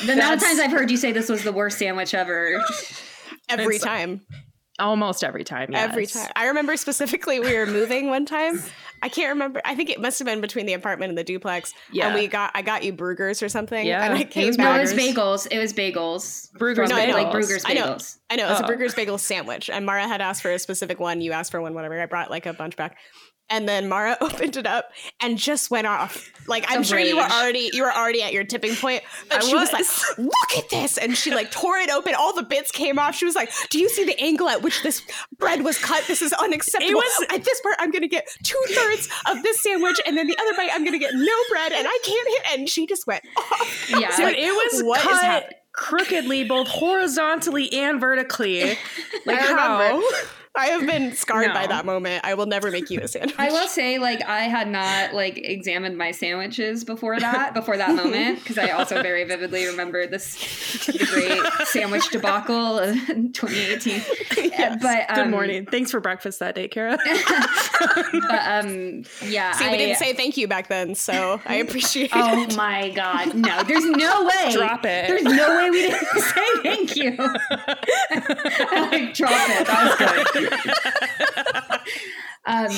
the 0.07 0.13
amount 0.13 0.35
of 0.35 0.41
times 0.43 0.61
i've 0.61 0.71
heard 0.71 0.91
you 0.91 0.97
say 0.99 1.11
this 1.13 1.29
was 1.29 1.43
the 1.43 1.53
worst 1.53 1.79
sandwich 1.79 2.13
ever 2.15 2.63
every 3.49 3.77
It's- 3.77 3.81
time. 3.83 4.21
Almost 4.81 5.23
every 5.23 5.45
time, 5.45 5.71
yes. 5.71 5.89
Every 5.89 6.07
time. 6.07 6.29
I 6.35 6.47
remember 6.49 6.77
specifically 6.77 7.39
we 7.39 7.57
were 7.57 7.67
moving 7.67 8.09
one 8.09 8.27
time 8.27 8.61
I 9.03 9.09
can't 9.09 9.29
remember. 9.29 9.61
I 9.67 9.75
think 9.77 9.91
it 9.91 10.01
must 10.01 10.19
have 10.19 10.27
been 10.27 10.41
between 10.41 10.65
the 10.67 10.73
apartment 10.73 11.11
and 11.11 11.19
the 11.19 11.23
duplex. 11.25 11.75
Yeah. 11.93 12.07
And 12.07 12.15
we 12.15 12.27
got 12.27 12.51
I 12.55 12.63
got 12.63 12.83
you 12.85 12.93
Bruegger's 12.93 13.43
or 13.43 13.49
something. 13.49 13.87
Yeah, 13.87 14.03
And 14.05 14.15
I 14.15 14.21
it 14.21 14.31
came 14.31 14.47
was 14.47 14.57
No, 14.59 14.75
it 14.75 14.81
was 14.81 14.95
bagels. 14.95 15.47
It 15.51 15.59
was 15.59 15.73
bagels. 15.75 16.51
Bruegger's 16.59 16.91
From, 16.91 16.99
bagels. 16.99 17.13
Like 17.13 17.27
Bruegger's 17.31 17.65
I 17.67 17.75
know. 17.75 17.83
bagels. 17.95 18.19
I 18.31 18.37
know 18.37 18.51
it's 18.51 18.61
Oh. 18.63 18.65
a 18.65 18.67
Bruegger's 18.69 18.95
bagel 18.95 19.19
sandwich, 19.19 19.69
and 19.71 19.85
Mara 19.87 20.09
had 20.09 20.21
asked 20.23 20.43
for 20.43 20.51
a 20.51 20.59
specific 20.59 20.99
one. 20.99 21.21
You 21.21 21.33
asked 21.33 21.51
for 21.53 21.61
one, 21.61 21.75
whatever. 21.75 22.01
I 22.01 22.07
brought 22.07 22.31
like 22.31 22.47
a 22.47 22.53
bunch 22.55 22.77
back, 22.77 22.97
and 23.51 23.69
then 23.69 23.89
Mara 23.89 24.17
opened 24.21 24.57
it 24.57 24.67
up 24.67 24.91
and 25.21 25.39
just 25.39 25.71
went 25.71 25.87
off. 25.87 26.31
Like 26.47 26.65
I'm 26.69 26.83
sure 26.83 26.99
you 26.99 27.17
were 27.17 27.23
already 27.23 27.71
you 27.73 27.83
were 27.83 27.93
already 27.93 28.23
at 28.23 28.33
your 28.33 28.45
tipping 28.45 28.75
point, 28.75 29.03
but 29.29 29.39
I 29.43 29.47
she 29.47 29.55
was. 29.55 29.73
was. 29.73 30.05
like, 30.09 30.19
"Look 30.19 30.59
at 30.59 30.69
this!" 30.71 30.99
And 30.99 31.17
she 31.17 31.35
like 31.35 31.51
tore 31.51 31.79
it 31.79 31.91
open. 31.91 32.15
All 32.15 32.35
the 32.35 32.43
bits 32.43 32.71
came 32.71 32.99
off. 32.99 33.15
She 33.15 33.25
was 33.25 33.35
like, 33.35 33.51
"Do 33.71 33.79
you 33.79 33.89
see 33.89 34.05
the 34.05 34.19
angle 34.21 34.49
at 34.49 34.63
which 34.63 34.83
this 34.83 35.01
bread 35.39 35.65
was 35.65 35.79
cut? 35.79 36.05
This 36.07 36.21
is 36.21 36.33
unacceptable." 36.35 36.95
Was- 36.97 37.27
at 37.31 37.45
this 37.45 37.61
part, 37.63 37.77
I'm 37.79 37.91
gonna 37.91 38.09
get 38.09 38.27
two 38.43 38.61
thirds 38.69 39.09
of 39.27 39.43
this 39.43 39.63
sandwich, 39.63 39.99
and 40.07 40.17
then 40.19 40.27
the 40.27 40.37
other 40.39 40.55
bite, 40.57 40.71
I'm 40.73 40.85
gonna 40.85 40.99
get 40.99 41.15
no 41.15 41.35
bread, 41.51 41.73
and 41.73 41.87
I 41.89 41.99
can't 42.05 42.29
hit. 42.29 42.59
And 42.59 42.69
she 42.69 42.87
just 42.87 43.07
went 43.07 43.25
off. 43.39 43.87
Yeah. 43.91 44.15
Dude, 44.17 44.27
like, 44.27 44.37
it 44.39 44.53
was 44.73 44.83
what 44.83 44.99
is 45.01 45.07
cut 45.07 45.23
happening? 45.23 45.59
crookedly, 45.73 46.45
both 46.45 46.69
horizontally 46.69 47.73
and 47.73 48.01
vertically. 48.01 48.77
Like 49.27 49.39
I 49.39 49.43
how? 49.45 50.03
Remember. 50.55 50.59
I 50.59 50.67
have 50.67 50.87
been 50.87 51.13
scarred 51.17 51.53
by 51.53 51.67
that 51.67 51.85
moment. 51.85 52.25
I 52.25 52.35
will 52.35 52.47
never 52.47 52.71
make 52.71 52.91
you 52.91 53.01
a 53.01 53.09
sandwich. 53.09 53.35
I 53.39 53.51
will 53.51 53.69
say, 53.69 53.99
like, 53.99 54.23
I 54.25 54.43
had 54.43 54.69
not 54.69 55.15
like 55.15 55.39
examined 55.39 55.99
my 55.99 56.11
sandwiches 56.13 56.85
before 56.85 57.19
that, 57.21 57.55
before 57.55 57.77
that 57.77 57.95
moment, 57.95 58.39
because 58.41 58.59
I 58.59 58.71
also 58.71 59.03
very 59.03 59.25
vividly 59.25 59.67
remember 59.67 60.07
this 60.07 60.87
the 60.87 61.05
great 61.07 61.67
sandwich 61.69 62.09
debacle 62.11 62.79
of 62.79 62.95
2018. 63.07 64.03
Yes. 64.37 64.79
But 64.83 65.11
um, 65.11 65.25
Good 65.25 65.31
morning. 65.31 65.67
Thanks 65.67 65.91
for 65.91 66.01
breakfast 66.01 66.39
that 66.41 66.55
day, 66.55 66.69
Kara. 66.69 66.99
But 68.13 68.65
um, 68.65 69.05
yeah, 69.27 69.53
See, 69.53 69.65
I, 69.67 69.71
we 69.73 69.79
didn't 69.79 69.97
say 69.97 70.13
thank 70.13 70.37
you 70.37 70.47
back 70.49 70.69
then, 70.69 70.95
so 70.95 71.41
I 71.45 71.57
appreciate 71.57 72.11
Oh 72.15 72.43
it. 72.43 72.57
my 72.57 72.91
god, 72.91 73.35
no! 73.35 73.63
There's 73.65 73.85
no 73.85 74.25
way. 74.25 74.53
Drop 74.53 74.85
it. 74.85 75.09
There's 75.09 75.23
no 75.25 75.57
way 75.57 75.71
we 75.71 75.83
didn't 75.83 76.07
say 76.21 76.47
thank 76.63 76.97
you. 76.97 77.11
like, 77.19 79.15
drop 79.15 79.33
it. 79.51 79.67
That 79.67 79.99
was 79.99 80.31
good. 80.33 80.44
um, 82.47 82.69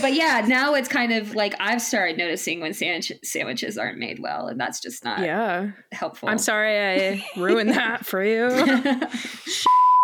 but 0.00 0.12
yeah, 0.14 0.44
now 0.46 0.74
it's 0.74 0.88
kind 0.88 1.12
of 1.12 1.34
like 1.34 1.54
I've 1.58 1.80
started 1.80 2.18
noticing 2.18 2.60
when 2.60 2.74
sandwich- 2.74 3.12
sandwiches 3.24 3.78
aren't 3.78 3.98
made 3.98 4.18
well, 4.18 4.48
and 4.48 4.60
that's 4.60 4.80
just 4.80 5.04
not 5.04 5.20
yeah. 5.20 5.70
helpful. 5.92 6.28
I'm 6.28 6.38
sorry 6.38 6.78
I 6.78 7.24
ruined 7.40 7.70
that 7.70 8.04
for 8.06 8.22
you. 8.22 8.50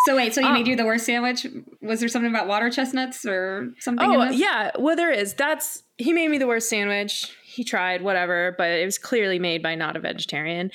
so 0.05 0.17
wait, 0.17 0.35
so 0.35 0.41
you 0.41 0.49
Oh. 0.49 0.53
made 0.53 0.67
you 0.67 0.77
the 0.77 0.87
worst 0.87 1.05
sandwich? 1.07 1.47
Was 1.81 2.01
there 2.01 2.09
something 2.09 2.31
about 2.31 2.47
water 2.49 2.71
chestnuts 2.71 3.25
or 3.27 3.69
something? 3.79 4.09
Oh 4.11 4.31
yeah, 4.31 4.71
well 4.79 4.97
there 4.97 5.11
is. 5.13 5.35
That's 5.35 5.83
he 5.99 6.13
made 6.13 6.31
me 6.31 6.39
the 6.39 6.47
worst 6.47 6.69
sandwich. 6.69 7.31
He 7.45 7.65
tried 7.65 8.01
whatever, 8.03 8.55
but 8.57 8.71
it 8.71 8.85
was 8.87 8.97
clearly 8.97 9.39
made 9.39 9.63
by 9.63 9.75
not 9.75 9.97
a 9.97 10.01
vegetarian. 10.01 10.71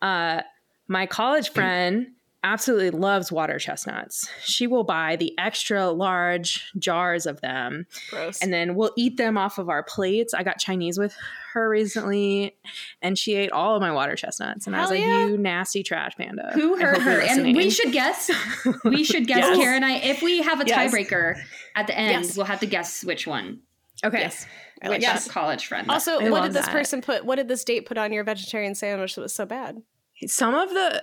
Uh, 0.00 0.42
my 0.86 1.06
college 1.06 1.48
friend 1.54 2.06
absolutely 2.44 2.90
loves 2.90 3.32
water 3.32 3.58
chestnuts. 3.58 4.28
She 4.44 4.68
will 4.68 4.84
buy 4.84 5.16
the 5.16 5.34
extra 5.38 5.90
large 5.90 6.70
jars 6.78 7.26
of 7.26 7.40
them, 7.40 7.86
Gross. 8.10 8.40
and 8.40 8.52
then 8.52 8.76
we'll 8.76 8.92
eat 8.96 9.16
them 9.16 9.36
off 9.36 9.58
of 9.58 9.68
our 9.68 9.82
plates. 9.82 10.34
I 10.34 10.44
got 10.44 10.58
Chinese 10.58 10.98
with 10.98 11.16
her 11.54 11.68
recently, 11.68 12.56
and 13.02 13.18
she 13.18 13.34
ate 13.34 13.50
all 13.50 13.74
of 13.74 13.80
my 13.80 13.90
water 13.90 14.14
chestnuts, 14.14 14.66
and 14.66 14.76
I 14.76 14.80
was 14.82 14.90
Hell 14.90 14.98
like, 14.98 15.06
yeah. 15.06 15.26
"You 15.26 15.38
nasty 15.38 15.82
trash 15.82 16.12
panda." 16.16 16.50
Who 16.54 16.76
hurt 16.76 17.00
her? 17.00 17.20
And 17.20 17.56
we 17.56 17.70
should 17.70 17.92
guess. 17.92 18.30
We 18.84 19.02
should 19.02 19.26
guess, 19.26 19.38
Yes. 19.38 19.56
Kara 19.56 19.74
and 19.76 19.84
I. 19.84 19.94
If 19.96 20.22
we 20.22 20.42
have 20.42 20.60
a 20.60 20.64
Yes. 20.66 20.92
tiebreaker 20.92 21.36
at 21.74 21.86
the 21.86 21.98
end, 21.98 22.24
Yes. 22.26 22.36
we'll 22.36 22.46
have 22.46 22.60
to 22.60 22.66
guess 22.66 23.02
which 23.02 23.26
one. 23.26 23.60
okay. 24.04 24.20
yes. 24.20 24.46
I 24.82 24.88
like 24.88 25.00
Which 25.00 25.28
college 25.30 25.66
friend? 25.66 25.88
Also, 25.90 26.18
I 26.20 26.28
what 26.30 26.42
did 26.42 26.52
this 26.52 26.66
that. 26.66 26.72
person 26.72 27.00
put? 27.00 27.24
What 27.24 27.36
did 27.36 27.48
this 27.48 27.64
date 27.64 27.86
put 27.86 27.96
on 27.96 28.12
your 28.12 28.22
vegetarian 28.24 28.74
sandwich 28.74 29.14
that 29.14 29.22
was 29.22 29.32
so 29.34 29.46
bad? 29.46 29.82
some 30.26 30.54
of 30.54 30.70
the 30.70 31.02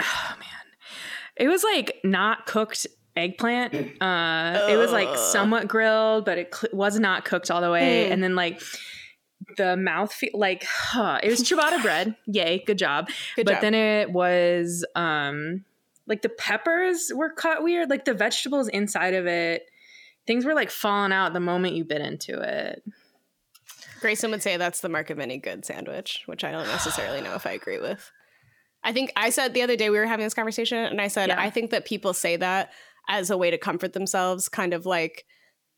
oh 0.00 0.30
man. 0.38 0.44
It 1.36 1.48
was 1.48 1.62
like 1.62 1.98
not 2.04 2.46
cooked 2.46 2.86
eggplant. 3.16 3.74
Uh 4.02 4.66
it 4.70 4.76
was 4.76 4.92
like 4.92 5.16
somewhat 5.16 5.68
grilled 5.68 6.24
but 6.24 6.38
it 6.38 6.54
cl- 6.54 6.72
was 6.72 6.98
not 6.98 7.24
cooked 7.24 7.50
all 7.50 7.60
the 7.60 7.70
way. 7.70 8.06
Mm. 8.08 8.12
and 8.12 8.22
then 8.22 8.34
like 8.36 8.60
the 9.56 9.76
mouth 9.76 10.12
fe- 10.12 10.30
like 10.34 10.64
huh, 10.64 11.20
it 11.22 11.30
was 11.30 11.42
ciabatta 11.42 11.82
bread. 11.82 12.16
Yay 12.26 12.62
good 12.66 12.78
job. 12.78 13.08
Good 13.36 13.46
but 13.46 13.54
job. 13.54 13.60
then 13.62 13.74
it 13.74 14.12
was 14.12 14.84
um 14.94 15.64
like 16.06 16.22
the 16.22 16.28
peppers 16.28 17.10
were 17.14 17.30
cut 17.30 17.62
weird. 17.62 17.90
Like 17.90 18.04
the 18.04 18.14
vegetables 18.14 18.68
inside 18.68 19.14
of 19.14 19.26
it 19.26 19.62
things 20.28 20.44
were 20.44 20.54
like 20.54 20.70
falling 20.70 21.10
out 21.10 21.32
the 21.32 21.40
moment 21.40 21.74
you 21.74 21.84
bit 21.84 22.02
into 22.02 22.38
it. 22.40 22.84
Grayson 24.00 24.30
would 24.30 24.42
say 24.42 24.56
that's 24.58 24.80
the 24.80 24.88
mark 24.88 25.10
of 25.10 25.18
any 25.18 25.38
good 25.38 25.64
sandwich, 25.64 26.22
which 26.26 26.44
I 26.44 26.52
don't 26.52 26.68
necessarily 26.68 27.20
know 27.22 27.34
if 27.34 27.46
I 27.46 27.52
agree 27.52 27.78
with. 27.80 28.12
I 28.88 28.92
think 28.92 29.12
I 29.16 29.28
said 29.30 29.52
the 29.52 29.60
other 29.62 29.76
day 29.76 29.90
we 29.90 29.98
were 29.98 30.06
having 30.06 30.24
this 30.24 30.32
conversation, 30.34 30.78
and 30.78 30.98
I 31.00 31.08
said 31.08 31.28
Yeah. 31.28 31.40
I 31.40 31.50
think 31.50 31.70
that 31.72 31.84
people 31.84 32.14
say 32.14 32.36
that 32.36 32.72
as 33.08 33.30
a 33.30 33.36
way 33.36 33.50
to 33.50 33.58
comfort 33.58 33.92
themselves, 33.92 34.48
kind 34.48 34.72
of 34.72 34.86
like 34.86 35.24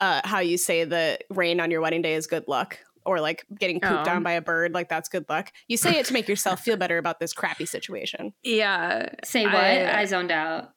uh, 0.01 0.21
how 0.25 0.39
you 0.39 0.57
say 0.57 0.85
the 0.85 1.19
rain 1.29 1.61
on 1.61 1.71
your 1.71 1.81
wedding 1.81 2.03
day 2.03 2.15
is 2.15 2.27
good 2.29 2.45
luck, 2.47 2.79
or 3.05 3.21
like 3.21 3.45
getting 3.59 3.81
pooped 3.81 4.07
Oh. 4.07 4.13
on 4.13 4.23
by 4.23 4.33
a 4.33 4.41
bird, 4.41 4.73
like 4.75 4.89
that's 4.89 5.09
good 5.09 5.27
luck. 5.29 5.51
You 5.69 5.77
say 5.77 5.99
it 5.99 6.07
to 6.07 6.13
make 6.13 6.29
yourself 6.29 6.61
feel 6.61 6.77
better 6.77 6.99
about 6.99 7.19
this 7.21 7.33
crappy 7.33 7.67
situation. 7.67 8.33
yeah 8.45 9.09
Say 9.25 9.45
what? 9.45 9.55
I- 9.57 10.01
I, 10.01 10.05
zoned 10.07 10.31
out. 10.31 10.71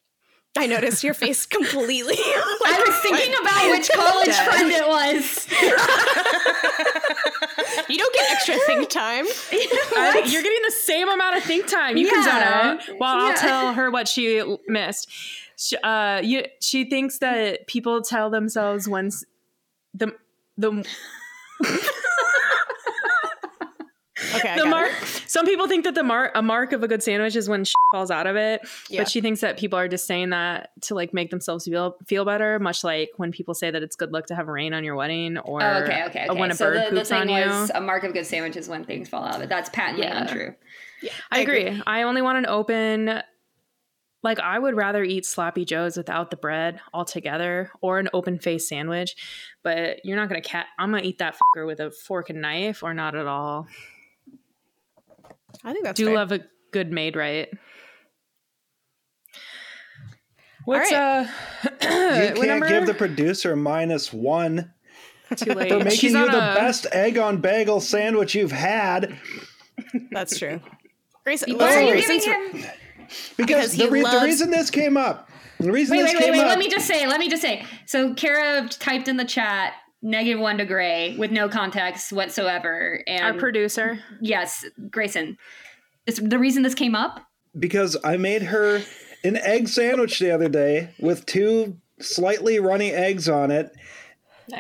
I 0.58 0.68
noticed 0.68 1.04
your 1.04 1.14
face 1.16 1.46
completely. 1.48 2.16
I 2.20 2.84
was 2.88 2.96
thinking 3.02 3.34
about 3.42 3.70
which 3.72 3.90
college 3.90 4.36
friend 4.48 4.72
it 4.72 4.88
was. 4.88 5.48
You 7.94 8.00
don't 8.00 8.14
get 8.14 8.32
extra 8.32 8.56
think 8.66 8.90
time. 9.04 9.26
I- 9.52 10.24
you're 10.28 10.44
getting 10.44 10.62
the 10.64 10.72
same 10.72 11.08
amount 11.10 11.38
of 11.38 11.44
think 11.44 11.68
time. 11.68 11.96
You 11.98 12.10
can 12.10 12.24
Yeah. 12.26 12.26
zone 12.26 12.42
out 12.90 13.00
while 13.00 13.18
Yeah. 13.18 13.24
I'll 13.32 13.38
tell 13.38 13.74
her 13.80 13.92
what 13.92 14.08
she 14.08 14.42
missed. 14.68 15.10
She, 15.58 15.78
uh, 15.78 16.20
you, 16.22 16.44
she 16.60 16.90
thinks 16.90 17.20
that 17.20 17.68
people 17.68 18.02
tell 18.02 18.30
themselves 18.30 18.88
once 18.90 19.24
the 19.94 20.14
the 20.58 20.84
Okay, 24.36 24.56
the 24.58 24.66
mark. 24.66 24.92
it. 24.92 25.24
Some 25.28 25.46
people 25.46 25.68
think 25.68 25.84
that 25.86 25.96
the 25.96 26.04
mark 26.04 26.32
a 26.36 26.42
mark 26.42 26.72
of 26.74 26.84
a 26.84 26.88
good 26.88 27.02
sandwich 27.04 27.36
is 27.36 27.48
when 27.50 27.66
falls 27.92 28.10
out 28.10 28.26
of 28.28 28.36
it, 28.36 28.62
Yeah. 28.90 29.02
but 29.02 29.10
she 29.10 29.22
thinks 29.22 29.42
that 29.42 29.58
people 29.58 29.78
are 29.78 29.88
just 29.88 30.08
saying 30.08 30.32
that 30.32 30.72
to 30.84 30.96
like 30.96 31.14
make 31.14 31.30
themselves 31.30 31.66
feel 31.66 31.96
feel 32.08 32.26
better. 32.26 32.58
Much 32.60 32.84
like 32.84 33.10
when 33.18 33.32
people 33.32 33.54
say 33.54 33.70
that 33.72 33.84
it's 33.84 33.96
good 33.96 34.12
luck 34.12 34.26
to 34.28 34.36
have 34.36 34.48
rain 34.48 34.74
on 34.74 34.84
your 34.84 34.96
wedding, 34.96 35.38
or 35.38 35.62
Oh, 35.62 35.84
okay, 35.84 36.04
okay, 36.08 36.26
okay. 36.30 36.40
when 36.40 36.50
a 36.52 36.56
so 36.56 36.72
bird 36.72 36.92
the, 36.92 36.96
the 36.96 37.06
thing 37.06 37.30
on 37.30 37.68
you. 37.68 37.70
a 37.76 37.82
mark 37.82 38.04
of 38.04 38.14
good 38.14 38.26
sandwiches 38.26 38.68
when 38.68 38.84
things 38.84 39.10
fall 39.10 39.24
out 39.24 39.36
of 39.36 39.42
it. 39.42 39.50
That's 39.50 39.70
patently 39.70 40.06
Yeah. 40.06 40.22
untrue. 40.22 40.56
I 41.32 41.40
agree. 41.42 41.82
I 41.86 42.04
only 42.04 42.22
want 42.22 42.38
an 42.40 42.46
open. 42.48 43.22
Like 44.24 44.40
I 44.40 44.58
would 44.58 44.76
rather 44.78 45.04
eat 45.04 45.26
sloppy 45.26 45.66
joes 45.66 45.98
without 45.98 46.32
the 46.32 46.38
bread 46.38 46.80
altogether, 46.94 47.70
or 47.82 48.00
an 48.00 48.08
open 48.14 48.40
face 48.40 48.70
sandwich. 48.70 49.16
But 49.64 50.00
you're 50.06 50.16
not 50.16 50.30
gonna 50.30 50.42
cat. 50.42 50.68
I'm 50.80 50.92
gonna 50.92 51.04
eat 51.04 51.18
that 51.18 51.36
fucker 51.36 51.68
with 51.68 51.80
a 51.82 51.92
fork 51.92 52.30
and 52.30 52.42
knife, 52.42 52.84
or 52.84 52.94
not 52.94 53.16
at 53.16 53.28
all. 53.28 53.68
I 55.64 55.74
think 55.74 55.86
that's 55.86 55.98
Do 55.98 56.06
fair. 56.06 56.16
love 56.16 56.32
a 56.32 56.42
good 56.72 56.92
made 56.92 57.16
right. 57.16 57.50
What's 60.66 60.92
right. 60.92 61.00
uh? 61.00 61.28
You 61.64 61.70
can't 61.80 62.48
number? 62.48 62.68
give 62.70 62.86
the 62.86 62.94
producer 62.94 63.56
minus 63.56 64.14
one 64.14 64.74
too 65.36 65.54
late. 65.54 65.70
for 65.72 65.80
making 65.80 65.92
She's 65.92 66.14
you 66.14 66.26
the 66.32 66.52
a- 66.52 66.56
best 66.56 66.86
egg 66.92 67.18
on 67.18 67.38
bagel 67.42 67.82
sandwich 67.82 68.34
you've 68.36 68.52
had. 68.52 69.18
That's 70.12 70.38
true. 70.40 70.62
Grayson, 71.26 71.58
Why 71.58 71.76
are 71.76 71.82
you 71.96 72.02
giving 72.02 72.22
him? 72.22 72.52
Because, 72.52 73.36
Because 73.38 73.72
the, 73.72 73.84
he 73.86 73.90
re- 73.90 74.02
the 74.04 74.22
reason 74.24 74.52
this 74.52 74.70
came 74.70 74.96
up, 74.98 75.30
the 75.60 75.72
reason 75.72 75.98
Wait, 75.98 76.04
this 76.04 76.14
wait, 76.14 76.20
wait, 76.20 76.24
came 76.26 76.32
wait. 76.34 76.40
up, 76.42 76.48
Let 76.50 76.60
me 76.60 76.70
just 76.70 76.88
say. 76.88 77.08
Let 77.08 77.20
me 77.20 77.30
just 77.30 77.42
say. 77.42 77.66
So 77.86 78.14
Kara 78.14 78.68
typed 78.70 79.08
in 79.08 79.18
the 79.18 79.26
chat 79.26 79.74
negative 80.04 80.40
one 80.40 80.58
to 80.60 80.66
Gray 80.66 81.16
with 81.18 81.32
no 81.32 81.50
context 81.50 82.12
whatsoever, 82.14 83.04
and 83.08 83.24
our 83.24 83.34
producer. 83.34 84.00
yes, 84.22 84.66
Grayson. 84.92 85.38
It's, 86.06 86.20
the 86.20 86.38
reason 86.38 86.62
this 86.64 86.76
came 86.76 86.94
up. 86.96 87.22
because 87.58 87.98
I 88.04 88.18
made 88.18 88.44
her 88.44 88.82
an 89.24 89.38
egg 89.38 89.70
sandwich 89.70 90.20
the 90.20 90.32
other 90.32 90.50
day 90.50 90.90
with 91.00 91.26
two 91.26 91.78
slightly 92.00 92.60
runny 92.60 92.92
eggs 92.92 93.30
on 93.30 93.50
it 93.52 93.72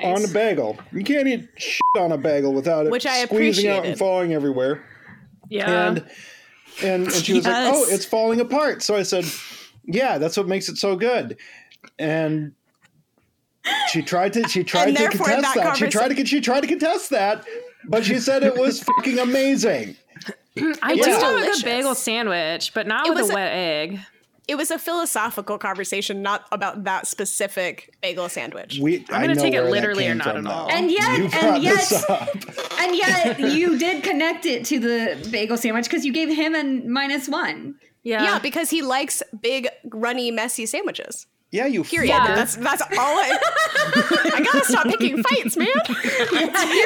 on 0.01 0.23
a 0.23 0.27
bagel. 0.29 0.77
You 0.93 1.03
can't 1.03 1.27
eat 1.27 1.49
shit 1.57 1.81
on 1.97 2.13
a 2.13 2.17
bagel 2.17 2.53
without 2.53 2.85
it 2.85 2.91
Which 2.91 3.05
I 3.05 3.25
squeezing 3.25 3.69
out 3.69 3.85
and 3.85 3.99
falling 3.99 4.33
everywhere. 4.33 4.85
Yeah. 5.49 5.87
and 5.87 5.97
and, 6.81 7.03
and 7.03 7.11
she 7.11 7.33
was 7.33 7.45
like, 7.45 7.73
"Oh, 7.73 7.85
it's 7.89 8.05
falling 8.05 8.39
apart." 8.39 8.81
So 8.81 8.95
I 8.95 9.03
said, 9.03 9.25
"Yeah, 9.83 10.17
that's 10.17 10.37
what 10.37 10.47
makes 10.47 10.69
it 10.69 10.77
so 10.77 10.95
good." 10.95 11.37
And 11.99 12.53
she 13.89 14.01
tried 14.01 14.33
to 14.33 14.47
she 14.47 14.63
tried 14.63 14.89
And 14.89 14.97
to 14.97 15.07
contest 15.09 15.41
that 15.41 15.53
that. 15.55 15.77
She 15.77 15.87
tried 15.87 16.15
to 16.15 16.25
she 16.25 16.41
tried 16.41 16.61
to 16.61 16.67
contest 16.67 17.09
that, 17.11 17.45
but 17.87 18.03
she 18.05 18.19
said 18.19 18.43
it 18.43 18.55
was 18.57 18.81
fucking 18.83 19.19
amazing. 19.19 19.95
I 20.81 20.93
was 20.93 21.05
do 21.05 21.11
love 21.13 21.41
a 21.41 21.45
good 21.45 21.63
bagel 21.63 21.95
sandwich, 21.95 22.73
but 22.73 22.85
not 22.87 23.07
It 23.07 23.09
with 23.11 23.19
was 23.21 23.29
a 23.29 23.33
a- 23.33 23.35
wet 23.35 23.51
egg. 23.53 23.99
it 24.47 24.55
was 24.55 24.69
a 24.69 24.77
philosophical 24.77 25.57
conversation, 25.57 26.21
not 26.21 26.45
about 26.51 26.83
that 26.83 27.07
specific 27.07 27.93
bagel 28.01 28.29
sandwich. 28.29 28.77
We, 28.79 29.05
I'm 29.09 29.21
gonna 29.21 29.35
take 29.35 29.53
it 29.55 29.63
literally 29.63 30.07
or 30.07 30.15
not 30.15 30.35
at 30.37 30.45
all. 30.45 30.69
And 30.69 30.91
yet, 30.91 31.17
You 31.17 31.25
and 31.33 31.63
yet, 31.63 32.09
and 32.79 32.95
yet, 32.95 33.39
you 33.53 33.79
did 33.79 34.03
connect 34.03 34.45
it 34.45 34.65
to 34.65 34.79
the 34.79 35.27
bagel 35.31 35.57
sandwich 35.57 35.85
because 35.85 36.05
you 36.05 36.11
gave 36.13 36.29
him 36.29 36.53
a 36.55 36.63
minus 36.87 37.27
one. 37.29 37.75
Yeah. 38.03 38.21
yeah, 38.23 38.39
because 38.39 38.69
he 38.69 38.81
likes 38.81 39.23
big, 39.41 39.69
runny, 39.85 40.29
messy 40.29 40.65
sandwiches. 40.65 41.25
Yeah, 41.53 41.67
you 41.67 41.83
Period. 41.83 42.11
fucker. 42.15 42.35
That's 42.35 42.55
that's 42.55 42.81
all 42.81 42.89
I. 42.97 43.37
I 44.33 44.41
gotta 44.41 44.65
stop 44.65 44.87
picking 44.87 45.21
fights, 45.21 45.55
man. 45.55 45.67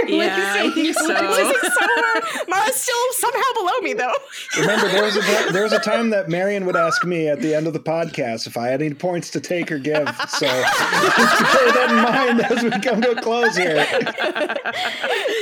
Yeah, 0.07 0.53
I 0.57 0.71
think 0.73 0.93
so. 0.93 1.07
Losing 1.07 1.71
somewhere. 1.71 2.45
Mara's 2.49 2.75
still 2.75 2.95
somehow 3.13 3.53
below 3.55 3.79
me, 3.81 3.93
though. 3.93 4.13
Remember, 4.59 4.87
there 4.89 5.03
was 5.03 5.15
a 5.15 5.51
there 5.53 5.63
was 5.63 5.71
a 5.73 5.79
time 5.79 6.09
that 6.09 6.27
Marion 6.29 6.65
would 6.65 6.75
ask 6.75 7.05
me 7.05 7.29
at 7.29 7.39
the 7.41 7.55
end 7.55 7.67
of 7.67 7.73
the 7.73 7.79
podcast 7.79 8.45
if 8.47 8.57
I 8.57 8.67
had 8.67 8.81
any 8.81 8.93
points 8.93 9.29
to 9.31 9.39
take 9.39 9.71
or 9.71 9.79
give. 9.79 10.07
So 10.29 10.45
just 10.47 10.59
bear 11.41 11.71
that 11.71 11.87
in 11.89 11.95
mind 11.95 12.41
as 12.41 12.63
we 12.63 12.69
come 12.81 13.01
to 13.01 13.11
a 13.11 13.21
close 13.21 13.55
here. 13.55 13.85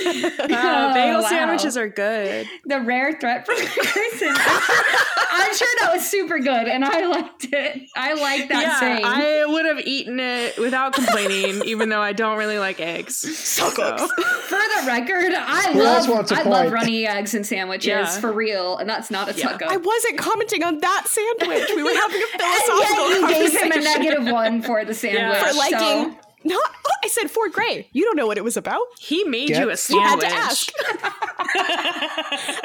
Oh, 0.07 0.93
bagel 0.93 1.19
Oh, 1.19 1.21
wow. 1.21 1.29
sandwiches 1.29 1.77
are 1.77 1.87
good. 1.89 2.47
The 2.65 2.79
rare 2.81 3.13
threat 3.19 3.45
from 3.45 3.55
person. 3.57 4.33
I'm 4.37 5.53
sure 5.55 5.67
that 5.81 5.89
was 5.93 6.07
super 6.09 6.39
good, 6.39 6.67
and 6.67 6.83
I 6.85 7.05
liked 7.07 7.47
it. 7.51 7.81
I 7.95 8.13
like 8.13 8.47
that 8.49 8.61
yeah, 8.61 8.79
saying. 8.79 9.03
I 9.03 9.14
would 9.47 9.65
have 9.65 9.79
eaten 9.79 10.19
it 10.19 10.57
without 10.57 10.93
complaining, 10.93 11.63
even 11.65 11.89
though 11.89 12.01
I 12.01 12.13
don't 12.13 12.37
really 12.37 12.59
like 12.59 12.79
eggs. 12.79 13.15
So, 13.17 13.69
For 13.71 13.77
the 13.77 14.83
record, 14.87 15.33
I 15.33 15.71
Who 15.73 15.81
else 15.81 16.07
love 16.07 16.15
wants 16.15 16.31
a 16.31 16.35
I 16.35 16.43
love 16.43 16.61
point? 16.63 16.73
runny 16.73 17.07
eggs 17.07 17.33
and 17.33 17.45
sandwiches 17.45 17.87
Yeah. 17.87 18.19
for 18.19 18.31
real, 18.31 18.77
and 18.77 18.89
that's 18.89 19.09
not 19.11 19.29
a 19.29 19.33
Yeah. 19.37 19.49
taco. 19.49 19.65
I 19.67 19.77
wasn't 19.77 20.17
commenting 20.17 20.63
on 20.63 20.79
that 20.79 21.05
sandwich. 21.07 21.69
We 21.75 21.83
were 21.83 21.89
having 21.93 22.21
a 22.21 22.25
and 22.33 22.41
philosophical 22.41 23.09
yet 23.09 23.19
you 23.21 23.27
gave 23.27 23.51
him 23.51 23.57
a 23.57 23.59
conversation 23.73 24.01
negative 24.01 24.33
one 24.33 24.61
for 24.61 24.85
the 24.85 24.93
sandwich. 24.93 25.37
for 25.39 25.49
so- 25.51 25.57
liking. 25.57 26.17
No, 26.47 26.55
oh, 26.57 26.91
I 27.03 27.07
said 27.07 27.31
Ford 27.31 27.51
Gray. 27.53 27.89
You 27.91 28.03
don't 28.05 28.15
know 28.15 28.27
what 28.27 28.37
it 28.37 28.43
was 28.43 28.55
about. 28.55 28.83
he 28.99 29.23
made 29.23 29.47
Get- 29.47 29.61
you 29.61 29.63
a 29.69 29.75
You 29.89 29.99
had 29.99 30.21
sandwich. 30.21 30.27
to 30.29 30.33
ask. 30.35 30.71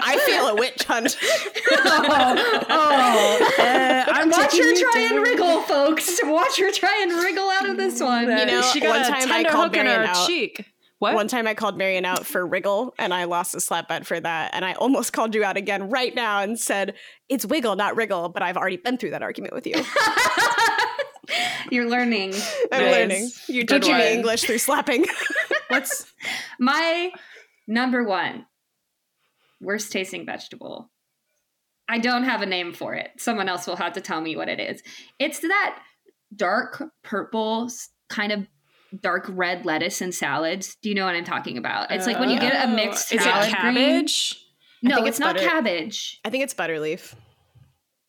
I 0.03 0.19
feel 0.27 0.49
a 0.49 0.55
witch 0.55 0.85
hunt. 0.85 1.17
oh, 1.73 3.55
Uh, 3.59 4.05
I'm 4.09 4.31
watch 4.31 4.53
her 4.53 4.59
you 4.59 4.79
try 4.91 5.01
and 5.01 5.23
wriggle, 5.23 5.63
folks. 5.63 6.21
Watch 6.25 6.59
her 6.61 6.71
try 6.73 7.01
and 7.03 7.13
wriggle 7.13 7.49
out 7.49 7.69
of 7.69 7.77
this 7.77 8.01
one. 8.01 8.25
You 8.25 8.47
know, 8.47 8.63
she 8.63 8.81
got 8.81 8.91
one 8.91 9.01
a 9.01 9.05
time 9.27 9.33
I 9.33 9.45
called 9.45 9.69
hook 9.71 9.77
in 9.77 9.87
her 9.87 10.05
out. 10.05 10.27
cheek. 10.27 10.65
What? 10.99 11.15
One 11.15 11.29
time 11.29 11.47
I 11.47 11.55
called 11.55 11.79
Marion 11.79 12.05
out 12.05 12.27
for 12.27 12.47
wriggle 12.47 12.95
and 12.99 13.15
I 13.15 13.25
lost 13.25 13.55
a 13.55 13.61
slap 13.61 13.89
bet 13.89 14.07
for 14.07 14.21
that. 14.21 14.51
And 14.53 14.67
I 14.67 14.75
almost 14.75 15.15
called 15.15 15.35
you 15.35 15.43
out 15.43 15.57
again 15.57 15.89
right 15.89 16.15
now 16.15 16.41
and 16.41 16.61
said, 16.61 16.95
it's 17.31 17.47
wiggle, 17.47 17.75
not 17.77 17.97
wriggle. 17.97 18.29
But 18.29 18.43
I've 18.43 18.59
already 18.59 18.77
been 18.77 18.99
through 18.99 19.13
that 19.13 19.23
argument 19.23 19.55
with 19.55 19.67
you. 19.67 19.77
You're 21.71 21.89
learning. 21.89 22.35
I'm 22.73 22.83
Nice. 22.83 22.93
learning. 22.93 23.31
You're 23.49 23.65
Good 23.65 23.83
teaching 23.83 23.97
one. 23.97 24.01
me 24.05 24.13
English 24.13 24.43
through 24.43 24.59
slapping. 24.59 25.07
What's 25.69 26.13
My 26.59 27.13
number 27.67 28.05
one 28.05 28.47
worst 29.61 29.93
tasting 29.93 30.25
vegetable. 30.27 30.91
I 31.89 31.99
don't 31.99 32.25
have 32.25 32.41
a 32.41 32.47
name 32.47 32.73
for 32.73 32.95
it. 32.95 33.11
Someone 33.19 33.49
else 33.49 33.67
will 33.67 33.77
have 33.77 33.93
to 33.95 34.01
tell 34.01 34.21
me 34.21 34.37
what 34.37 34.49
it 34.49 34.61
is. 34.61 34.83
It's 35.19 35.41
that 35.41 35.81
dark 36.35 36.83
purple, 37.03 37.69
kind 38.09 38.33
of 38.33 38.47
dark 39.03 39.27
red 39.29 39.67
lettuce 39.67 40.01
in 40.01 40.13
salads. 40.13 40.77
Do 40.83 40.89
you 40.89 40.95
know 40.95 41.05
what 41.05 41.15
I'm 41.17 41.25
talking 41.25 41.59
about? 41.59 41.91
It's 41.91 42.07
like 42.07 42.19
when 42.19 42.31
you 42.31 42.39
get 42.41 42.55
a 42.55 42.71
oh. 42.71 42.75
mixed 42.75 43.13
Oh. 43.13 43.17
Is 43.17 43.21
it 43.21 43.25
salad 43.25 43.51
green. 43.51 43.75
cabbage? 43.75 44.45
No, 44.83 44.99
it's, 45.01 45.09
it's 45.09 45.19
not 45.19 45.35
butter- 45.37 45.47
cabbage. 45.49 46.21
I 46.25 46.31
think 46.31 46.45
it's 46.45 46.55
butterleaf. 46.55 47.15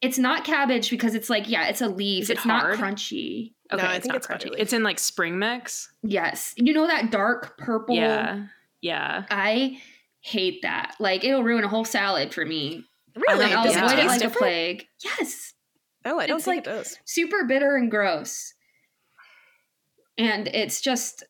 It's 0.01 0.17
not 0.17 0.43
cabbage 0.43 0.89
because 0.89 1.13
it's 1.15 1.29
like 1.29 1.47
yeah, 1.49 1.67
it's 1.67 1.81
a 1.81 1.87
leaf. 1.87 2.29
It 2.29 2.33
it's 2.37 2.45
not 2.45 2.65
crunchy. 2.77 3.53
Okay, 3.71 3.81
No, 3.83 3.89
I 3.89 3.95
it's 3.95 4.03
think 4.07 4.13
not 4.13 4.17
it's 4.17 4.27
crunchy. 4.27 4.55
It's 4.57 4.73
in 4.73 4.83
like 4.83 4.99
spring 4.99 5.37
mix. 5.39 5.91
Yes, 6.03 6.53
you 6.57 6.73
know 6.73 6.87
that 6.87 7.11
dark 7.11 7.57
purple. 7.57 7.95
Yeah, 7.95 8.45
yeah. 8.81 9.25
I 9.29 9.79
hate 10.21 10.61
that. 10.63 10.95
Like 10.99 11.23
it'll 11.23 11.43
ruin 11.43 11.63
a 11.63 11.67
whole 11.67 11.85
salad 11.85 12.33
for 12.33 12.45
me. 12.45 12.83
Really? 13.15 13.45
I'll 13.45 13.65
it 13.67 13.75
avoid 13.75 13.91
it 13.91 13.95
taste 13.95 14.21
like 14.21 14.23
a 14.23 14.29
plague. 14.37 14.87
Yes. 15.03 15.53
Oh, 16.03 16.17
I 16.19 16.25
don't 16.27 16.37
It's 16.37 16.45
think 16.45 16.65
like- 16.65 16.73
it 16.75 16.77
does. 16.77 16.97
Super 17.05 17.43
bitter 17.45 17.75
and 17.75 17.91
gross. 17.91 18.53
And 20.17 20.47
it's 20.47 20.81
just 20.81 21.23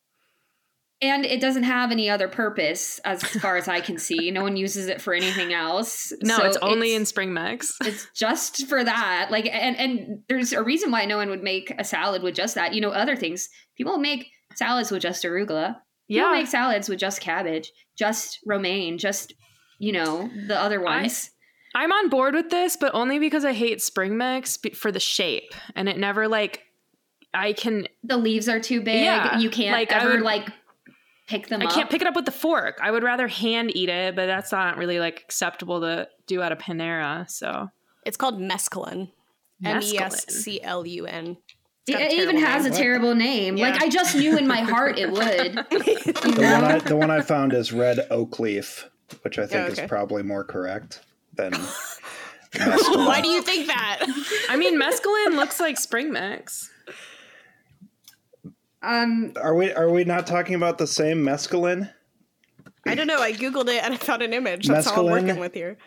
and 1.02 1.26
it 1.26 1.42
doesn't 1.42 1.64
have 1.64 1.92
any 1.92 2.10
other 2.10 2.28
purpose 2.28 3.00
as 3.06 3.24
far 3.24 3.58
as 3.58 3.68
I 3.68 3.82
can 3.82 3.98
see. 3.98 4.30
No 4.32 4.42
one 4.44 4.56
uses 4.56 4.88
it 4.88 5.02
for 5.02 5.14
anything 5.14 5.52
else. 5.54 6.14
No, 6.24 6.38
So 6.38 6.46
it's 6.46 6.58
only 6.58 6.94
in 6.94 7.06
spring 7.06 7.34
mix. 7.34 7.76
it's 7.82 8.08
just 8.16 8.68
for 8.68 8.84
that. 8.84 9.30
Like 9.32 9.46
and 9.48 9.76
and 9.78 10.24
there's 10.30 10.54
a 10.54 10.64
reason 10.64 10.92
why 10.92 11.06
no 11.06 11.18
one 11.18 11.30
would 11.30 11.44
make 11.44 11.74
a 11.80 11.84
salad 11.84 12.22
with 12.24 12.36
just 12.36 12.56
that. 12.56 12.74
You 12.74 12.82
know, 12.82 12.90
other 12.92 13.16
things. 13.16 13.50
People 13.76 13.98
make 13.98 14.28
salads 14.56 14.92
with 14.92 15.02
just 15.02 15.24
arugula. 15.24 15.78
People 16.08 16.24
Yeah, 16.30 16.32
make 16.34 16.48
salads 16.48 16.88
with 16.90 17.00
just 17.00 17.22
cabbage, 17.22 17.72
just 17.98 18.40
romaine, 18.46 18.98
just 18.98 19.34
you 19.80 19.92
know, 19.92 20.30
the 20.48 20.60
other 20.60 20.80
ones. 20.80 21.32
I'm 21.74 21.92
on 21.92 22.10
board 22.10 22.36
with 22.36 22.50
this, 22.50 22.76
but 22.76 22.94
only 22.94 23.18
because 23.18 23.46
I 23.46 23.54
hate 23.54 23.82
spring 23.82 24.18
mix 24.18 24.60
for 24.76 24.92
the 24.92 25.00
shape, 25.00 25.54
and 25.76 25.88
it 25.90 25.98
never 25.98 26.28
like 26.28 26.62
I 27.34 27.54
can 27.54 27.88
the 28.04 28.18
leaves 28.18 28.50
are 28.50 28.60
too 28.60 28.82
big. 28.82 29.04
Yeah, 29.06 29.40
you 29.40 29.50
can't 29.50 29.72
like, 29.72 29.92
ever 29.92 30.12
would- 30.12 30.22
like 30.22 30.50
pick 31.32 31.48
them 31.48 31.62
I 31.62 31.66
up. 31.66 31.72
can't 31.74 31.90
pick 31.90 32.02
it 32.02 32.08
up 32.08 32.16
with 32.16 32.26
the 32.26 32.32
fork. 32.32 32.78
I 32.82 32.92
would 32.92 33.04
rather 33.04 33.28
hand 33.28 33.72
eat 33.76 33.90
it, 33.90 34.16
but 34.16 34.26
that's 34.26 34.52
not 34.52 34.78
really 34.78 35.00
like 35.00 35.22
acceptable 35.22 35.82
to 35.82 36.08
do 36.28 36.42
at 36.42 36.52
a 36.52 36.56
Panera. 36.56 37.30
So 37.30 37.70
It's 38.06 38.18
called 38.18 38.40
mescaline. 38.40 39.12
M 39.64 39.82
E 39.82 39.98
S 39.98 40.26
Mescaline. 40.26 40.32
C 40.32 40.62
L 40.62 40.86
U 40.86 41.06
N. 41.06 41.38
It, 41.88 41.94
got 41.94 42.02
a 42.02 42.06
it 42.06 42.14
even 42.14 42.38
has 42.38 42.64
name. 42.64 42.74
a 42.74 42.76
terrible 42.76 43.16
name. 43.16 43.58
Yeah. 43.58 43.70
Like 43.72 43.82
I 43.82 43.90
just 43.90 44.16
knew 44.16 44.38
in 44.38 44.48
my 44.48 44.62
heart 44.74 44.98
it 45.00 45.12
would. 45.12 45.66
The 45.72 46.48
one, 46.52 46.64
I, 46.64 46.80
the 46.80 46.96
one 46.96 47.12
I 47.12 47.22
found 47.22 47.54
is 47.54 47.72
red 47.74 48.06
oak 48.12 48.40
leaf, 48.40 48.90
which 49.24 49.38
I 49.40 49.46
think 49.48 49.62
Oh, 49.62 49.72
okay. 49.72 49.84
is 49.84 49.88
probably 49.90 50.24
more 50.24 50.44
correct 50.44 51.02
than. 51.36 51.54
Why 52.58 53.22
do 53.22 53.30
you 53.30 53.42
think 53.42 53.68
that? 53.68 54.00
I 54.50 54.58
mean, 54.58 54.80
mescaline 54.80 55.36
looks 55.36 55.60
like 55.60 55.78
spring 55.78 56.12
mix. 56.12 56.70
Um, 58.84 59.34
Are 59.42 59.54
we 59.56 59.72
are 59.74 59.90
we 59.90 60.04
not 60.04 60.26
talking 60.26 60.56
about 60.56 60.78
the 60.78 60.88
same 60.88 61.24
mescaline? 61.24 61.92
I 62.88 62.96
don't 62.96 63.08
know. 63.08 63.22
I 63.22 63.32
googled 63.34 63.68
it 63.70 63.84
and 63.84 63.94
I 63.94 63.98
found 63.98 64.24
an 64.24 64.34
image. 64.34 64.68
That's 64.68 64.88
all 64.88 65.06
I'm 65.08 65.12
working 65.28 65.40
with 65.40 65.54
here. 65.54 65.78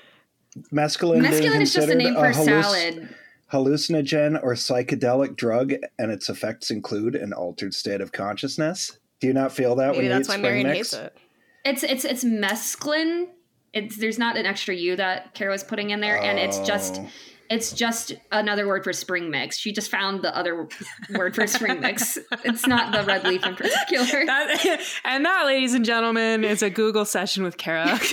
Mescaline, 0.73 1.21
being 1.29 1.33
mescaline 1.53 1.61
is 1.61 1.73
just 1.73 1.89
a 1.89 1.93
considered 1.93 1.99
name 1.99 2.15
for 2.15 2.27
a 2.27 2.33
halluc- 2.33 2.63
salad. 2.63 3.15
hallucinogen 3.53 4.41
or 4.43 4.55
psychedelic 4.55 5.35
drug, 5.37 5.73
and 5.99 6.13
its 6.13 6.29
effects 6.29 6.71
include 6.71 7.17
an 7.17 7.33
altered 7.33 7.75
state 7.75 8.01
of 8.01 8.13
consciousness. 8.13 8.99
Do 9.21 9.27
you 9.27 9.33
not 9.33 9.51
feel 9.53 9.75
that 9.77 9.89
when 9.93 10.03
Maybe 10.03 10.05
you 10.07 10.13
that's 10.13 10.29
eat 10.29 10.31
why 10.31 10.35
spring 10.37 10.43
Marion 10.43 10.67
mix? 10.69 10.93
hates 10.93 10.95
it. 10.95 11.17
It's 11.65 11.83
it's 11.83 12.05
it's 12.05 12.25
mescaline. 12.25 13.27
It's 13.73 13.97
there's 13.99 14.19
not 14.21 14.37
an 14.37 14.47
extra 14.47 14.73
U 14.75 14.95
that 14.95 15.35
Kara 15.35 15.51
was 15.51 15.65
putting 15.65 15.91
in 15.91 16.01
there, 16.01 16.21
and 16.23 16.39
it's 16.39 16.61
just 16.61 17.01
Oh. 17.01 17.09
It's 17.55 17.73
just 17.73 18.13
another 18.33 18.67
word 18.67 18.85
for 18.85 18.93
spring 18.93 19.31
mix. 19.31 19.57
She 19.57 19.73
just 19.73 19.91
found 19.91 20.23
the 20.23 20.37
other 20.37 20.69
word 21.17 21.35
for 21.35 21.47
spring 21.47 21.81
mix. 21.81 22.19
It's 22.45 22.67
not 22.67 22.93
the 22.93 23.03
red 23.05 23.25
leaf 23.25 23.45
in 23.47 23.55
particular. 23.57 24.25
That, 24.27 24.81
and 25.05 25.25
that, 25.25 25.47
ladies 25.47 25.75
and 25.75 25.85
gentlemen, 25.85 26.45
is 26.45 26.63
a 26.63 26.71
Google 26.71 27.05
session 27.05 27.43
with 27.45 27.57
Kara. 27.57 27.99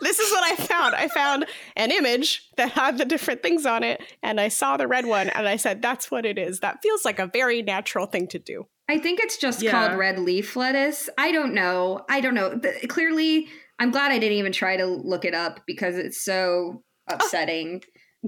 This 0.00 0.18
is 0.18 0.30
what 0.32 0.44
I 0.44 0.56
found. 0.62 0.94
I 0.94 1.08
found 1.08 1.46
an 1.76 1.90
image 1.90 2.50
that 2.58 2.72
had 2.72 2.98
the 2.98 3.06
different 3.06 3.42
things 3.42 3.64
on 3.64 3.82
it, 3.82 4.02
and 4.22 4.38
I 4.38 4.48
saw 4.48 4.76
the 4.76 4.86
red 4.86 5.06
one, 5.06 5.30
and 5.30 5.48
I 5.48 5.56
said, 5.56 5.80
"That's 5.80 6.10
what 6.10 6.26
it 6.26 6.38
is. 6.38 6.60
That 6.60 6.82
feels 6.82 7.06
like 7.06 7.18
a 7.18 7.26
very 7.26 7.62
natural 7.62 8.04
thing 8.06 8.26
to 8.28 8.38
do." 8.38 8.66
I 8.86 8.98
think 8.98 9.18
it's 9.18 9.38
just 9.38 9.62
Yeah. 9.62 9.70
called 9.70 9.98
red 9.98 10.18
leaf 10.18 10.56
lettuce. 10.56 11.08
I 11.16 11.32
don't 11.32 11.54
know. 11.54 12.04
I 12.10 12.20
don't 12.20 12.34
know. 12.34 12.50
The- 12.50 12.86
clearly, 12.86 13.48
I'm 13.78 13.90
glad 13.90 14.12
I 14.12 14.18
didn't 14.18 14.38
even 14.38 14.52
try 14.52 14.76
to 14.76 14.86
look 14.86 15.24
it 15.24 15.34
up 15.34 15.60
because 15.66 15.96
it's 15.96 16.24
so 16.24 16.82
upsetting. 17.08 17.82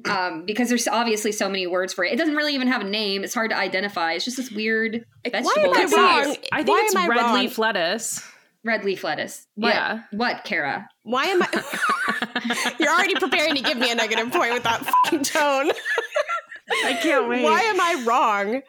Um, 0.04 0.44
because 0.44 0.68
there's 0.68 0.86
obviously 0.86 1.32
so 1.32 1.48
many 1.48 1.66
words 1.66 1.94
for 1.94 2.04
it. 2.04 2.12
It 2.12 2.16
doesn't 2.16 2.36
really 2.36 2.54
even 2.54 2.68
have 2.68 2.82
a 2.82 2.84
name. 2.84 3.24
It's 3.24 3.32
hard 3.32 3.50
to 3.50 3.56
identify. 3.56 4.12
It's 4.12 4.26
just 4.26 4.36
this 4.36 4.50
weird 4.50 5.06
vegetable. 5.24 5.50
Why 5.54 5.62
am 5.62 5.94
I 5.94 5.96
wrong? 5.96 6.36
I 6.52 6.62
think 6.62 6.68
Why 6.68 6.82
it's 6.84 6.94
am 6.94 7.02
I 7.02 7.08
red 7.08 7.16
wrong? 7.16 7.34
leaf 7.34 7.58
lettuce. 7.58 8.22
Red 8.62 8.84
leaf 8.84 9.02
lettuce. 9.04 9.46
What? 9.54 9.72
Yeah. 9.74 10.02
What, 10.10 10.44
Kara? 10.44 10.86
Why 11.04 11.24
am 11.24 11.42
I? 11.42 12.74
You're 12.78 12.90
already 12.90 13.14
preparing 13.14 13.54
to 13.54 13.62
give 13.62 13.78
me 13.78 13.90
a 13.90 13.94
negative 13.94 14.30
point 14.32 14.52
with 14.52 14.64
that 14.64 14.84
fucking 14.84 15.22
tone. 15.22 15.70
I 16.84 16.98
can't 17.00 17.28
wait. 17.28 17.44
Why 17.44 17.60
am 17.62 17.80
I 17.80 18.04
wrong 18.06 18.60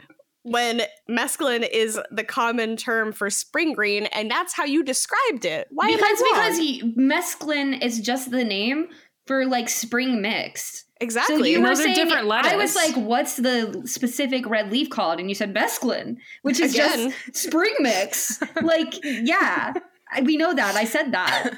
when 0.51 0.81
mescaline 1.09 1.67
is 1.69 1.99
the 2.11 2.23
common 2.23 2.77
term 2.77 3.11
for 3.11 3.29
spring 3.29 3.73
green, 3.73 4.05
and 4.07 4.29
that's 4.31 4.53
how 4.53 4.63
you 4.65 4.83
described 4.83 5.45
it? 5.45 5.67
Why 5.71 5.87
because 5.87 6.01
am 6.01 6.25
I 6.25 6.29
wrong? 6.31 6.39
because 6.41 6.57
he, 6.57 6.93
mescaline 6.97 7.81
is 7.83 7.99
just 7.99 8.31
the 8.31 8.43
name 8.43 8.87
for 9.25 9.45
like 9.45 9.67
spring 9.69 10.21
mix. 10.21 10.85
exactly. 11.01 11.37
So 11.37 11.43
you 11.45 11.55
And 11.55 11.63
were 11.63 11.69
those 11.69 11.79
are 11.81 11.83
saying, 11.83 11.95
different 11.95 12.31
I 12.31 12.55
was 12.55 12.75
like, 12.75 12.95
"What's 12.95 13.35
the 13.35 13.81
specific 13.85 14.47
red 14.47 14.71
leaf 14.71 14.89
called?" 14.89 15.19
And 15.19 15.29
you 15.29 15.35
said 15.35 15.53
mescaline, 15.53 16.17
which 16.43 16.59
is 16.59 16.73
Again. 16.73 17.13
just 17.31 17.35
spring 17.47 17.73
mix. 17.79 18.41
like, 18.61 18.93
yeah, 19.03 19.73
we 20.23 20.37
know 20.37 20.53
that. 20.53 20.75
I 20.75 20.85
said 20.85 21.11
that. 21.11 21.51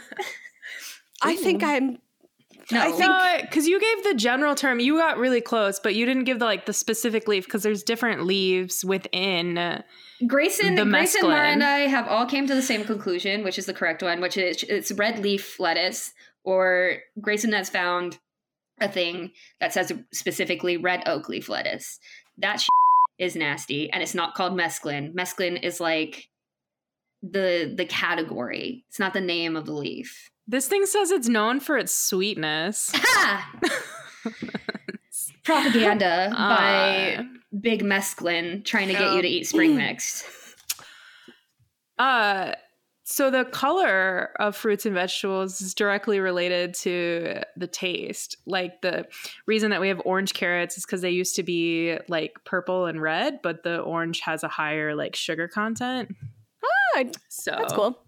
I 1.21 1.35
think 1.35 1.63
I'm 1.63 1.99
No, 2.71 2.81
I 2.81 2.91
think 2.91 3.49
because 3.49 3.67
you 3.67 3.79
gave 3.79 4.03
the 4.03 4.13
general 4.13 4.53
term, 4.53 4.79
you 4.79 4.97
got 4.97 5.17
really 5.17 5.41
close, 5.41 5.79
but 5.79 5.95
you 5.95 6.05
didn't 6.05 6.25
give 6.25 6.39
the 6.39 6.45
like 6.45 6.65
the 6.65 6.73
specific 6.73 7.27
leaf 7.27 7.45
because 7.45 7.63
there's 7.63 7.83
different 7.83 8.25
leaves 8.25 8.85
within. 8.85 9.83
Grayson, 10.27 10.75
the 10.75 10.85
Grayson, 10.85 11.23
Mara, 11.23 11.47
and 11.47 11.63
I 11.63 11.79
have 11.79 12.07
all 12.07 12.25
came 12.25 12.45
to 12.47 12.53
the 12.53 12.61
same 12.61 12.83
conclusion, 12.83 13.43
which 13.43 13.57
is 13.57 13.65
the 13.65 13.73
correct 13.73 14.03
one, 14.03 14.21
which 14.21 14.37
is 14.37 14.63
it's 14.63 14.91
red 14.91 15.19
leaf 15.19 15.59
lettuce. 15.59 16.13
Or 16.43 16.97
Grayson 17.19 17.53
has 17.53 17.69
found 17.69 18.19
a 18.79 18.87
thing 18.87 19.31
that 19.59 19.73
says 19.73 19.91
specifically 20.13 20.77
red 20.77 21.03
oak 21.07 21.27
leaf 21.29 21.49
lettuce. 21.49 21.99
That 22.37 22.61
is 23.17 23.35
nasty, 23.35 23.91
and 23.91 24.03
it's 24.03 24.15
not 24.15 24.35
called 24.35 24.53
mesclun. 24.53 25.13
Mesclun 25.13 25.61
is 25.61 25.79
like 25.79 26.29
the 27.21 27.73
the 27.75 27.85
category. 27.85 28.83
It's 28.89 28.99
not 28.99 29.13
the 29.13 29.21
name 29.21 29.55
of 29.55 29.65
the 29.65 29.73
leaf. 29.73 30.29
This 30.51 30.67
thing 30.67 30.85
says 30.87 31.11
it's 31.11 31.27
known 31.29 31.59
for 31.59 31.77
its 31.77 31.93
sweetness. 31.93 32.91
Ha! 33.01 33.51
Propaganda 35.43 36.29
by 36.35 37.15
Uh, 37.19 37.23
Big 37.61 37.83
Mesclun 37.83 38.63
trying 38.65 38.87
to 38.87 38.93
get 38.93 39.13
you 39.15 39.21
to 39.21 39.27
eat 39.27 39.45
spring 39.47 39.75
mix. 39.75 40.25
Uh, 41.97 42.53
so 43.03 43.29
the 43.29 43.43
color 43.43 44.31
of 44.39 44.55
fruits 44.55 44.85
and 44.85 44.95
vegetables 44.95 45.59
is 45.59 45.73
directly 45.73 46.21
related 46.21 46.73
to 46.75 47.41
the 47.57 47.67
taste. 47.67 48.37
Like 48.45 48.81
the 48.81 49.05
reason 49.47 49.71
that 49.71 49.81
we 49.81 49.89
have 49.89 50.01
orange 50.05 50.33
carrots 50.33 50.77
is 50.77 50.85
because 50.85 51.01
they 51.01 51.09
used 51.09 51.35
to 51.35 51.43
be 51.43 51.97
like 52.07 52.37
purple 52.45 52.85
and 52.85 53.01
red, 53.01 53.39
but 53.43 53.63
the 53.63 53.79
orange 53.81 54.21
has 54.21 54.45
a 54.45 54.47
higher 54.47 54.95
like 54.95 55.13
sugar 55.13 55.49
content. 55.49 56.15
Ah, 56.95 57.03
So 57.27 57.51
that's 57.51 57.73
cool. 57.73 57.99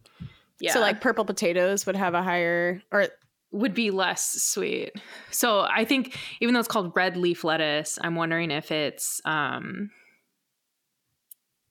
Yeah, 0.62 0.74
So 0.74 0.80
like 0.80 1.01
purple 1.01 1.26
potatoes 1.26 1.86
would 1.86 1.95
have 1.95 2.14
a 2.14 2.22
higher 2.24 2.82
or 2.91 3.07
would 3.51 3.74
be 3.74 3.91
less 3.91 4.41
sweet. 4.41 4.91
So 5.32 5.62
I 5.62 5.84
think 5.84 6.18
even 6.39 6.53
though 6.53 6.59
it's 6.59 6.70
called 6.70 6.93
red 6.95 7.18
leaf 7.18 7.43
lettuce, 7.43 7.99
I'm 8.01 8.16
wondering 8.16 8.51
if 8.51 8.72
it's 8.72 9.20
um 9.26 9.89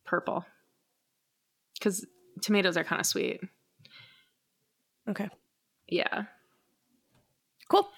purple 0.04 0.44
because 1.74 2.04
tomatoes 2.42 2.76
are 2.76 2.84
kind 2.84 3.00
of 3.00 3.06
sweet. 3.06 3.40
okay, 5.08 5.28
Yeah. 5.88 6.24
cool. 7.70 7.88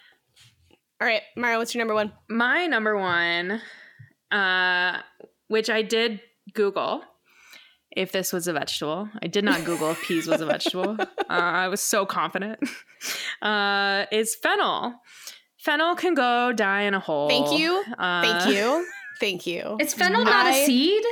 All 1.00 1.08
right, 1.08 1.22
Marion, 1.36 1.58
what's 1.58 1.74
your 1.74 1.80
number 1.80 1.94
one? 1.94 2.12
My 2.28 2.66
number 2.66 2.96
one, 2.96 3.60
uh, 4.30 5.00
which 5.48 5.68
I 5.68 5.82
did 5.82 6.20
Google 6.54 7.02
if 7.96 8.12
this 8.12 8.32
was 8.32 8.46
a 8.48 8.52
vegetable. 8.52 9.08
I 9.22 9.26
did 9.26 9.44
not 9.44 9.64
Google 9.64 9.90
if 9.90 10.02
peas 10.02 10.26
was 10.26 10.40
a 10.40 10.46
vegetable. 10.46 10.96
Uh, 11.32 11.34
I 11.64 11.68
was 11.68 11.80
so 11.82 12.04
confident. 12.06 12.58
Uh, 13.42 14.06
is 14.12 14.36
fennel. 14.36 14.94
Fennel 15.58 15.96
can 15.96 16.14
go 16.14 16.52
die 16.52 16.82
in 16.82 16.94
a 16.94 17.00
hole. 17.00 17.28
Thank 17.28 17.58
you. 17.58 17.82
Uh, 17.98 18.22
Thank 18.22 18.54
you. 18.54 18.86
Thank 19.20 19.46
you. 19.46 19.76
Is 19.80 19.94
fennel 19.94 20.24
not 20.24 20.46
a 20.46 20.50
I- 20.50 20.64
seed? 20.66 21.02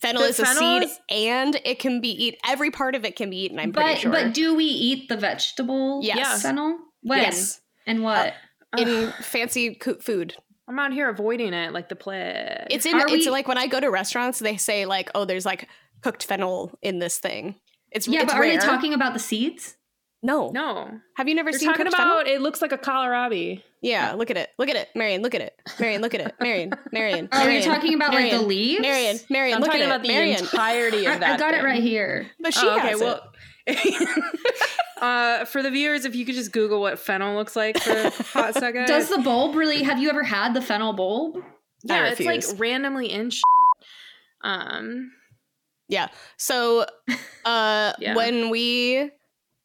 Fennel 0.00 0.22
The 0.22 0.28
is 0.28 0.40
a 0.40 0.46
seed 0.46 0.82
is- 0.84 0.98
and 1.10 1.60
it 1.64 1.78
can 1.78 2.00
be 2.00 2.08
eaten. 2.10 2.38
Every 2.46 2.70
part 2.70 2.94
of 2.94 3.04
it 3.04 3.14
can 3.16 3.30
be 3.30 3.38
eaten, 3.44 3.58
I'm 3.58 3.70
but 3.70 3.82
pretty 3.84 4.00
sure. 4.00 4.10
but 4.12 4.34
do 4.34 4.54
we 4.54 4.64
eat 4.64 5.08
the 5.08 5.16
vegetable 5.16 6.00
Yes. 6.02 6.42
fennel? 6.42 6.78
When 7.02 7.20
Yes. 7.22 7.60
and 7.86 8.02
what? 8.02 8.34
in 8.76 9.12
fancy 9.22 9.74
co- 9.76 9.94
food. 10.00 10.34
I'm 10.68 10.78
out 10.80 10.92
here 10.92 11.08
avoiding 11.08 11.54
it 11.54 11.72
like 11.72 11.88
the 11.88 11.96
plague. 11.96 12.66
It's 12.70 12.84
in 12.84 12.94
Are 12.96 13.06
it's 13.06 13.26
we- 13.26 13.30
like 13.30 13.46
when 13.48 13.56
I 13.58 13.68
go 13.68 13.78
to 13.80 13.88
restaurants, 13.90 14.38
they 14.40 14.56
say 14.56 14.84
like, 14.84 15.10
"Oh, 15.14 15.24
there's 15.24 15.46
like 15.46 15.68
cooked 16.02 16.24
fennel 16.24 16.78
in 16.82 16.98
this 16.98 17.18
thing." 17.18 17.56
It's 17.92 18.06
yeah, 18.08 18.22
it's 18.22 18.32
but 18.32 18.40
are 18.40 18.46
they 18.46 18.56
talking 18.58 18.92
about 18.94 19.12
the 19.14 19.18
seeds? 19.20 19.76
No, 20.22 20.50
no. 20.50 20.90
Have 21.16 21.28
you 21.28 21.34
never 21.34 21.52
They're 21.52 21.60
seen 21.60 21.68
talking 21.68 21.86
about 21.86 21.98
fennel? 22.24 22.34
it 22.36 22.40
looks 22.40 22.60
like 22.60 22.72
a 22.72 22.78
kohlrabi. 22.78 23.62
Yeah, 23.80 24.14
look 24.14 24.30
at 24.30 24.36
it. 24.36 24.48
Look 24.58 24.68
at 24.68 24.74
it, 24.74 24.88
Marion. 24.94 25.22
Look 25.22 25.34
at 25.34 25.40
it, 25.42 25.54
Marion. 25.78 26.02
Look 26.02 26.14
at 26.14 26.20
it, 26.20 26.34
Marion. 26.40 26.72
Marion. 26.92 27.28
You're 27.32 27.44
Marion, 27.44 27.62
talking 27.62 27.94
about 27.94 28.12
like 28.12 28.32
the 28.32 28.40
leaves? 28.42 28.80
Marion. 28.82 29.18
Marion. 29.30 29.54
I'm 29.54 29.60
look 29.60 29.68
talking 29.70 29.82
at 29.82 29.86
about 29.86 30.00
it, 30.00 30.02
the 30.02 30.08
Marion. 30.14 30.38
entirety 30.40 31.04
of 31.06 31.20
that. 31.20 31.34
I 31.34 31.36
got 31.36 31.54
it 31.54 31.62
right 31.62 31.82
here. 31.82 32.26
But 32.40 32.54
she 32.54 32.66
Oh, 32.66 32.78
has 32.78 33.00
it. 33.00 33.20
uh, 35.00 35.44
for 35.44 35.62
the 35.62 35.70
viewers, 35.70 36.04
if 36.04 36.14
you 36.16 36.24
could 36.24 36.34
just 36.34 36.50
Google 36.52 36.80
what 36.80 36.98
fennel 36.98 37.36
looks 37.36 37.54
like 37.54 37.78
for 37.78 37.92
a 37.92 38.10
hot 38.10 38.54
second. 38.54 38.86
Does 38.86 39.08
the 39.08 39.18
bulb 39.18 39.54
really? 39.54 39.82
Have 39.82 39.98
you 39.98 40.08
ever 40.08 40.22
had 40.24 40.54
the 40.54 40.62
fennel 40.62 40.92
bulb? 40.92 41.36
yeah, 41.84 42.06
it's 42.08 42.20
like 42.20 42.42
randomly 42.58 43.10
in. 43.12 43.30
Sh- 43.30 43.42
um, 44.42 45.12
Yeah. 45.88 46.08
So 46.36 46.86
uh 47.44 47.92
Yeah. 47.98 48.14
when 48.14 48.50
we 48.50 49.10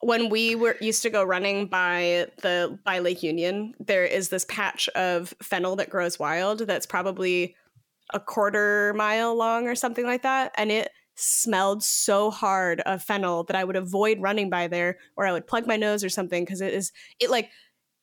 when 0.02 0.30
we 0.30 0.56
were 0.56 0.78
used 0.82 1.04
to 1.04 1.10
go 1.10 1.24
running 1.24 1.68
by 1.68 2.28
the 2.42 2.80
by 2.84 3.00
Lake 3.00 3.24
Union, 3.24 3.74
there 3.80 4.06
is 4.06 4.30
this 4.30 4.46
patch 4.46 4.90
of 4.90 5.34
fennel 5.42 5.76
that 5.78 5.90
grows 5.90 6.20
wild 6.20 6.60
that's 6.60 6.86
probably 6.86 7.56
a 8.14 8.20
quarter 8.20 8.94
mile 8.96 9.36
long 9.36 9.68
or 9.68 9.76
something 9.76 10.06
like 10.06 10.24
that. 10.24 10.52
And 10.56 10.72
it 10.72 10.90
smelled 11.16 11.84
so 11.84 12.32
hard 12.32 12.82
of 12.82 13.04
fennel 13.04 13.44
that 13.44 13.56
I 13.56 13.64
would 13.64 13.76
avoid 13.76 14.20
running 14.22 14.50
by 14.50 14.68
there 14.68 14.98
or 15.16 15.26
I 15.26 15.32
would 15.32 15.46
plug 15.46 15.68
my 15.68 15.78
nose 15.78 16.04
or 16.04 16.10
something 16.10 16.44
because 16.44 16.62
it 16.62 16.74
is 16.74 16.92
it 17.20 17.30
like 17.30 17.52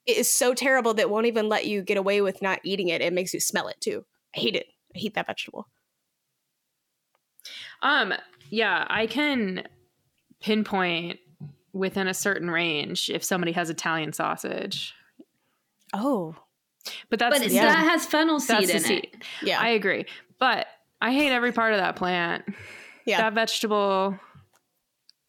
it 0.07 0.17
is 0.17 0.31
so 0.31 0.55
terrible 0.55 0.95
that 0.95 1.03
it 1.03 1.11
won't 1.11 1.27
even 1.27 1.49
let 1.49 1.67
you 1.67 1.83
get 1.83 1.99
away 1.99 2.21
with 2.21 2.41
not 2.41 2.61
eating 2.65 2.89
it. 2.89 3.03
It 3.03 3.13
makes 3.13 3.35
you 3.35 3.41
smell 3.41 3.69
it 3.69 3.81
too. 3.81 4.05
I 4.37 4.41
hate 4.41 4.57
it. 4.57 4.67
I 4.95 4.99
hate 4.99 5.15
that 5.15 5.27
vegetable. 5.27 5.67
Um, 7.83 8.15
yeah, 8.51 8.87
I 8.89 9.07
can 9.07 9.67
pinpoint 10.41 11.19
within 11.73 12.09
a 12.09 12.15
certain 12.15 12.51
range 12.51 13.11
if 13.11 13.23
somebody 13.23 13.53
has 13.53 13.71
Italian 13.71 14.13
sausage, 14.13 14.95
Oh. 15.93 16.35
but 17.11 17.19
that's 17.19 17.39
But 17.39 17.49
yeah. 17.51 17.63
that 17.67 17.89
has 17.91 18.07
fennel 18.07 18.41
seed 18.41 18.57
that's 18.69 18.71
in 18.73 18.81
seed. 18.81 19.09
it. 19.13 19.23
Yeah. 19.43 19.61
I 19.61 19.69
agree, 19.71 20.07
but 20.39 20.67
I 21.01 21.13
hate 21.13 21.31
every 21.33 21.53
part 21.53 21.73
of 21.75 21.79
that 21.81 21.97
plant. 21.97 22.45
Yeah. 23.05 23.19
That 23.23 23.35
vegetable 23.35 24.19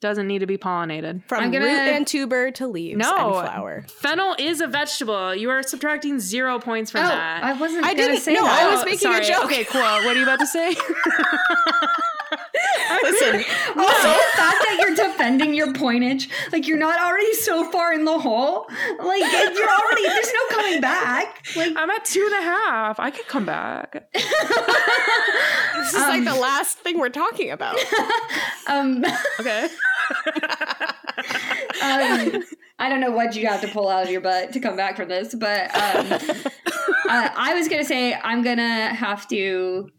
doesn't 0.01 0.27
need 0.27 0.39
to 0.39 0.47
be 0.47 0.57
pollinated. 0.57 1.23
From 1.27 1.43
I'm 1.43 1.51
gonna- 1.51 1.65
root 1.65 1.71
and 1.77 2.07
tuber 2.07 2.51
to 2.51 2.67
leaves 2.67 2.97
No. 2.97 3.13
and 3.39 3.47
flower. 3.47 3.85
Fennel 3.89 4.33
is 4.39 4.61
a 4.61 4.67
vegetable. 4.67 5.35
You 5.35 5.49
are 5.49 5.61
subtracting 5.61 6.19
zero 6.19 6.57
points 6.59 6.89
from 6.91 7.01
Oh, 7.03 7.09
that. 7.09 7.43
I 7.43 7.51
wasn't. 7.53 7.85
I 7.85 7.93
gonna 7.93 8.07
didn't- 8.13 8.21
say 8.21 8.33
no, 8.33 8.45
that. 8.45 8.61
I 8.63 8.71
was 8.71 8.81
Oh, 8.81 8.85
making 8.85 9.13
a 9.13 9.21
joke. 9.23 9.45
Okay, 9.45 9.65
cool. 9.65 9.81
What 9.81 10.15
are 10.15 10.15
you 10.15 10.23
about 10.23 10.39
to 10.39 10.47
say? 10.47 10.73
Listen, 13.03 13.35
Also, 13.77 14.09
the 14.09 14.29
fact 14.35 14.57
that 14.65 14.77
you're 14.79 14.95
defending 14.95 15.53
your 15.53 15.73
pointage, 15.73 16.29
like 16.51 16.67
you're 16.67 16.77
not 16.77 16.99
already 16.99 17.33
so 17.33 17.69
far 17.71 17.93
in 17.93 18.05
the 18.05 18.17
hole, 18.19 18.65
like 18.99 19.21
you're 19.21 19.69
already 19.69 20.03
there's 20.03 20.33
no 20.33 20.55
coming 20.55 20.81
back. 20.81 21.45
Like 21.55 21.73
I'm 21.75 21.89
at 21.89 22.05
two 22.05 22.23
and 22.23 22.33
a 22.33 22.41
half. 22.47 22.99
I 22.99 23.11
could 23.11 23.27
come 23.27 23.45
back. 23.45 24.09
this 24.13 25.93
is 25.93 25.99
like 26.01 26.23
the 26.23 26.35
last 26.35 26.77
thing 26.79 26.99
we're 26.99 27.09
talking 27.09 27.51
about. 27.51 27.77
um, 28.67 29.03
Okay. 29.39 29.69
um 31.81 32.43
I 32.81 32.87
don't 32.87 33.01
know 33.01 33.11
what 33.11 33.35
you 33.35 33.45
have 33.47 33.61
to 33.61 33.67
pull 33.67 33.89
out 33.89 34.03
of 34.03 34.09
your 34.09 34.21
butt 34.21 34.53
to 34.53 34.59
come 34.59 34.75
back 34.77 34.95
from 34.95 35.09
this, 35.09 35.35
but 35.35 35.65
um, 35.75 36.07
uh, 37.09 37.29
I 37.35 37.53
was 37.55 37.67
gonna 37.67 37.83
say 37.83 38.13
I'm 38.13 38.41
gonna 38.41 38.87
have 38.93 39.27
to 39.29 39.89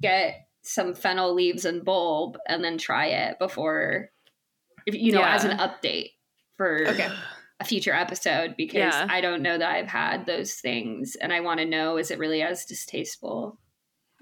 get 0.00 0.45
some 0.66 0.94
fennel 0.94 1.32
leaves 1.34 1.64
and 1.64 1.84
bulb 1.84 2.36
and 2.48 2.62
then 2.64 2.76
try 2.78 3.06
it 3.06 3.38
before, 3.38 4.10
if 4.86 4.94
you 4.94 5.12
know, 5.12 5.20
Yeah. 5.20 5.34
as 5.34 5.44
an 5.44 5.56
update 5.58 6.12
for 6.56 6.86
Okay. 6.88 7.08
a 7.60 7.64
future 7.64 7.92
episode 7.92 8.54
because 8.56 8.78
Yeah. 8.94 9.06
I 9.08 9.20
don't 9.20 9.42
know 9.42 9.56
that 9.56 9.70
I've 9.70 9.86
had 9.88 10.26
those 10.26 10.54
things 10.54 11.16
and 11.16 11.32
I 11.32 11.40
want 11.40 11.60
to 11.60 11.66
know 11.66 11.96
is 11.96 12.10
it 12.10 12.18
really 12.18 12.42
as 12.42 12.64
distasteful 12.64 13.58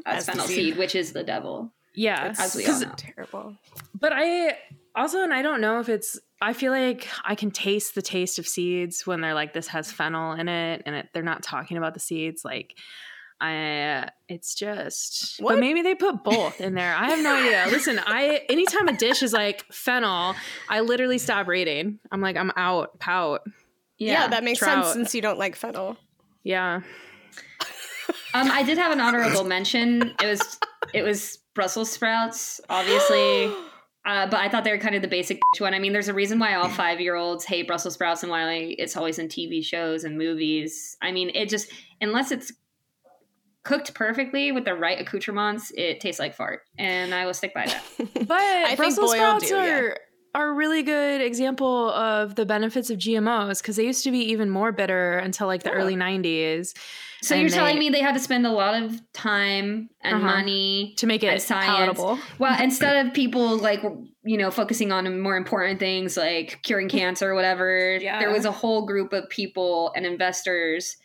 as, 0.06 0.28
As 0.28 0.34
fennel 0.34 0.46
seed. 0.46 0.76
which 0.76 0.94
is 0.94 1.12
the 1.12 1.22
devil. 1.24 1.72
Yeah. 1.94 2.34
As 2.38 2.54
we 2.56 2.66
all 2.66 2.80
know. 2.80 2.92
Terrible. 2.96 3.56
But 3.98 4.12
I 4.14 4.58
also, 4.96 5.22
and 5.22 5.32
I 5.32 5.42
don't 5.42 5.60
know 5.60 5.80
if 5.80 5.88
it's, 5.88 6.18
I 6.42 6.52
feel 6.52 6.72
like 6.72 7.08
I 7.24 7.34
can 7.36 7.50
taste 7.50 7.94
the 7.94 8.02
taste 8.02 8.38
of 8.38 8.46
seeds 8.46 9.06
when 9.06 9.20
they're 9.20 9.34
like, 9.34 9.52
this 9.54 9.68
has 9.68 9.90
fennel 9.90 10.32
in 10.32 10.48
it 10.48 10.82
and 10.84 10.94
it, 10.96 11.08
they're 11.14 11.22
not 11.22 11.42
talking 11.42 11.76
about 11.76 11.94
the 11.94 12.00
seeds. 12.00 12.44
Like, 12.44 12.74
I, 13.44 14.08
it's 14.28 14.54
just, 14.54 15.40
What? 15.40 15.54
but 15.54 15.60
maybe 15.60 15.82
they 15.82 15.94
put 15.94 16.24
both 16.24 16.60
in 16.60 16.74
there. 16.74 16.94
I 16.94 17.10
have 17.10 17.22
no 17.22 17.34
idea. 17.34 17.66
Listen, 17.70 18.00
I, 18.06 18.42
anytime 18.48 18.88
a 18.88 18.96
dish 18.96 19.22
is 19.22 19.32
like 19.32 19.64
fennel, 19.70 20.34
I 20.68 20.80
literally 20.80 21.18
stop 21.18 21.46
reading. 21.46 21.98
I'm 22.10 22.20
like, 22.20 22.36
I'm 22.36 22.52
out, 22.56 22.98
pout. 23.00 23.42
Yeah, 23.98 24.28
that 24.28 24.44
makes 24.44 24.58
trout. 24.58 24.84
sense 24.84 24.94
since 24.94 25.14
you 25.14 25.22
don't 25.22 25.38
like 25.38 25.56
fennel. 25.56 25.96
Yeah. 26.42 26.80
Um, 28.34 28.50
I 28.50 28.64
did 28.64 28.78
have 28.78 28.90
an 28.92 29.00
honorable 29.00 29.44
mention. 29.44 30.12
It 30.20 30.26
was 30.26 30.58
it 30.92 31.02
was 31.02 31.38
Brussels 31.54 31.90
sprouts, 31.90 32.60
obviously. 32.68 33.52
Uh, 34.06 34.26
but 34.26 34.38
I 34.38 34.50
thought 34.50 34.64
they 34.64 34.70
were 34.70 34.76
kind 34.76 34.94
of 34.94 35.00
the 35.00 35.08
basic 35.08 35.40
one. 35.58 35.72
I 35.72 35.78
mean, 35.78 35.94
there's 35.94 36.08
a 36.08 36.12
reason 36.12 36.38
why 36.38 36.56
all 36.56 36.68
five 36.68 37.00
year 37.00 37.14
olds 37.14 37.42
hate 37.42 37.66
Brussels 37.66 37.94
sprouts 37.94 38.22
and 38.22 38.30
why 38.30 38.74
it's 38.76 38.98
always 38.98 39.18
in 39.18 39.28
TV 39.28 39.64
shows 39.64 40.04
and 40.04 40.18
movies. 40.18 40.94
I 41.00 41.10
mean, 41.10 41.30
it 41.34 41.48
just 41.48 41.70
unless 42.02 42.30
it's 42.30 42.52
cooked 43.64 43.94
perfectly 43.94 44.52
with 44.52 44.64
the 44.64 44.74
right 44.74 45.00
accoutrements, 45.00 45.72
it 45.76 46.00
tastes 46.00 46.20
like 46.20 46.34
fart, 46.34 46.60
and 46.78 47.14
I 47.14 47.26
will 47.26 47.34
stick 47.34 47.52
by 47.54 47.66
that. 47.66 47.82
But 48.26 48.38
think 48.66 48.76
Brussels 48.76 49.10
boiled 49.12 49.42
sprouts 49.42 49.48
do, 49.48 49.54
yeah. 49.56 49.78
are 49.78 49.96
are 50.36 50.48
a 50.48 50.52
really 50.52 50.82
good 50.82 51.20
example 51.20 51.90
of 51.90 52.34
the 52.34 52.44
benefits 52.44 52.90
of 52.90 52.98
GMOs 52.98 53.62
because 53.62 53.76
they 53.76 53.86
used 53.86 54.02
to 54.02 54.10
be 54.10 54.18
even 54.32 54.50
more 54.50 54.72
bitter 54.72 55.16
until 55.18 55.46
like 55.46 55.62
the 55.62 55.70
Yeah. 55.70 55.76
early 55.76 55.94
90s. 55.94 56.74
So 57.22 57.36
And 57.36 57.42
you're 57.42 57.50
telling 57.50 57.78
me 57.78 57.88
they 57.88 58.00
had 58.00 58.14
to 58.14 58.20
spend 58.20 58.44
a 58.44 58.50
lot 58.50 58.82
of 58.82 59.00
time 59.12 59.88
and 60.02 60.16
Uh-huh. 60.16 60.26
money 60.26 60.94
to 60.98 61.06
make 61.06 61.22
it 61.22 61.40
science. 61.40 61.66
palatable. 61.66 62.18
Well, 62.40 62.60
instead 62.60 63.06
of 63.06 63.14
people 63.14 63.56
like 63.58 63.80
you 64.24 64.36
know 64.36 64.50
focusing 64.50 64.90
on 64.90 65.20
more 65.20 65.36
important 65.36 65.78
things 65.78 66.16
like 66.16 66.58
curing 66.64 66.88
cancer 66.98 67.30
or 67.30 67.34
whatever, 67.36 67.96
Yeah. 68.00 68.18
there 68.18 68.32
was 68.32 68.44
a 68.44 68.50
whole 68.52 68.86
group 68.86 69.12
of 69.12 69.28
people 69.30 69.92
and 69.94 70.04
investors 70.04 70.96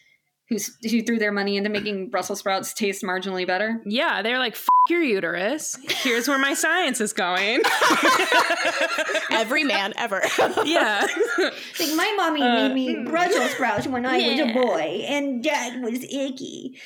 who 0.50 0.58
who 0.90 1.02
threw 1.04 1.18
their 1.20 1.32
money 1.32 1.58
into 1.58 1.70
making 1.70 2.10
Brussels 2.10 2.40
sprouts 2.40 2.74
taste 2.74 3.04
marginally 3.04 3.46
better. 3.48 3.82
Yeah, 3.86 4.22
they're 4.22 4.40
like, 4.40 4.54
F- 4.54 4.68
your 4.90 5.02
uterus. 5.04 5.78
Here's 5.88 6.28
where 6.28 6.40
my 6.40 6.54
science 6.56 7.00
is 7.02 7.14
going. 7.14 7.62
Every 9.32 9.64
man 9.64 9.94
ever. 9.98 10.22
yeah. 10.66 11.06
Like 11.38 11.94
my 11.96 12.14
mommy 12.18 12.42
Uh, 12.42 12.70
made 12.70 12.74
me 12.74 13.04
Brussels 13.04 13.52
sprouts 13.52 13.88
when 13.88 14.06
I 14.06 14.18
was 14.18 14.40
a 14.40 14.54
boy, 14.54 15.04
and 15.08 15.44
Dad 15.44 15.82
was 15.82 16.04
icky. 16.04 16.80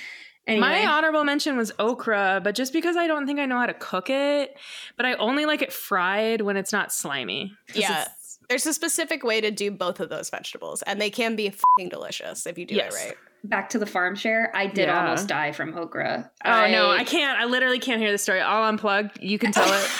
Anyway, 0.45 0.60
My 0.68 0.85
honorable 0.85 1.23
mention 1.23 1.56
was 1.56 1.72
okra, 1.80 2.41
but 2.44 2.53
just 2.53 2.73
because 2.73 2.98
I 2.98 3.07
don't 3.07 3.26
think 3.26 3.40
I 3.40 3.45
know 3.45 3.57
how 3.57 3.65
to 3.65 3.73
cook 3.73 4.10
it, 4.10 4.57
but 4.98 5.06
I 5.06 5.14
only 5.14 5.45
like 5.45 5.61
it 5.61 5.72
fried 5.72 6.41
when 6.41 6.57
it's 6.57 6.73
not 6.73 6.91
slimy. 6.91 7.53
Yeah. 7.73 8.10
There's 8.49 8.65
a 8.65 8.73
specific 8.73 9.23
way 9.23 9.40
to 9.40 9.52
do 9.52 9.72
both 9.72 10.02
of 10.02 10.10
those 10.10 10.30
vegetables, 10.30 10.81
and 10.81 10.99
they 10.99 11.10
can 11.10 11.38
be 11.38 11.49
fucking 11.49 11.88
delicious 11.90 12.45
if 12.45 12.57
you 12.57 12.65
do 12.65 12.76
Yes. 12.76 12.94
it 12.94 13.07
right. 13.07 13.18
Back 13.43 13.69
to 13.69 13.79
the 13.79 13.85
farm 13.85 14.15
share. 14.15 14.51
I 14.55 14.67
did 14.67 14.87
Yeah. 14.87 15.01
almost 15.03 15.27
die 15.27 15.51
from 15.51 15.75
okra. 15.77 16.31
Oh 16.45 16.67
no, 16.67 16.89
I 16.91 17.03
can't. 17.03 17.39
I 17.39 17.45
literally 17.45 17.79
can't 17.79 18.01
hear 18.01 18.11
the 18.11 18.17
story. 18.17 18.41
I'll 18.41 18.71
unplug. 18.71 19.11
You 19.21 19.37
can 19.39 19.51
tell 19.51 19.67
it. 19.71 19.89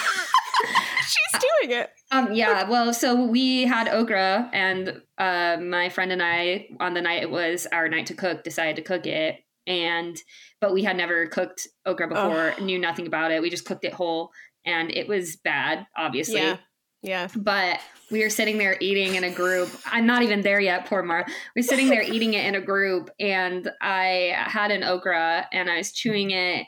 She's 1.06 1.40
doing 1.40 1.78
it. 1.78 1.90
Um, 2.10 2.32
yeah, 2.32 2.68
well, 2.68 2.94
so 2.94 3.24
we 3.26 3.64
had 3.64 3.88
okra, 3.88 4.48
and 4.52 5.02
uh, 5.18 5.58
my 5.60 5.88
friend 5.88 6.12
and 6.12 6.22
I, 6.22 6.68
on 6.80 6.94
the 6.94 7.02
night 7.02 7.22
it 7.22 7.30
was 7.30 7.66
our 7.72 7.88
night 7.88 8.06
to 8.06 8.14
cook, 8.14 8.42
decided 8.44 8.76
to 8.76 8.82
cook 8.82 9.06
it. 9.06 9.40
And 9.66 10.16
but 10.60 10.72
we 10.72 10.82
had 10.82 10.96
never 10.96 11.26
cooked 11.26 11.66
okra 11.86 12.08
before, 12.08 12.54
knew 12.60 12.78
nothing 12.78 13.06
about 13.06 13.30
it. 13.32 13.42
We 13.42 13.50
just 13.50 13.64
cooked 13.66 13.84
it 13.84 13.92
whole, 13.92 14.30
and 14.64 14.90
it 14.90 15.08
was 15.08 15.36
bad, 15.36 15.86
obviously. 15.96 16.36
Yeah. 16.40 16.56
Yeah. 17.04 17.28
But 17.36 17.80
we 18.10 18.22
were 18.22 18.30
sitting 18.30 18.56
there 18.56 18.76
eating 18.80 19.14
in 19.14 19.24
a 19.24 19.30
group. 19.30 19.68
I'm 19.84 20.06
not 20.06 20.22
even 20.22 20.40
there 20.40 20.58
yet, 20.58 20.86
poor 20.86 21.02
Mar. 21.02 21.26
We're 21.54 21.62
sitting 21.62 21.90
there 21.90 22.02
eating 22.02 22.32
it 22.32 22.46
in 22.46 22.54
a 22.54 22.60
group, 22.60 23.10
and 23.20 23.70
I 23.80 24.34
had 24.36 24.70
an 24.70 24.82
okra, 24.82 25.46
and 25.52 25.70
I 25.70 25.76
was 25.76 25.92
chewing 25.92 26.30
it, 26.30 26.66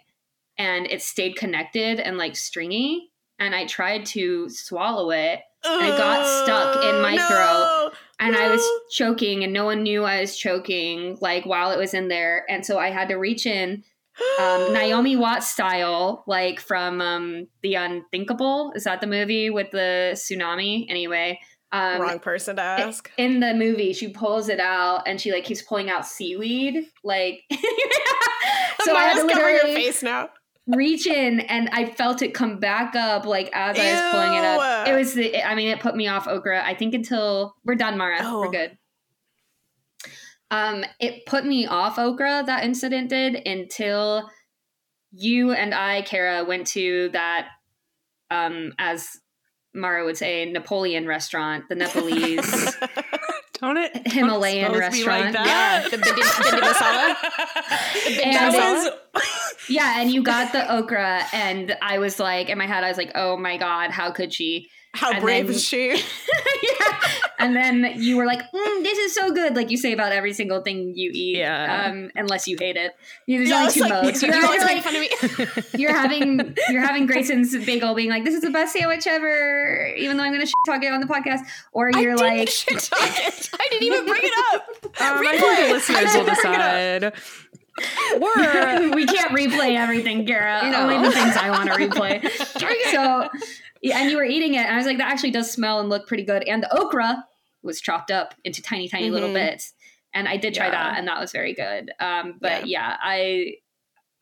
and 0.58 0.86
it 0.86 1.00
stayed 1.00 1.36
connected 1.36 2.00
and 2.00 2.18
like 2.18 2.36
stringy. 2.36 3.10
And 3.38 3.54
I 3.54 3.66
tried 3.66 4.06
to 4.06 4.48
swallow 4.50 5.10
it, 5.10 5.40
and 5.64 5.86
it 5.86 5.96
got 5.96 6.26
stuck 6.44 6.84
in 6.84 6.96
oh, 6.96 7.02
my 7.02 7.16
throat, 7.16 7.92
and 8.18 8.36
I 8.36 8.50
was 8.50 8.66
choking, 8.90 9.42
and 9.42 9.52
no 9.52 9.64
one 9.64 9.82
knew 9.82 10.04
I 10.04 10.20
was 10.20 10.36
choking, 10.36 11.16
like 11.20 11.46
while 11.46 11.70
it 11.70 11.78
was 11.78 11.94
in 11.94 12.08
there. 12.08 12.44
And 12.48 12.64
so 12.64 12.78
I 12.78 12.90
had 12.90 13.08
to 13.08 13.16
reach 13.16 13.46
in, 13.46 13.84
um, 14.40 14.72
Naomi 14.72 15.16
Watts 15.16 15.48
style, 15.48 16.24
like 16.26 16.60
from 16.60 17.00
um, 17.00 17.48
The 17.62 17.74
Unthinkable. 17.74 18.72
Is 18.74 18.84
that 18.84 19.00
the 19.00 19.06
movie 19.06 19.50
with 19.50 19.70
the 19.70 20.12
tsunami? 20.14 20.86
Anyway, 20.88 21.38
um, 21.72 22.00
Wrong 22.00 22.18
person 22.18 22.56
to 22.56 22.62
ask. 22.62 23.10
in 23.18 23.40
the 23.40 23.52
movie, 23.54 23.92
she 23.92 24.08
pulls 24.08 24.48
it 24.48 24.60
out 24.60 25.02
and 25.06 25.20
she 25.20 25.32
like 25.32 25.44
keeps 25.44 25.62
pulling 25.62 25.90
out 25.90 26.06
seaweed, 26.06 26.86
like. 27.04 27.40
so 28.84 28.96
I 28.96 29.04
had 29.04 29.14
to 29.14 29.20
her 29.20 29.26
literally 29.26 29.74
face 29.74 30.02
now. 30.02 30.30
reach 30.66 31.06
in 31.06 31.40
and 31.40 31.68
I 31.72 31.86
felt 31.86 32.22
it 32.22 32.34
come 32.34 32.58
back 32.58 32.94
up 32.94 33.26
like 33.26 33.50
as 33.52 33.78
I 33.78 33.92
was 33.92 34.12
pulling 34.12 34.38
it 34.38 34.44
up. 34.44 34.88
It 34.88 34.94
was 34.94 35.14
the 35.14 35.42
I 35.44 35.54
mean 35.54 35.68
it 35.68 35.80
put 35.80 35.96
me 35.96 36.08
off 36.08 36.26
okra 36.26 36.64
I 36.64 36.74
think 36.74 36.94
until 36.94 37.54
we're 37.64 37.74
done 37.74 37.98
Mara. 37.98 38.18
Oh. 38.20 38.40
We're 38.40 38.50
good. 38.50 38.78
Um 40.50 40.84
it 41.00 41.26
put 41.26 41.44
me 41.44 41.66
off 41.66 41.98
okra 41.98 42.44
that 42.46 42.64
incident 42.64 43.10
did 43.10 43.46
until 43.46 44.30
you 45.12 45.52
and 45.52 45.74
I 45.74 46.02
Kara 46.02 46.44
went 46.44 46.66
to 46.68 47.10
that 47.12 47.48
um 48.30 48.72
as 48.78 49.08
Mara 49.74 50.04
would 50.04 50.16
say 50.16 50.50
Napoleon 50.50 51.06
restaurant, 51.06 51.68
the 51.68 51.74
Nepalese 51.74 52.76
Don't 53.60 53.78
it? 53.78 53.92
don't 53.94 54.06
Himalayan 54.12 54.72
supposed 54.74 54.84
to 54.96 55.02
be 55.02 55.08
restaurant. 55.08 55.34
Yeah, 55.46 55.88
the 55.88 55.96
bhindi, 55.96 56.22
bhindi 56.22 56.60
masala. 56.60 57.16
And- 58.22 58.34
that 58.34 58.52
was 58.84 58.92
Yeah, 59.68 60.00
and 60.00 60.10
you 60.10 60.22
got 60.22 60.52
the 60.52 60.70
okra 60.76 61.24
and 61.32 61.76
I 61.80 61.98
was 61.98 62.18
like 62.20 62.48
in 62.50 62.58
my 62.58 62.66
head 62.66 62.84
I 62.84 62.88
was 62.88 62.98
like, 62.98 63.12
"Oh 63.14 63.36
my 63.36 63.56
god, 63.56 63.90
how 63.90 64.10
could 64.10 64.32
she?" 64.32 64.68
How 64.96 65.12
And 65.12 65.20
brave 65.20 65.46
then- 65.46 65.56
is 65.56 65.64
she? 65.64 65.90
yeah. 66.62 67.00
And 67.38 67.54
then 67.54 67.92
you 67.96 68.16
were 68.16 68.24
like, 68.24 68.40
mm, 68.40 68.82
"This 68.82 68.98
is 68.98 69.14
so 69.14 69.30
good," 69.30 69.54
like 69.54 69.70
you 69.70 69.76
say 69.76 69.92
about 69.92 70.10
every 70.12 70.32
single 70.32 70.62
thing 70.62 70.92
you 70.96 71.10
eat. 71.12 71.36
Yeah. 71.36 71.86
Um, 71.86 72.10
unless 72.14 72.48
you 72.48 72.56
hate 72.58 72.76
it. 72.76 72.92
There's 73.28 73.48
Yeah, 73.48 73.60
only 73.60 73.72
two 73.72 73.80
like- 73.82 73.90
modes. 73.90 74.22
you 74.22 74.28
You're, 74.32 74.36
you're 74.42 74.60
like, 74.60 74.82
fun 74.82 74.94
of 74.96 75.00
me. 75.02 75.08
you're 75.78 75.94
having 75.94 76.56
you're 76.70 76.80
having 76.84 77.06
Grayson's 77.06 77.54
bagel, 77.66 77.94
being 77.94 78.08
like, 78.10 78.24
"This 78.24 78.34
is 78.34 78.40
the 78.40 78.50
best 78.50 78.72
sandwich 78.72 79.06
ever," 79.06 79.86
even 79.98 80.16
though 80.16 80.22
I'm 80.24 80.32
going 80.32 80.46
to 80.46 80.52
talk 80.66 80.82
it 80.82 80.92
on 80.92 81.00
the 81.00 81.06
podcast. 81.06 81.40
Or 81.72 81.90
you're 81.92 82.16
didn't 82.16 82.20
like, 82.20 82.48
shit 82.50 82.78
talk 82.78 82.98
it. 83.00 83.50
I 83.60 83.68
didn't 83.70 83.82
even 83.84 84.06
bring 84.06 84.22
it 84.24 84.54
up. 84.54 84.84
Um, 84.84 85.26
I 85.26 85.36
think 85.38 85.66
the 85.68 85.72
listeners 85.74 86.14
will 86.14 86.24
didn't 86.24 86.40
bring 86.42 86.54
it 86.54 87.04
up. 87.04 87.14
decide. 87.14 88.94
We 88.94 89.04
can't 89.06 89.32
replay 89.32 89.76
everything, 89.76 90.26
Kara. 90.26 90.70
No. 90.70 90.82
Only 90.88 91.06
the 91.06 91.12
things 91.12 91.36
I 91.36 91.50
want 91.50 91.68
to 91.70 91.74
replay. 91.76 92.26
so, 92.90 93.28
and 93.94 94.10
you 94.10 94.16
were 94.16 94.24
eating 94.24 94.54
it, 94.54 94.58
and 94.66 94.74
I 94.74 94.76
was 94.76 94.86
like, 94.86 94.98
that 94.98 95.10
actually 95.10 95.30
does 95.32 95.50
smell 95.50 95.80
and 95.80 95.88
look 95.88 96.06
pretty 96.06 96.24
good. 96.24 96.42
And 96.44 96.62
the 96.62 96.78
okra 96.78 97.24
was 97.62 97.80
chopped 97.80 98.10
up 98.10 98.34
into 98.44 98.62
tiny, 98.62 98.88
tiny 98.88 99.10
little 99.10 99.30
Mhm. 99.30 99.34
bits, 99.34 99.74
and 100.14 100.28
I 100.28 100.36
did 100.36 100.54
try 100.54 100.66
Yeah. 100.66 100.72
that, 100.72 100.98
and 100.98 101.08
that 101.08 101.20
was 101.20 101.32
very 101.32 101.52
good. 101.54 101.90
Um, 102.00 102.38
but 102.40 102.66
yeah, 102.66 102.96
I 103.00 103.54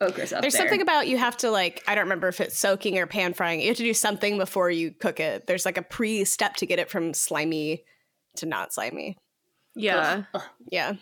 okra's 0.01 0.33
up 0.33 0.37
there. 0.37 0.41
There's 0.41 0.53
there. 0.53 0.61
something 0.63 0.81
about 0.81 1.07
you 1.07 1.17
have 1.17 1.37
to 1.37 1.49
like 1.51 1.83
I 1.87 1.95
don't 1.95 2.03
remember 2.05 2.27
if 2.27 2.41
it's 2.41 2.57
soaking 2.57 2.97
or 2.97 3.07
pan 3.07 3.33
frying. 3.33 3.61
You 3.61 3.67
have 3.69 3.77
to 3.77 3.83
do 3.83 3.93
something 3.93 4.37
before 4.37 4.69
you 4.69 4.91
cook 4.91 5.19
it. 5.19 5.47
There's 5.47 5.65
like 5.65 5.77
a 5.77 5.81
pre 5.83 6.25
step 6.25 6.55
to 6.57 6.65
get 6.65 6.79
it 6.79 6.89
from 6.89 7.13
slimy 7.13 7.83
to 8.37 8.45
not 8.45 8.73
slimy. 8.73 9.17
yeah. 9.75 10.23
Yeah. 10.71 10.93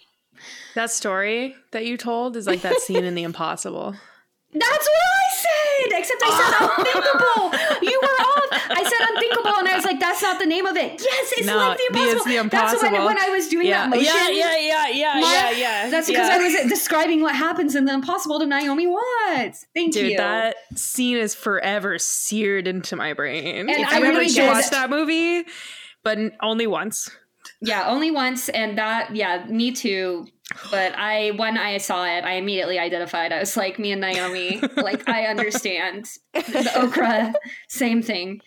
That 0.75 0.89
story 0.91 1.55
that 1.71 1.85
you 1.85 1.95
told 1.97 2.35
is 2.35 2.47
like 2.47 2.61
that 2.61 2.79
scene 2.81 3.03
in 3.03 3.15
The 3.15 3.23
Impossible. 3.31 3.95
That's 4.53 4.87
what 4.93 5.03
I 5.17 5.27
said, 5.43 5.99
except 5.99 6.21
I 6.23 6.29
said 6.29 6.53
ah. 6.53 6.75
unthinkable. 6.77 7.89
You 7.89 7.99
were 8.01 8.17
off. 8.21 8.49
I 8.69 8.83
said 8.83 9.01
unthinkable, 9.13 9.59
and 9.59 9.67
I 9.67 9.75
was 9.75 9.85
like, 9.85 9.99
"That's 9.99 10.21
not 10.21 10.39
the 10.39 10.45
name 10.45 10.65
of 10.65 10.77
it." 10.77 11.01
Yes, 11.01 11.33
it's 11.37 11.47
No, 11.47 11.57
like 11.57 11.77
the 11.77 11.83
impossible. 11.89 12.11
it's 12.17 12.25
the 12.25 12.49
That's 12.49 12.81
when, 12.83 12.93
when 13.05 13.17
I 13.19 13.29
was 13.29 13.47
doing 13.47 13.67
yeah. 13.67 13.87
that 13.87 13.89
motion. 13.89 14.05
yeah, 14.05 14.29
yeah, 14.29 14.57
yeah, 14.57 14.87
yeah, 14.87 15.13
My- 15.15 15.21
yeah, 15.21 15.51
yeah. 15.51 15.89
That's 15.89 16.07
because 16.07 16.27
yeah. 16.29 16.35
I 16.35 16.37
was 16.37 16.53
describing 16.69 17.21
what 17.21 17.35
happens 17.35 17.75
in 17.75 17.85
the 17.85 17.93
impossible 17.93 18.39
to 18.39 18.45
Naomi 18.45 18.87
Watts. 18.87 19.65
Thank 19.73 19.93
Dude, 19.93 20.11
you. 20.11 20.17
that 20.17 20.55
scene 20.75 21.17
is 21.17 21.33
forever 21.35 21.97
seared 21.97 22.67
into 22.67 22.95
my 22.95 23.13
brain. 23.13 23.69
And 23.69 23.69
if 23.69 23.87
I 23.89 23.97
you 23.97 24.05
ever 24.05 24.19
really 24.19 24.27
did- 24.33 24.47
watch 24.47 24.69
that 24.69 24.89
movie, 24.89 25.45
but 26.03 26.17
only 26.41 26.67
once. 26.67 27.09
Yeah, 27.63 27.87
only 27.87 28.11
once, 28.11 28.49
and 28.49 28.77
that 28.77 29.15
yeah, 29.15 29.45
me 29.47 29.71
too. 29.71 30.27
But 30.69 30.93
I 30.95 31.31
when 31.37 31.57
I 31.57 31.77
saw 31.79 32.05
it, 32.05 32.23
I 32.25 32.33
immediately 32.33 32.77
identified. 32.77 33.31
I 33.33 33.39
was 33.39 33.55
like, 33.57 33.79
me 33.79 33.91
and 33.91 34.01
Naomi, 34.01 34.61
like 34.77 35.07
I 35.09 35.25
understand 35.27 36.05
the 36.33 36.71
okra, 36.75 37.33
same 37.69 38.01
thing. 38.01 38.41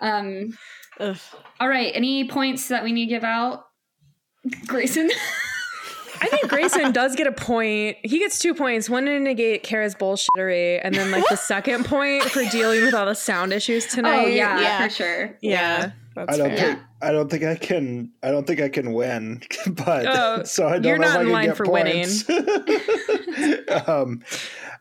Um, 0.00 0.56
Ugh. 1.00 1.16
all 1.60 1.68
right, 1.68 1.92
any 1.94 2.26
points 2.28 2.68
that 2.68 2.82
we 2.84 2.92
need 2.92 3.06
to 3.06 3.10
give 3.10 3.24
out, 3.24 3.64
Grayson? 4.66 5.10
I 6.20 6.28
think 6.28 6.48
Grayson 6.48 6.92
does 6.92 7.16
get 7.16 7.26
a 7.26 7.32
point. 7.32 7.98
He 8.02 8.18
gets 8.18 8.38
two 8.38 8.54
points. 8.54 8.88
One 8.88 9.04
to 9.04 9.20
negate 9.20 9.62
Kara's 9.62 9.94
bullshittery, 9.94 10.80
and 10.82 10.94
then 10.94 11.10
like 11.10 11.24
the 11.28 11.36
second 11.36 11.84
point 11.84 12.22
for 12.24 12.44
dealing 12.50 12.82
with 12.82 12.94
all 12.94 13.04
the 13.06 13.14
sound 13.14 13.52
issues 13.52 13.86
tonight. 13.86 14.24
oh 14.24 14.26
yeah, 14.26 14.60
Yeah. 14.60 14.88
for 14.88 14.94
sure. 14.94 15.38
yeah. 15.42 15.90
That's 16.14 16.32
I 16.32 16.36
don't 16.36 16.48
fair. 16.56 16.58
think 16.74 16.78
I 17.04 17.12
don't 17.12 17.30
think 17.30 17.44
I 17.44 17.54
can 17.54 18.10
I 18.22 18.30
don't 18.30 18.46
think 18.46 18.60
I 18.60 18.68
can 18.68 18.92
win, 18.92 19.42
but 19.66 20.06
Oh, 20.06 20.42
so 20.44 20.66
I 20.66 20.74
don't 20.78 20.84
you're 20.84 20.98
know 20.98 21.08
not 21.08 21.14
if 21.14 21.16
I 21.16 21.20
in 21.20 21.26
can 21.26 21.32
line 21.32 21.46
get 21.46 21.56
for 21.56 21.64
points. 21.66 22.28
um, 23.88 24.22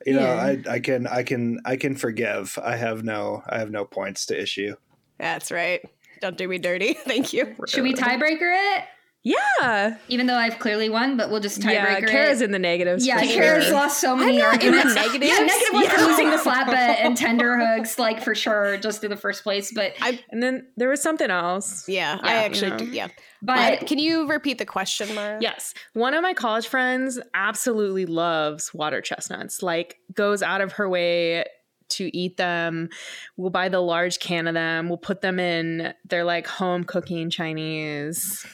you 0.06 0.14
know, 0.14 0.32
I 0.32 0.62
I 0.70 0.80
can 0.80 1.08
I 1.08 1.24
can 1.24 1.60
I 1.66 1.76
can 1.76 1.96
forgive. 1.96 2.58
I 2.64 2.76
have 2.76 3.04
no 3.04 3.44
I 3.48 3.60
have 3.60 3.72
no 3.72 3.86
points 3.86 4.26
to 4.28 4.42
issue. 4.42 4.76
That's 5.18 5.52
right. 5.52 5.82
Don't 6.22 6.38
do 6.38 6.48
me 6.48 6.58
dirty. 6.58 6.94
Thank 7.06 7.34
you. 7.34 7.56
Should 7.68 7.84
we 7.84 7.94
tiebreaker 7.94 8.78
it? 8.78 8.86
Yeah. 9.24 9.98
Even 10.10 10.28
though 10.28 10.36
I've 10.36 10.60
clearly 10.60 10.90
won, 10.90 11.16
but 11.16 11.30
we'll 11.30 11.40
just 11.40 11.62
tiebreaker. 11.62 11.72
Yeah. 11.74 12.00
tiebreaker 12.02 12.10
Kara's 12.10 12.42
it. 12.42 12.46
in 12.46 12.52
the 12.52 12.60
negatives. 12.60 13.08
Yeah, 13.08 13.20
for 13.20 13.26
Kara's 13.26 13.66
sure. 13.66 13.74
lost 13.74 14.02
so 14.02 14.16
many 14.16 14.38
not 14.40 14.62
in 14.62 14.72
the 14.72 14.78
arguments. 14.80 14.96
negatives. 14.96 15.32
Yeah, 15.32 15.46
negative 15.46 15.74
one 15.74 15.88
for 15.90 16.02
losing 16.02 16.30
the 16.30 16.38
slap 16.44 16.68
bet 16.68 17.00
and 17.00 17.16
tender 17.16 17.58
hooks, 17.58 17.98
like 17.98 18.22
for 18.22 18.36
sure, 18.36 18.78
just 18.78 19.04
in 19.04 19.10
the 19.10 19.18
first 19.18 19.44
place. 19.44 19.72
But 19.74 19.94
And 20.30 20.44
then 20.44 20.68
there 20.76 20.90
was 20.90 21.02
something 21.02 21.32
else. 21.32 21.88
Yeah, 21.88 22.20
I 22.22 22.44
actually 22.44 22.72
you 22.72 22.78
know. 22.78 22.92
Yeah. 22.92 23.08
but 23.42 23.80
But 23.80 23.88
can 23.88 23.98
you 23.98 24.28
repeat 24.28 24.58
the 24.58 24.66
question, 24.66 25.16
Mara? 25.16 25.38
Yes. 25.40 25.74
One 25.94 26.14
of 26.14 26.22
my 26.22 26.34
college 26.34 26.68
friends 26.68 27.18
absolutely 27.34 28.06
loves 28.06 28.74
water 28.74 29.00
chestnuts, 29.00 29.64
like 29.64 29.98
goes 30.14 30.44
out 30.44 30.60
of 30.60 30.74
her 30.74 30.90
way 30.90 31.46
to 31.90 32.16
eat 32.18 32.38
them. 32.38 32.90
We'll 33.38 33.52
buy 33.52 33.70
the 33.70 33.80
large 33.80 34.20
can 34.20 34.48
of 34.48 34.54
them. 34.54 34.90
We'll 34.90 34.98
put 34.98 35.22
them 35.22 35.40
in 35.40 35.94
their 36.06 36.24
like 36.24 36.48
home 36.48 36.84
cooking 36.84 37.30
Chinese. 37.30 38.46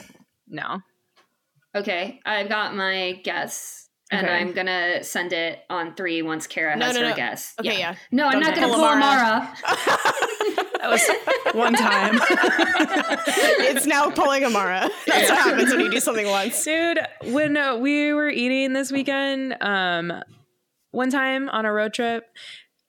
No. 0.49 0.81
Okay, 1.75 2.19
I've 2.25 2.49
got 2.49 2.75
my 2.75 3.21
guess, 3.23 3.87
and 4.11 4.25
Okay. 4.25 4.35
I'm 4.35 4.53
gonna 4.53 5.03
send 5.03 5.33
it 5.33 5.59
on 5.69 5.93
three 5.95 6.21
once 6.23 6.47
Kara 6.47 6.75
No, 6.75 6.87
has 6.87 6.95
no, 6.95 7.01
her 7.03 7.09
no. 7.09 7.15
guess. 7.15 7.53
Okay, 7.59 7.77
yeah. 7.77 7.95
No, 8.11 8.25
I'm 8.25 8.39
Don't 8.41 8.55
gonna 8.55 8.67
pull 8.67 8.75
pull 8.75 8.85
Amara. 8.85 9.53
That 10.81 10.89
was 10.89 11.53
one 11.53 11.73
time. 11.73 12.19
it's 13.75 13.85
now 13.85 14.09
pulling 14.09 14.45
Amara. 14.45 14.89
That's 15.05 15.29
what 15.29 15.37
happens 15.39 15.69
when 15.71 15.81
you 15.81 15.91
do 15.91 15.99
something 15.99 16.25
once. 16.27 16.63
Dude, 16.63 16.99
when 17.25 17.55
uh, 17.57 17.75
we 17.77 18.13
were 18.13 18.29
eating 18.29 18.73
this 18.73 18.91
weekend, 18.91 19.55
um, 19.61 20.23
one 20.91 21.11
time 21.11 21.49
on 21.49 21.65
a 21.65 21.71
road 21.73 21.93
trip, 21.93 22.23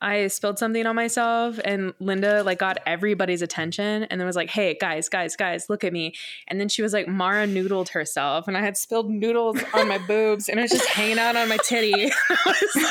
I 0.02 0.28
spilled 0.28 0.58
something 0.58 0.86
on 0.86 0.96
myself, 0.96 1.60
and 1.64 1.92
Linda 2.00 2.42
like 2.42 2.58
got 2.58 2.78
everybody's 2.86 3.42
attention, 3.42 4.04
and 4.04 4.18
then 4.20 4.26
was 4.26 4.34
like, 4.36 4.48
"Hey, 4.48 4.76
guys, 4.80 5.08
guys, 5.10 5.36
guys, 5.36 5.68
look 5.68 5.84
at 5.84 5.92
me!" 5.92 6.14
And 6.48 6.58
then 6.58 6.68
she 6.70 6.80
was 6.80 6.92
like, 6.94 7.06
"Mara 7.06 7.46
noodled 7.46 7.90
herself," 7.90 8.48
and 8.48 8.56
I 8.56 8.60
had 8.62 8.76
spilled 8.78 9.10
noodles 9.10 9.60
on 9.74 9.88
my 9.88 9.98
boobs, 9.98 10.48
and 10.48 10.58
it 10.58 10.62
was 10.62 10.70
just 10.70 10.86
hanging 10.88 11.18
out 11.18 11.36
on 11.36 11.48
my 11.50 11.58
titty. 11.58 12.10
I 12.30 12.36
was 12.46 12.82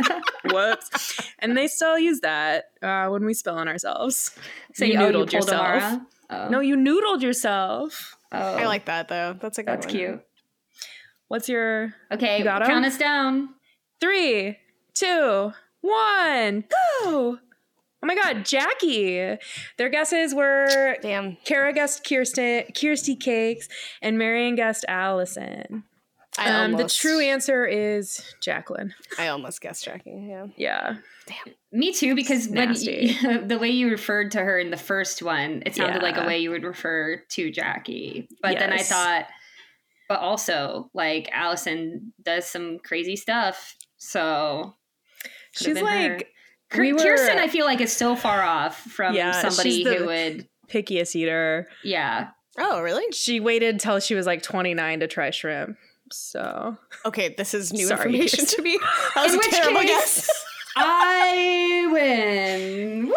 like, 0.00 0.22
"Whoops!" 0.54 1.20
And 1.40 1.54
they 1.56 1.66
still 1.68 1.98
use 1.98 2.20
that 2.20 2.70
uh, 2.82 3.08
when 3.08 3.24
we 3.26 3.34
spill 3.34 3.56
on 3.56 3.68
ourselves. 3.68 4.34
So 4.72 4.84
you 4.86 4.94
you, 4.94 4.98
oh, 5.00 5.06
you 5.08 5.12
noodled 5.12 5.32
yourself. 5.32 5.98
Oh. 6.30 6.48
No, 6.48 6.60
you 6.60 6.76
noodled 6.76 7.20
yourself. 7.20 8.16
oh. 8.32 8.38
I 8.38 8.64
like 8.66 8.86
that 8.86 9.08
though. 9.08 9.36
That's 9.38 9.58
a 9.58 9.62
good 9.62 9.68
that's 9.74 9.86
one. 9.86 9.94
cute. 9.94 10.20
What's 11.28 11.48
your 11.48 11.94
Okay, 12.10 12.38
You 12.38 12.44
got 12.44 12.62
'em? 12.62 12.68
count 12.68 12.84
us 12.86 12.96
down. 12.96 13.50
three, 14.00 14.56
two, 14.94 15.52
one, 15.84 16.64
go. 16.70 17.38
Oh 18.04 18.06
my 18.06 18.14
god, 18.14 18.44
Jackie. 18.44 19.38
Their 19.78 19.88
guesses 19.88 20.34
were 20.34 20.96
Damn. 21.00 21.36
Kara 21.44 21.72
guessed 21.72 22.06
Kirsten, 22.06 22.64
Kirsty 22.78 23.16
Cakes, 23.16 23.68
and 24.02 24.18
Marion 24.18 24.56
guessed 24.56 24.84
Allison. 24.88 25.84
I 26.36 26.50
Um, 26.50 26.72
the 26.72 26.88
true 26.88 27.20
answer 27.20 27.64
is 27.64 28.34
Jacqueline. 28.42 28.92
I 29.18 29.28
almost 29.28 29.60
guessed 29.60 29.84
Jackie. 29.84 30.26
Yeah. 30.28 30.46
Yeah. 30.56 30.96
Damn. 31.26 31.54
Me 31.72 31.92
too, 31.92 32.14
because 32.14 32.48
when 32.48 32.74
you, 32.74 33.40
the 33.46 33.58
way 33.58 33.70
you 33.70 33.88
referred 33.88 34.32
to 34.32 34.38
her 34.38 34.58
in 34.58 34.70
the 34.70 34.76
first 34.76 35.22
one, 35.22 35.62
it 35.64 35.74
sounded 35.74 36.02
like 36.02 36.16
a 36.16 36.26
way 36.26 36.38
you 36.38 36.50
would 36.50 36.64
refer 36.64 37.22
to 37.30 37.50
Jackie. 37.50 38.28
But 38.42 38.58
then 38.58 38.72
I 38.72 38.78
thought, 38.78 39.26
but 40.08 40.20
also 40.20 40.90
like 40.92 41.30
Allison 41.32 42.12
does 42.22 42.46
some 42.46 42.80
crazy 42.80 43.16
stuff, 43.16 43.76
so 43.96 44.74
could've 44.74 44.83
She's 45.56 45.74
been 45.74 45.86
her. 45.86 46.08
like 46.14 46.32
Kir- 46.70 46.80
we 46.82 46.92
were- 46.92 46.98
Kirsten. 46.98 47.38
I 47.38 47.48
feel 47.48 47.64
like 47.66 47.80
is 47.80 47.92
so 47.92 48.16
far 48.16 48.42
off 48.42 48.80
from 48.82 49.14
Yeah, 49.14 49.32
somebody 49.32 49.70
she's 49.70 49.84
the- 49.86 49.94
who 49.96 50.06
would, 50.06 50.48
pickiest 50.68 51.14
eater. 51.16 51.68
yeah. 51.82 52.28
Oh, 52.58 52.80
really? 52.80 53.10
She 53.12 53.40
waited 53.40 53.80
till 53.80 53.98
she 54.00 54.14
was 54.14 54.26
like 54.26 54.42
29 54.42 55.00
to 55.00 55.06
try 55.08 55.30
shrimp. 55.30 55.76
So 56.12 56.76
Okay, 57.04 57.34
this 57.36 57.52
is 57.54 57.72
new 57.72 57.86
Sorry, 57.86 58.02
information 58.06 58.40
In 58.40 58.46
to 58.46 58.62
me. 58.62 58.78
That 59.14 59.24
was 59.24 59.34
a 59.34 59.38
which 59.38 59.50
terrible 59.50 59.80
case, 59.80 59.88
guess. 60.26 60.44
I 60.76 61.88
win. 61.92 63.06
Woo! 63.06 63.14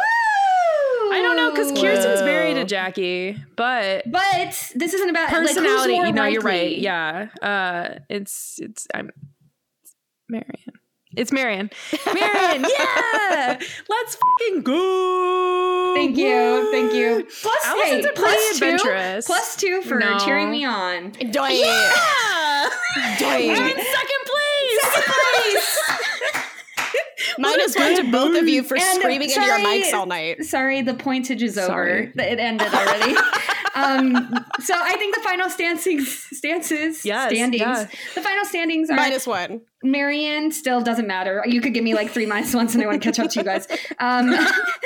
I 1.12 1.20
don't 1.22 1.36
know 1.38 1.52
because 1.52 1.72
Kirsten's 1.72 2.22
married 2.22 2.56
to 2.56 2.66
Jackie, 2.66 3.38
but 3.56 4.04
But 4.10 4.72
this 4.76 4.94
isn't 4.94 5.10
about 5.10 5.30
personality. 5.30 5.94
Like, 5.94 6.00
who's 6.02 6.08
you 6.10 6.14
know, 6.14 6.22
more 6.24 6.30
you're 6.30 6.42
right. 6.42 6.78
Yeah. 6.78 7.28
Uh, 7.42 8.00
it's 8.10 8.60
it's 8.60 8.88
I'm 8.94 9.12
it's 9.84 9.96
Marion. 10.30 10.77
It's 11.18 11.32
Marion. 11.32 11.72
Marion. 12.06 12.64
yeah. 12.78 13.60
Let's 13.90 14.16
fucking 14.16 14.62
go. 14.62 15.94
Thank 15.96 16.16
you, 16.16 16.70
thank 16.72 16.94
you. 16.94 17.28
Plus, 17.42 17.66
Allison's 17.66 18.06
hey, 18.06 18.12
a 18.12 18.14
pretty 18.14 18.20
plus 18.60 18.60
two, 18.60 19.26
plus 19.26 19.56
two 19.56 19.82
for 19.82 19.98
No. 19.98 20.20
cheering 20.20 20.52
me 20.52 20.64
on. 20.64 21.10
Doy. 21.32 21.48
Yeah. 21.50 22.70
Doy. 23.18 23.50
I'm 23.50 23.64
in 23.66 23.78
second 23.78 24.24
place. 24.26 24.94
Second 24.94 25.14
place. 25.34 26.00
Minus 27.38 27.76
one 27.76 27.96
to 27.96 28.12
both 28.12 28.38
of 28.38 28.48
you 28.48 28.64
for 28.64 28.76
And, 28.78 29.00
screaming 29.00 29.30
into 29.30 29.42
your 29.42 29.60
mics 29.60 29.94
all 29.94 30.06
night. 30.06 30.44
Sorry, 30.44 30.82
the 30.82 30.94
pointage 30.94 31.42
is 31.42 31.56
Sorry. 31.56 32.10
over. 32.10 32.12
It 32.24 32.40
ended 32.40 32.74
already. 32.74 33.16
um, 33.76 34.46
so 34.60 34.74
I 34.76 34.96
think 34.98 35.16
the 35.16 35.22
final 35.22 35.48
stancings, 35.50 36.06
stances, 36.36 37.04
Yes, 37.06 37.32
standings. 37.34 37.62
yeah. 37.62 37.88
The 38.16 38.22
final 38.22 38.46
standings 38.46 38.90
are 38.90 38.96
Minus 38.96 39.26
one. 39.28 39.62
Marion 39.84 40.52
still 40.52 40.82
doesn't 40.82 41.08
matter. 41.08 41.44
You 41.46 41.62
could 41.62 41.74
give 41.74 41.84
me 41.84 41.94
like 41.94 42.10
three 42.10 42.26
minus 42.26 42.54
ones 42.54 42.74
and 42.74 42.84
I 42.84 42.88
want 42.88 43.02
to 43.02 43.08
catch 43.12 43.20
up 43.20 43.30
to 43.32 43.40
you 43.40 43.46
guys. 43.46 43.68
Um, 44.00 44.36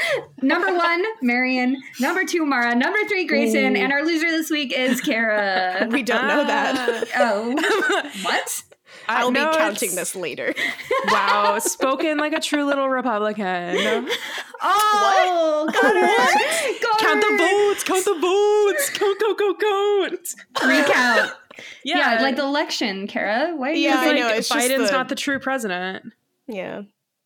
number 0.42 0.74
one, 0.74 1.04
Marion. 1.22 1.82
Number 2.00 2.26
two, 2.26 2.46
Mara. 2.46 2.76
Number 2.76 3.00
three, 3.08 3.26
Grayson. 3.26 3.76
And 3.78 3.92
our 3.94 4.04
loser 4.04 4.30
this 4.30 4.50
week 4.50 4.74
is 4.78 5.00
Kara. 5.02 5.88
We 5.90 6.04
don't 6.04 6.28
know 6.28 6.46
that. 6.46 7.08
oh, 7.18 7.56
what? 8.24 8.64
I'll 9.20 9.30
I 9.30 9.32
be 9.32 9.58
counting 9.58 9.90
it's- 9.92 9.96
this 9.96 10.16
later. 10.16 10.54
Wow, 11.08 11.58
spoken 11.60 12.18
like 12.20 12.34
a 12.34 12.40
true 12.40 12.64
little 12.66 12.88
Republican. 12.90 14.08
Oh, 14.64 15.68
got 15.74 15.96
her. 15.96 16.80
Got 16.82 17.00
Count 17.00 17.22
the 17.22 17.38
votes. 17.38 17.84
Count 17.84 18.06
the 18.06 18.14
votes. 18.14 18.90
Count, 18.92 19.20
count, 19.20 19.40
count, 19.40 19.60
count. 19.60 20.70
Recount. 20.70 21.32
Yeah, 21.84 22.16
Yeah, 22.16 22.22
like 22.22 22.36
the 22.38 22.44
election, 22.44 23.08
Kara. 23.08 23.54
Why 23.56 23.70
are 23.72 23.74
you 23.74 23.82
Yeah, 23.90 24.02
It's 24.04 24.12
I 24.12 24.14
know, 24.20 24.28
it's 24.30 24.50
just 24.50 24.70
Biden's 24.70 24.90
the- 24.90 24.96
not 24.98 25.10
the 25.10 25.16
true 25.16 25.40
president. 25.40 26.06
Yeah. 26.48 26.84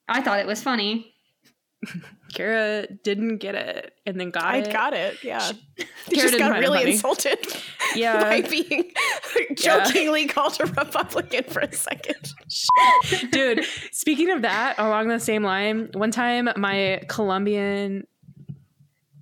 I 0.09 0.21
thought 0.21 0.39
it 0.39 0.47
was 0.47 0.61
funny. 0.63 1.13
Kara 2.35 2.85
didn't 3.03 3.37
get 3.37 3.55
it 3.55 3.93
and 4.05 4.19
then 4.19 4.29
got 4.29 4.43
I 4.45 4.57
it. 4.57 4.71
got 4.71 4.93
it. 4.93 5.23
Yeah. 5.23 5.39
Kara 5.39 5.57
You 6.11 6.17
just 6.21 6.37
got 6.37 6.59
really 6.59 6.91
insulted 6.91 7.39
Yeah. 7.95 8.21
by 8.23 8.41
being 8.41 8.91
jokingly 9.55 10.27
called 10.27 10.57
a 10.59 10.65
Republican 10.65 11.45
for 11.45 11.61
a 11.61 11.73
second. 11.73 12.33
Dude, 13.31 13.63
speaking 13.91 14.29
of 14.29 14.41
that, 14.43 14.75
along 14.77 15.07
the 15.07 15.19
same 15.19 15.43
line, 15.43 15.89
one 15.93 16.11
time 16.11 16.49
my 16.57 17.01
Colombian 17.07 18.05
No, 18.49 18.55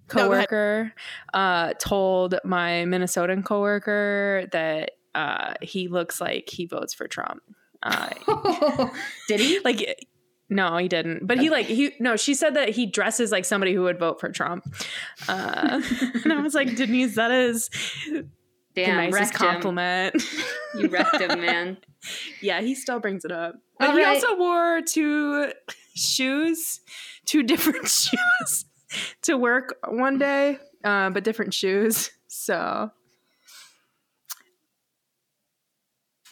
coworker 0.07 0.94
uh, 1.34 1.73
told 1.80 2.35
my 2.44 2.84
Minnesotan 2.88 3.45
coworker 3.45 4.48
that 4.52 4.91
uh, 5.15 5.53
he 5.61 5.88
looks 5.88 6.19
like 6.19 6.49
he 6.49 6.65
votes 6.65 6.94
for 6.94 7.07
Trump. 7.07 7.41
Uh, 7.84 8.10
Did 9.27 9.40
he? 9.40 9.60
like 9.64 10.07
no 10.53 10.77
he 10.77 10.88
didn't 10.88 11.25
but 11.25 11.38
he 11.39 11.49
like 11.49 11.65
he 11.65 11.93
no 11.99 12.15
she 12.15 12.34
said 12.34 12.53
that 12.55 12.69
he 12.69 12.85
dresses 12.85 13.31
like 13.31 13.45
somebody 13.45 13.73
who 13.73 13.81
would 13.81 13.99
vote 13.99 14.19
for 14.19 14.30
trump 14.30 14.63
uh 15.27 15.81
and 16.23 16.31
i 16.34 16.39
was 16.41 16.53
like 16.53 16.75
denise 16.75 17.15
that 17.15 17.31
is 17.31 17.69
the 18.11 18.25
Damn, 18.75 18.97
nicest 18.97 19.19
wrecked 19.34 19.41
him. 19.41 19.51
compliment 19.51 20.23
You 20.75 20.88
wrecked 20.88 21.19
him, 21.21 21.39
man. 21.41 21.77
yeah 22.41 22.61
he 22.61 22.73
still 22.75 22.99
brings 22.99 23.23
it 23.25 23.31
up 23.31 23.55
but 23.80 23.89
All 23.91 23.95
he 23.97 24.03
right. 24.03 24.15
also 24.15 24.35
wore 24.38 24.81
two 24.81 25.51
shoes 25.95 26.80
two 27.25 27.43
different 27.43 27.88
shoes 27.88 28.65
to 29.23 29.38
work 29.38 29.77
one 29.88 30.17
day 30.17 30.57
uh, 30.84 31.09
but 31.11 31.23
different 31.23 31.53
shoes 31.53 32.09
so 32.27 32.91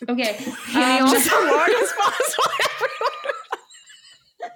Okay. 0.09 0.35
Um, 0.73 1.07
Just 1.11 1.27
as 1.27 1.31
long 1.31 1.75
as 1.79 1.91
possible. 1.93 2.51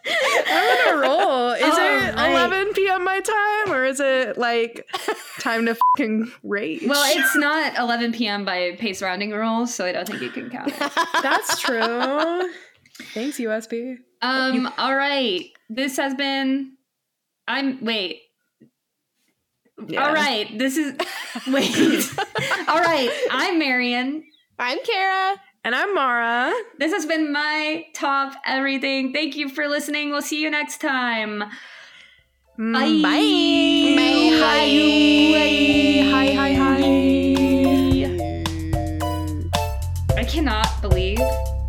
I'm 0.07 0.87
on 0.87 0.93
a 0.95 0.97
roll 1.07 1.51
is 1.51 1.63
All 1.63 1.79
it 1.79 2.15
right. 2.15 2.31
11 2.31 2.73
p.m 2.73 3.03
my 3.03 3.19
time 3.19 3.73
or 3.73 3.85
is 3.85 3.99
it 3.99 4.37
like 4.37 4.87
time 5.39 5.65
to 5.65 5.75
fucking 5.75 6.31
rage 6.43 6.83
well, 6.87 7.03
it's 7.07 7.35
not 7.35 7.77
11 7.77 8.13
p.m. 8.13 8.45
by 8.45 8.75
pace 8.77 9.01
rounding 9.01 9.31
rules, 9.31 9.73
so 9.73 9.85
I 9.85 9.91
don't 9.91 10.07
think 10.07 10.21
you 10.21 10.29
can 10.29 10.49
count 10.49 10.69
it. 10.69 10.79
That's 11.21 11.59
true. 11.61 12.49
Thanks, 13.13 13.37
USB. 13.37 13.97
Um. 14.21 14.71
All 14.77 14.95
right. 14.95 15.45
This 15.69 15.97
has 15.97 16.13
been. 16.15 16.73
I'm. 17.47 17.83
Wait. 17.83 18.21
Yeah. 19.87 20.07
All 20.07 20.13
right. 20.13 20.57
This 20.57 20.77
is. 20.77 20.95
Wait. 21.47 22.09
all 22.67 22.79
right. 22.79 23.09
I'm 23.31 23.59
Marion. 23.59 24.23
I'm 24.57 24.79
Kara. 24.83 25.35
And 25.65 25.73
I'm 25.73 25.95
Mara. 25.95 26.53
This 26.77 26.93
has 26.93 27.07
been 27.07 27.31
my 27.33 27.87
top 27.95 28.35
everything. 28.45 29.11
Thank 29.11 29.35
you 29.35 29.49
for 29.49 29.67
listening. 29.67 30.11
We'll 30.11 30.21
see 30.21 30.39
you 30.39 30.51
next 30.51 30.79
time. 30.79 31.43
Mm, 32.59 32.71
Bye. 32.71 33.01
Bye. 33.01 33.95
Bye. 34.45 34.69
Hi, 36.11 36.27
hi, 36.35 36.53
hi. 36.53 36.75
I 40.21 40.23
cannot 40.23 40.67
believe 40.83 41.17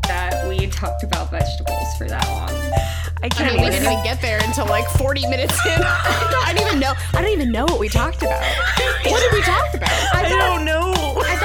that 0.09 0.47
we 0.47 0.66
talked 0.66 1.02
about 1.02 1.31
vegetables 1.31 1.97
for 1.97 2.06
that 2.06 2.28
long. 2.28 2.51
I 2.51 3.20
I 3.23 3.28
can't 3.31 3.55
mean, 3.55 3.64
we 3.64 3.70
didn't 3.70 3.90
even 3.90 4.05
get 4.05 4.20
there 4.20 4.40
until 4.44 4.66
like 4.66 4.86
40 4.90 5.27
minutes 5.28 5.59
in. 5.64 5.73
I 5.82 6.52
don't 6.55 6.66
even 6.66 6.81
know. 6.81 6.93
I 7.14 7.23
don't 7.23 7.32
even 7.32 7.51
know 7.51 7.64
what 7.64 7.81
we 7.81 7.89
talked 7.89 8.23
about. 8.23 8.44
What 9.06 9.20
did 9.23 9.32
we 9.32 9.40
talk 9.40 9.73
about? 9.73 10.14
I 10.14 10.28
don't 10.28 10.66
know. 10.66 10.95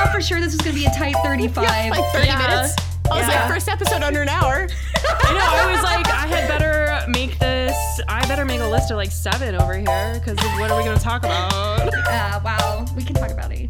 I 0.01 0.05
thought 0.05 0.15
for 0.15 0.21
sure 0.21 0.39
this 0.39 0.53
was 0.53 0.61
going 0.61 0.75
to 0.75 0.79
be 0.81 0.85
a 0.87 0.91
tight 0.91 1.15
35. 1.23 1.91
Like 1.91 2.11
30 2.13 2.25
Yeah. 2.27 2.37
minutes. 2.37 2.75
I 3.11 3.17
was 3.19 3.27
Yeah. 3.27 3.41
like, 3.43 3.53
first 3.53 3.69
episode 3.69 4.01
under 4.03 4.21
an 4.21 4.29
hour. 4.29 4.67
I 4.95 5.33
know. 5.33 5.45
I 5.45 5.71
was 5.71 5.83
like, 5.83 6.07
I 6.07 6.27
had 6.27 6.47
better 6.47 7.05
make 7.09 7.37
this 7.39 7.75
I 8.07 8.25
better 8.27 8.45
make 8.45 8.61
a 8.61 8.67
list 8.67 8.89
of 8.91 8.97
like 8.97 9.11
seven 9.11 9.55
over 9.55 9.73
here 9.75 10.13
because 10.13 10.37
what 10.59 10.71
are 10.71 10.77
we 10.77 10.83
going 10.83 10.97
to 10.97 11.03
talk 11.03 11.23
about? 11.23 11.51
Uh, 12.11 12.39
wow, 12.43 12.85
we 12.95 13.03
can 13.03 13.15
talk 13.15 13.31
about 13.31 13.45
anything. 13.45 13.67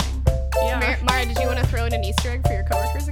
Yeah. 0.63 0.79
Mar- 0.79 0.97
Mara, 1.03 1.25
did 1.25 1.37
you 1.37 1.45
want 1.47 1.59
to 1.59 1.65
throw 1.67 1.85
in 1.85 1.93
an 1.93 2.03
Easter 2.03 2.31
egg 2.31 2.45
for 2.45 2.53
your 2.53 2.63
coworkers 2.63 3.07